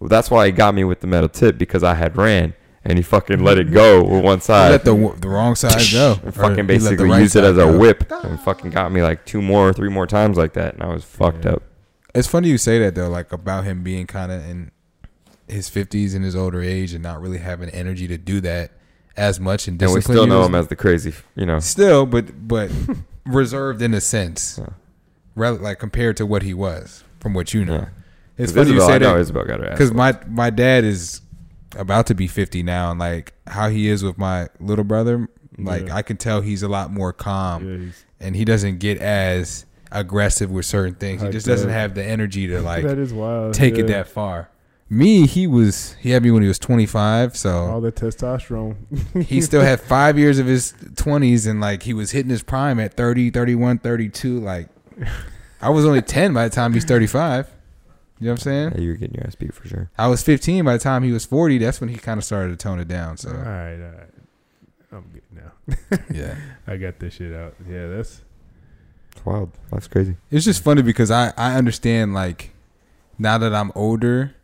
Well, 0.00 0.08
that's 0.08 0.30
why 0.30 0.46
he 0.46 0.52
got 0.52 0.74
me 0.74 0.84
with 0.84 1.00
the 1.00 1.06
metal 1.06 1.28
tip 1.28 1.56
because 1.58 1.82
I 1.82 1.94
had 1.94 2.16
ran 2.16 2.54
and 2.84 2.98
he 2.98 3.02
fucking 3.02 3.42
let 3.42 3.58
it 3.58 3.70
go 3.72 4.02
with 4.04 4.22
one 4.24 4.38
He 4.38 4.44
side. 4.44 4.70
let 4.70 4.84
the 4.84 5.14
the 5.20 5.28
wrong 5.28 5.54
side 5.54 5.82
go. 5.92 6.18
and 6.24 6.34
fucking 6.34 6.56
he 6.56 6.62
basically 6.62 7.08
right 7.08 7.20
used 7.20 7.36
it 7.36 7.44
as 7.44 7.56
a 7.56 7.60
go. 7.66 7.78
whip 7.78 8.10
and 8.24 8.38
fucking 8.40 8.70
got 8.70 8.92
me 8.92 9.02
like 9.02 9.24
two 9.24 9.40
more, 9.42 9.72
three 9.72 9.88
more 9.90 10.06
times 10.06 10.36
like 10.36 10.52
that, 10.54 10.74
and 10.74 10.82
I 10.82 10.86
was 10.92 11.04
fucked 11.04 11.44
Yeah. 11.44 11.52
up. 11.52 11.62
It's 12.14 12.28
funny 12.28 12.48
you 12.48 12.58
say 12.58 12.78
that 12.80 12.94
though, 12.94 13.08
like 13.08 13.32
about 13.32 13.64
him 13.64 13.82
being 13.82 14.06
kind 14.06 14.30
of 14.30 14.44
in 14.48 14.70
his 15.48 15.68
fifties 15.68 16.14
and 16.14 16.24
his 16.24 16.36
older 16.36 16.62
age 16.62 16.92
and 16.94 17.02
not 17.02 17.20
really 17.20 17.38
having 17.38 17.68
energy 17.70 18.06
to 18.08 18.16
do 18.16 18.40
that 18.42 18.70
as 19.16 19.38
much 19.38 19.68
and 19.68 19.80
And 19.82 19.92
we 19.92 20.00
still 20.00 20.26
know 20.26 20.44
him 20.44 20.54
as 20.54 20.68
the 20.68 20.76
crazy, 20.76 21.12
you 21.36 21.44
know. 21.46 21.58
still, 21.60 22.06
but 22.06 22.46
but 22.48 22.70
reserved 23.26 23.82
in 23.82 23.94
a 23.94 24.00
sense, 24.00 24.58
Yeah. 25.36 25.48
like 25.50 25.78
compared 25.78 26.16
to 26.18 26.26
what 26.26 26.42
he 26.42 26.54
was 26.54 27.04
from 27.20 27.34
what 27.34 27.52
you 27.54 27.64
know. 27.64 27.74
Yeah. 27.74 27.88
It's 28.36 28.52
funny 28.52 28.72
you 28.72 28.80
say 28.80 28.94
I 28.94 28.98
that 28.98 29.16
Isabel 29.18 29.44
got 29.44 29.60
her 29.60 29.66
ass. 29.66 29.72
because 29.78 29.92
my 29.92 30.16
my 30.28 30.50
dad 30.50 30.82
is 30.84 31.20
about 31.76 32.06
to 32.08 32.14
be 32.14 32.26
fifty 32.26 32.62
now, 32.62 32.90
and 32.90 32.98
like 33.00 33.32
how 33.46 33.68
he 33.68 33.88
is 33.88 34.02
with 34.02 34.18
my 34.18 34.48
little 34.60 34.84
brother, 34.84 35.28
like 35.58 35.86
Yeah. 35.86 35.96
I 35.96 36.02
can 36.02 36.16
tell 36.16 36.40
he's 36.40 36.62
a 36.62 36.68
lot 36.68 36.92
more 36.92 37.12
calm, 37.12 37.66
Yeah, 38.20 38.26
and 38.26 38.36
he 38.36 38.44
doesn't 38.44 38.78
get 38.78 38.98
as 38.98 39.66
aggressive 39.92 40.50
with 40.50 40.66
certain 40.66 40.94
things. 40.94 41.20
He 41.20 41.26
Like 41.26 41.32
just 41.32 41.46
doesn't 41.46 41.70
have 41.70 41.94
the 41.94 42.04
energy 42.04 42.46
to 42.48 42.60
like 42.72 42.84
that 42.84 42.98
is 42.98 43.12
wild. 43.12 43.54
take 43.54 43.78
it 43.78 43.86
that 43.88 44.08
far. 44.08 44.50
Me, 44.90 45.26
he 45.26 45.46
was 45.46 45.94
he 46.00 46.10
had 46.10 46.22
me 46.22 46.30
when 46.30 46.42
he 46.42 46.48
was 46.48 46.58
twenty 46.58 46.86
five, 46.86 47.36
so 47.36 47.50
All 47.66 47.80
the 47.80 47.90
testosterone. 47.90 48.76
he 49.24 49.40
still 49.40 49.62
had 49.62 49.80
five 49.80 50.18
years 50.18 50.38
of 50.38 50.46
his 50.46 50.74
twenties, 50.96 51.46
and 51.46 51.60
like 51.60 51.82
he 51.84 51.94
was 51.94 52.10
hitting 52.10 52.30
his 52.30 52.42
prime 52.42 52.78
at 52.78 52.94
30, 52.94 53.30
31, 53.30 53.78
32. 53.78 54.38
Like 54.40 54.68
I 55.62 55.70
was 55.70 55.84
only 55.86 56.02
ten 56.02 56.34
by 56.34 56.46
the 56.48 56.54
time 56.54 56.74
he's 56.74 56.84
thirty 56.84 57.06
five. 57.06 57.48
You 58.20 58.26
know 58.26 58.32
what 58.32 58.40
I'm 58.40 58.42
saying? 58.42 58.72
Yeah, 58.76 58.80
you 58.80 58.90
were 58.90 58.96
getting 58.96 59.16
your 59.16 59.26
ass 59.26 59.34
beat 59.34 59.52
for 59.52 59.66
sure. 59.68 59.90
I 59.98 60.06
was 60.06 60.22
fifteen 60.22 60.64
by 60.64 60.74
the 60.74 60.78
time 60.78 61.02
he 61.02 61.12
was 61.12 61.24
forty. 61.24 61.58
That's 61.58 61.80
when 61.80 61.90
he 61.90 61.96
kind 61.96 62.18
of 62.18 62.24
started 62.24 62.50
to 62.50 62.56
tone 62.62 62.78
it 62.78 62.88
down. 62.88 63.16
So 63.16 63.30
all 63.30 63.36
right, 63.36 63.74
all 63.74 63.92
right. 63.92 64.08
I'm 64.92 65.10
good 65.12 65.22
now. 65.32 65.98
yeah, 66.14 66.36
I 66.66 66.76
got 66.76 66.98
this 67.00 67.14
shit 67.14 67.32
out. 67.34 67.54
Yeah, 67.68 67.88
that's 67.88 68.22
It's 69.12 69.26
wild. 69.26 69.50
Life's 69.72 69.88
crazy. 69.88 70.16
it's 70.30 70.44
just 70.44 70.62
funny 70.62 70.82
because 70.82 71.10
I 71.10 71.32
I 71.36 71.56
understand 71.56 72.14
like 72.14 72.52
now 73.18 73.36
that 73.38 73.52
I'm 73.54 73.72
older, 73.74 74.34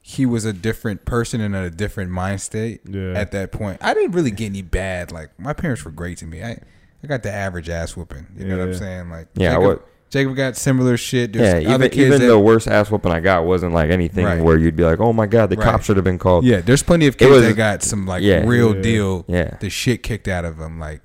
he 0.00 0.24
was 0.24 0.44
a 0.44 0.52
different 0.52 1.04
person 1.04 1.40
and 1.40 1.54
in 1.56 1.62
a 1.64 1.70
different 1.70 2.10
mind 2.12 2.40
state. 2.40 2.80
yeah. 2.88 3.12
at 3.14 3.32
that 3.32 3.50
point. 3.52 3.78
I 3.82 3.94
didn't 3.94 4.12
really 4.12 4.30
get 4.30 4.46
any 4.46 4.62
bad. 4.62 5.10
Like 5.10 5.38
my 5.38 5.52
parents 5.52 5.84
were 5.84 5.90
great 5.90 6.18
to 6.18 6.26
me. 6.26 6.42
I 6.44 6.60
I 7.02 7.06
got 7.08 7.24
the 7.24 7.32
average 7.32 7.68
ass 7.68 7.96
whooping. 7.96 8.26
You 8.36 8.46
know 8.46 8.58
what 8.58 8.68
I'm 8.68 8.74
saying? 8.74 9.10
Like 9.10 9.26
Yeah, 9.34 9.50
Jacob, 9.54 9.64
what? 9.64 9.88
Jacob 10.10 10.34
got 10.36 10.56
similar 10.56 10.96
shit. 10.96 11.32
There's 11.34 11.64
Yeah, 11.64 11.74
other 11.74 11.84
even 11.86 11.90
kids 11.96 12.06
even 12.06 12.20
that, 12.20 12.26
the 12.28 12.38
worst 12.38 12.66
ass 12.66 12.90
whooping 12.90 13.12
I 13.12 13.20
got 13.20 13.44
wasn't 13.44 13.74
like 13.74 13.90
anything 13.90 14.24
Right. 14.24 14.42
where 14.42 14.56
you'd 14.56 14.76
be 14.76 14.84
like, 14.84 15.00
"Oh 15.00 15.12
my 15.12 15.26
god, 15.26 15.50
the 15.50 15.56
Right. 15.56 15.64
cops 15.64 15.84
should 15.86 15.96
have 15.96 16.04
been 16.04 16.18
called." 16.18 16.44
yeah, 16.44 16.60
there's 16.60 16.82
plenty 16.82 17.06
of 17.06 17.16
kids 17.18 17.30
was- 17.30 17.42
that 17.42 17.56
got 17.56 17.82
some 17.82 18.06
like 18.06 18.22
Yeah. 18.22 18.46
real 18.46 18.74
Yeah. 18.76 18.82
deal 18.82 19.24
yeah. 19.28 19.56
the 19.60 19.68
shit 19.68 20.02
kicked 20.02 20.26
out 20.28 20.44
of 20.44 20.56
them. 20.56 20.78
Like 20.80 21.02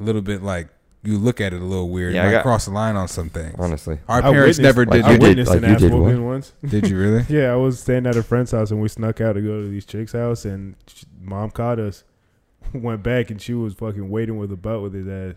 a 0.00 0.04
little 0.04 0.22
bit 0.22 0.42
like 0.42 0.68
you 1.02 1.16
look 1.16 1.40
at 1.40 1.52
it 1.54 1.60
a 1.60 1.64
little 1.64 1.88
weird. 1.88 2.12
Yeah, 2.12 2.20
Yeah, 2.20 2.22
I 2.22 2.26
might 2.26 2.32
got- 2.36 2.42
cross 2.42 2.64
the 2.66 2.72
line 2.72 2.94
on 2.94 3.08
some 3.08 3.30
things. 3.30 3.54
Honestly, 3.58 3.98
Our 4.06 4.18
I 4.18 4.20
parents 4.20 4.58
witnessed- 4.58 4.60
never 4.60 4.84
like 4.84 4.92
did. 4.92 5.04
I 5.04 5.12
you 5.12 5.18
did- 5.18 5.28
witnessed 5.28 5.50
like 5.50 5.58
an 5.62 5.68
you 5.68 5.74
ass 5.74 5.80
did 5.80 5.94
whooping 5.94 6.24
once. 6.26 6.52
Did 6.68 6.88
you 6.90 6.98
really? 6.98 7.24
Yeah, 7.28 7.52
I 7.52 7.56
was 7.56 7.80
staying 7.80 8.06
at 8.06 8.16
a 8.16 8.22
friend's 8.22 8.50
house 8.52 8.70
and 8.70 8.80
we 8.82 8.88
snuck 8.88 9.20
out 9.20 9.32
to 9.32 9.40
go 9.40 9.62
to 9.62 9.68
these 9.68 9.86
chicks' 9.86 10.12
house 10.12 10.44
and 10.44 10.74
sh- 10.86 11.04
mom 11.22 11.50
caught 11.50 11.78
us. 11.80 12.04
Went 12.74 13.02
back 13.02 13.30
and 13.30 13.40
she 13.40 13.54
was 13.54 13.72
fucking 13.74 14.08
waiting 14.10 14.36
with 14.38 14.52
a 14.52 14.56
butt 14.56 14.82
with 14.82 14.92
his 14.94 15.08
ass, 15.08 15.34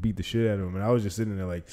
beat 0.00 0.16
the 0.16 0.22
shit 0.22 0.48
out 0.48 0.60
of 0.60 0.66
him, 0.68 0.76
and 0.76 0.84
I 0.84 0.90
was 0.90 1.02
just 1.02 1.16
sitting 1.16 1.36
there 1.36 1.46
like, 1.46 1.64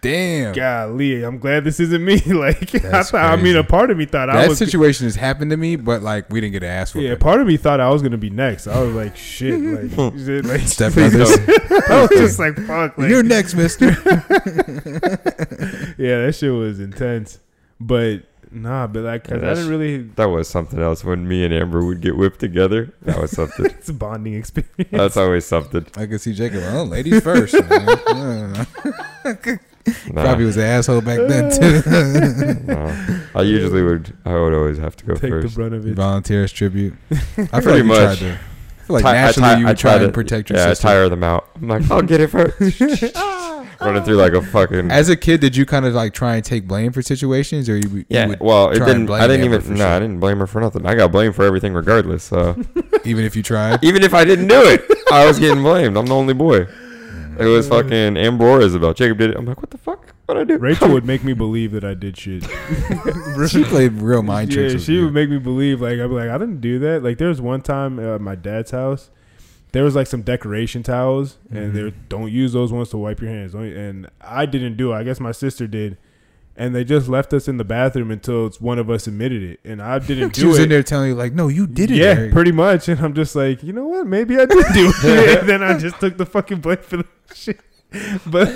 Damn. 0.00 0.54
"Golly, 0.54 1.22
I'm 1.24 1.38
glad 1.38 1.64
this 1.64 1.80
isn't 1.80 2.04
me." 2.04 2.20
like 2.26 2.72
I 2.74 2.78
That's 2.78 3.10
thought. 3.10 3.24
I 3.24 3.36
mean, 3.42 3.56
a 3.56 3.64
part 3.64 3.90
of 3.90 3.96
me 3.96 4.04
thought 4.06 4.30
I 4.30 4.42
that 4.42 4.48
was. 4.50 4.58
situation 4.58 5.06
has 5.06 5.16
happened 5.16 5.50
to 5.50 5.56
me, 5.56 5.74
but 5.76 6.02
like 6.02 6.30
we 6.30 6.40
didn't 6.40 6.52
get 6.52 6.62
an 6.62 6.68
ass 6.70 6.94
whooping. 6.94 7.08
yeah, 7.10 7.16
part 7.16 7.40
of 7.40 7.46
me 7.48 7.56
thought 7.56 7.80
I 7.80 7.90
was 7.90 8.00
gonna 8.02 8.16
be 8.16 8.30
next. 8.30 8.66
I 8.68 8.80
was 8.80 8.94
like, 8.94 9.16
"Shit!" 9.16 9.58
Like, 9.60 9.90
shit, 10.18 10.44
like 10.44 10.60
Step 10.62 10.92
please 10.92 11.14
brothers. 11.16 11.38
I 11.88 12.00
was 12.02 12.10
just 12.10 12.38
like, 12.38 12.56
"Fuck!" 12.66 12.96
Like, 12.96 13.08
You're 13.10 13.22
next, 13.24 13.54
Mister. 13.54 13.86
yeah, 15.98 16.24
that 16.26 16.34
shit 16.38 16.52
was 16.52 16.78
intense. 16.80 17.40
But 17.80 18.22
nah, 18.50 18.86
but 18.86 19.02
like, 19.02 19.24
'cause 19.24 19.30
Yeah, 19.32 19.36
I 19.36 19.40
that's- 19.40 19.58
didn't 19.58 19.70
really. 19.70 19.98
that 20.16 20.26
was 20.26 20.48
something 20.48 20.78
else. 20.80 21.02
When 21.04 21.26
me 21.26 21.44
and 21.44 21.52
Amber 21.52 21.84
would 21.84 22.00
get 22.00 22.16
whipped 22.16 22.40
together, 22.40 22.92
that 23.02 23.20
was 23.20 23.32
something. 23.32 23.66
It's 23.66 23.88
a 23.88 23.92
bonding 23.94 24.34
experience. 24.34 24.90
That's 24.92 25.16
always 25.16 25.44
something. 25.44 25.86
I 25.96 26.06
can 26.06 26.18
see 26.18 26.34
Jacob. 26.34 26.62
Oh, 26.68 26.84
ladies 26.84 27.20
first. 27.22 27.54
man. 27.68 28.66
Nah, 30.12 30.22
Probably 30.22 30.44
was 30.44 30.56
an 30.56 30.62
asshole 30.64 31.00
back 31.00 31.18
then 31.28 31.50
too. 31.50 32.60
no. 32.66 33.20
I 33.34 33.42
usually 33.42 33.82
would. 33.82 34.12
I 34.24 34.34
would 34.38 34.52
always 34.54 34.78
have 34.78 34.96
to 34.96 35.04
go 35.04 35.14
Take 35.14 35.30
first. 35.30 35.48
the 35.48 35.54
brunt 35.54 35.74
of 35.74 35.86
it. 35.86 35.94
Volunteers 35.94 36.52
tribute. 36.52 36.94
I 37.10 37.14
feel 37.16 37.44
like 37.52 37.62
Pretty 37.62 37.78
you 37.78 37.84
much. 37.84 37.96
tried 37.96 38.18
to. 38.18 38.32
I 38.32 38.82
feel 38.88 38.94
like 38.94 39.04
Ti- 39.04 39.08
I 39.08 39.12
naturally 39.12 39.54
ti- 39.54 39.60
you 39.60 39.66
I 39.66 39.70
would 39.70 39.78
try 39.78 39.98
to- 39.98 40.04
and 40.04 40.14
protect 40.14 40.50
your 40.50 40.58
yeah, 40.58 40.68
sister. 40.68 40.88
I 40.88 40.90
tire 40.92 41.08
them 41.08 41.22
out. 41.24 41.48
I'm 41.56 41.68
like, 41.68 41.90
I'll 41.90 42.02
get 42.02 42.20
it 42.20 42.28
first. 42.28 42.58
Running 43.80 44.02
through 44.02 44.16
like 44.16 44.32
a 44.32 44.42
fucking. 44.42 44.90
As 44.90 45.08
a 45.08 45.16
kid, 45.16 45.40
did 45.40 45.54
you 45.56 45.64
kind 45.64 45.86
of 45.86 45.94
like 45.94 46.12
try 46.12 46.34
and 46.34 46.44
take 46.44 46.66
blame 46.66 46.90
for 46.92 47.00
situations, 47.00 47.68
or 47.68 47.76
you, 47.76 47.88
you 47.88 48.04
yeah, 48.08 48.26
would, 48.26 48.40
well, 48.40 48.70
it 48.70 48.80
didn't. 48.80 49.06
blame 49.06 49.22
I 49.22 49.26
didn't 49.28 49.44
Amber 49.44 49.56
even. 49.58 49.72
for 49.74 49.78
No, 49.78 49.88
I 49.88 50.00
didn't 50.00 50.18
blame 50.18 50.38
her 50.38 50.48
for 50.48 50.60
nothing. 50.60 50.84
I 50.84 50.96
got 50.96 51.12
blamed 51.12 51.36
for 51.36 51.44
everything 51.44 51.74
regardless. 51.74 52.24
So 52.24 52.56
even 53.04 53.24
if 53.24 53.36
you 53.36 53.42
tried? 53.44 53.84
even 53.84 54.02
if 54.02 54.14
I 54.14 54.24
didn't 54.24 54.48
do 54.48 54.60
it, 54.64 54.84
I 55.12 55.26
was 55.26 55.38
getting 55.38 55.62
blamed. 55.62 55.96
I'm 55.96 56.06
the 56.06 56.14
only 56.14 56.34
boy. 56.34 56.66
It 57.38 57.46
was 57.46 57.68
fucking 57.68 58.16
Amber 58.16 58.44
or 58.46 58.60
Isabel. 58.60 58.92
Jacob 58.94 59.18
did 59.18 59.30
it. 59.30 59.36
I'm 59.36 59.46
like, 59.46 59.58
what 59.62 59.70
the 59.70 59.78
fuck? 59.78 60.14
What 60.26 60.36
I 60.36 60.44
do? 60.44 60.58
Rachel 60.58 60.88
would 60.90 61.04
make 61.12 61.22
me 61.24 61.32
believe 61.32 61.72
that 61.72 61.84
I 61.84 61.94
did 61.94 62.16
shit. 62.16 62.42
she 63.48 63.64
played 63.64 63.92
real 63.94 64.22
mind 64.22 64.50
tricks. 64.52 64.72
yeah, 64.72 64.76
with 64.76 64.84
she 64.84 64.94
you. 64.94 65.04
would 65.04 65.14
make 65.14 65.30
me 65.30 65.38
believe 65.38 65.80
like 65.80 65.92
I'd 65.98 66.08
be 66.08 66.14
like 66.14 66.28
I 66.30 66.38
didn't 66.38 66.60
do 66.60 66.78
that. 66.80 67.02
Like 67.02 67.18
there 67.18 67.28
was 67.28 67.40
one 67.40 67.62
time 67.62 67.98
at 67.98 68.20
my 68.20 68.34
dad's 68.34 68.70
house, 68.72 69.10
there 69.72 69.84
was 69.84 69.94
like 69.94 70.06
some 70.06 70.22
decoration 70.22 70.82
towels, 70.82 71.38
and 71.50 71.72
Mhm. 71.72 71.74
they 71.74 71.94
don't 72.08 72.30
use 72.32 72.52
those 72.52 72.72
ones 72.72 72.88
to 72.90 72.98
wipe 72.98 73.20
your 73.20 73.30
hands. 73.30 73.54
And 73.54 74.08
I 74.20 74.44
didn't 74.46 74.76
do 74.76 74.92
it. 74.92 74.96
I 74.96 75.02
guess 75.04 75.20
my 75.20 75.32
sister 75.32 75.66
did, 75.66 75.96
and 76.58 76.74
they 76.74 76.82
just 76.84 77.08
left 77.08 77.32
us 77.32 77.46
in 77.46 77.56
the 77.56 77.64
bathroom 77.64 78.10
until 78.10 78.50
one 78.58 78.78
of 78.80 78.90
us 78.90 79.06
admitted 79.06 79.42
it, 79.42 79.60
and 79.64 79.80
I 79.80 79.98
didn't 80.10 80.34
do 80.34 80.40
it. 80.40 80.42
She 80.42 80.46
was 80.46 80.58
it. 80.58 80.64
in 80.64 80.68
there 80.68 80.82
telling 80.82 81.10
you 81.10 81.14
like, 81.14 81.32
"No, 81.32 81.48
you 81.48 81.66
did 81.66 81.90
it." 81.90 81.96
yeah, 81.96 82.06
Eric." 82.06 82.32
pretty 82.32 82.52
much. 82.52 82.88
And 82.88 83.00
I'm 83.00 83.14
just 83.14 83.34
like, 83.36 83.62
you 83.62 83.72
know 83.72 83.86
what? 83.86 84.06
Maybe 84.06 84.34
I 84.36 84.44
did 84.44 84.66
do 84.74 84.92
it. 85.04 85.38
and 85.40 85.48
then 85.48 85.62
I 85.62 85.78
just 85.78 85.98
took 86.00 86.18
the 86.18 86.26
fucking 86.26 86.60
blame 86.60 86.78
for 86.78 86.98
the 86.98 87.06
shit. 87.34 87.60
But 88.26 88.48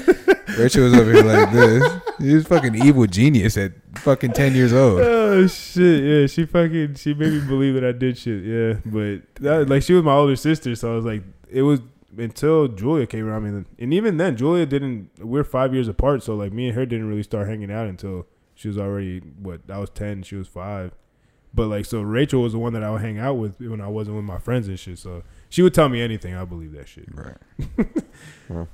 Rachel 0.58 0.82
was 0.84 0.92
over 0.94 1.10
here 1.10 1.22
like 1.22 1.50
this. 1.52 2.00
He 2.18 2.34
was 2.34 2.46
fucking 2.46 2.74
evil 2.74 3.06
genius 3.06 3.56
at 3.56 3.72
fucking 3.94 4.32
ten 4.32 4.54
years 4.54 4.74
old. 4.74 5.00
Oh 5.00 5.46
shit! 5.46 6.02
Yeah, 6.04 6.26
she 6.26 6.44
fucking 6.44 6.96
she 6.96 7.14
made 7.14 7.32
me 7.32 7.40
believe 7.40 7.74
that 7.74 7.84
I 7.84 7.92
did 7.92 8.18
shit. 8.18 8.42
Yeah, 8.44 8.74
but 8.84 9.22
that, 9.36 9.70
like 9.70 9.84
she 9.84 9.94
was 9.94 10.02
my 10.02 10.12
older 10.12 10.36
sister, 10.36 10.74
so 10.76 10.92
I 10.92 10.96
was 10.96 11.06
like, 11.06 11.22
it 11.48 11.62
was 11.62 11.80
until 12.16 12.68
Julia 12.68 13.06
came 13.06 13.26
around 13.26 13.42
me, 13.44 13.64
and 13.78 13.94
even 13.94 14.16
then, 14.16 14.36
Julia 14.36 14.66
didn't. 14.66 15.10
We're 15.18 15.44
five 15.44 15.72
years 15.74 15.88
apart, 15.88 16.22
so 16.22 16.34
like 16.34 16.52
me 16.52 16.68
and 16.68 16.74
her 16.76 16.84
didn't 16.86 17.08
really 17.08 17.22
start 17.22 17.48
hanging 17.48 17.70
out 17.70 17.86
until 17.86 18.26
she 18.54 18.68
was 18.68 18.78
already 18.78 19.20
what 19.20 19.60
I 19.70 19.78
was 19.78 19.90
ten, 19.90 20.22
she 20.22 20.36
was 20.36 20.48
five. 20.48 20.92
But 21.54 21.66
like, 21.68 21.84
so 21.84 22.00
Rachel 22.00 22.42
was 22.42 22.52
the 22.54 22.58
one 22.58 22.72
that 22.72 22.82
I 22.82 22.90
would 22.90 23.02
hang 23.02 23.18
out 23.18 23.34
with 23.34 23.60
when 23.60 23.80
I 23.80 23.86
wasn't 23.88 24.16
with 24.16 24.24
my 24.24 24.38
friends 24.38 24.68
and 24.68 24.78
shit. 24.78 24.98
So 24.98 25.22
she 25.50 25.60
would 25.62 25.74
tell 25.74 25.88
me 25.90 26.00
anything. 26.00 26.34
I 26.34 26.44
believe 26.46 26.72
that 26.72 26.88
shit. 26.88 27.08
Right. 27.12 27.36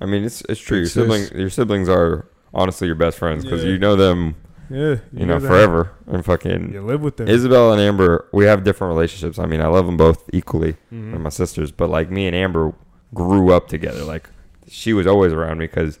I 0.00 0.04
mean, 0.06 0.24
it's 0.24 0.42
it's 0.48 0.60
true. 0.60 0.78
Your 0.78 0.84
It's 0.84 0.92
siblings, 0.94 1.30
your 1.32 1.50
siblings 1.50 1.88
are 1.88 2.26
honestly 2.52 2.86
your 2.86 2.96
best 2.96 3.18
friends 3.18 3.44
because 3.44 3.62
Yeah. 3.64 3.70
you 3.70 3.78
know 3.78 3.96
them, 3.96 4.34
Yeah, 4.70 4.96
you, 5.12 5.26
know, 5.26 5.38
guys- 5.38 5.48
forever. 5.48 5.92
And 6.06 6.24
fucking 6.24 6.72
You 6.72 6.82
live 6.82 7.00
with 7.02 7.16
them. 7.16 7.28
Isabel 7.28 7.72
and 7.72 7.80
Amber, 7.80 8.28
we 8.32 8.44
have 8.46 8.64
different 8.64 8.90
relationships. 8.94 9.38
I 9.38 9.46
mean, 9.46 9.60
I 9.60 9.66
love 9.68 9.86
them 9.86 9.96
both 9.96 10.28
equally. 10.32 10.74
Mhm. 10.92 11.10
They're 11.12 11.20
my 11.20 11.28
sisters, 11.30 11.70
but 11.72 11.88
like 11.90 12.10
me 12.10 12.26
and 12.26 12.34
Amber 12.36 12.72
grew 13.14 13.52
up 13.52 13.68
together. 13.68 14.02
Like 14.04 14.28
she 14.68 14.92
was 14.92 15.06
always 15.06 15.32
around 15.32 15.58
me 15.58 15.66
because, 15.66 15.98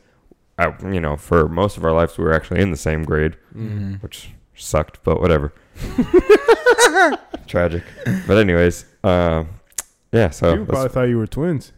I, 0.58 0.74
you 0.92 1.00
know, 1.00 1.16
for 1.16 1.48
most 1.48 1.76
of 1.76 1.84
our 1.84 1.92
lives 1.92 2.18
we 2.18 2.24
were 2.24 2.32
actually 2.34 2.60
in 2.60 2.70
the 2.70 2.76
same 2.76 3.04
grade, 3.04 3.36
Mm-hmm. 3.56 3.94
which 3.96 4.30
sucked, 4.54 5.02
but 5.04 5.20
whatever. 5.20 5.52
Tragic. 7.46 7.82
But 8.26 8.38
anyways, 8.38 8.84
um, 9.04 9.50
yeah. 10.12 10.30
So 10.30 10.52
People 10.52 10.66
probably 10.66 10.88
thought 10.88 11.02
you 11.04 11.18
were 11.18 11.26
twins. 11.26 11.72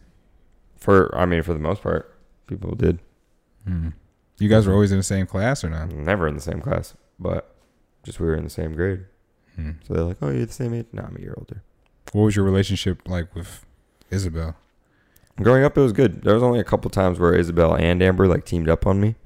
for 0.77 1.15
I 1.15 1.25
mean, 1.25 1.43
for 1.43 1.53
the 1.53 1.59
most 1.59 1.81
part, 1.83 2.15
people 2.47 2.73
did. 2.75 2.99
Hmm. 3.67 3.89
You 4.39 4.49
guys 4.49 4.65
were 4.67 4.73
always 4.73 4.91
in 4.91 4.97
the 4.97 5.03
same 5.03 5.25
class 5.25 5.63
or 5.63 5.69
not? 5.69 5.91
Never 5.91 6.27
in 6.27 6.35
the 6.35 6.41
same 6.41 6.61
class, 6.61 6.95
but 7.19 7.53
just 8.03 8.19
we 8.19 8.27
were 8.27 8.35
in 8.35 8.43
the 8.43 8.49
same 8.49 8.73
grade. 8.73 9.05
Hmm. 9.55 9.71
So 9.85 9.93
they're 9.93 10.03
like, 10.03 10.17
"Oh, 10.21 10.29
you're 10.29 10.45
the 10.45 10.53
same 10.53 10.73
age." 10.73 10.87
No, 10.93 11.03
I'm 11.03 11.15
a 11.17 11.19
year 11.19 11.35
older. 11.37 11.61
What 12.13 12.23
was 12.23 12.35
your 12.35 12.45
relationship 12.45 13.01
like 13.07 13.33
with 13.35 13.65
Isabel? 14.09 14.55
Growing 15.41 15.63
up, 15.63 15.77
it 15.77 15.81
was 15.81 15.93
good. 15.93 16.21
There 16.23 16.33
was 16.33 16.43
only 16.43 16.59
a 16.59 16.63
couple 16.63 16.89
times 16.89 17.19
where 17.19 17.33
Isabel 17.33 17.73
and 17.75 18.01
Amber 18.01 18.27
like 18.27 18.45
teamed 18.45 18.69
up 18.69 18.85
on 18.87 18.99
me. 18.99 19.15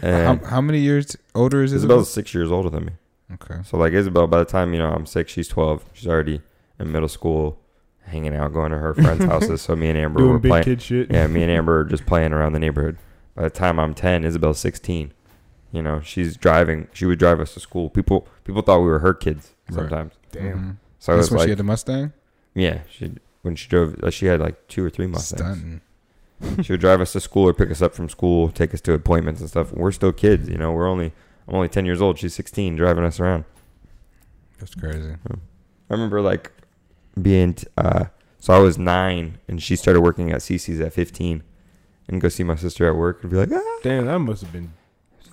How, 0.00 0.36
how 0.46 0.60
many 0.62 0.78
years 0.78 1.16
older 1.34 1.62
is 1.62 1.72
Isabel? 1.72 1.96
Isabel's 1.98 2.10
six 2.12 2.32
years 2.32 2.50
older 2.50 2.70
than 2.70 2.86
me. 2.86 2.92
Okay. 3.34 3.60
So 3.62 3.76
like 3.76 3.92
Isabel, 3.92 4.26
by 4.26 4.38
the 4.38 4.44
time 4.46 4.72
you 4.72 4.78
know 4.78 4.90
I'm 4.90 5.04
six, 5.04 5.30
she's 5.32 5.48
twelve. 5.48 5.84
She's 5.92 6.06
already 6.08 6.40
in 6.80 6.90
middle 6.90 7.08
school, 7.10 7.58
hanging 8.06 8.34
out, 8.34 8.52
going 8.54 8.72
to 8.72 8.78
her 8.78 8.94
friends' 8.94 9.24
houses. 9.26 9.60
So 9.60 9.76
me 9.76 9.90
and 9.90 9.98
Amber 9.98 10.20
Doing 10.20 10.32
were 10.32 10.38
big 10.38 10.50
playing. 10.50 10.64
kid 10.64 10.82
shit. 10.82 11.10
Yeah, 11.12 11.26
me 11.26 11.42
and 11.42 11.50
Amber 11.50 11.80
are 11.80 11.84
just 11.84 12.06
playing 12.06 12.32
around 12.32 12.54
the 12.54 12.58
neighborhood. 12.58 12.96
By 13.34 13.42
the 13.44 13.50
time 13.50 13.78
I'm 13.78 13.94
ten, 13.94 14.24
Isabel's 14.24 14.58
sixteen. 14.58 15.12
You 15.72 15.82
know, 15.82 16.00
she's 16.00 16.36
driving. 16.36 16.88
She 16.92 17.06
would 17.06 17.18
drive 17.18 17.40
us 17.40 17.54
to 17.54 17.60
school. 17.60 17.88
People 17.90 18.28
people 18.44 18.60
thought 18.62 18.80
we 18.80 18.86
were 18.86 18.98
her 18.98 19.14
kids 19.14 19.54
Right. 19.70 19.76
sometimes. 19.76 20.12
Damn. 20.30 20.58
Mhm. 20.58 20.76
So 20.98 21.12
That's 21.16 21.26
it's 21.26 21.30
when 21.30 21.38
like, 21.38 21.46
she 21.46 21.50
had 21.50 21.58
the 21.58 21.64
Mustang. 21.64 22.12
yeah, 22.54 22.80
she 22.90 23.14
when 23.42 23.56
she 23.56 23.68
drove, 23.68 23.96
uh, 24.04 24.10
she 24.10 24.26
had 24.26 24.38
like 24.40 24.68
two 24.68 24.84
or 24.84 24.90
three 24.90 25.06
Mustangs. 25.06 25.40
Stunting. 25.40 25.80
she 26.62 26.72
would 26.72 26.80
drive 26.80 27.00
us 27.00 27.12
to 27.12 27.20
school 27.20 27.48
or 27.48 27.54
pick 27.54 27.70
us 27.70 27.80
up 27.82 27.94
from 27.94 28.08
school, 28.08 28.50
take 28.50 28.74
us 28.74 28.80
to 28.82 28.92
appointments 28.92 29.40
and 29.40 29.48
stuff. 29.48 29.72
We're 29.72 29.92
still 29.92 30.12
kids, 30.12 30.48
you 30.48 30.56
know. 30.58 30.72
We're 30.72 30.88
only 30.88 31.12
I'm 31.48 31.54
only 31.54 31.68
ten 31.68 31.86
years 31.86 32.00
old. 32.02 32.18
She's 32.18 32.34
sixteen, 32.34 32.76
driving 32.76 33.04
us 33.04 33.18
around. 33.18 33.44
That's 34.58 34.74
crazy. 34.74 35.14
I 35.30 35.34
remember 35.94 36.20
like 36.20 36.52
being 37.20 37.54
t- 37.54 37.66
uh, 37.76 38.04
so 38.38 38.52
I 38.54 38.58
was 38.58 38.78
nine 38.78 39.38
and 39.48 39.62
she 39.62 39.74
started 39.76 40.00
working 40.02 40.30
at 40.32 40.40
Cici's 40.40 40.80
at 40.80 40.92
fifteen, 40.92 41.42
and 42.08 42.20
go 42.20 42.28
see 42.28 42.42
my 42.44 42.56
sister 42.56 42.88
at 42.88 42.96
work 42.96 43.22
and 43.22 43.30
be 43.30 43.36
like, 43.36 43.50
ah, 43.52 43.78
Damn, 43.82 44.06
that 44.06 44.18
must 44.18 44.42
have 44.42 44.52
been. 44.52 44.72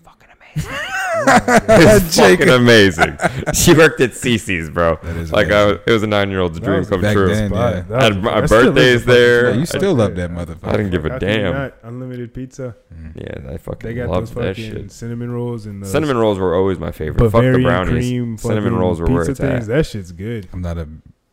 Fucking 0.03 0.29
amazing. 0.55 0.75
it's 1.67 2.15
fucking 2.17 2.49
amazing. 2.49 3.17
she 3.53 3.73
worked 3.73 3.99
at 4.01 4.11
Cici's, 4.11 4.69
bro. 4.69 4.97
That 5.03 5.15
is 5.17 5.31
Like 5.31 5.51
I 5.51 5.65
was, 5.65 5.77
it 5.85 5.91
was 5.91 6.03
a 6.03 6.07
nine 6.07 6.29
year 6.29 6.39
old's 6.39 6.59
That 6.59 6.65
dream 6.65 6.85
come 6.85 7.01
back 7.01 7.13
true. 7.13 7.27
then. 7.33 7.51
yeah. 7.51 7.81
That 7.81 8.01
Had 8.01 8.23
my 8.23 8.41
that 8.41 8.47
still 8.47 8.59
is 8.59 8.65
birthdays 9.03 9.05
there. 9.05 9.49
Yeah, 9.51 9.55
you 9.57 9.65
still 9.65 9.93
love 9.95 10.15
that 10.15 10.31
motherfucker. 10.31 10.67
I 10.67 10.71
didn't 10.77 10.91
give 10.91 11.05
a 11.05 11.09
How 11.09 11.19
can 11.19 11.27
you 11.29 11.35
damn. 11.35 11.71
Unlimited 11.83 12.33
pizza. 12.33 12.75
Mm. 12.93 13.15
Yeah, 13.45 13.53
I 13.53 13.57
fucking 13.57 13.87
They 13.87 13.93
got 13.95 14.05
those 14.07 14.33
loved 14.33 14.35
that 14.35 14.55
fucking 14.55 14.71
shit. 14.71 14.91
cinnamon 14.91 15.31
rolls 15.31 15.65
and 15.65 15.83
the 15.83 15.87
Cinnamon 15.87 16.17
rolls 16.17 16.39
were 16.39 16.55
always 16.55 16.79
my 16.79 16.91
favorite. 16.91 17.17
Bavarian 17.19 17.53
Fuck 17.53 17.59
the 17.61 17.63
brownies. 17.63 18.07
cream 18.09 18.37
Cinnamon 18.37 18.75
rolls 18.75 18.99
were 19.01 19.07
where 19.07 19.29
it's 19.29 19.39
things. 19.39 19.67
at. 19.69 19.75
That 19.75 19.85
shit's 19.85 20.11
good. 20.11 20.47
I'm 20.53 20.61
not 20.61 20.77
a 20.77 20.87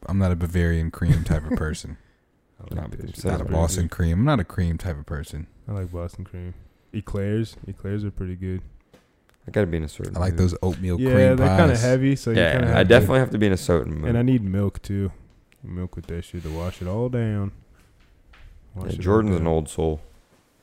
I'm 0.07 0.19
not 0.19 0.33
a 0.33 0.37
Bavarian 0.37 0.91
cream 0.91 1.23
type 1.25 1.49
of 1.51 1.57
person. 1.57 1.97
I 2.61 2.75
Nah, 2.75 2.83
like 2.83 2.91
but 2.91 2.99
that 3.01 3.07
not 3.07 3.17
a 3.17 3.21
Cinnamon 3.21 3.53
Boston 3.53 3.89
cream. 3.89 4.19
I'm 4.21 4.25
not 4.25 4.41
a 4.41 4.45
cream 4.45 4.79
type 4.79 4.99
of 4.99 5.07
person. 5.07 5.47
I 5.69 5.73
like 5.73 5.93
Boston 5.93 6.25
cream. 6.25 6.55
Eclairs. 6.95 7.57
Eclairs 7.69 8.05
are 8.05 8.11
pretty 8.11 8.37
good. 8.37 8.63
I 9.47 9.51
gotta 9.53 9.67
be 9.67 9.77
in 9.77 9.85
a 9.85 9.89
certain. 9.89 10.17
I 10.17 10.21
like 10.21 10.33
mood. 10.33 10.41
those 10.41 10.55
oatmeal 10.63 11.01
yeah, 11.01 11.11
cream 11.13 11.37
they're 11.37 11.47
kind 11.57 11.71
of 11.71 11.81
heavy, 11.81 12.17
so 12.17 12.31
you 12.31 12.37
kind 12.37 12.65
Yeah, 12.65 12.71
of 12.71 12.77
I 12.77 12.83
definitely 12.83 13.21
have 13.21 13.31
to 13.31 13.39
be 13.39 13.47
in 13.47 13.53
a 13.53 13.57
certain 13.57 13.95
mood. 14.01 14.09
And 14.09 14.19
I 14.19 14.23
need 14.23 14.43
milk 14.43 14.83
too. 14.83 15.13
Milk 15.63 15.95
with 15.97 16.07
that 16.07 16.25
shit 16.25 16.43
to 16.45 16.49
wash 16.51 16.81
it 16.83 16.89
all 16.89 17.09
down. 17.09 17.53
Wash 18.75 18.87
Yeah, 18.87 18.93
it 18.95 18.99
all 18.99 19.03
Jordan's 19.03 19.35
down. 19.37 19.41
an 19.43 19.47
old 19.47 19.69
soul. 19.69 20.01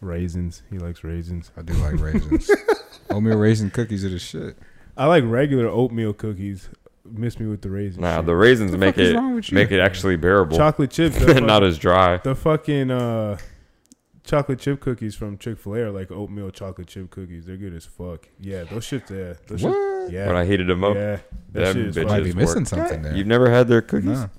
raisins. 0.01 0.63
He 0.69 0.79
likes 0.79 1.03
raisins. 1.03 1.51
I 1.55 1.61
do 1.61 1.73
like 1.75 1.99
raisins. 1.99 2.49
oatmeal 3.09 3.37
raisin 3.37 3.69
cookies 3.69 4.03
are 4.03 4.09
the 4.09 4.19
shit. 4.19 4.57
I 4.97 5.05
like 5.05 5.23
regular 5.25 5.67
oatmeal 5.67 6.13
cookies. 6.13 6.69
Miss 7.15 7.39
me 7.39 7.45
with 7.45 7.61
the 7.61 7.69
raisins. 7.69 7.99
Nah, 8.01 8.17
shit. 8.17 8.25
the 8.25 8.35
raisins 8.35 8.71
The 8.71 8.77
make 8.79 8.97
it 8.97 9.15
wrong 9.15 9.35
with 9.35 9.51
you? 9.51 9.55
make 9.55 9.71
it 9.71 9.79
actually 9.79 10.15
bearable, 10.17 10.57
chocolate 10.57 10.89
chips. 10.91 11.15
The, 11.23 11.39
not 11.41 11.63
as 11.63 11.77
dry. 11.77 12.17
the 12.17 12.33
fucking 12.35 12.89
uh, 12.89 13.37
chocolate 14.23 14.59
chip 14.59 14.79
cookies 14.79 15.13
from 15.15 15.37
Chick 15.37 15.59
Fil 15.59 15.75
A 15.75 15.79
are 15.83 15.91
like 15.91 16.11
oatmeal 16.11 16.49
chocolate 16.49 16.87
chip 16.87 17.09
cookies. 17.11 17.45
They're 17.45 17.57
good 17.57 17.73
as 17.75 17.85
fuck. 17.85 18.27
Yeah, 18.39 18.63
those 18.63 18.85
shits. 18.85 19.09
Yeah, 19.09 19.35
those 19.47 19.61
shits, 19.61 20.01
What? 20.03 20.11
yeah, 20.11 20.27
When 20.27 20.35
I 20.35 20.45
heated 20.45 20.67
them 20.67 20.83
up, 20.83 20.95
yeah. 20.95 21.19
That 21.51 21.67
shit 21.75 21.77
is 21.87 21.95
bitches. 21.95 22.07
Might 22.07 22.23
be 22.23 22.33
missing 22.33 22.61
work. 22.61 22.67
something 22.67 23.01
there. 23.03 23.15
You've 23.15 23.27
never 23.27 23.49
had 23.49 23.67
their 23.67 23.81
cookies. 23.81 24.19
No, 24.21 24.29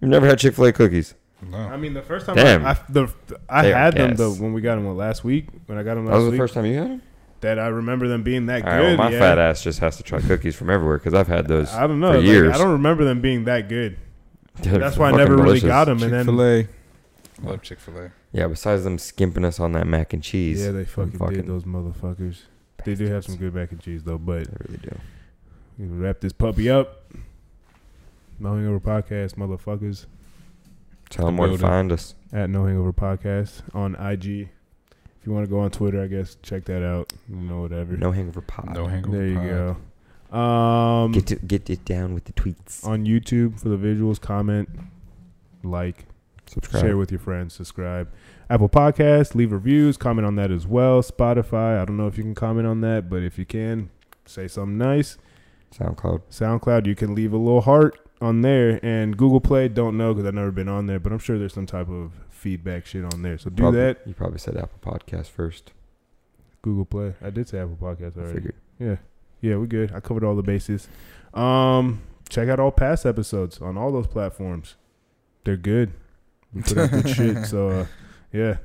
You've 0.00 0.10
never 0.10 0.26
had 0.26 0.38
Chick 0.38 0.54
Fil 0.54 0.64
A 0.66 0.72
cookies. 0.72 1.14
no. 1.40 1.56
I 1.58 1.76
mean, 1.76 1.94
the 1.94 2.02
first 2.02 2.26
time 2.26 2.34
Damn. 2.36 2.64
I, 2.66 2.70
I, 2.70 2.78
the, 2.88 3.12
I 3.48 3.64
had 3.66 3.94
them 3.94 4.10
gas. 4.10 4.18
the, 4.18 4.30
when 4.42 4.52
we 4.52 4.60
got 4.60 4.74
them 4.76 4.96
last 4.96 5.22
week. 5.24 5.46
When 5.66 5.78
I 5.78 5.82
got 5.82 5.94
them 5.94 6.06
That 6.06 6.12
last 6.12 6.18
was 6.18 6.24
the 6.26 6.30
week, 6.32 6.38
first 6.40 6.54
time 6.54 6.66
you 6.66 6.74
had 6.78 6.90
them. 6.90 7.02
That 7.44 7.58
I 7.58 7.68
remember 7.68 8.08
them 8.08 8.22
being 8.22 8.46
that 8.46 8.64
All 8.64 8.70
right, 8.70 8.76
good. 8.78 8.98
well, 8.98 9.08
my 9.08 9.12
yeah. 9.12 9.18
fat 9.18 9.38
ass 9.38 9.62
just 9.62 9.78
has 9.78 9.96
to 9.98 10.02
try 10.02 10.20
cookies 10.20 10.56
from 10.56 10.70
everywhere 10.70 10.98
because 10.98 11.14
I've 11.14 11.28
had 11.28 11.46
those. 11.46 11.72
I 11.72 11.86
don't 11.86 12.00
know. 12.00 12.12
for 12.12 12.18
like, 12.18 12.26
years. 12.26 12.54
I 12.54 12.58
don't 12.58 12.72
remember 12.72 13.04
them 13.04 13.20
being 13.20 13.44
that 13.44 13.68
good. 13.68 13.96
They're 14.62 14.78
That's 14.78 14.96
why 14.96 15.08
I 15.08 15.12
fucking 15.12 15.24
never 15.28 15.42
really 15.42 15.60
got 15.60 15.84
them. 15.86 16.02
And 16.02 16.12
then 16.12 16.26
Chick 16.26 16.26
then 16.26 16.36
Fil 16.36 17.46
A. 17.46 17.48
Love 17.50 17.62
Chick 17.62 17.80
Fil 17.80 17.98
A. 17.98 18.12
Yeah, 18.32 18.46
besides 18.48 18.84
them 18.84 18.98
skimping 18.98 19.44
us 19.44 19.60
on 19.60 19.72
that 19.72 19.86
mac 19.86 20.12
and 20.12 20.22
cheese. 20.22 20.64
yeah, 20.64 20.72
they 20.72 20.84
fucking, 20.84 21.18
fucking 21.18 21.34
did 21.36 21.46
those 21.46 21.64
motherfuckers. 21.64 22.42
They 22.84 22.94
do 22.94 23.06
have 23.06 23.24
some 23.24 23.36
good 23.36 23.54
mac 23.54 23.70
and 23.72 23.80
cheese 23.80 24.02
though. 24.04 24.18
But 24.18 24.44
They 24.46 24.56
really 24.66 24.78
do. 24.78 24.96
we 25.78 25.86
wrap 25.86 26.20
this 26.20 26.32
puppy 26.32 26.68
up. 26.70 27.04
No 28.38 28.54
Hangover 28.54 28.80
Podcast, 28.80 29.34
motherfuckers. 29.36 30.06
Tell 31.10 31.26
them 31.26 31.36
where 31.36 31.48
to 31.48 31.52
building. 31.52 31.66
find 31.66 31.92
us. 31.92 32.14
At 32.32 32.50
No 32.50 32.66
Hangover 32.66 32.92
Podcast 32.92 33.62
on 33.74 33.94
IG. 33.96 34.48
If 35.24 35.28
you 35.28 35.32
want 35.32 35.46
to 35.46 35.50
go 35.50 35.60
on 35.60 35.70
Twitter, 35.70 36.02
I 36.02 36.06
guess 36.06 36.36
check 36.42 36.66
that 36.66 36.82
out. 36.84 37.10
You 37.30 37.36
know, 37.36 37.62
whatever. 37.62 37.96
No 37.96 38.12
hangover 38.12 38.42
pod. 38.42 38.74
No 38.74 38.86
hangover. 38.86 39.16
there 39.16 39.26
you 39.26 39.36
pod. 39.36 39.78
go. 40.30 40.36
Um, 40.38 41.12
Get 41.12 41.26
to, 41.28 41.36
get 41.36 41.70
it 41.70 41.82
down 41.86 42.12
with 42.12 42.24
the 42.24 42.34
tweets. 42.34 42.86
on 42.86 43.06
YouTube 43.06 43.58
for 43.58 43.70
the 43.70 43.78
visuals, 43.78 44.20
comment, 44.20 44.68
like, 45.62 46.04
Subscribe. 46.44 46.82
share 46.82 46.96
with 46.98 47.10
your 47.10 47.20
friends, 47.20 47.54
subscribe. 47.54 48.10
Apple 48.50 48.68
Podcast, 48.68 49.34
leave 49.34 49.50
reviews, 49.50 49.96
comment 49.96 50.26
on 50.26 50.36
that 50.36 50.50
as 50.50 50.66
well. 50.66 51.00
Spotify, 51.02 51.80
I 51.80 51.86
don't 51.86 51.96
know 51.96 52.06
if 52.06 52.18
you 52.18 52.22
can 52.22 52.34
comment 52.34 52.66
on 52.66 52.82
that, 52.82 53.08
but 53.08 53.22
if 53.22 53.38
you 53.38 53.46
can, 53.46 53.88
say 54.26 54.46
something 54.46 54.76
nice. 54.76 55.16
SoundCloud. 55.74 56.20
SoundCloud, 56.30 56.84
you 56.84 56.94
can 56.94 57.14
leave 57.14 57.32
a 57.32 57.38
little 57.38 57.62
heart 57.62 57.98
on 58.20 58.42
there. 58.42 58.78
And 58.82 59.16
Google 59.16 59.40
Play, 59.40 59.68
don't 59.68 59.96
know 59.96 60.12
because 60.12 60.28
I've 60.28 60.34
never 60.34 60.50
been 60.52 60.68
on 60.68 60.86
there, 60.86 61.00
but 61.00 61.12
I'm 61.12 61.18
sure 61.18 61.38
there's 61.38 61.54
some 61.54 61.64
type 61.64 61.88
of 61.88 62.12
feedback 62.44 62.84
shit 62.84 63.04
on 63.10 63.22
there. 63.22 63.38
So 63.38 63.48
do 63.48 63.62
Probably- 63.62 63.80
that. 63.80 64.02
You 64.06 64.12
probably 64.12 64.38
said 64.38 64.56
Apple 64.58 64.78
Podcast 64.82 65.28
first. 65.28 65.72
Google 66.60 66.84
Play. 66.84 67.14
I 67.22 67.30
did 67.30 67.48
say 67.48 67.58
Apple 67.58 67.78
Podcast 67.80 68.16
I 68.18 68.20
already. 68.20 68.34
figured. 68.34 68.54
Yeah. 68.78 68.96
Yeah, 69.40 69.56
we 69.56 69.66
good. 69.66 69.92
I 69.92 70.00
covered 70.00 70.24
all 70.24 70.36
the 70.36 70.42
bases. 70.42 70.88
Um, 71.32 72.02
check 72.28 72.48
out 72.50 72.60
all 72.60 72.70
past 72.70 73.06
episodes 73.06 73.60
on 73.60 73.76
all 73.78 73.90
those 73.92 74.06
platforms. 74.06 74.76
They're 75.44 75.56
good. 75.56 75.92
We 76.54 76.60
put 76.62 76.76
out 76.78 76.90
good 76.90 77.08
shit. 77.08 77.46
So 77.46 77.68
uh, 77.70 77.86
yeah. 78.32 78.58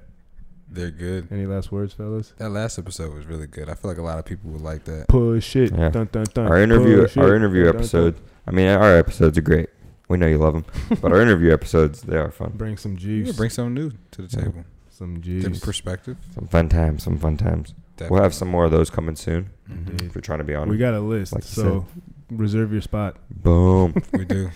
They're 0.71 0.91
good. 0.91 1.30
Any 1.32 1.45
last 1.45 1.71
words, 1.71 1.93
fellas? 1.93 2.34
That 2.38 2.49
last 2.49 2.77
episode 2.77 3.13
was 3.15 3.25
really 3.25 3.47
good. 3.47 3.69
I 3.69 3.73
feel 3.75 3.89
like 3.91 3.97
a 3.97 4.03
lot 4.03 4.19
of 4.19 4.25
people 4.25 4.51
would 4.51 4.61
like 4.61 4.84
that. 4.86 5.07
Push 5.07 5.55
it. 5.55 5.71
Yeah. 5.75 5.89
Dun, 5.89 6.09
dun, 6.11 6.25
dun. 6.34 6.47
Our 6.47 6.59
interview, 6.61 7.01
Push 7.01 7.17
it. 7.17 7.21
our 7.23 7.34
interview 7.36 7.63
Dun, 7.63 7.71
dun, 7.71 7.75
dun. 7.75 7.82
episode. 7.82 8.15
I 8.45 8.51
mean, 8.51 8.67
our 8.67 8.97
episodes 8.97 9.38
are 9.38 9.41
great. 9.41 9.69
We 10.10 10.18
know 10.18 10.28
you 10.28 10.38
love 10.39 10.53
them, 10.53 10.66
but 11.01 11.12
our 11.14 11.22
interview 11.22 11.53
episodes 11.53 12.01
they 12.01 12.18
are 12.18 12.32
fun. 12.32 12.51
Bring 12.55 12.78
some 12.78 12.93
Yeah, 12.93 12.97
juice. 13.26 13.38
bring 13.38 13.49
something 13.51 13.74
new 13.76 13.91
to 14.12 14.22
the 14.24 14.38
Yeah. 14.38 14.43
table. 14.45 14.66
some 14.89 15.22
Different 15.22 15.62
perspective. 15.62 16.18
Some 16.36 16.47
fun 16.47 16.68
times. 16.68 17.03
Some 17.03 17.18
fun 17.18 17.38
times. 17.38 17.74
We'll 18.10 18.22
have 18.22 18.34
some 18.34 18.47
more 18.49 18.66
of 18.66 18.72
those 18.72 18.89
coming 18.89 19.16
soon. 19.16 19.49
Mhm. 19.70 20.01
If 20.07 20.16
we're 20.16 20.22
trying 20.22 20.39
to 20.39 20.43
be 20.43 20.55
on. 20.55 20.68
We 20.68 20.78
got 20.78 20.93
a 20.93 20.99
list, 20.99 21.32
Like 21.34 21.43
you 21.43 21.49
so 21.64 21.86
reserve 22.32 22.72
your 22.74 22.82
spot. 22.82 23.16
Boom. 23.30 23.93
We 24.14 24.26
do. 24.26 24.49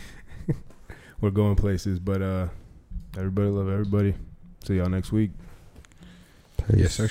We're 1.22 1.30
going 1.30 1.56
places, 1.56 2.00
but 2.00 2.22
uh, 2.22 2.48
everybody 3.18 3.48
love 3.50 3.70
everybody. 3.70 4.16
See 4.66 4.78
y'all 4.78 4.90
next 4.90 5.12
week. 5.14 5.32
yes, 6.76 6.96
sir. 6.96 7.10